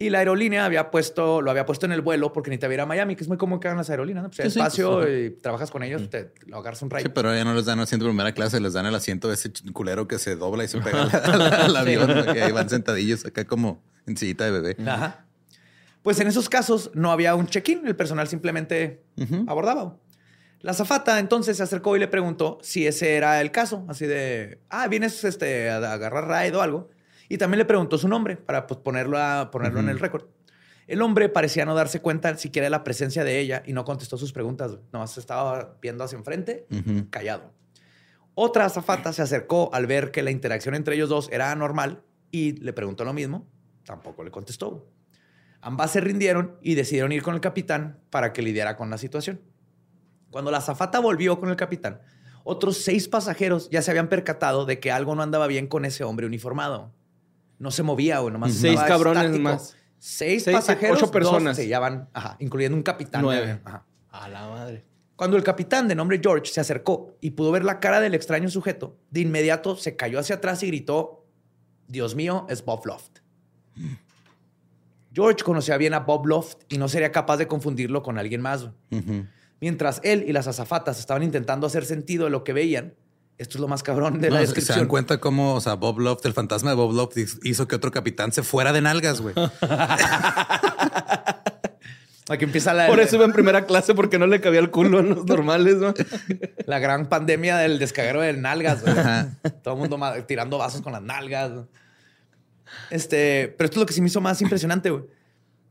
Y 0.00 0.10
la 0.10 0.18
aerolínea 0.18 0.64
había 0.64 0.90
puesto, 0.90 1.40
lo 1.40 1.52
había 1.52 1.64
puesto 1.66 1.86
en 1.86 1.92
el 1.92 2.00
vuelo 2.00 2.32
porque 2.32 2.50
necesitaba 2.50 2.74
ir 2.74 2.80
a 2.80 2.86
Miami, 2.86 3.14
que 3.14 3.22
es 3.22 3.28
muy 3.28 3.36
común 3.38 3.60
que 3.60 3.68
hagan 3.68 3.78
las 3.78 3.88
aerolíneas. 3.90 4.24
¿no? 4.24 4.28
Pues 4.30 4.40
hay 4.40 4.46
Sí, 4.50 4.54
sí. 4.54 4.58
espacio 4.58 5.08
y 5.16 5.30
trabajas 5.40 5.70
con 5.70 5.84
ellos, 5.84 6.10
te 6.10 6.32
lo 6.46 6.58
agarras 6.58 6.82
un 6.82 6.90
rayo. 6.90 7.06
Sí, 7.06 7.12
pero 7.14 7.32
ya 7.32 7.44
no 7.44 7.54
les 7.54 7.64
dan 7.64 7.78
asiento 7.78 8.06
de 8.06 8.10
primera 8.10 8.32
clase, 8.32 8.58
les 8.60 8.72
dan 8.72 8.86
el 8.86 8.94
asiento 8.96 9.28
de 9.28 9.34
ese 9.34 9.52
culero 9.72 10.08
que 10.08 10.18
se 10.18 10.34
dobla 10.34 10.64
y 10.64 10.68
se 10.68 10.80
pega 10.80 11.02
al, 11.04 11.76
avión. 11.76 12.10
ahí 12.28 12.50
van 12.50 12.68
sentadillos 12.68 13.24
acá 13.24 13.44
como 13.44 13.80
en 14.06 14.16
sillita 14.16 14.46
de 14.46 14.50
bebé. 14.50 14.76
Ajá. 14.84 15.24
Pues 16.02 16.18
en 16.20 16.26
esos 16.26 16.48
casos 16.48 16.90
no 16.94 17.12
había 17.12 17.34
un 17.36 17.46
check-in, 17.46 17.86
el 17.86 17.94
personal 17.94 18.26
simplemente 18.26 19.02
abordaba. 19.46 19.96
La 20.60 20.74
zafata 20.74 21.18
entonces 21.20 21.56
se 21.56 21.62
acercó 21.62 21.96
y 21.96 22.00
le 22.00 22.08
preguntó 22.08 22.58
si 22.62 22.86
ese 22.86 23.16
era 23.16 23.40
el 23.40 23.50
caso, 23.52 23.84
así 23.88 24.06
de, 24.06 24.58
ah, 24.70 24.88
vienes 24.88 25.22
este, 25.24 25.70
a 25.70 25.76
agarrar 25.92 26.26
ride 26.28 26.56
o 26.56 26.62
algo. 26.62 26.90
Y 27.28 27.38
también 27.38 27.58
le 27.58 27.64
preguntó 27.64 27.96
su 27.98 28.08
nombre 28.08 28.36
para 28.36 28.66
pues, 28.66 28.80
ponerlo, 28.80 29.18
a- 29.18 29.50
ponerlo 29.50 29.80
en 29.80 29.88
el 29.88 29.98
récord. 30.00 30.24
El 30.86 31.02
hombre 31.02 31.28
parecía 31.28 31.64
no 31.66 31.74
darse 31.74 32.00
cuenta 32.00 32.36
siquiera 32.38 32.64
de 32.66 32.70
la 32.70 32.82
presencia 32.82 33.22
de 33.22 33.38
ella 33.38 33.62
y 33.66 33.72
no 33.74 33.84
contestó 33.84 34.16
sus 34.16 34.32
preguntas. 34.32 34.78
Nomás 34.92 35.16
estaba 35.18 35.76
viendo 35.82 36.02
hacia 36.02 36.16
enfrente, 36.16 36.66
Ujú. 36.70 37.06
callado. 37.10 37.52
Otra 38.34 38.64
azafata 38.64 39.12
se 39.12 39.20
acercó 39.22 39.70
al 39.74 39.86
ver 39.86 40.10
que 40.10 40.22
la 40.22 40.30
interacción 40.30 40.74
entre 40.74 40.94
ellos 40.94 41.08
dos 41.10 41.28
era 41.30 41.52
anormal 41.52 42.02
y 42.30 42.52
le 42.52 42.72
preguntó 42.72 43.04
lo 43.04 43.12
mismo. 43.12 43.46
Tampoco 43.84 44.24
le 44.24 44.30
contestó. 44.30 44.88
Ambas 45.60 45.90
se 45.92 46.00
rindieron 46.00 46.56
y 46.62 46.74
decidieron 46.74 47.12
ir 47.12 47.22
con 47.22 47.34
el 47.34 47.40
capitán 47.40 47.98
para 48.10 48.32
que 48.32 48.42
lidiara 48.42 48.76
con 48.76 48.88
la 48.90 48.96
situación. 48.98 49.40
Cuando 50.30 50.50
la 50.50 50.58
azafata 50.58 51.00
volvió 51.00 51.38
con 51.40 51.48
el 51.48 51.56
capitán, 51.56 52.00
otros 52.44 52.78
seis 52.78 53.08
pasajeros 53.08 53.68
ya 53.70 53.82
se 53.82 53.90
habían 53.90 54.08
percatado 54.08 54.64
de 54.66 54.80
que 54.80 54.90
algo 54.90 55.14
no 55.14 55.22
andaba 55.22 55.46
bien 55.46 55.66
con 55.66 55.84
ese 55.84 56.04
hombre 56.04 56.26
uniformado. 56.26 56.92
No 57.58 57.70
se 57.70 57.82
movía, 57.82 58.20
güey, 58.20 58.32
nomás 58.32 58.54
Seis 58.54 58.80
cabrones 58.80 59.24
estático. 59.24 59.42
más. 59.42 59.76
Seis, 59.98 60.44
Seis, 60.44 60.56
pasajeros, 60.56 61.02
ocho 61.02 61.10
personas. 61.10 61.56
se 61.56 61.74
ajá, 61.74 62.36
incluyendo 62.38 62.76
un 62.76 62.82
capitán. 62.82 63.22
Nueve. 63.22 63.60
Ajá. 63.64 63.84
A 64.10 64.28
la 64.28 64.48
madre. 64.48 64.84
Cuando 65.16 65.36
el 65.36 65.42
capitán 65.42 65.88
de 65.88 65.96
nombre 65.96 66.20
George 66.22 66.52
se 66.52 66.60
acercó 66.60 67.16
y 67.20 67.32
pudo 67.32 67.50
ver 67.50 67.64
la 67.64 67.80
cara 67.80 68.00
del 68.00 68.14
extraño 68.14 68.48
sujeto, 68.48 68.96
de 69.10 69.20
inmediato 69.20 69.74
se 69.76 69.96
cayó 69.96 70.20
hacia 70.20 70.36
atrás 70.36 70.62
y 70.62 70.68
gritó, 70.68 71.26
Dios 71.88 72.14
mío, 72.14 72.46
es 72.48 72.64
Bob 72.64 72.86
Loft. 72.86 73.18
George 75.12 75.42
conocía 75.42 75.76
bien 75.76 75.94
a 75.94 76.00
Bob 76.00 76.26
Loft 76.26 76.58
y 76.68 76.78
no 76.78 76.86
sería 76.88 77.10
capaz 77.10 77.38
de 77.38 77.48
confundirlo 77.48 78.02
con 78.04 78.18
alguien 78.18 78.40
más. 78.40 78.68
Mientras 79.60 80.00
él 80.04 80.24
y 80.26 80.32
las 80.32 80.46
azafatas 80.46 80.98
estaban 81.00 81.22
intentando 81.22 81.66
hacer 81.66 81.84
sentido 81.84 82.24
de 82.24 82.30
lo 82.30 82.44
que 82.44 82.52
veían, 82.52 82.94
esto 83.38 83.56
es 83.58 83.60
lo 83.60 83.68
más 83.68 83.82
cabrón 83.82 84.20
de 84.20 84.30
la 84.30 84.36
No, 84.36 84.40
se- 84.40 84.46
se 84.48 84.54
descripción. 84.54 84.78
dan 84.78 84.88
cuenta 84.88 85.18
cómo, 85.20 85.54
o 85.54 85.60
sea, 85.60 85.74
Bob 85.74 85.98
Loft, 86.00 86.24
el 86.26 86.32
fantasma 86.32 86.70
de 86.70 86.76
Bob 86.76 86.92
Loft, 86.92 87.16
hizo 87.44 87.68
que 87.68 87.76
otro 87.76 87.90
capitán 87.90 88.32
se 88.32 88.42
fuera 88.42 88.72
de 88.72 88.80
nalgas, 88.80 89.20
güey. 89.20 89.34
Aquí 92.30 92.44
empieza 92.44 92.74
la, 92.74 92.88
Por 92.88 93.00
eso 93.00 93.16
iba 93.16 93.24
en 93.24 93.32
primera 93.32 93.64
clase 93.64 93.94
porque 93.94 94.18
no 94.18 94.26
le 94.26 94.40
cabía 94.42 94.60
el 94.60 94.70
culo 94.70 95.00
en 95.00 95.08
los 95.10 95.24
normales, 95.26 95.76
¿no? 95.76 95.94
la 96.66 96.78
gran 96.78 97.08
pandemia 97.08 97.56
del 97.56 97.78
descaguero 97.78 98.20
de 98.20 98.34
nalgas. 98.34 98.82
güey. 98.82 98.94
Todo 99.62 99.74
el 99.74 99.80
mundo 99.80 99.98
tirando 100.26 100.58
vasos 100.58 100.82
con 100.82 100.92
las 100.92 101.00
nalgas. 101.00 101.52
Este, 102.90 103.54
pero 103.56 103.64
esto 103.66 103.76
es 103.78 103.80
lo 103.80 103.86
que 103.86 103.94
se 103.94 104.02
me 104.02 104.08
hizo 104.08 104.20
más 104.20 104.42
impresionante. 104.42 104.90
güey. 104.90 105.04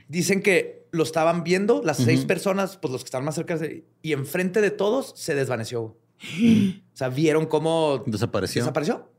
Dicen 0.08 0.42
que 0.42 0.77
lo 0.98 1.04
estaban 1.04 1.44
viendo 1.44 1.82
las 1.84 1.98
seis 1.98 2.26
personas, 2.26 2.76
pues 2.78 2.92
los 2.92 3.04
que 3.04 3.08
están 3.08 3.24
más 3.24 3.36
cerca, 3.36 3.56
de- 3.58 3.86
y 4.02 4.12
enfrente 4.14 4.60
de 4.62 4.72
todos 4.72 5.14
se 5.16 5.36
desvaneció. 5.36 5.98
O 6.94 6.98
sea, 6.98 7.10
vieron 7.10 7.46
cómo 7.46 8.04
Desapareció. 8.08 8.64
desapareció. 8.64 9.12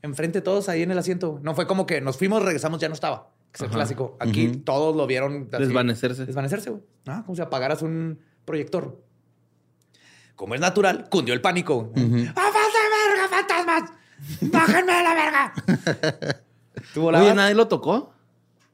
Enfrente 0.00 0.38
de 0.38 0.42
todos 0.42 0.70
ahí 0.70 0.80
en 0.82 0.90
el 0.90 0.96
asiento. 0.98 1.38
No 1.42 1.54
fue 1.54 1.66
como 1.66 1.84
que 1.84 2.00
nos 2.00 2.16
fuimos, 2.16 2.42
regresamos, 2.42 2.80
ya 2.80 2.88
no 2.88 2.94
estaba. 2.94 3.30
Que 3.52 3.56
es 3.56 3.60
el 3.60 3.66
Ajá. 3.66 3.74
clásico. 3.76 4.16
Aquí 4.20 4.48
todos 4.64 4.96
lo 4.96 5.06
vieron 5.06 5.48
así, 5.52 5.64
Desvanecerse. 5.64 6.24
Desvanecerse, 6.24 6.70
güey. 6.70 6.82
Ah, 7.06 7.22
como 7.26 7.36
si 7.36 7.42
apagaras 7.42 7.82
un 7.82 8.20
proyector. 8.46 9.02
Como 10.34 10.54
es 10.54 10.60
natural, 10.62 11.08
cundió 11.10 11.34
el 11.34 11.42
pánico. 11.42 11.90
güey. 11.94 12.04
Ujú. 12.06 12.32
¡Ah, 12.36 12.50
de 12.50 13.14
verga, 13.14 13.28
fantasmas! 13.28 13.92
¡Bájenme 14.40 14.92
a 14.92 15.02
la 15.02 15.14
verga! 15.14 15.54
¿Tú 16.94 17.00
Oye, 17.00 17.04
volabas? 17.04 17.34
¿nadie 17.34 17.54
lo 17.54 17.68
tocó? 17.68 18.12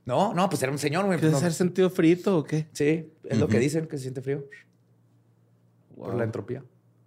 No, 0.05 0.35
no, 0.35 0.49
pues 0.49 0.63
era 0.63 0.73
un 0.73 0.79
señor, 0.79 1.05
güey. 1.07 1.19
¿Qué 1.19 1.23
pues, 1.23 1.33
no. 1.33 1.39
hacer 1.39 1.53
sentido 1.53 1.89
frito 1.91 2.39
o 2.39 2.45
qué? 2.45 2.67
Sí, 2.73 3.13
es 3.25 3.39
lo 3.39 3.49
que 3.49 3.59
dicen, 3.59 3.87
que 3.87 3.97
se 3.97 4.03
siente 4.03 4.21
frío 4.21 4.45
por 5.97 6.15
la 6.15 6.25
entropía. 6.25 6.65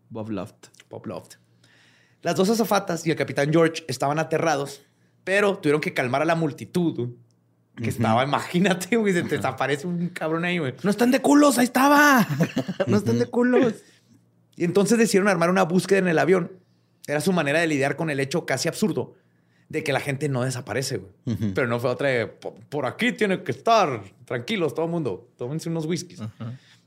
Bob 0.09 0.29
Loft. 0.29 0.67
Pop 0.87 1.05
Loft. 1.05 1.35
Las 2.21 2.35
dos 2.35 2.49
azafatas 2.49 3.05
y 3.05 3.11
el 3.11 3.17
capitán 3.17 3.51
George 3.51 3.83
estaban 3.87 4.19
aterrados, 4.19 4.81
pero 5.23 5.57
tuvieron 5.57 5.81
que 5.81 5.93
calmar 5.93 6.21
a 6.21 6.25
la 6.25 6.35
multitud. 6.35 6.95
güey, 6.95 7.09
Que 7.75 7.89
estaba, 7.89 8.23
imagínate, 8.23 8.95
güey, 8.95 9.13
se 9.13 9.23
te 9.23 9.35
desaparece 9.35 9.85
un 9.85 10.09
cabrón 10.09 10.45
ahí, 10.45 10.57
güey. 10.57 10.73
No 10.83 10.89
están 10.89 11.11
de 11.11 11.21
culos, 11.21 11.57
ahí 11.57 11.65
estaba. 11.65 12.25
no 12.87 12.97
están 12.97 13.19
de 13.19 13.25
culos. 13.25 13.75
Y 14.55 14.63
entonces 14.63 14.97
decidieron 14.97 15.27
armar 15.27 15.49
una 15.49 15.63
búsqueda 15.63 15.99
en 15.99 16.07
el 16.07 16.19
avión. 16.19 16.51
Era 17.07 17.21
su 17.21 17.33
manera 17.33 17.59
de 17.59 17.67
lidiar 17.67 17.95
con 17.95 18.09
el 18.09 18.19
hecho 18.19 18.45
casi 18.45 18.67
absurdo 18.67 19.15
de 19.69 19.83
que 19.83 19.91
la 19.93 19.99
gente 19.99 20.29
no 20.29 20.43
desaparece, 20.43 20.97
güey. 20.97 21.11
Pero 21.53 21.67
no 21.67 21.79
fue 21.79 21.89
otra 21.89 22.09
de, 22.09 22.27
"Po- 22.27 22.55
por 22.69 22.85
aquí 22.85 23.11
tiene 23.11 23.43
que 23.43 23.51
estar, 23.51 24.01
tranquilos, 24.25 24.73
todo 24.75 24.85
el 24.85 24.91
mundo, 24.91 25.29
tómense 25.37 25.69
unos 25.69 25.85
whiskies. 25.85 26.21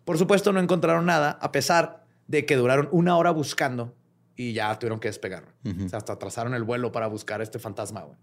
Por 0.04 0.16
supuesto, 0.18 0.52
no 0.52 0.60
encontraron 0.60 1.04
nada, 1.06 1.38
a 1.40 1.52
pesar 1.52 2.04
de 2.28 2.46
que 2.46 2.56
duraron 2.56 2.88
una 2.92 3.16
hora 3.16 3.30
buscando 3.30 3.94
y 4.36 4.52
ya 4.52 4.78
tuvieron 4.78 5.00
que 5.00 5.08
despegar. 5.08 5.44
O 5.86 5.88
sea, 5.88 5.98
hasta 5.98 6.12
atrasaron 6.14 6.54
el 6.54 6.62
vuelo 6.62 6.92
para 6.92 7.08
buscar 7.08 7.40
a 7.40 7.42
este 7.42 7.58
fantasma, 7.58 8.02
güey. 8.02 8.16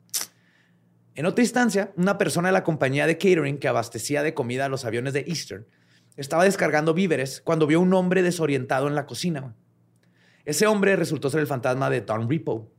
En 1.16 1.26
otra 1.26 1.44
instancia, 1.44 1.92
una 1.96 2.18
persona 2.18 2.50
de 2.50 2.54
la 2.54 2.64
compañía 2.64 3.08
de 3.08 3.18
catering 3.18 3.58
que 3.58 3.68
abastecía 3.68 4.22
de 4.24 4.34
comida 4.34 4.66
a 4.66 4.70
los 4.70 4.84
aviones 4.86 5.14
de 5.14 5.22
Eastern 5.28 5.66
estaba 6.18 6.44
descargando 6.44 6.94
víveres 6.94 7.42
cuando 7.42 7.68
vio 7.68 7.80
un 7.82 7.94
hombre 7.94 8.22
desorientado 8.22 8.88
en 8.88 8.96
la 8.96 9.06
cocina. 9.06 9.54
Ese 10.46 10.68
hombre 10.68 10.96
resultó 10.96 11.30
ser 11.30 11.40
el 11.42 11.48
fantasma 11.48 11.90
de 11.90 12.02
Don 12.02 12.30
Repo 12.30 12.72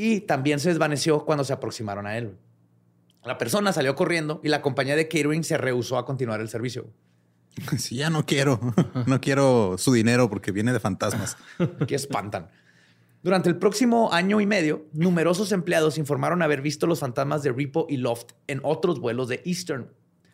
y 0.00 0.20
también 0.20 0.60
se 0.60 0.70
desvaneció 0.70 1.26
cuando 1.26 1.44
se 1.44 1.52
aproximaron 1.52 2.06
a 2.06 2.16
él. 2.16 2.38
La 3.22 3.36
persona 3.36 3.70
salió 3.74 3.94
corriendo 3.94 4.40
y 4.42 4.48
la 4.48 4.62
compañía 4.62 4.96
de 4.96 5.08
catering 5.08 5.44
se 5.44 5.58
rehusó 5.58 5.98
a 5.98 6.06
continuar 6.06 6.40
el 6.40 6.48
servicio. 6.48 6.86
Sí, 7.76 7.96
ya 7.96 8.08
no 8.08 8.24
quiero. 8.24 8.58
No 9.06 9.20
quiero 9.20 9.76
su 9.76 9.92
dinero 9.92 10.30
porque 10.30 10.52
viene 10.52 10.72
de 10.72 10.80
fantasmas. 10.80 11.36
que 11.86 11.94
espantan. 11.94 12.48
Durante 13.22 13.50
el 13.50 13.56
próximo 13.58 14.10
año 14.10 14.40
y 14.40 14.46
medio, 14.46 14.86
numerosos 14.94 15.52
empleados 15.52 15.98
informaron 15.98 16.40
haber 16.40 16.62
visto 16.62 16.86
los 16.86 17.00
fantasmas 17.00 17.42
de 17.42 17.52
Repo 17.52 17.86
y 17.90 17.98
Loft 17.98 18.32
en 18.46 18.60
otros 18.62 19.00
vuelos 19.00 19.28
de 19.28 19.42
Eastern. 19.44 19.90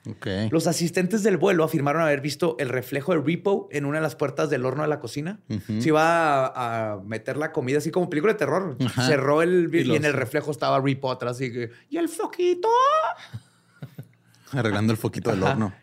Ok. 0.08 0.26
Los 0.50 0.66
asistentes 0.66 1.22
del 1.22 1.36
vuelo 1.36 1.64
afirmaron 1.64 2.02
haber 2.02 2.20
visto 2.20 2.56
el 2.58 2.68
reflejo 2.68 3.12
de 3.12 3.20
Repo 3.20 3.68
en 3.72 3.84
una 3.86 3.98
de 3.98 4.02
las 4.02 4.14
puertas 4.14 4.48
del 4.50 4.64
horno 4.64 4.82
de 4.82 4.88
la 4.88 5.00
cocina. 5.00 5.40
Ujú. 5.48 5.80
Se 5.82 5.88
iba 5.88 6.46
a, 6.46 6.92
a 6.92 7.00
meter 7.00 7.36
la 7.36 7.50
comida 7.52 7.78
así 7.78 7.90
como 7.90 8.08
película 8.08 8.32
de 8.34 8.38
terror. 8.38 8.76
Ajá. 8.84 9.06
Cerró 9.06 9.42
el 9.42 9.68
y, 9.72 9.78
Y 9.78 9.84
los- 9.84 9.96
en 9.96 10.04
el 10.04 10.12
reflejo 10.12 10.50
estaba 10.52 10.80
Repo 10.80 11.10
atrás 11.10 11.40
y 11.40 11.52
y 11.90 11.96
el 11.96 12.08
foquito. 12.08 12.68
Arreglando 14.52 14.92
el 14.92 14.96
foquito 14.98 15.30
del 15.30 15.42
horno. 15.42 15.74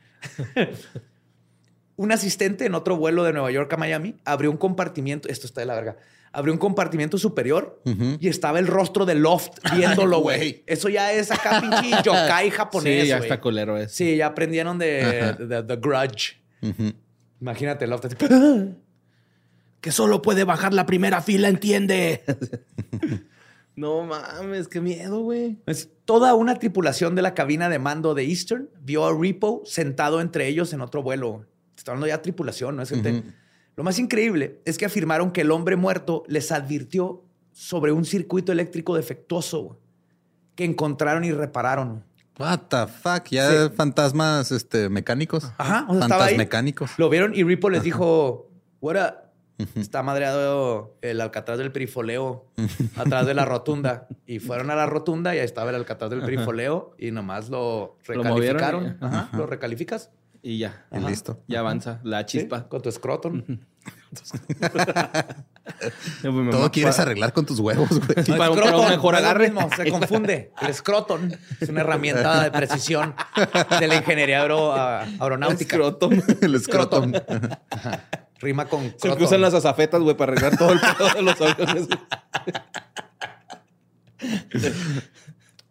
Un 1.96 2.12
asistente 2.12 2.66
en 2.66 2.74
otro 2.74 2.98
vuelo 2.98 3.24
de 3.24 3.34
Nueva 3.34 3.52
York 3.52 3.72
a 3.74 3.78
Miami 3.78 4.16
abrió 4.26 4.50
un 4.50 4.58
compartimiento. 4.58 5.30
Esto 5.30 5.46
está 5.46 5.62
de 5.62 5.68
la 5.68 5.76
verga. 5.76 5.98
Abrió 6.36 6.52
un 6.52 6.58
compartimiento 6.60 7.18
superior 7.20 7.80
y 8.20 8.28
estaba 8.28 8.58
el 8.58 8.66
rostro 8.68 9.06
de 9.06 9.14
Loft 9.16 9.60
viéndolo, 9.76 10.20
güey. 10.20 10.64
Eso 10.66 10.90
ya 10.90 11.14
es 11.14 11.30
acá 11.32 11.62
pinche 11.62 12.02
yokai 12.04 12.50
japonés, 12.50 13.04
sí, 13.04 13.08
ya 13.10 13.20
está 13.20 13.40
culero 13.40 13.78
eso. 13.78 13.94
Sí, 13.96 14.18
ya 14.18 14.28
aprendieron 14.28 14.80
de, 14.80 15.02
Ajá. 15.04 15.34
de- 15.34 15.48
de 15.48 15.64
The 15.64 15.76
Grudge. 15.76 16.42
Imagínate 17.40 17.86
Loft. 17.88 18.06
así, 18.06 18.16
Que 19.82 19.92
solo 19.92 20.22
puede 20.22 20.44
bajar 20.44 20.74
la 20.74 20.86
primera 20.86 21.22
fila, 21.22 21.50
entiende. 21.50 22.24
no 23.76 24.04
mames, 24.04 24.68
qué 24.68 24.80
miedo, 24.82 25.20
güey. 25.22 25.58
Toda 26.06 26.34
una 26.36 26.56
tripulación 26.58 27.16
de 27.16 27.22
la 27.22 27.34
cabina 27.34 27.70
de 27.70 27.80
mando 27.80 28.14
de 28.14 28.24
Eastern 28.24 28.70
vio 28.82 29.06
a 29.06 29.14
Repo 29.18 29.62
sentado 29.66 30.22
entre 30.22 30.48
ellos 30.48 30.74
en 30.74 30.82
otro 30.82 31.04
vuelo. 31.04 31.46
Está 31.78 31.92
hablando 31.92 32.08
ya 32.08 32.18
de 32.18 32.24
tripulación, 32.24 32.76
no 32.78 32.82
es 32.84 32.90
gente. 32.90 33.24
Lo 33.76 33.84
más 33.84 33.98
increíble 34.00 34.62
es 34.66 34.78
que 34.78 34.86
afirmaron 34.86 35.32
que 35.32 35.42
el 35.42 35.52
hombre 35.52 35.76
muerto 35.76 36.24
les 36.28 36.52
advirtió 36.52 37.24
sobre 37.52 37.92
un 37.92 38.06
circuito 38.06 38.52
eléctrico 38.52 38.96
defectuoso 38.96 39.80
que 40.56 40.64
encontraron 40.66 41.24
y 41.24 41.32
repararon. 41.32 42.04
What 42.40 42.60
the 42.70 42.88
fuck? 42.88 43.28
Ya 43.30 43.50
Sí. 43.50 43.74
fantasmas 43.76 44.52
este, 44.52 44.90
mecánicos. 44.90 45.52
Ajá, 45.58 45.86
o 45.88 45.94
sea, 45.94 46.02
estaba 46.04 46.24
ahí. 46.26 46.32
Fantasmecánicos. 46.32 46.92
Lo 46.98 47.10
vieron 47.10 47.34
y 47.36 47.44
Repo 47.44 47.70
les 47.70 47.84
dijo, 47.84 48.50
what 48.82 48.96
up? 48.96 49.14
Está 49.76 50.02
madreado 50.02 50.98
el 51.02 51.22
alcatraz 51.22 51.60
del 51.60 51.72
perifoleo 51.72 52.46
atrás 52.96 53.28
de 53.28 53.34
la 53.36 53.46
rotunda. 53.46 54.08
Y 54.26 54.40
fueron 54.40 54.72
a 54.72 54.76
la 54.76 54.88
rotunda 54.88 55.36
y 55.36 55.40
ahí 55.40 55.46
estaba 55.46 55.70
el 55.70 55.76
alcatraz 55.76 56.10
del 56.10 56.22
perifoleo 56.22 56.96
y 56.98 57.12
nomás 57.12 57.50
lo 57.50 57.98
Lo 58.08 58.24
movieron 58.24 58.60
recalificaron. 58.60 58.98
y- 59.02 59.06
Ajá, 59.06 59.30
Lo 59.38 59.46
recalificas. 59.46 60.10
Y 60.46 60.58
ya. 60.60 60.86
Y 60.92 61.00
listo. 61.00 61.42
Ya 61.48 61.60
avanza 61.62 62.00
la 62.04 62.20
¿sí? 62.20 62.26
chispa. 62.40 62.68
Con 62.68 62.82
tu 62.82 62.90
escroton. 62.90 63.66
Todo 66.52 66.72
quieres 66.72 67.00
arreglar 67.00 67.34
con 67.34 67.46
tus 67.46 67.60
huevos, 67.60 67.90
güey. 67.90 68.26
Sí, 68.26 68.32
para 68.34 68.50
un- 68.52 68.58
para 68.58 68.70
un 68.72 68.76
Escroton, 68.76 68.90
mejor 68.92 69.16
agarre. 69.16 69.50
mismo, 69.50 69.70
se 69.76 69.90
confunde. 69.90 70.52
El 70.62 70.70
escroton 70.70 71.38
es 71.60 71.70
una 71.70 71.82
herramienta 71.82 72.44
de 72.44 72.52
precisión 72.52 73.16
de 73.80 73.88
la 73.88 73.96
ingeniería 73.96 74.42
aero- 74.42 74.74
aeronáutica. 74.74 75.76
Escrotum. 75.78 76.22
El 76.42 76.56
escrotum. 76.56 77.14
Rima 78.40 78.66
con 78.66 78.84
Se 78.84 78.98
croton. 78.98 79.18
cruzan 79.20 79.42
las 79.42 79.54
azafetas, 79.54 80.02
güey, 80.02 80.18
para 80.18 80.34
arreglar 80.34 80.58
todo 80.58 80.74
el 80.74 80.80
pedo 80.82 81.10
de 81.14 81.22
los 81.22 81.40
aviones. 81.42 81.88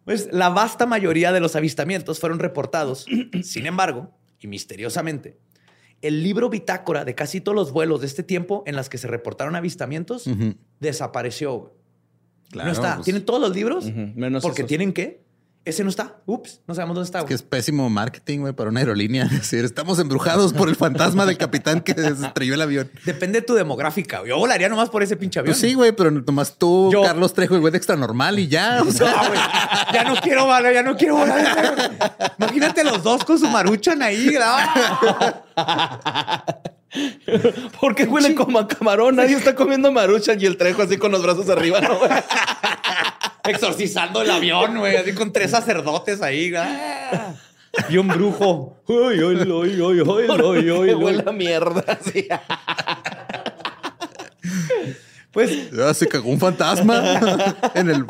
Pues 0.05 0.29
la 0.31 0.49
vasta 0.49 0.85
mayoría 0.85 1.31
de 1.31 1.39
los 1.39 1.55
avistamientos 1.55 2.19
fueron 2.19 2.39
reportados. 2.39 3.05
Sin 3.43 3.65
embargo, 3.67 4.11
y 4.43 4.47
misteriosamente, 4.47 5.37
el 6.01 6.21
libro 6.21 6.49
bitácora 6.49 7.05
de 7.05 7.15
casi 7.15 7.39
todos 7.39 7.55
los 7.55 7.71
vuelos 7.71 8.01
de 8.01 8.07
este 8.07 8.23
tiempo 8.23 8.63
en 8.65 8.75
las 8.75 8.89
que 8.89 8.97
se 8.97 9.07
reportaron 9.07 9.55
avistamientos 9.55 10.29
desapareció. 10.79 11.73
Claro, 12.51 12.67
no 12.67 12.73
está. 12.73 12.95
pues, 12.95 13.05
¿Tienen 13.05 13.25
todos 13.25 13.39
los 13.39 13.55
libros? 13.55 13.85
Menos 14.15 14.43
Porque 14.43 14.61
esos. 14.61 14.67
tienen 14.69 14.93
que. 14.93 15.22
Ese 15.65 15.81
no 15.85 15.89
está. 15.89 16.17
Ups, 16.25 16.59
no 16.67 16.75
sabemos 16.75 16.95
dónde 16.95 17.05
está. 17.05 17.19
Es 17.19 17.25
que 17.25 17.33
es 17.33 17.41
pésimo 17.41 17.89
marketing, 17.89 18.39
güey, 18.39 18.51
para 18.53 18.69
una 18.69 18.81
aerolínea. 18.81 19.23
Es 19.31 19.31
decir, 19.31 19.63
estamos 19.63 19.97
embrujados 19.99 20.51
por 20.51 20.67
el 20.67 20.75
fantasma 20.75 21.25
del 21.25 21.37
capitán 21.37 21.79
que 21.79 21.93
se 21.93 22.07
estrelló 22.09 22.55
el 22.55 22.61
avión. 22.61 22.91
Depende 23.05 23.39
de 23.39 23.45
tu 23.45 23.53
demográfica. 23.53 24.19
güey. 24.19 24.31
Yo 24.31 24.37
volaría 24.39 24.67
nomás 24.67 24.89
por 24.89 25.03
ese 25.03 25.15
pinche 25.15 25.39
avión. 25.39 25.53
Pues 25.53 25.61
sí, 25.61 25.73
güey, 25.73 25.93
pero 25.93 26.11
nomás 26.11 26.57
tú, 26.57 26.89
Yo- 26.91 27.03
Carlos 27.03 27.33
Trejo 27.33 27.55
y 27.55 27.59
güey 27.59 27.71
de 27.71 27.77
extra 27.77 27.95
normal 27.95 28.39
y 28.39 28.49
ya. 28.49 28.83
O 28.85 28.91
sea, 28.91 29.11
No, 29.11 29.27
güey. 29.29 29.39
Ya 29.93 30.03
no 30.03 30.15
quiero 30.21 30.45
volar, 30.45 30.73
ya 30.73 30.83
no 30.83 30.97
quiero 30.97 31.15
volar. 31.17 32.33
Imagínate 32.37 32.83
los 32.83 33.01
dos 33.01 33.23
con 33.23 33.39
su 33.39 33.47
maruchan 33.47 34.01
ahí. 34.01 34.35
¡ah! 34.41 36.43
Porque 37.81 38.03
huele 38.03 38.35
como 38.35 38.59
a 38.59 38.67
camarón. 38.67 39.15
Nadie 39.15 39.35
está 39.37 39.55
comiendo 39.55 39.91
maruchan 39.91 40.39
y 40.41 40.45
el 40.45 40.57
trejo 40.57 40.81
así 40.83 40.97
con 40.97 41.11
los 41.11 41.23
brazos 41.23 41.49
arriba, 41.49 41.79
¿no? 41.81 41.97
Exorcizando 43.45 44.21
el 44.21 44.31
avión, 44.31 44.77
güey. 44.77 44.95
Así 44.95 45.13
con 45.13 45.31
tres 45.33 45.51
sacerdotes 45.51 46.21
ahí. 46.21 46.53
¡ah! 46.55 47.33
Y 47.89 47.97
un 47.97 48.07
brujo. 48.07 48.77
Ay, 48.87 49.17
ay, 49.19 49.37
ay, 49.41 49.51
ay, 49.51 49.81
ay, 49.81 50.29
ay, 50.29 50.69
ay. 50.89 50.93
Huele 50.93 51.23
a 51.25 51.31
mierda. 51.31 51.83
Pues 55.31 55.71
ya 55.71 55.91
se 55.95 56.07
cagó 56.07 56.29
un 56.29 56.39
fantasma 56.39 57.01
en 57.73 57.89
el. 57.89 58.05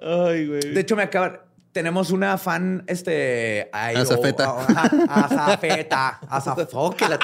Ay, 0.00 0.46
güey. 0.46 0.60
De 0.72 0.80
hecho, 0.80 0.96
me 0.96 1.02
acaban. 1.02 1.40
tenemos 1.72 2.10
una 2.10 2.38
fan, 2.38 2.82
este... 2.86 3.68
ay, 3.74 3.96
Azafeta. 3.96 4.56
Azafeta. 5.08 6.20
La- 7.08 7.18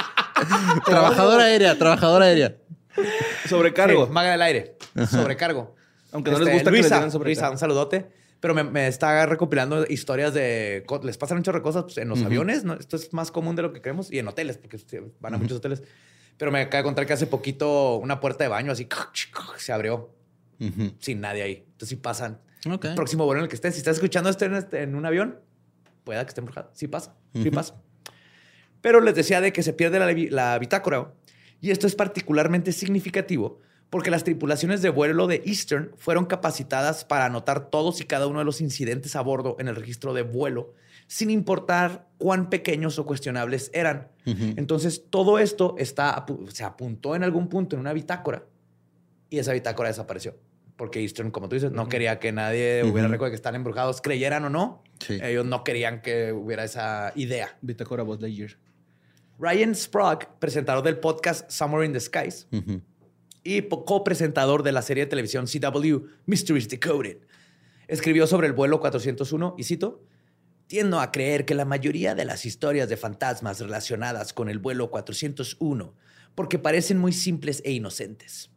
Trabajadora 0.85 1.45
aérea, 1.45 1.79
trabajadora 1.79 2.27
aérea. 2.27 2.55
Sobrecargo. 3.49 4.07
Sí, 4.07 4.13
maga 4.13 4.33
del 4.33 4.43
aire. 4.43 4.77
Sobrecargo. 5.11 5.75
Aunque 6.13 6.31
no 6.31 6.39
les 6.39 6.53
gusta 6.55 6.71
que 6.71 6.77
les 6.77 6.83
Luisa, 6.85 6.97
digan 6.97 7.11
sobrecargo. 7.11 7.25
Luisa, 7.41 7.51
un 7.51 7.59
saludote. 7.59 8.07
Pero 8.41 8.55
me, 8.55 8.63
me 8.63 8.87
está 8.89 9.25
recopilando 9.27 9.87
historias 9.89 10.35
de... 10.35 10.85
Les 11.03 11.17
pasan 11.17 11.39
muchas 11.39 11.59
cosas 11.61 11.85
pues, 11.85 11.97
en 11.99 12.09
los 12.09 12.23
aviones. 12.23 12.63
¿no? 12.65 12.75
Esto 12.75 12.97
es 12.97 13.13
más 13.15 13.31
común 13.31 13.57
de 13.57 13.63
lo 13.63 13.73
que 13.73 13.81
creemos. 13.81 14.13
Y 14.13 14.19
en 14.19 14.29
hoteles, 14.29 14.59
porque 14.59 14.79
van 15.21 15.35
a 15.35 15.39
muchos 15.39 15.59
hoteles. 15.59 15.83
Pero 16.37 16.51
me 16.53 16.61
acaba 16.61 16.79
de 16.79 16.85
contar 16.85 17.07
que 17.07 17.15
hace 17.15 17.27
poquito 17.27 17.97
una 17.97 18.21
puerta 18.21 18.45
de 18.45 18.49
baño 18.49 18.71
así 18.73 18.87
se 19.57 19.73
abrió 19.73 20.11
sin 20.99 21.21
nadie 21.21 21.43
ahí. 21.43 21.65
Entonces 21.67 21.89
sí 21.91 21.97
pasan. 21.97 22.39
El 22.91 22.95
próximo 22.95 23.25
vuelo 23.25 23.41
en 23.41 23.45
el 23.45 23.49
que 23.49 23.55
estés. 23.57 23.75
Si 23.75 23.79
estás 23.79 23.97
escuchando 23.97 24.29
esto 24.31 24.45
en, 24.45 24.55
este- 24.55 24.83
en 24.83 24.95
un 24.95 25.05
avión, 25.07 25.39
pueda 26.05 26.23
que 26.25 26.29
esté 26.29 26.41
embrujado. 26.41 26.71
Sí 26.75 26.87
pasa. 26.89 27.15
Sí 27.35 27.51
pasa. 27.51 27.77
Pero 28.81 29.01
les 29.01 29.15
decía 29.15 29.41
de 29.41 29.53
que 29.53 29.63
se 29.63 29.73
pierde 29.73 29.99
la, 29.99 30.13
la 30.53 30.59
bitácora. 30.59 31.13
Y 31.65 31.71
esto 31.71 31.87
es 31.87 31.95
particularmente 31.95 32.73
significativo 32.73 33.59
porque 33.89 34.11
las 34.11 34.23
tripulaciones 34.23 34.83
de 34.83 34.91
vuelo 34.91 35.27
de 35.27 35.41
Eastern 35.47 35.93
fueron 35.97 36.27
capacitadas 36.27 37.07
para 37.07 37.25
anotar 37.25 37.71
todos 37.71 38.03
y 38.03 38.05
cada 38.05 38.27
uno 38.27 38.41
de 38.41 38.45
los 38.45 38.61
incidentes 38.61 39.17
a 39.17 39.23
bordo 39.23 39.57
en 39.59 39.69
el 39.69 39.75
registro 39.75 40.12
de 40.12 40.21
vuelo, 40.21 40.75
sin 41.07 41.31
importar 41.31 42.07
cuán 42.19 42.51
pequeños 42.51 42.99
o 42.99 43.07
cuestionables 43.07 43.71
eran. 43.73 44.09
Entonces, 44.27 45.05
todo 45.09 45.39
esto 45.39 45.75
está, 45.79 46.27
se 46.53 46.65
apuntó 46.65 47.17
en 47.17 47.23
algún 47.23 47.49
punto 47.49 47.77
en 47.77 47.81
una 47.81 47.95
bitácora 47.95 48.45
y 49.31 49.39
esa 49.39 49.55
bitácora 49.55 49.89
desapareció. 49.89 50.37
Porque 50.77 51.01
Eastern, 51.01 51.31
como 51.31 51.49
tú 51.49 51.55
dices, 51.55 51.73
no 51.73 51.89
quería 51.89 52.19
que 52.19 52.31
nadie 52.31 52.85
hubiera 52.85 53.09
de 53.09 53.19
que 53.19 53.35
están 53.35 53.55
embrujados, 53.55 54.03
creyeran 54.03 54.45
o 54.45 54.51
no. 54.51 54.83
Sí. 54.99 55.19
Ellos 55.23 55.47
no 55.47 55.65
querían 55.65 56.03
que 56.03 56.31
hubiera 56.31 56.62
esa 56.62 57.15
idea. 57.17 57.57
Bitácora 57.62 58.03
Buzz 58.03 58.21
Lightyear. 58.21 58.59
Ryan 59.39 59.74
Sprague, 59.74 60.28
presentador 60.39 60.85
del 60.85 60.99
podcast 60.99 61.51
Somewhere 61.51 61.85
in 61.87 61.93
the 61.93 62.01
Skies 62.01 62.47
Ujú. 62.53 62.82
y 63.43 63.62
po- 63.62 63.85
copresentador 63.85 64.62
de 64.62 64.72
la 64.72 64.82
serie 64.82 65.05
de 65.05 65.11
televisión 65.11 65.47
CW 65.47 66.07
Mysteries 66.26 66.68
Decoded, 66.68 67.18
escribió 67.89 68.26
sobre 68.26 68.47
el 68.47 68.53
vuelo 68.53 68.80
401 68.80 69.55
y 69.59 69.64
cito, 69.64 70.03
Tiendo 70.66 70.99
a 70.99 71.12
creer 71.12 71.45
que 71.45 71.55
la 71.55 71.66
mayoría 71.66 72.14
de 72.14 72.24
las 72.24 72.47
historias 72.47 72.89
de 72.89 72.97
fantasmas 72.97 73.61
relacionadas 73.61 74.32
con 74.32 74.49
el 74.49 74.59
vuelo 74.59 74.91
401 74.91 75.95
porque 76.35 76.59
parecen 76.59 76.97
muy 76.99 77.12
simples 77.12 77.61
e 77.66 77.72
inocentes. 77.72 78.51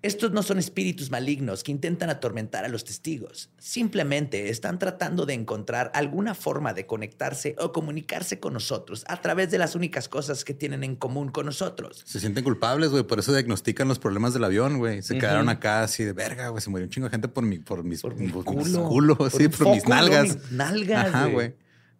Estos 0.00 0.30
no 0.30 0.44
son 0.44 0.60
espíritus 0.60 1.10
malignos 1.10 1.64
que 1.64 1.72
intentan 1.72 2.08
atormentar 2.08 2.64
a 2.64 2.68
los 2.68 2.84
testigos. 2.84 3.50
Simplemente 3.58 4.48
están 4.48 4.78
tratando 4.78 5.26
de 5.26 5.34
encontrar 5.34 5.90
alguna 5.92 6.36
forma 6.36 6.72
de 6.72 6.86
conectarse 6.86 7.56
o 7.58 7.72
comunicarse 7.72 8.38
con 8.38 8.52
nosotros 8.52 9.04
a 9.08 9.20
través 9.20 9.50
de 9.50 9.58
las 9.58 9.74
únicas 9.74 10.08
cosas 10.08 10.44
que 10.44 10.54
tienen 10.54 10.84
en 10.84 10.94
común 10.94 11.30
con 11.30 11.46
nosotros. 11.46 12.04
Se 12.06 12.20
sienten 12.20 12.44
culpables, 12.44 12.90
güey. 12.90 13.02
Por 13.02 13.18
eso 13.18 13.32
diagnostican 13.32 13.88
los 13.88 13.98
problemas 13.98 14.34
del 14.34 14.44
avión, 14.44 14.78
güey. 14.78 15.02
Se 15.02 15.18
quedaron 15.18 15.48
acá 15.48 15.82
así 15.82 16.04
de 16.04 16.12
verga, 16.12 16.48
güey. 16.50 16.62
Se 16.62 16.70
murió 16.70 16.84
un 16.84 16.90
chingo 16.90 17.06
de 17.08 17.10
gente 17.10 17.26
por, 17.26 17.42
mi, 17.42 17.58
por 17.58 17.82
mis, 17.82 18.00
Por 18.00 18.14
mi 18.14 18.30
culo. 18.30 19.16
mis 19.16 19.16
Por 19.16 19.30
sí, 19.32 19.48
por 19.48 19.70
mis 19.70 19.82
foco, 19.82 19.88
nalgas. 19.90 20.36
mis 20.36 20.52
nalgas, 20.52 21.06
Ajá, 21.06 21.26
güey. 21.26 21.56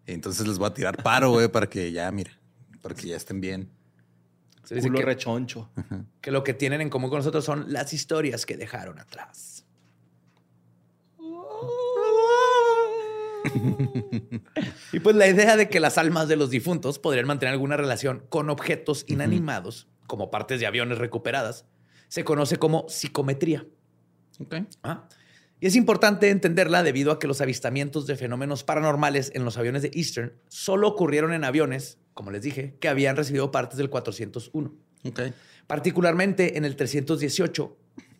Entonces 0.07 0.47
les 0.47 0.57
voy 0.59 0.69
a 0.69 0.75
tirar 0.75 1.03
paro, 1.03 1.33
güey, 1.33 1.49
para 1.49 1.69
que 1.69 1.91
ya, 1.91 2.11
mira, 2.13 2.31
para 2.81 2.95
que 2.95 3.09
ya 3.09 3.17
estén 3.17 3.41
bien. 3.41 3.71
Se 4.69 4.75
dice 4.75 4.89
Culo 4.89 4.99
que, 4.99 5.07
rechoncho. 5.07 5.71
que 6.21 6.31
lo 6.31 6.45
que 6.45 6.53
tienen 6.53 6.83
en 6.83 6.91
común 6.91 7.09
con 7.09 7.21
nosotros 7.21 7.43
son 7.43 7.73
las 7.73 7.95
historias 7.95 8.45
que 8.45 8.59
dejaron 8.59 8.99
atrás. 8.99 9.65
y 14.93 15.01
pues 15.01 15.17
la 15.17 15.27
idea 15.27 15.57
de 15.57 15.71
que 15.71 15.81
las 15.81 15.97
almas 15.97 16.29
de 16.29 16.37
los 16.37 16.51
difuntos 16.51 16.99
podrían 16.99 17.27
mantener 17.27 17.55
alguna 17.55 17.79
relación 17.79 18.27
con 18.29 18.51
objetos 18.51 19.07
inanimados, 19.09 19.89
como 20.07 20.31
partes 20.31 20.61
de 20.61 20.67
aviones 20.67 20.99
recuperadas, 20.99 21.65
se 22.09 22.25
conoce 22.25 22.59
como 22.59 22.91
psicometría. 22.91 23.65
Ah. 24.83 25.09
Y 25.61 25.67
es 25.67 25.77
importante 25.77 26.29
entenderla 26.29 26.83
debido 26.83 27.11
a 27.11 27.19
que 27.19 27.27
los 27.27 27.41
avistamientos 27.41 28.07
de 28.07 28.17
fenómenos 28.17 28.65
paranormales 28.65 29.33
en 29.35 29.47
los 29.47 29.57
aviones 29.57 29.81
de 29.81 29.93
Eastern 29.95 30.35
solo 30.49 30.89
ocurrieron 30.89 31.33
en 31.33 31.45
aviones, 31.45 31.97
como 32.19 32.33
les 32.33 32.43
dije, 32.43 32.75
que 32.81 32.89
habían 32.89 33.15
recibido 33.15 33.53
partes 33.53 33.79
del 33.79 33.91
401. 33.91 34.75
Ok. 35.05 35.21
Particularmente 35.69 36.59
en 36.59 36.65
el 36.65 36.75
318, 36.75 37.77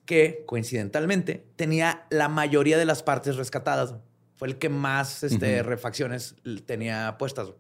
que 0.07 0.45
coincidentalmente 0.47 1.49
tenía 1.57 2.07
la 2.09 2.29
mayoría 2.29 2.79
de 2.79 2.85
las 2.85 3.03
partes 3.03 3.35
rescatadas. 3.35 3.97
Fue 4.37 4.47
el 4.47 4.57
que 4.59 4.69
más 4.69 5.25
este, 5.25 5.65
refacciones 5.65 6.37
tenía 6.65 7.17
puestas. 7.19 7.51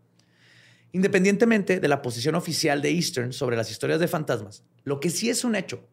Independientemente 0.92 1.80
de 1.80 1.88
la 1.88 2.02
posición 2.02 2.36
oficial 2.36 2.82
de 2.82 2.90
Eastern 2.90 3.32
sobre 3.32 3.56
las 3.56 3.72
historias 3.72 3.98
de 3.98 4.06
fantasmas, 4.06 4.62
lo 4.84 5.00
que 5.00 5.10
sí 5.10 5.30
es 5.30 5.42
un 5.42 5.56
hecho 5.56 5.88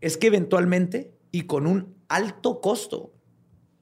es 0.00 0.16
que 0.16 0.28
eventualmente 0.28 1.12
y 1.30 1.42
con 1.42 1.66
un 1.66 1.94
alto 2.08 2.62
costo, 2.62 3.12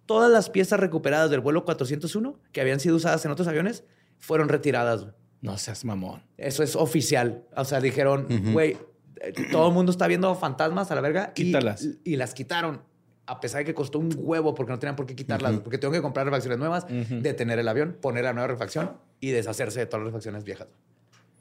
todas 0.06 0.32
las 0.32 0.50
piezas 0.50 0.80
recuperadas 0.80 1.30
del 1.30 1.38
vuelo 1.38 1.64
401 1.64 2.40
que 2.50 2.60
habían 2.60 2.80
sido 2.80 2.96
usadas 2.96 3.24
en 3.24 3.30
otros 3.30 3.46
aviones 3.46 3.84
fueron 4.18 4.48
retiradas. 4.48 5.06
No 5.42 5.58
seas 5.58 5.84
mamón. 5.84 6.22
Eso 6.38 6.62
es 6.62 6.74
oficial. 6.76 7.44
O 7.56 7.64
sea, 7.66 7.80
dijeron, 7.80 8.26
güey, 8.52 8.78
eh, 9.20 9.32
todo 9.50 9.68
el 9.68 9.74
mundo 9.74 9.92
está 9.92 10.06
viendo 10.06 10.34
fantasmas 10.34 10.90
a 10.90 10.94
la 10.94 11.00
verga. 11.02 11.32
y- 11.36 11.44
Quítalas. 11.46 11.86
Y, 12.04 12.16
las 12.16 12.32
quitaron. 12.32 12.80
A 13.26 13.38
pesar 13.40 13.58
de 13.58 13.64
que 13.66 13.74
costó 13.74 13.98
un 13.98 14.10
huevo 14.16 14.54
porque 14.54 14.72
no 14.72 14.78
tenían 14.78 14.96
por 14.96 15.04
qué 15.06 15.14
quitarlas. 15.14 15.52
Ujú. 15.52 15.62
Porque 15.64 15.78
tengo 15.78 15.92
que 15.92 16.00
comprar 16.02 16.24
refacciones 16.26 16.58
nuevas, 16.58 16.84
Ujú. 16.84 17.20
detener 17.20 17.58
el 17.58 17.68
avión, 17.68 17.96
poner 18.00 18.24
la 18.24 18.32
nueva 18.32 18.48
refacción 18.48 18.96
y 19.20 19.30
deshacerse 19.30 19.80
de 19.80 19.86
todas 19.86 20.00
las 20.04 20.12
refacciones 20.12 20.44
viejas. 20.44 20.68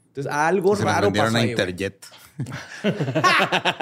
Entonces, 0.08 0.30
algo 0.32 0.76
Se 0.76 0.84
raro 0.84 1.06
vendieron 1.06 1.32
pasó 1.32 1.38
a 1.38 1.40
ahí. 1.40 1.50
Interjet. 1.50 2.06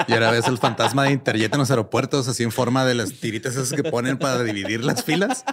y 0.07 0.13
ahora 0.13 0.31
ves 0.31 0.47
el 0.49 0.59
fantasma 0.59 1.05
de 1.05 1.13
Interjet 1.13 1.53
en 1.53 1.59
los 1.59 1.71
aeropuertos, 1.71 2.29
así 2.29 2.43
en 2.43 2.53
forma 2.53 2.85
de 2.85 2.95
las 2.95 3.13
tiritas 3.15 3.57
esas 3.57 3.73
que 3.73 3.89
ponen 3.91 4.19
para 4.19 4.43
dividir 4.45 4.85
las 4.85 5.03
filas. 5.05 5.45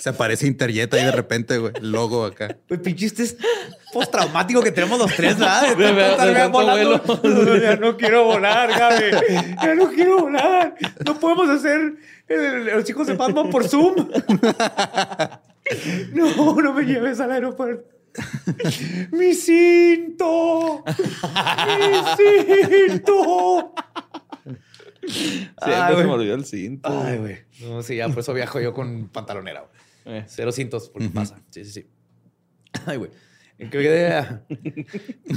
Se 0.00 0.08
aparece 0.08 0.46
Interjet 0.46 0.92
ahí 0.94 1.04
de 1.04 1.12
repente, 1.12 1.58
güey. 1.58 1.72
El 1.76 1.92
logo 1.92 2.24
acá. 2.24 2.56
Pues 2.66 2.80
pinche 2.80 3.06
este 3.06 3.22
es 3.24 3.36
postraumático 3.92 4.62
que 4.62 4.72
tenemos 4.72 4.98
los 4.98 5.14
tres, 5.14 5.38
¿verdad? 5.38 5.76
De- 5.76 5.84
de- 5.84 5.92
de 5.92 6.16
tanto 6.16 6.50
volando. 6.50 7.58
ya 7.62 7.76
no 7.76 7.96
quiero 7.96 8.24
volar, 8.24 8.70
Gaby. 8.70 9.10
Ya 9.62 9.74
no 9.74 9.88
quiero 9.90 10.18
volar. 10.20 10.74
No 11.04 11.18
podemos 11.20 11.48
hacer 11.50 11.94
los 12.28 12.84
chicos 12.84 13.06
de 13.08 13.14
Batman 13.14 13.50
por 13.50 13.68
Zoom. 13.68 14.08
No, 16.12 16.54
no 16.60 16.72
me 16.72 16.82
lleves 16.84 17.20
al 17.20 17.30
aeropuerto. 17.30 17.84
¡Mi 19.12 19.34
cinto! 19.34 20.82
¡Mi 21.78 22.88
cinto! 22.88 23.72
Siempre 25.06 25.50
Ay, 25.60 25.88
se 25.88 25.94
güey. 25.94 26.06
me 26.06 26.12
olvidó 26.12 26.34
el 26.34 26.44
cinto. 26.44 26.88
Ay, 27.04 27.18
güey. 27.18 27.38
No, 27.60 27.82
sí, 27.82 27.96
ya 27.96 28.08
por 28.08 28.18
eso 28.18 28.34
viajo 28.34 28.58
yo 28.60 28.74
con 28.74 29.08
pantalonera. 29.08 29.60
güey. 29.60 29.79
Eh. 30.04 30.24
Cero 30.26 30.52
cintos, 30.52 30.88
porque 30.90 31.08
pasa. 31.08 31.40
Sí, 31.50 31.64
sí, 31.64 31.70
sí. 31.72 31.86
Ay, 32.86 32.96
güey. 32.98 33.10
¿En 33.58 33.68
qué 33.68 33.82
idea? 33.82 34.42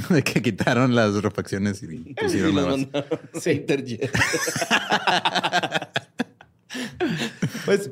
De 0.09 0.23
que 0.23 0.41
quitaron 0.41 0.95
las 0.95 1.13
refacciones 1.21 1.83
y 1.83 2.13
pusieron 2.13 2.51
Y 2.51 2.53
lo 2.53 2.61
nuevas. 2.61 2.79
mandaron 2.79 3.19
a 3.33 3.39
Sí. 3.39 3.51
Interjet. 3.51 4.11
Pues 7.65 7.91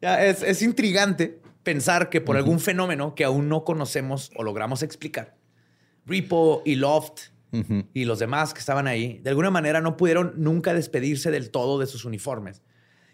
ya 0.00 0.24
es, 0.24 0.42
es 0.42 0.62
intrigante 0.62 1.40
pensar 1.62 2.08
que 2.10 2.20
por 2.20 2.36
algún 2.36 2.60
fenómeno 2.60 3.14
que 3.14 3.24
aún 3.24 3.48
no 3.48 3.64
conocemos 3.64 4.30
o 4.36 4.42
logramos 4.44 4.82
explicar, 4.82 5.36
Repo 6.06 6.62
y 6.64 6.76
Loft 6.76 7.20
Ujú. 7.52 7.84
y 7.92 8.04
los 8.04 8.18
demás 8.18 8.54
que 8.54 8.60
estaban 8.60 8.86
ahí, 8.86 9.18
de 9.22 9.30
alguna 9.30 9.50
manera 9.50 9.80
no 9.80 9.96
pudieron 9.96 10.34
nunca 10.36 10.72
despedirse 10.74 11.30
del 11.30 11.50
todo 11.50 11.78
de 11.78 11.86
sus 11.86 12.04
uniformes 12.04 12.62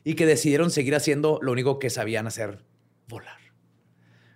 y 0.04 0.14
que 0.14 0.26
decidieron 0.26 0.70
seguir 0.70 0.94
haciendo 0.94 1.38
lo 1.42 1.52
único 1.52 1.78
que 1.78 1.90
sabían 1.90 2.26
hacer, 2.26 2.64
volar. 3.08 3.38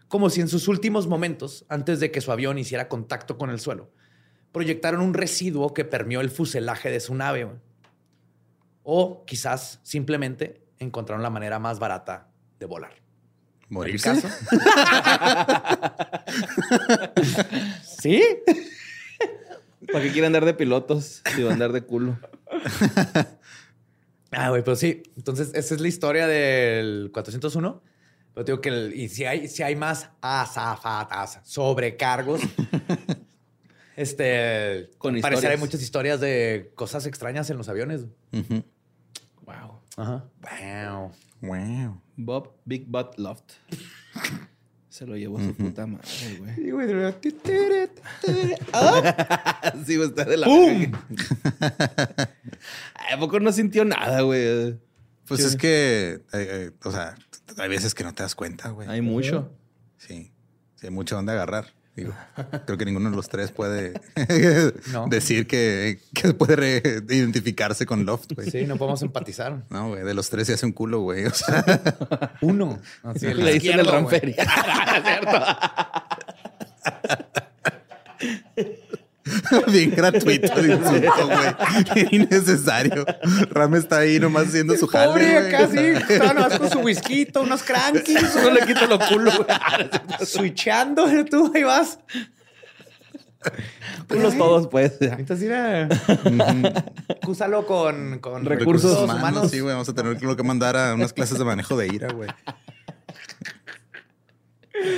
Como 0.08 0.30
si 0.30 0.40
en 0.40 0.48
sus 0.48 0.68
últimos 0.68 1.06
momentos, 1.06 1.64
antes 1.68 2.00
de 2.00 2.10
que 2.10 2.20
su 2.20 2.32
avión 2.32 2.58
hiciera 2.58 2.88
contacto 2.88 3.38
con 3.38 3.50
el 3.50 3.60
suelo, 3.60 3.92
proyectaron 4.52 5.00
un 5.00 5.14
residuo 5.14 5.72
que 5.72 5.84
permeó 5.84 6.20
el 6.20 6.30
fuselaje 6.30 6.90
de 6.90 7.00
su 7.00 7.14
nave. 7.14 7.48
O 8.82 9.24
quizás 9.24 9.80
simplemente 9.82 10.66
encontraron 10.78 11.22
la 11.22 11.30
manera 11.30 11.58
más 11.58 11.78
barata 11.78 12.28
de 12.58 12.66
volar. 12.66 12.94
¿Morirse? 13.68 14.10
¿El 14.10 14.20
caso? 14.20 14.28
¿Sí? 17.84 18.22
¿Para 19.92 20.04
qué 20.04 20.10
quiere 20.10 20.26
andar 20.26 20.44
de 20.44 20.54
pilotos 20.54 21.22
si 21.34 21.46
a 21.46 21.52
andar 21.52 21.72
de 21.72 21.82
culo? 21.82 22.18
Ah, 24.32 24.50
güey, 24.50 24.62
pero 24.62 24.76
sí. 24.76 25.02
Entonces, 25.16 25.50
esa 25.54 25.74
es 25.74 25.80
la 25.80 25.88
historia 25.88 26.26
del 26.26 27.10
401. 27.12 27.82
Pero 28.34 28.44
digo 28.44 28.60
que, 28.60 28.68
el- 28.68 28.94
y 28.94 29.08
si 29.08 29.24
hay, 29.24 29.48
si 29.48 29.62
hay 29.62 29.76
más 29.76 30.10
azafatas, 30.20 31.40
sobrecargos, 31.44 32.40
este, 33.96 34.90
Con 34.98 35.20
parecer 35.20 35.50
hay 35.50 35.56
muchas 35.58 35.82
historias 35.82 36.20
de 36.20 36.70
cosas 36.74 37.06
extrañas 37.06 37.50
en 37.50 37.58
los 37.58 37.68
aviones. 37.68 38.06
Wow. 38.32 39.80
Ajá. 39.96 40.24
Wow. 40.42 41.12
Wow. 41.42 42.00
Bob 42.16 42.52
Big 42.64 42.86
Butt 42.86 43.18
Loft. 43.18 43.52
Se 44.90 45.06
lo 45.06 45.16
llevó 45.16 45.38
a 45.38 45.42
su 45.44 45.54
puta 45.54 45.86
madre, 45.86 46.08
güey. 46.38 46.54
Sí, 46.56 46.70
güey, 46.72 46.86
de- 46.88 47.14
sí, 49.86 49.96
güey, 49.96 50.08
está 50.08 50.24
de 50.24 50.36
la 50.36 50.46
¡Pum! 50.46 50.92
¿A 53.12 53.18
poco 53.18 53.40
no 53.40 53.52
sintió 53.52 53.84
nada, 53.84 54.22
güey? 54.22 54.78
Pues 55.26 55.40
Sí. 55.42 55.46
es 55.46 55.56
que, 55.56 56.10
eh, 56.10 56.20
eh, 56.32 56.70
o 56.84 56.90
sea, 56.90 57.14
hay 57.58 57.68
veces 57.68 57.94
que 57.94 58.04
no 58.04 58.12
te 58.14 58.22
das 58.22 58.34
cuenta, 58.34 58.70
güey. 58.70 58.88
Hay 58.88 59.00
mucho. 59.02 59.50
Sí, 59.98 60.32
sí, 60.76 60.86
hay 60.86 60.90
mucho 60.92 61.16
donde 61.16 61.32
agarrar. 61.32 61.66
Digo, 61.96 62.12
creo 62.66 62.78
que 62.78 62.84
ninguno 62.84 63.10
de 63.10 63.16
los 63.16 63.28
tres 63.28 63.50
puede 63.50 63.94
No. 64.92 65.08
decir 65.08 65.46
que, 65.46 65.98
que 66.14 66.32
puede 66.34 67.02
identificarse 67.08 67.84
con 67.84 68.06
Loft, 68.06 68.32
güey. 68.34 68.50
Sí, 68.50 68.64
no 68.64 68.76
podemos 68.76 69.02
empatizar. 69.02 69.64
No, 69.70 69.88
güey, 69.88 70.04
de 70.04 70.14
los 70.14 70.30
tres 70.30 70.46
se 70.46 70.54
hace 70.54 70.66
un 70.66 70.72
culo, 70.72 71.00
güey. 71.00 71.26
O 71.26 71.34
sea, 71.34 72.34
Uno. 72.42 72.80
Así, 73.02 73.26
el 73.26 73.38
Le 73.44 73.54
dicen 73.54 73.80
el 73.80 73.86
izquierdo, 73.86 74.02
güey. 74.04 74.34
bien 79.68 79.90
gratuito 79.90 80.52
el 80.58 80.70
insulto, 80.70 81.26
güey. 81.26 81.54
Bien 81.94 82.08
innecesario. 82.10 83.04
Ram 83.50 83.74
está 83.76 83.98
ahí 83.98 84.18
nomás 84.18 84.48
haciendo 84.48 84.76
su 84.76 84.86
jale, 84.86 85.08
Pobre 85.08 85.38
acá, 85.38 85.68
sí. 85.68 85.78
Estaba 85.78 86.34
nomás 86.34 86.58
con 86.58 86.70
su 86.70 86.78
whisky, 86.80 87.28
unos 87.40 87.62
crankies. 87.62 88.34
No 88.36 88.50
le 88.50 88.66
quito 88.66 88.86
los 88.86 89.08
culos, 89.08 89.36
güey. 89.36 89.48
Switchando, 90.26 91.06
tú 91.24 91.50
ahí 91.54 91.62
vas. 91.62 91.98
Culos 94.08 94.36
todos, 94.36 94.68
pues. 94.68 94.96
Entonces, 95.00 95.48
mira. 95.48 95.88
Úsalo 97.26 97.66
con, 97.66 98.18
con 98.18 98.44
Recursos 98.44 98.98
humanos. 99.02 99.50
Sí, 99.50 99.60
güey, 99.60 99.72
vamos 99.72 99.88
a 99.88 99.94
tener 99.94 100.16
que 100.16 100.42
mandar 100.42 100.76
a 100.76 100.94
unas 100.94 101.12
clases 101.12 101.38
de 101.38 101.44
manejo 101.44 101.76
de 101.76 101.86
ira, 101.86 102.12
güey. 102.12 102.28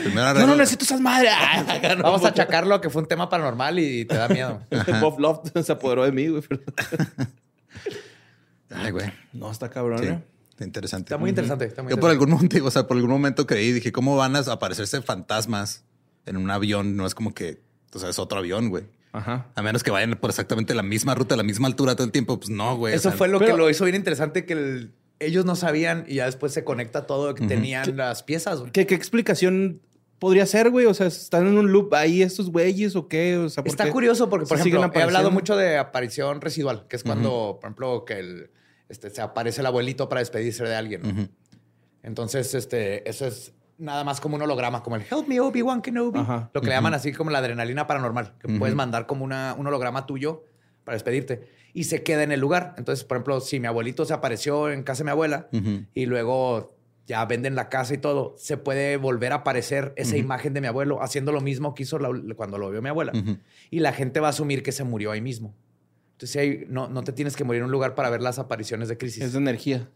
Primero 0.04 0.38
Yo 0.40 0.46
no 0.46 0.56
necesito 0.56 0.84
esas 0.84 1.00
madres. 1.00 1.32
Vamos 2.02 2.24
a 2.24 2.28
achacarlo 2.28 2.74
a 2.74 2.80
que 2.80 2.90
fue 2.90 3.02
un 3.02 3.08
tema 3.08 3.28
paranormal 3.28 3.78
y 3.78 4.04
te 4.04 4.16
da 4.16 4.28
miedo. 4.28 4.62
Bob 5.00 5.18
Loft 5.20 5.50
se 5.62 5.72
apoderó 5.72 6.04
de 6.04 6.12
mí, 6.12 6.28
güey. 6.28 6.42
Ay, 8.70 8.90
güey. 8.90 9.12
No, 9.32 9.50
está 9.50 9.68
cabrón, 9.68 9.98
Sí, 10.00 10.06
¿eh? 10.06 10.18
está 10.50 10.64
interesante. 10.64 11.06
Está 11.08 11.18
muy 11.18 11.30
interesante. 11.30 11.64
Está 11.66 11.82
muy 11.82 11.90
Yo 11.90 11.98
por 12.00 12.10
algún 12.10 12.30
momento, 12.30 12.64
o 12.64 12.70
sea, 12.70 12.86
por 12.86 12.96
algún 12.96 13.10
momento 13.10 13.46
creí, 13.46 13.72
dije, 13.72 13.92
¿cómo 13.92 14.16
van 14.16 14.36
a 14.36 14.40
aparecerse 14.40 15.02
fantasmas 15.02 15.84
en 16.26 16.36
un 16.36 16.50
avión? 16.50 16.96
No 16.96 17.06
es 17.06 17.14
como 17.14 17.34
que, 17.34 17.60
o 17.92 17.98
sea, 17.98 18.08
es 18.08 18.18
otro 18.18 18.38
avión, 18.38 18.70
güey. 18.70 18.84
Ajá. 19.12 19.46
A 19.54 19.62
menos 19.62 19.82
que 19.82 19.90
vayan 19.90 20.12
por 20.18 20.30
exactamente 20.30 20.74
la 20.74 20.82
misma 20.82 21.14
ruta, 21.14 21.36
la 21.36 21.42
misma 21.42 21.68
altura 21.68 21.94
todo 21.94 22.06
el 22.06 22.12
tiempo, 22.12 22.38
pues 22.38 22.48
no, 22.48 22.76
güey. 22.76 22.94
o 22.94 22.96
Eso 22.96 23.10
sea, 23.10 23.18
fue 23.18 23.28
lo 23.28 23.38
pero- 23.38 23.52
que 23.52 23.58
lo 23.58 23.68
hizo 23.68 23.84
bien 23.84 23.94
interesante, 23.96 24.46
que 24.46 24.54
el- 24.54 24.92
ellos 25.26 25.44
no 25.44 25.56
sabían 25.56 26.04
y 26.06 26.16
ya 26.16 26.26
después 26.26 26.52
se 26.52 26.64
conecta 26.64 27.06
todo, 27.06 27.34
que 27.34 27.46
tenían 27.46 27.96
las 27.96 28.22
piezas. 28.22 28.60
güey. 28.60 28.72
¿Qué, 28.72 28.86
qué 28.86 28.94
explicación 28.94 29.80
podría 30.18 30.46
ser, 30.46 30.70
güey? 30.70 30.86
O 30.86 30.94
sea, 30.94 31.06
¿están 31.08 31.46
en 31.46 31.58
un 31.58 31.72
loop 31.72 31.92
ahí 31.94 32.22
estos 32.22 32.50
güeyes 32.50 32.94
o 32.94 33.08
qué? 33.08 33.36
O 33.38 33.48
sea, 33.48 33.64
¿por 33.64 33.70
Está 33.70 33.84
qué 33.84 33.90
curioso 33.90 34.28
porque, 34.28 34.46
por 34.46 34.58
ejemplo, 34.58 34.90
he 34.94 35.02
hablado 35.02 35.30
mucho 35.30 35.56
de 35.56 35.78
aparición 35.78 36.40
residual, 36.40 36.86
que 36.88 36.96
es 36.96 37.02
cuando, 37.02 37.58
por 37.60 37.68
ejemplo, 37.68 38.04
que 38.04 38.18
el, 38.20 38.50
este, 38.88 39.10
se 39.10 39.20
aparece 39.20 39.60
el 39.62 39.66
abuelito 39.66 40.08
para 40.08 40.20
despedirse 40.20 40.64
de 40.64 40.76
alguien. 40.76 41.30
Entonces, 42.02 42.54
este, 42.54 43.08
eso 43.08 43.26
es 43.26 43.52
nada 43.78 44.04
más 44.04 44.20
como 44.20 44.36
un 44.36 44.42
holograma, 44.42 44.82
como 44.82 44.96
el 44.96 45.02
Help 45.02 45.26
me 45.26 45.40
Obi-Wan 45.40 45.82
Kenobi. 45.82 46.20
Ajá. 46.20 46.50
Lo 46.54 46.60
que 46.60 46.68
le 46.68 46.74
llaman 46.74 46.94
así 46.94 47.12
como 47.12 47.30
la 47.30 47.38
adrenalina 47.38 47.86
paranormal, 47.86 48.34
que 48.38 48.48
puedes 48.58 48.76
mandar 48.76 49.06
como 49.06 49.24
una, 49.24 49.54
un 49.58 49.66
holograma 49.66 50.06
tuyo 50.06 50.44
para 50.84 50.94
despedirte 50.94 51.48
y 51.74 51.84
se 51.84 52.02
queda 52.02 52.22
en 52.22 52.32
el 52.32 52.40
lugar. 52.40 52.74
Entonces, 52.78 53.04
por 53.04 53.16
ejemplo, 53.16 53.40
si 53.40 53.60
mi 53.60 53.66
abuelito 53.66 54.04
se 54.04 54.12
apareció 54.14 54.70
en 54.70 54.82
casa 54.82 55.00
de 55.00 55.04
mi 55.04 55.10
abuela 55.10 55.48
Ujú. 55.52 55.84
y 55.94 56.06
luego 56.06 56.76
ya 57.06 57.24
venden 57.24 57.54
la 57.56 57.68
casa 57.68 57.94
y 57.94 57.98
todo, 57.98 58.34
se 58.38 58.56
puede 58.56 58.96
volver 58.96 59.32
a 59.32 59.36
aparecer 59.36 59.92
esa 59.96 60.16
imagen 60.16 60.54
de 60.54 60.60
mi 60.60 60.66
abuelo 60.68 61.02
haciendo 61.02 61.32
lo 61.32 61.40
mismo 61.40 61.74
que 61.74 61.82
hizo 61.82 61.98
la- 61.98 62.10
cuando 62.36 62.58
lo 62.58 62.70
vio 62.70 62.80
mi 62.82 62.88
abuela. 62.90 63.12
Ujú. 63.14 63.38
Y 63.70 63.80
la 63.80 63.92
gente 63.92 64.20
va 64.20 64.28
a 64.28 64.30
asumir 64.30 64.62
que 64.62 64.70
se 64.72 64.84
murió 64.84 65.10
ahí 65.10 65.20
mismo. 65.20 65.54
Entonces, 66.12 66.36
ahí 66.36 66.64
no, 66.68 66.88
no 66.88 67.02
te 67.02 67.12
tienes 67.12 67.34
que 67.34 67.42
morir 67.42 67.60
en 67.60 67.66
un 67.66 67.72
lugar 67.72 67.94
para 67.96 68.08
ver 68.10 68.22
las 68.22 68.38
apariciones 68.38 68.88
de 68.88 68.96
crisis. 68.98 69.24
Es 69.24 69.32
de 69.32 69.38
energía. 69.38 69.88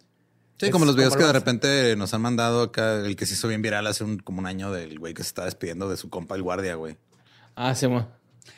Sí, 0.59 0.67
Es 0.67 0.73
como 0.73 0.87
los 0.87 0.97
videos 0.97 1.11
como 1.13 1.21
que 1.21 1.27
de 1.27 1.33
lo- 1.35 1.39
repente 1.39 1.95
nos 1.97 2.13
han 2.15 2.23
mandado 2.23 2.63
acá, 2.63 2.97
el 3.05 3.15
que 3.15 3.27
se 3.27 3.35
hizo 3.35 3.47
bien 3.47 3.61
viral 3.63 3.87
hace 3.87 4.03
un, 4.03 4.19
como 4.19 4.41
un 4.41 4.47
año 4.47 4.73
del 4.73 4.99
güey 4.99 5.13
que 5.15 5.23
se 5.23 5.29
está 5.29 5.45
despidiendo 5.45 5.89
de 5.91 5.97
su 5.99 6.09
compa 6.11 6.35
el 6.35 6.43
guardia, 6.43 6.75
güey. 6.75 6.97
Ah, 7.55 7.75
se 7.75 7.87
mo- 7.89 8.09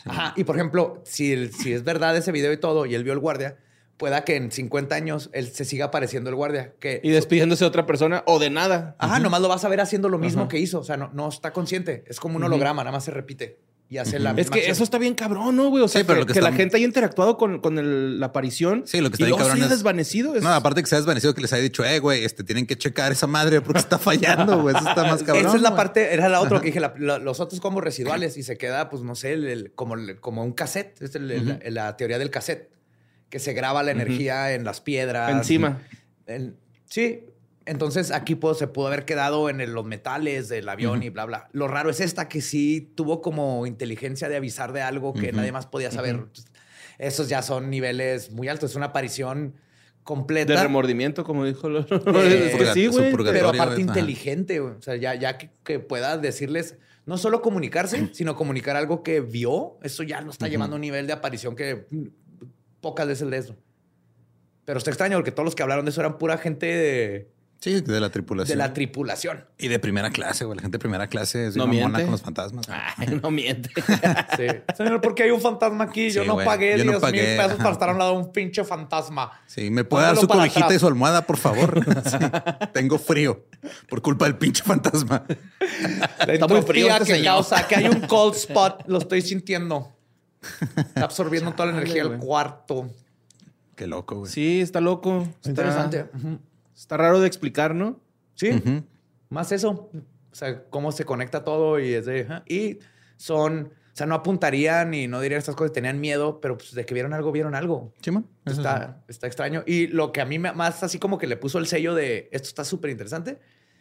Ajá. 0.05 0.33
Y 0.37 0.45
por 0.45 0.57
ejemplo, 0.57 1.01
si, 1.05 1.33
el- 1.33 1.53
si 1.53 1.73
es 1.73 1.85
verdad 1.85 2.17
ese 2.17 2.33
video 2.33 2.53
y 2.53 2.57
todo, 2.57 2.87
y 2.87 2.95
él 2.95 3.05
vio 3.05 3.13
el 3.13 3.19
guardia, 3.19 3.57
pueda 3.97 4.23
que 4.25 4.37
en 4.37 4.53
50 4.53 4.95
años 4.95 5.29
él 5.33 5.49
se 5.49 5.65
siga 5.65 5.87
apareciendo 5.87 6.31
el 6.31 6.37
guardia. 6.37 6.73
Que, 6.79 7.01
Y 7.03 7.11
despidiéndose 7.11 7.65
de 7.65 7.69
otra 7.69 7.85
persona 7.85 8.23
o 8.27 8.39
de 8.39 8.49
nada. 8.51 8.95
Ajá, 8.99 9.19
nomás 9.19 9.41
lo 9.41 9.49
vas 9.49 9.65
a 9.65 9.69
ver 9.69 9.81
haciendo 9.81 10.09
lo 10.09 10.19
mismo 10.19 10.47
que 10.49 10.59
hizo. 10.59 10.79
O 10.81 10.85
sea, 10.85 10.97
no, 10.97 11.11
no 11.13 11.29
está 11.29 11.53
consciente. 11.53 12.05
Es 12.07 12.21
como 12.21 12.37
un 12.37 12.45
holograma, 12.45 12.85
nada 12.85 12.93
más 12.93 13.05
se 13.05 13.11
repite 13.11 13.59
y 13.91 13.97
hace 13.99 14.19
la 14.19 14.33
misma 14.35 14.43
Es 14.43 14.51
que 14.51 14.59
acción. 14.59 14.73
eso 14.73 14.85
está 14.85 14.99
bien 14.99 15.15
cabrón, 15.15 15.57
¿no, 15.57 15.71
güey? 15.71 15.83
O 15.83 15.89
sea, 15.89 16.03
Sí, 16.03 16.07
pero 16.07 16.27
que, 16.27 16.41
la 16.43 16.53
gente 16.53 16.77
haya 16.77 16.85
interactuado 16.85 17.39
con, 17.39 17.61
con 17.61 17.79
el- 17.79 18.21
la 18.21 18.27
aparición. 18.27 18.83
Sí, 18.87 19.01
lo 19.01 19.09
que 19.09 19.15
está 19.15 19.23
y 19.25 19.27
bien 19.27 19.31
luego 19.31 19.39
se 19.39 19.49
cabrón 19.49 19.57
haya 19.57 19.65
es- 19.65 19.71
desvanecido. 19.79 20.35
es- 20.35 20.43
No, 20.43 20.51
aparte 20.53 20.83
que 20.83 20.89
se 20.89 20.95
ha 20.97 20.99
desvanecido 20.99 21.35
que 21.35 21.41
les 21.41 21.53
haya 21.55 21.63
dicho, 21.63 21.85
eh, 21.85 21.99
güey, 21.99 22.23
este, 22.25 22.45
tienen 22.45 22.67
que 22.67 22.77
checar 22.77 23.13
esa 23.13 23.27
madre 23.27 23.61
porque 23.63 23.79
está 23.81 23.99
fallando, 23.99 24.61
güey. 24.61 24.77
Eso 24.77 24.87
está 24.89 25.05
más 25.05 25.23
cabrón. 25.25 25.47
Esa 25.47 25.57
es 25.57 25.63
la 25.63 25.71
güey. 25.71 25.77
parte, 25.79 26.13
era 26.13 26.29
la 26.29 26.41
otra 26.43 26.61
que 26.61 26.67
dije, 26.67 26.81
la- 26.81 26.95
la- 26.99 27.19
los 27.19 27.41
otros 27.41 27.61
como 27.61 27.81
residuales 27.81 28.37
y 28.37 28.43
se 28.43 28.59
queda, 28.59 28.91
pues 28.91 29.03
no 29.03 29.15
sé, 29.15 29.33
el- 29.33 29.47
el- 29.47 29.73
como, 29.73 29.95
el- 29.95 30.21
como 30.21 30.45
un 30.45 30.53
cassette. 30.53 31.01
Es 31.01 31.15
el- 31.15 31.31
el- 31.31 31.49
la, 31.49 31.59
la 31.71 31.97
teoría 31.97 32.19
del 32.19 32.31
cassette, 32.31 32.69
que 33.31 33.39
se 33.39 33.55
graba 33.55 33.83
la 33.83 33.91
energía 33.93 34.53
en 34.53 34.65
las 34.65 34.81
piedras. 34.83 35.31
Encima. 35.33 35.81
En- 36.27 36.57
sí. 36.87 37.25
Entonces 37.69 38.11
aquí 38.11 38.35
pues, 38.35 38.57
se 38.59 38.67
pudo 38.67 38.87
haber 38.87 39.05
quedado 39.05 39.51
en 39.51 39.61
el- 39.61 39.73
los 39.73 39.85
metales 39.85 40.49
del 40.49 40.69
avión 40.69 41.03
y 41.03 41.11
bla, 41.11 41.27
bla. 41.27 41.49
Lo 41.53 41.69
raro 41.69 41.91
es 41.91 42.01
esta 42.01 42.29
que 42.29 42.41
sí 42.41 42.93
tuvo 42.95 43.21
como 43.21 43.67
inteligencia 43.67 44.29
de 44.29 44.37
avisar 44.37 44.73
de 44.73 44.81
algo 44.83 45.13
que 45.13 45.33
nadie 45.33 45.53
más 45.53 45.67
podía 45.67 45.91
saber. 45.91 46.27
Esos 46.99 47.29
ya 47.29 47.43
son 47.43 47.71
niveles 47.71 48.31
muy 48.33 48.49
altos. 48.49 48.71
Es 48.71 48.77
una 48.77 48.87
aparición 48.87 49.55
completa. 50.03 50.55
De 50.55 50.63
remordimiento, 50.63 51.23
como 51.25 51.45
dijo. 51.45 51.69
Lo... 51.69 51.81
Eh, 51.81 51.87
Es 52.53 52.57
que 52.57 52.73
sí, 52.73 52.87
güey. 52.87 53.15
pero 53.17 53.51
aparte 53.51 53.81
inteligente, 53.81 54.59
güey. 54.61 54.75
O 54.75 54.83
sea, 54.83 54.97
ya, 54.97 55.15
ya 55.15 55.37
que, 55.39 55.51
que 55.63 55.79
pueda 55.79 56.17
decirles, 56.17 56.77
no 57.05 57.19
solo 57.19 57.43
comunicarse, 57.43 58.09
sino 58.15 58.35
comunicar 58.35 58.77
algo 58.77 59.03
que 59.03 59.21
vio, 59.21 59.79
eso 59.83 60.03
ya 60.03 60.21
lo 60.23 60.31
está 60.31 60.49
llevando 60.49 60.75
a 60.75 60.79
un 60.79 60.81
nivel 60.81 61.07
de 61.07 61.13
aparición 61.13 61.55
que 61.55 61.87
pocas 62.81 63.07
veces 63.07 63.31
de 63.31 63.37
eso. 63.37 63.57
Pero 64.65 64.79
está 64.79 64.91
extraño 64.91 65.17
porque 65.19 65.33
todos 65.33 65.45
los 65.45 65.55
que 65.55 65.63
hablaron 65.63 65.85
de 65.85 65.91
eso 65.91 66.01
eran 66.01 66.19
pura 66.19 66.37
gente 66.39 66.67
de, 66.67 67.31
Sí, 67.61 67.81
de 67.81 67.99
la 67.99 68.07
de 68.07 68.13
tripulación. 68.13 68.57
la 68.59 68.73
tripulación. 68.73 69.45
Y 69.59 69.67
de 69.67 69.81
primera 69.81 70.11
clase, 70.11 70.45
güey. 70.45 70.55
La 70.57 70.63
gente 70.63 70.77
de 70.77 70.79
primera 70.79 71.09
clase 71.09 71.49
es 71.49 71.57
No 71.57 71.65
una 71.65 71.73
mona 71.73 71.87
miente. 71.89 72.03
con 72.03 72.13
los 72.13 72.23
fantasmas. 72.23 72.67
Ay, 72.97 73.19
no 73.21 73.31
miente. 73.33 73.71
Sí. 74.37 74.47
Señor, 74.77 75.01
¿por 75.01 75.15
qué 75.17 75.25
hay 75.25 75.31
un 75.33 75.41
fantasma 75.41 75.85
aquí? 75.85 76.09
Yo 76.11 76.23
Sí, 76.23 76.29
no 76.29 76.35
güey. 76.35 76.47
pagué 76.47 76.79
Yo 76.79 76.85
no 76.85 76.93
10 76.93 77.01
pagué, 77.03 77.27
mil 77.27 77.37
pesos 77.37 77.57
para 77.59 77.71
estar 77.73 77.89
al 77.91 77.99
lado 77.99 78.13
de 78.13 78.19
un 78.19 78.31
pinche 78.33 78.63
fantasma. 78.63 79.33
Sí, 79.49 79.71
¿me 79.71 79.83
puede 79.83 80.05
dar 80.07 80.17
su 80.17 80.29
cobijita 80.29 80.67
atrás. 80.67 80.77
y 80.77 80.79
su 80.79 80.87
almohada, 80.87 81.23
por 81.27 81.37
favor? 81.37 81.85
Sí. 82.09 82.17
Tengo 82.73 82.97
frío 82.99 83.45
por 83.89 84.03
culpa 84.03 84.27
del 84.27 84.37
pinche 84.37 84.63
fantasma. 84.63 85.25
La 86.27 86.35
Está 86.35 86.47
muy 86.47 86.63
frío 86.63 86.87
este 86.89 86.99
que 87.07 87.13
señor. 87.17 87.25
causa 87.35 87.67
que 87.67 87.75
hay 87.75 87.89
un 87.89 88.03
cold 88.03 88.37
spot, 88.37 88.85
lo 88.87 88.99
estoy 88.99 89.21
sintiendo. 89.23 89.93
Está 90.77 91.05
absorbiendo 91.05 91.53
toda 91.55 91.73
la 91.73 91.79
energía 91.79 92.05
del 92.05 92.19
cuarto. 92.19 92.89
Qué 93.75 93.89
loco, 93.89 94.21
güey. 94.21 94.31
Sí, 94.31 94.61
está 94.61 94.81
loco. 94.81 95.23
Está, 95.39 95.51
Interesante. 95.51 96.07
Ujú. 96.15 96.39
Está 96.79 96.97
raro 96.97 97.21
de 97.21 97.27
explicar, 97.27 97.75
¿no? 97.75 98.01
Sí, 98.35 98.63
más 99.31 99.51
eso. 99.53 99.91
O 100.31 100.35
sea, 100.35 100.65
cómo 100.71 100.93
se 100.93 101.05
conecta 101.05 101.43
todo 101.43 101.81
y 101.81 101.93
es 101.93 102.07
de... 102.07 102.43
Y 102.47 102.79
son... 103.17 103.73
O 103.93 103.97
sea, 103.99 104.07
no 104.07 104.15
apuntarían 104.15 104.95
y 104.95 105.09
no 105.09 105.21
dirían 105.21 105.41
estas 105.41 105.57
cosas, 105.57 105.73
tenían 105.73 105.99
miedo, 105.99 106.41
pero 106.41 106.57
pues 106.57 106.73
de 106.73 106.87
que 106.87 106.95
vieron 106.95 107.13
algo, 107.15 107.33
vieron 107.33 107.57
algo. 107.57 107.93
Simón, 108.01 108.29
eso 108.47 108.61
Está, 108.61 109.03
está 109.09 109.27
extraño. 109.27 109.65
Y 109.67 109.89
lo 109.89 110.13
que 110.13 110.21
a 110.21 110.25
mí 110.25 110.39
más 110.39 110.85
así 110.85 111.01
como 111.01 111.19
que 111.19 111.27
le 111.27 111.37
puso 111.37 111.59
el 111.59 111.67
sello 111.67 111.97
de 111.97 112.29
esto 112.31 112.47
está 112.47 112.65
súper 112.65 112.91
interesante 112.91 113.41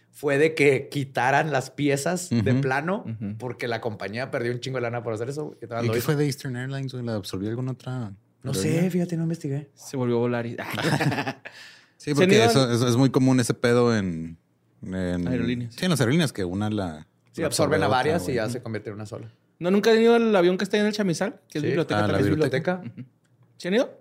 fue 0.10 0.40
de 0.40 0.56
que 0.56 0.90
quitaran 0.90 1.52
las 1.52 1.70
piezas 1.70 2.32
de 2.32 2.56
plano 2.56 3.06
porque 3.38 3.68
la 3.68 3.80
compañía 3.80 4.32
perdió 4.32 4.52
un 4.52 4.60
chingo 4.60 4.78
de 4.78 4.82
lana 4.82 5.04
por 5.04 5.14
hacer 5.14 5.30
eso. 5.30 5.56
Y 5.62 5.66
¿Y 5.66 5.68
lo 5.68 5.92
qué 5.94 6.00
hizo. 6.00 6.06
fue 6.08 6.16
de 6.16 6.26
Eastern 6.26 6.56
Airlines? 6.56 6.94
güey? 6.94 7.06
¿La 7.06 7.14
absorbió 7.14 7.50
alguna 7.50 7.74
otra? 7.74 8.12
No 8.42 8.56
sé, 8.56 8.90
fíjate, 8.90 9.18
no 9.18 9.24
investigué. 9.24 9.70
Se 9.76 9.98
volvió 9.98 10.16
a 10.16 10.20
volar 10.20 10.48
y... 10.48 10.58
Sí, 11.98 12.12
¿Se 12.12 12.16
porque 12.16 12.44
eso, 12.46 12.88
es 12.88 12.96
muy 12.96 13.10
común 13.10 13.40
ese 13.40 13.54
pedo 13.54 13.96
en... 13.96 14.38
en 14.84 15.28
Aerolíneas. 15.28 15.74
Sí, 15.76 15.86
en 15.86 15.92
las 15.92 16.00
aerolíneas 16.00 16.32
que 16.32 16.46
una 16.46 16.70
la... 16.70 17.08
Sí, 17.32 17.42
la 17.42 17.48
absorben 17.48 17.48
absorbe 17.48 17.76
a 17.76 17.88
otra, 17.88 17.88
varias 17.90 18.30
y 18.30 18.34
ya 18.36 18.50
se 18.50 18.62
convierte 18.62 18.90
en 18.90 18.96
una 18.96 19.06
sola. 19.06 19.32
¿No 19.60 19.72
nunca 19.72 19.92
han 19.92 20.02
ido 20.02 20.16
al 20.16 20.36
avión 20.36 20.58
que 20.58 20.64
está 20.64 20.78
ahí 20.78 20.82
en 20.82 20.88
el 20.88 20.94
Chamizal? 20.94 21.42
Que 21.50 21.58
es 21.58 21.62
Sí. 21.64 21.68
biblioteca 21.68 21.98
Ah, 22.00 22.02
la 22.02 22.08
también. 22.14 22.24
¿Es 22.26 22.30
biblioteca? 22.30 22.82
¿Sí 23.58 23.68
han 23.68 23.74
ido? 23.74 24.00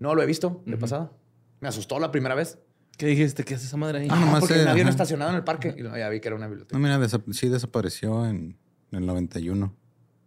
No 0.00 0.14
lo 0.14 0.22
he 0.22 0.26
visto 0.26 0.62
de 0.66 0.76
pasada. 0.76 1.12
Me 1.60 1.68
asustó 1.68 1.98
la 2.00 2.10
primera 2.10 2.34
vez. 2.34 2.58
¿Qué 2.96 3.06
dijiste? 3.06 3.44
¿Qué 3.44 3.54
hace 3.54 3.66
esa 3.66 3.76
madre 3.76 4.00
ahí? 4.00 4.08
Ah, 4.10 4.18
nomás 4.18 4.40
porque 4.40 4.54
eh, 4.56 4.68
habían 4.68 4.86
ajá. 4.86 4.90
estacionado 4.90 5.30
en 5.30 5.36
el 5.36 5.44
parque 5.44 5.74
y 5.76 5.82
ya 5.82 6.08
vi 6.08 6.20
que 6.20 6.28
era 6.28 6.36
una 6.36 6.46
No, 6.46 6.50
biblioteca. 6.50 6.78
mira, 6.78 6.98
desa- 6.98 7.22
sí 7.32 7.48
desapareció 7.48 8.26
en, 8.26 8.56
en 8.90 8.98
el 8.98 9.06
91. 9.06 9.72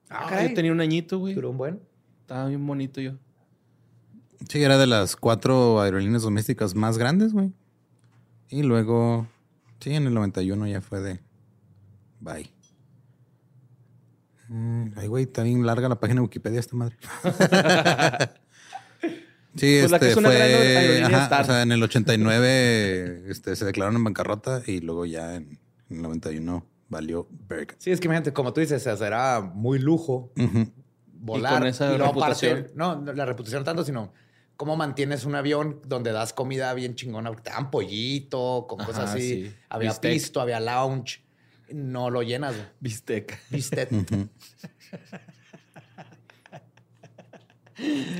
Ah, 0.09 0.45
yo 0.47 0.53
tenía 0.53 0.71
un 0.71 0.79
añito, 0.79 1.19
güey. 1.19 1.33
Duró 1.33 1.49
un 1.51 1.57
buen. 1.57 1.81
Estaba 2.21 2.47
bien 2.47 2.65
bonito 2.65 3.01
yo. 3.01 3.13
Sí, 4.49 4.63
era 4.63 4.77
de 4.77 4.87
las 4.87 5.15
cuatro 5.15 5.81
aerolíneas 5.81 6.23
domésticas 6.23 6.75
más 6.75 6.97
grandes, 6.97 7.33
güey. 7.33 7.51
Y 8.49 8.63
luego, 8.63 9.27
sí, 9.79 9.93
en 9.93 10.07
el 10.07 10.13
91 10.13 10.67
ya 10.67 10.81
fue 10.81 10.99
de, 10.99 11.19
Bye. 12.19 12.51
Mm, 14.49 14.91
Ay, 14.97 15.07
güey, 15.07 15.23
está 15.23 15.43
bien 15.43 15.65
larga 15.65 15.87
la 15.89 15.99
página 15.99 16.19
de 16.19 16.23
Wikipedia 16.25 16.59
esta 16.59 16.75
madre. 16.75 16.97
sí, 19.55 19.77
Pues 19.79 19.91
la 19.91 19.99
que 19.99 20.09
este 20.09 20.21
fue. 20.21 21.03
ajá, 21.03 21.23
Star. 21.23 21.41
o 21.43 21.45
sea, 21.45 21.61
en 21.61 21.71
el 21.71 21.81
89 21.83 23.23
este, 23.29 23.55
se 23.55 23.65
declararon 23.65 23.95
en 23.97 24.03
bancarrota 24.03 24.61
y 24.65 24.81
luego 24.81 25.05
ya 25.05 25.35
en 25.35 25.57
el 25.89 26.01
91 26.01 26.65
valió 26.89 27.27
verga. 27.47 27.75
Sí, 27.77 27.91
es 27.91 27.99
que 28.01 28.07
imagínate, 28.07 28.33
como 28.33 28.51
tú 28.53 28.59
dices, 28.61 28.85
o 28.85 28.97
sea, 28.97 29.07
era 29.07 29.39
muy 29.41 29.79
lujo 29.79 30.31
volar. 31.13 31.59
con 31.59 31.67
esa 31.67 31.89
luego 31.89 32.07
reputación. 32.07 32.57
aparte- 32.57 32.73
no, 32.75 32.95
no, 33.01 33.13
la 33.13 33.25
reputación 33.25 33.61
no 33.61 33.65
tanto, 33.65 33.83
sino 33.85 34.11
cómo 34.61 34.77
mantienes 34.77 35.25
un 35.25 35.33
avión 35.33 35.81
donde 35.87 36.11
das 36.11 36.33
comida 36.33 36.71
bien 36.75 36.93
chingona. 36.93 37.31
porque 37.31 37.41
Te 37.41 37.49
dan 37.49 37.71
pollito, 37.71 38.67
con 38.69 38.77
cosas 38.77 39.05
Ajá, 39.05 39.13
así. 39.13 39.45
sí. 39.47 39.55
Había 39.69 39.89
Bistec. 39.89 40.11
pisto, 40.13 40.39
había 40.39 40.59
lounge. 40.59 41.23
No 41.73 42.11
lo 42.11 42.21
llenas. 42.21 42.53
güey. 42.55 42.67
Bistec. 42.79 43.39
Bistec. 43.49 43.89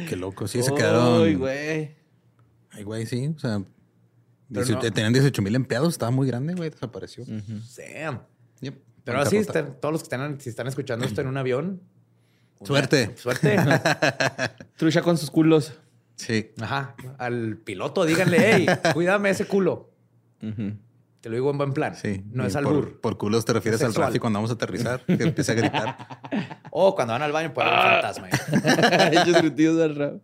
Qué 0.10 0.16
loco. 0.16 0.48
Sí, 0.48 0.64
se 0.64 0.72
Uy, 0.72 0.78
quedaron. 0.78 1.38
güey. 1.38 1.96
Ay, 2.72 2.84
güey, 2.84 3.06
sí. 3.06 3.28
O 3.36 3.40
sea, 3.40 3.60
Pero 4.52 4.66
18 4.66 4.88
no. 4.88 4.94
tenían 4.94 5.14
18 5.14 5.42
mil 5.44 5.54
empleados. 5.56 5.94
Estaba 5.94 6.10
muy 6.12 6.26
grande, 6.28 6.56
güey. 6.56 6.72
Desapareció. 6.72 7.24
Yep. 8.62 8.82
Pero 9.04 9.20
así, 9.20 9.38
están- 9.38 9.80
todos 9.80 9.92
los 9.94 10.02
que 10.02 10.06
están, 10.06 10.42
si 10.42 10.50
están 10.50 10.66
escuchando 10.68 11.06
esto 11.06 11.22
en 11.22 11.28
un 11.28 11.38
avión. 11.38 11.82
una- 12.60 12.68
Suerte. 12.68 13.16
Suerte. 13.16 13.58
Trucha 14.78 15.04
con 15.04 15.20
sus 15.20 15.30
culos. 15.30 15.74
Sí. 16.22 16.52
Ajá. 16.62 16.96
Al 17.18 17.58
piloto, 17.58 18.06
díganle, 18.06 18.38
hey, 18.40 18.66
cuídame 18.94 19.32
ese 19.32 19.46
culo. 19.46 19.90
Te 20.40 21.30
lo 21.30 21.36
digo 21.36 21.50
en 21.52 21.58
buen 21.58 21.74
plan. 21.74 21.96
Sí. 21.96 22.24
No 22.32 22.44
Y 22.44 22.48
es 22.48 22.54
por, 22.54 22.66
albur. 22.66 23.02
Por 23.02 23.18
culos 23.18 23.44
te 23.44 23.54
refieres 23.54 23.82
al. 23.84 23.94
Rafi 23.94 24.20
cuando 24.20 24.38
vamos 24.38 24.52
a 24.52 24.54
aterrizar, 24.54 25.04
que 25.06 25.14
empieza 25.20 25.54
a 25.54 25.56
gritar. 25.56 25.98
O 26.70 26.96
cuando 26.96 27.14
van 27.14 27.24
al 27.24 27.32
baño 27.32 27.54
puede 27.54 27.70
haber 27.70 27.86
un 27.86 28.02
fantasma. 28.02 28.30
Hechos 29.12 29.42
gritidos 29.42 29.78
del 29.78 29.96
rap. 29.96 30.22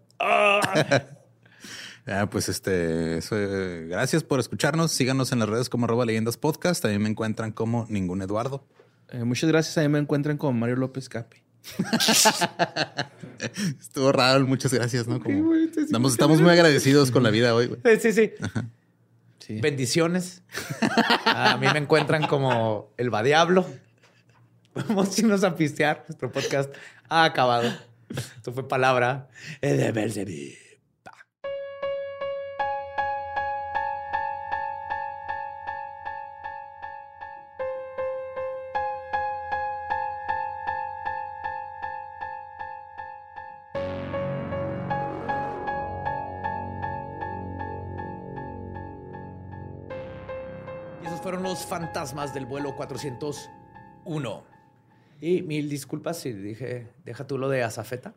Ah, 2.09 2.27
pues 2.31 2.47
este, 2.47 3.17
eso, 3.17 3.35
eh, 3.37 3.87
gracias 3.87 4.23
por 4.23 4.39
escucharnos. 4.39 4.91
Síganos 4.91 5.31
en 5.31 5.39
las 5.39 5.49
redes 5.49 5.69
como 5.69 5.85
arroba 5.85 6.05
leyendas 6.05 6.37
podcast. 6.37 6.81
También 6.81 7.01
me 7.01 7.09
encuentran 7.09 7.51
como 7.51 7.85
ningún 7.89 8.21
Eduardo. 8.21 8.65
Eh, 9.09 9.23
muchas 9.23 9.49
gracias. 9.49 9.77
A 9.77 9.81
mí 9.81 9.89
me 9.89 9.99
encuentran 9.99 10.37
con 10.37 10.57
Mario 10.57 10.77
López 10.77 11.09
Capi. 11.09 11.43
Estuvo 13.79 14.11
raro, 14.11 14.45
muchas 14.47 14.73
gracias, 14.73 15.07
¿no? 15.07 15.21
Como- 15.21 15.53
estamos, 15.55 16.13
estamos 16.13 16.41
muy 16.41 16.51
agradecidos 16.51 17.11
con 17.11 17.23
la 17.23 17.29
vida 17.29 17.53
hoy, 17.53 17.67
güey. 17.67 17.79
Sí, 17.99 18.11
sí, 18.11 18.13
sí. 18.13 18.31
Sí. 19.39 19.61
Bendiciones. 19.61 20.41
A 21.25 21.57
mí 21.57 21.67
me 21.71 21.79
encuentran 21.79 22.27
como 22.27 22.91
el 22.97 23.13
va 23.13 23.23
diablo. 23.23 23.65
Vamos 24.75 25.17
a 25.17 25.21
irnos 25.21 25.43
a 25.43 25.55
pistear. 25.55 26.03
Nuestro 26.07 26.31
podcast 26.31 26.73
ha 27.09 27.23
acabado. 27.23 27.71
Esto 28.35 28.51
fue 28.51 28.67
palabra 28.67 29.29
de 29.61 29.91
Belzebub. 29.91 30.53
Fantasmas 51.81 52.33
del 52.33 52.45
vuelo 52.45 52.75
401. 52.75 54.43
Y 55.21 55.41
mil 55.43 55.69
disculpas 55.69 56.17
si 56.19 56.31
dije, 56.33 56.87
deja 57.05 57.25
tú 57.27 57.37
lo 57.37 57.49
de 57.49 57.63
azafeta. 57.63 58.13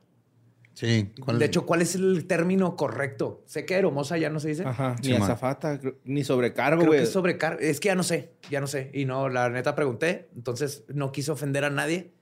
Sí. 0.74 1.12
¿cuál- 1.22 1.38
De 1.38 1.44
hecho, 1.46 1.66
¿cuál 1.66 1.82
es 1.82 1.94
el 1.94 2.26
término 2.26 2.76
correcto? 2.76 3.42
Sé 3.44 3.66
que 3.66 3.74
hermosa 3.74 4.16
ya 4.18 4.30
no 4.30 4.40
se 4.40 4.48
dice. 4.48 4.64
Ajá. 4.64 4.96
Ni 5.02 5.08
Sí, 5.08 5.14
azafata, 5.14 5.78
creo- 5.78 5.96
ni 6.04 6.24
sobrecargo, 6.24 6.80
Creo 6.80 6.92
que 6.92 6.96
güey. 6.98 7.02
es 7.06 7.12
sobrecarga. 7.12 7.60
Es 7.60 7.80
que 7.80 7.88
ya 7.88 7.94
no 7.94 8.02
sé, 8.02 8.30
ya 8.50 8.60
no 8.60 8.66
sé. 8.66 8.90
Y 8.94 9.04
no, 9.04 9.28
la 9.28 9.48
neta 9.50 9.74
pregunté, 9.74 10.28
entonces 10.34 10.84
no 10.88 11.12
quise 11.12 11.32
ofender 11.32 11.64
a 11.64 11.70
nadie 11.70 12.12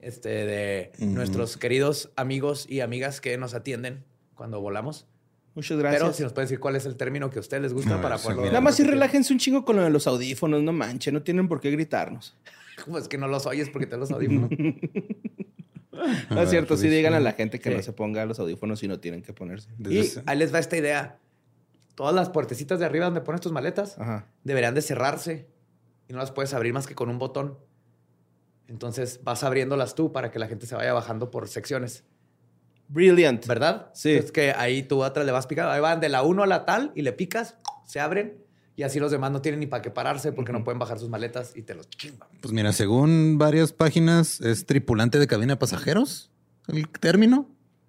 este, 0.00 0.28
de 0.30 0.92
nuestros 0.98 1.56
queridos 1.58 2.10
amigos 2.16 2.66
y 2.68 2.80
amigas 2.80 3.20
que 3.20 3.36
nos 3.38 3.54
atienden 3.54 4.04
cuando 4.34 4.60
volamos. 4.60 5.06
Muchas 5.60 5.78
gracias. 5.78 6.02
Pero 6.02 6.12
si 6.14 6.22
nos 6.22 6.32
pueden 6.32 6.46
decir 6.46 6.58
cuál 6.60 6.76
es 6.76 6.86
el 6.86 6.96
término 6.96 7.28
que 7.30 7.38
a 7.38 7.40
ustedes 7.40 7.62
les 7.62 7.72
gusta 7.74 8.00
para 8.00 8.16
poderlo. 8.18 8.46
Nada 8.46 8.60
más 8.62 8.76
si 8.76 8.82
relájense 8.82 9.32
un 9.32 9.38
chingo 9.38 9.64
con 9.64 9.76
lo 9.76 9.82
de 9.82 9.90
los 9.90 10.06
audífonos, 10.06 10.62
no 10.62 10.72
manches, 10.72 11.12
no 11.12 11.22
tienen 11.22 11.48
por 11.48 11.60
qué 11.60 11.70
gritarnos. 11.70 12.36
Como 12.84 12.96
es 12.98 13.08
que 13.08 13.18
no 13.18 13.28
los 13.28 13.44
oyes 13.46 13.68
porque 13.68 13.86
te 13.86 13.96
los 13.98 14.10
audífonos. 14.10 14.50
A 14.50 14.56
No 16.30 16.34
ver, 16.36 16.44
es 16.44 16.50
cierto, 16.50 16.76
sí 16.76 16.84
pues, 16.84 16.92
digan 16.96 17.12
a 17.14 17.20
la 17.20 17.32
gente 17.32 17.60
que 17.60 17.68
Sí. 17.70 17.76
no 17.76 17.82
se 17.82 17.92
ponga 17.92 18.24
los 18.24 18.38
audífonos 18.40 18.78
si 18.80 18.88
no 18.88 18.98
tienen 19.00 19.22
que 19.22 19.32
ponerse. 19.34 19.68
Y 19.88 19.98
ahí 20.26 20.38
les 20.38 20.52
va 20.54 20.58
esta 20.58 20.76
idea. 20.78 21.18
Todas 21.94 22.14
las 22.14 22.30
puertecitas 22.30 22.78
de 22.80 22.86
arriba 22.86 23.04
donde 23.04 23.20
pones 23.20 23.42
tus 23.42 23.52
maletas 23.52 23.98
Ajá. 23.98 24.26
deberían 24.44 24.74
de 24.74 24.80
cerrarse 24.80 25.46
y 26.08 26.12
no 26.14 26.18
las 26.20 26.30
puedes 26.32 26.54
abrir 26.54 26.72
más 26.72 26.86
que 26.86 26.94
con 26.94 27.10
un 27.10 27.18
botón. 27.18 27.58
Entonces 28.68 29.20
vas 29.24 29.42
abriéndolas 29.44 29.94
tú 29.94 30.12
para 30.12 30.30
que 30.30 30.38
la 30.38 30.46
gente 30.46 30.64
se 30.66 30.74
vaya 30.74 30.92
bajando 30.94 31.30
por 31.30 31.48
secciones, 31.48 32.04
Brilliant. 32.92 33.46
¿verdad? 33.46 33.90
Sí. 33.94 34.10
Es 34.12 34.32
que 34.32 34.52
ahí 34.52 34.82
tú 34.82 35.04
atrás 35.04 35.24
le 35.24 35.32
vas 35.32 35.46
picando. 35.46 35.70
Ahí 35.70 35.80
van 35.80 36.00
de 36.00 36.08
la 36.08 36.22
1 36.22 36.42
a 36.42 36.46
la 36.46 36.64
tal 36.64 36.92
y 36.94 37.02
le 37.02 37.12
picas, 37.12 37.56
se 37.86 38.00
abren 38.00 38.36
y 38.76 38.82
así 38.82 38.98
los 38.98 39.10
demás 39.10 39.30
no 39.30 39.40
tienen 39.42 39.60
ni 39.60 39.66
para 39.66 39.82
qué 39.82 39.90
pararse 39.90 40.32
porque 40.32 40.52
no 40.52 40.64
pueden 40.64 40.78
bajar 40.78 40.98
sus 40.98 41.08
maletas 41.08 41.52
y 41.54 41.62
te 41.62 41.74
los 41.74 41.88
chingan. 41.90 42.28
Pues 42.40 42.52
mira, 42.52 42.72
según 42.72 43.38
varias 43.38 43.72
páginas, 43.72 44.40
es 44.40 44.66
tripulante 44.66 45.18
de 45.18 45.26
cabina 45.26 45.52
de 45.54 45.56
pasajeros 45.58 46.30
el 46.68 46.88
término. 46.88 47.48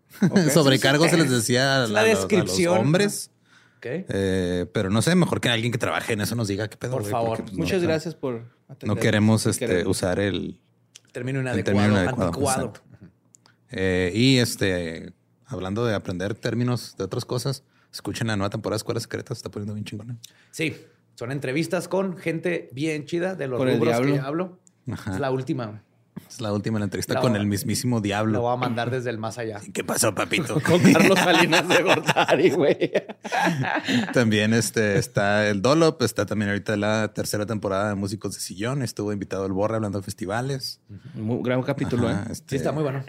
Sobrecargo 0.53 1.07
se 1.07 1.17
les 1.17 1.29
decía 1.31 1.83
a, 1.83 1.87
la 1.87 2.01
a 2.01 2.03
los- 2.03 2.11
a 2.11 2.21
los 2.21 2.27
descripción. 2.29 2.77
hombres. 2.77 3.31
¿Ok? 3.77 3.85
Eh, 3.87 4.65
pero 4.73 4.89
no 4.91 5.01
sé, 5.01 5.15
mejor 5.15 5.41
que 5.41 5.49
alguien 5.49 5.71
que 5.71 5.77
trabaje 5.79 6.13
en 6.13 6.21
eso 6.21 6.35
nos 6.35 6.47
diga 6.47 6.67
qué 6.67 6.77
pedo. 6.77 6.91
Por 6.91 7.05
favor. 7.05 7.37
porque, 7.37 7.43
pues, 7.53 7.57
Muchas 7.57 7.81
gracias 7.81 8.13
por 8.13 8.43
atender. 8.67 8.87
No 8.95 9.01
queremos 9.01 9.45
este, 9.47 9.65
queremos. 9.65 9.97
usar 9.97 10.19
el. 10.19 10.59
Término 11.11 11.39
El 11.39 11.45
inadecuado, 11.45 11.79
término 11.79 12.01
inadecuado, 12.01 12.27
anticuado. 12.29 12.65
exacto. 12.67 12.90
Eh, 13.71 14.11
y 14.13 14.37
este, 14.37 15.13
hablando 15.45 15.85
de 15.85 15.93
aprender 15.95 16.35
términos 16.35 16.95
de 16.97 17.03
otras 17.03 17.25
cosas, 17.25 17.63
escuchen 17.91 18.27
la 18.27 18.35
nueva 18.37 18.49
temporada 18.49 18.75
de 18.75 18.79
Escuelas 18.79 19.03
Secretas, 19.03 19.37
se 19.37 19.39
está 19.39 19.51
poniendo 19.51 19.73
bien 19.73 19.85
chingona. 19.85 20.17
Sí, 20.51 20.75
son 21.15 21.31
entrevistas 21.31 21.87
con 21.87 22.17
gente 22.17 22.69
bien 22.73 23.05
chida 23.05 23.35
de 23.35 23.47
los 23.47 23.61
el 23.61 23.77
rubros 23.79 23.99
que 24.01 24.19
hablo. 24.19 24.59
Ajá. 24.91 25.13
Es 25.13 25.19
la 25.19 25.31
última. 25.31 25.83
Es 26.29 26.41
la 26.41 26.51
última 26.53 26.77
la 26.77 26.85
entrevista 26.85 27.13
La- 27.15 27.21
con 27.21 27.35
el 27.35 27.45
mismísimo 27.45 27.97
Lo 27.97 28.01
diablo. 28.01 28.41
voy 28.41 28.53
a 28.53 28.57
mandar 28.57 28.91
desde 28.91 29.09
el 29.09 29.17
más 29.17 29.37
allá. 29.37 29.61
¿Qué 29.73 29.83
pasó, 29.83 30.13
papito? 30.13 30.55
Con 30.65 30.79
Carlos 30.79 31.17
Salinas 31.19 31.67
de 31.67 31.81
Gortari, 31.83 32.49
güey. 32.51 32.91
También 34.13 34.53
este, 34.53 34.97
está 34.97 35.47
el 35.49 35.61
Dolop, 35.61 36.01
está 36.01 36.25
también 36.25 36.49
ahorita 36.49 36.75
la 36.77 37.13
tercera 37.13 37.45
temporada 37.45 37.89
de 37.89 37.95
Músicos 37.95 38.33
de 38.33 38.39
Sillón. 38.41 38.81
Estuvo 38.81 39.13
invitado 39.13 39.45
el 39.45 39.53
Borre 39.53 39.75
hablando 39.75 39.99
de 39.99 40.03
festivales. 40.03 40.79
Muy 41.15 41.41
gran 41.43 41.61
capítulo, 41.63 42.07
Ajá, 42.09 42.23
¿eh? 42.23 42.31
este, 42.31 42.49
Sí, 42.49 42.55
está 42.57 42.71
muy 42.71 42.83
bueno. 42.83 43.03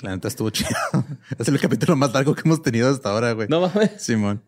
La 0.00 0.10
neta 0.10 0.28
estuvo 0.28 0.50
chido. 0.50 0.70
es 1.38 1.48
el 1.48 1.60
capítulo 1.60 1.96
más 1.96 2.12
largo 2.12 2.34
que 2.34 2.42
hemos 2.44 2.62
tenido 2.62 2.90
hasta 2.90 3.10
ahora, 3.10 3.32
güey. 3.32 3.48
No 3.48 3.60
mames. 3.60 3.92
Simón. 3.98 4.42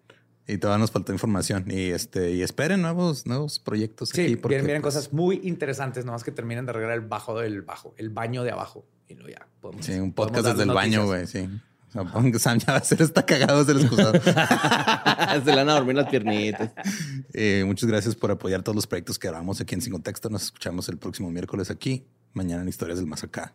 Y 0.46 0.58
todavía 0.58 0.80
nos 0.80 0.90
faltó 0.90 1.12
información. 1.12 1.64
Y 1.70 1.90
este, 1.90 2.32
y 2.32 2.42
esperen 2.42 2.82
nuevos, 2.82 3.26
nuevos 3.26 3.58
proyectos 3.58 4.10
Sí, 4.10 4.22
aquí. 4.22 4.36
porque, 4.36 4.56
vienen, 4.56 4.66
vienen 4.66 4.82
pues, 4.82 4.94
cosas 4.94 5.12
muy 5.12 5.40
interesantes, 5.42 6.04
nomás 6.04 6.22
que 6.22 6.32
terminen 6.32 6.66
de 6.66 6.70
arreglar 6.70 6.92
el 6.92 7.00
bajo 7.00 7.38
del 7.38 7.62
bajo, 7.62 7.94
el 7.96 8.10
baño 8.10 8.42
de 8.44 8.50
abajo. 8.50 8.84
Y 9.08 9.14
luego 9.14 9.30
ya 9.30 9.46
podemos. 9.60 9.86
Sí, 9.86 9.92
un 9.92 10.12
podcast 10.12 10.46
desde 10.46 10.64
el 10.64 10.70
baño, 10.70 11.06
güey, 11.06 11.26
sí. 11.26 11.48
O 11.88 11.92
sea, 11.92 12.04
pongan 12.04 12.32
que 12.32 12.38
Sam 12.38 12.58
ya 12.58 12.72
va 12.72 12.78
a 12.78 12.84
ser 12.84 13.00
está 13.00 13.24
cagado 13.24 13.64
desde 13.64 13.78
el 13.78 13.86
excusado. 13.86 14.20
Se 15.44 15.50
le 15.50 15.56
van 15.56 15.68
a 15.68 15.74
dormir 15.74 15.94
las 15.94 16.08
piernitas. 16.08 16.72
Eh, 17.32 17.62
muchas 17.64 17.88
gracias 17.88 18.14
por 18.16 18.30
apoyar 18.30 18.62
todos 18.62 18.74
los 18.74 18.86
proyectos 18.86 19.18
que 19.18 19.28
grabamos 19.28 19.60
aquí 19.60 19.74
en 19.74 19.80
Sin 19.80 19.92
Contexto. 19.92 20.28
Nos 20.28 20.42
escuchamos 20.42 20.88
el 20.88 20.98
próximo 20.98 21.30
miércoles 21.30 21.70
aquí. 21.70 22.04
Mañana 22.32 22.62
en 22.62 22.68
Historias 22.68 22.98
del 22.98 23.06
Más 23.06 23.22
Acá. 23.22 23.54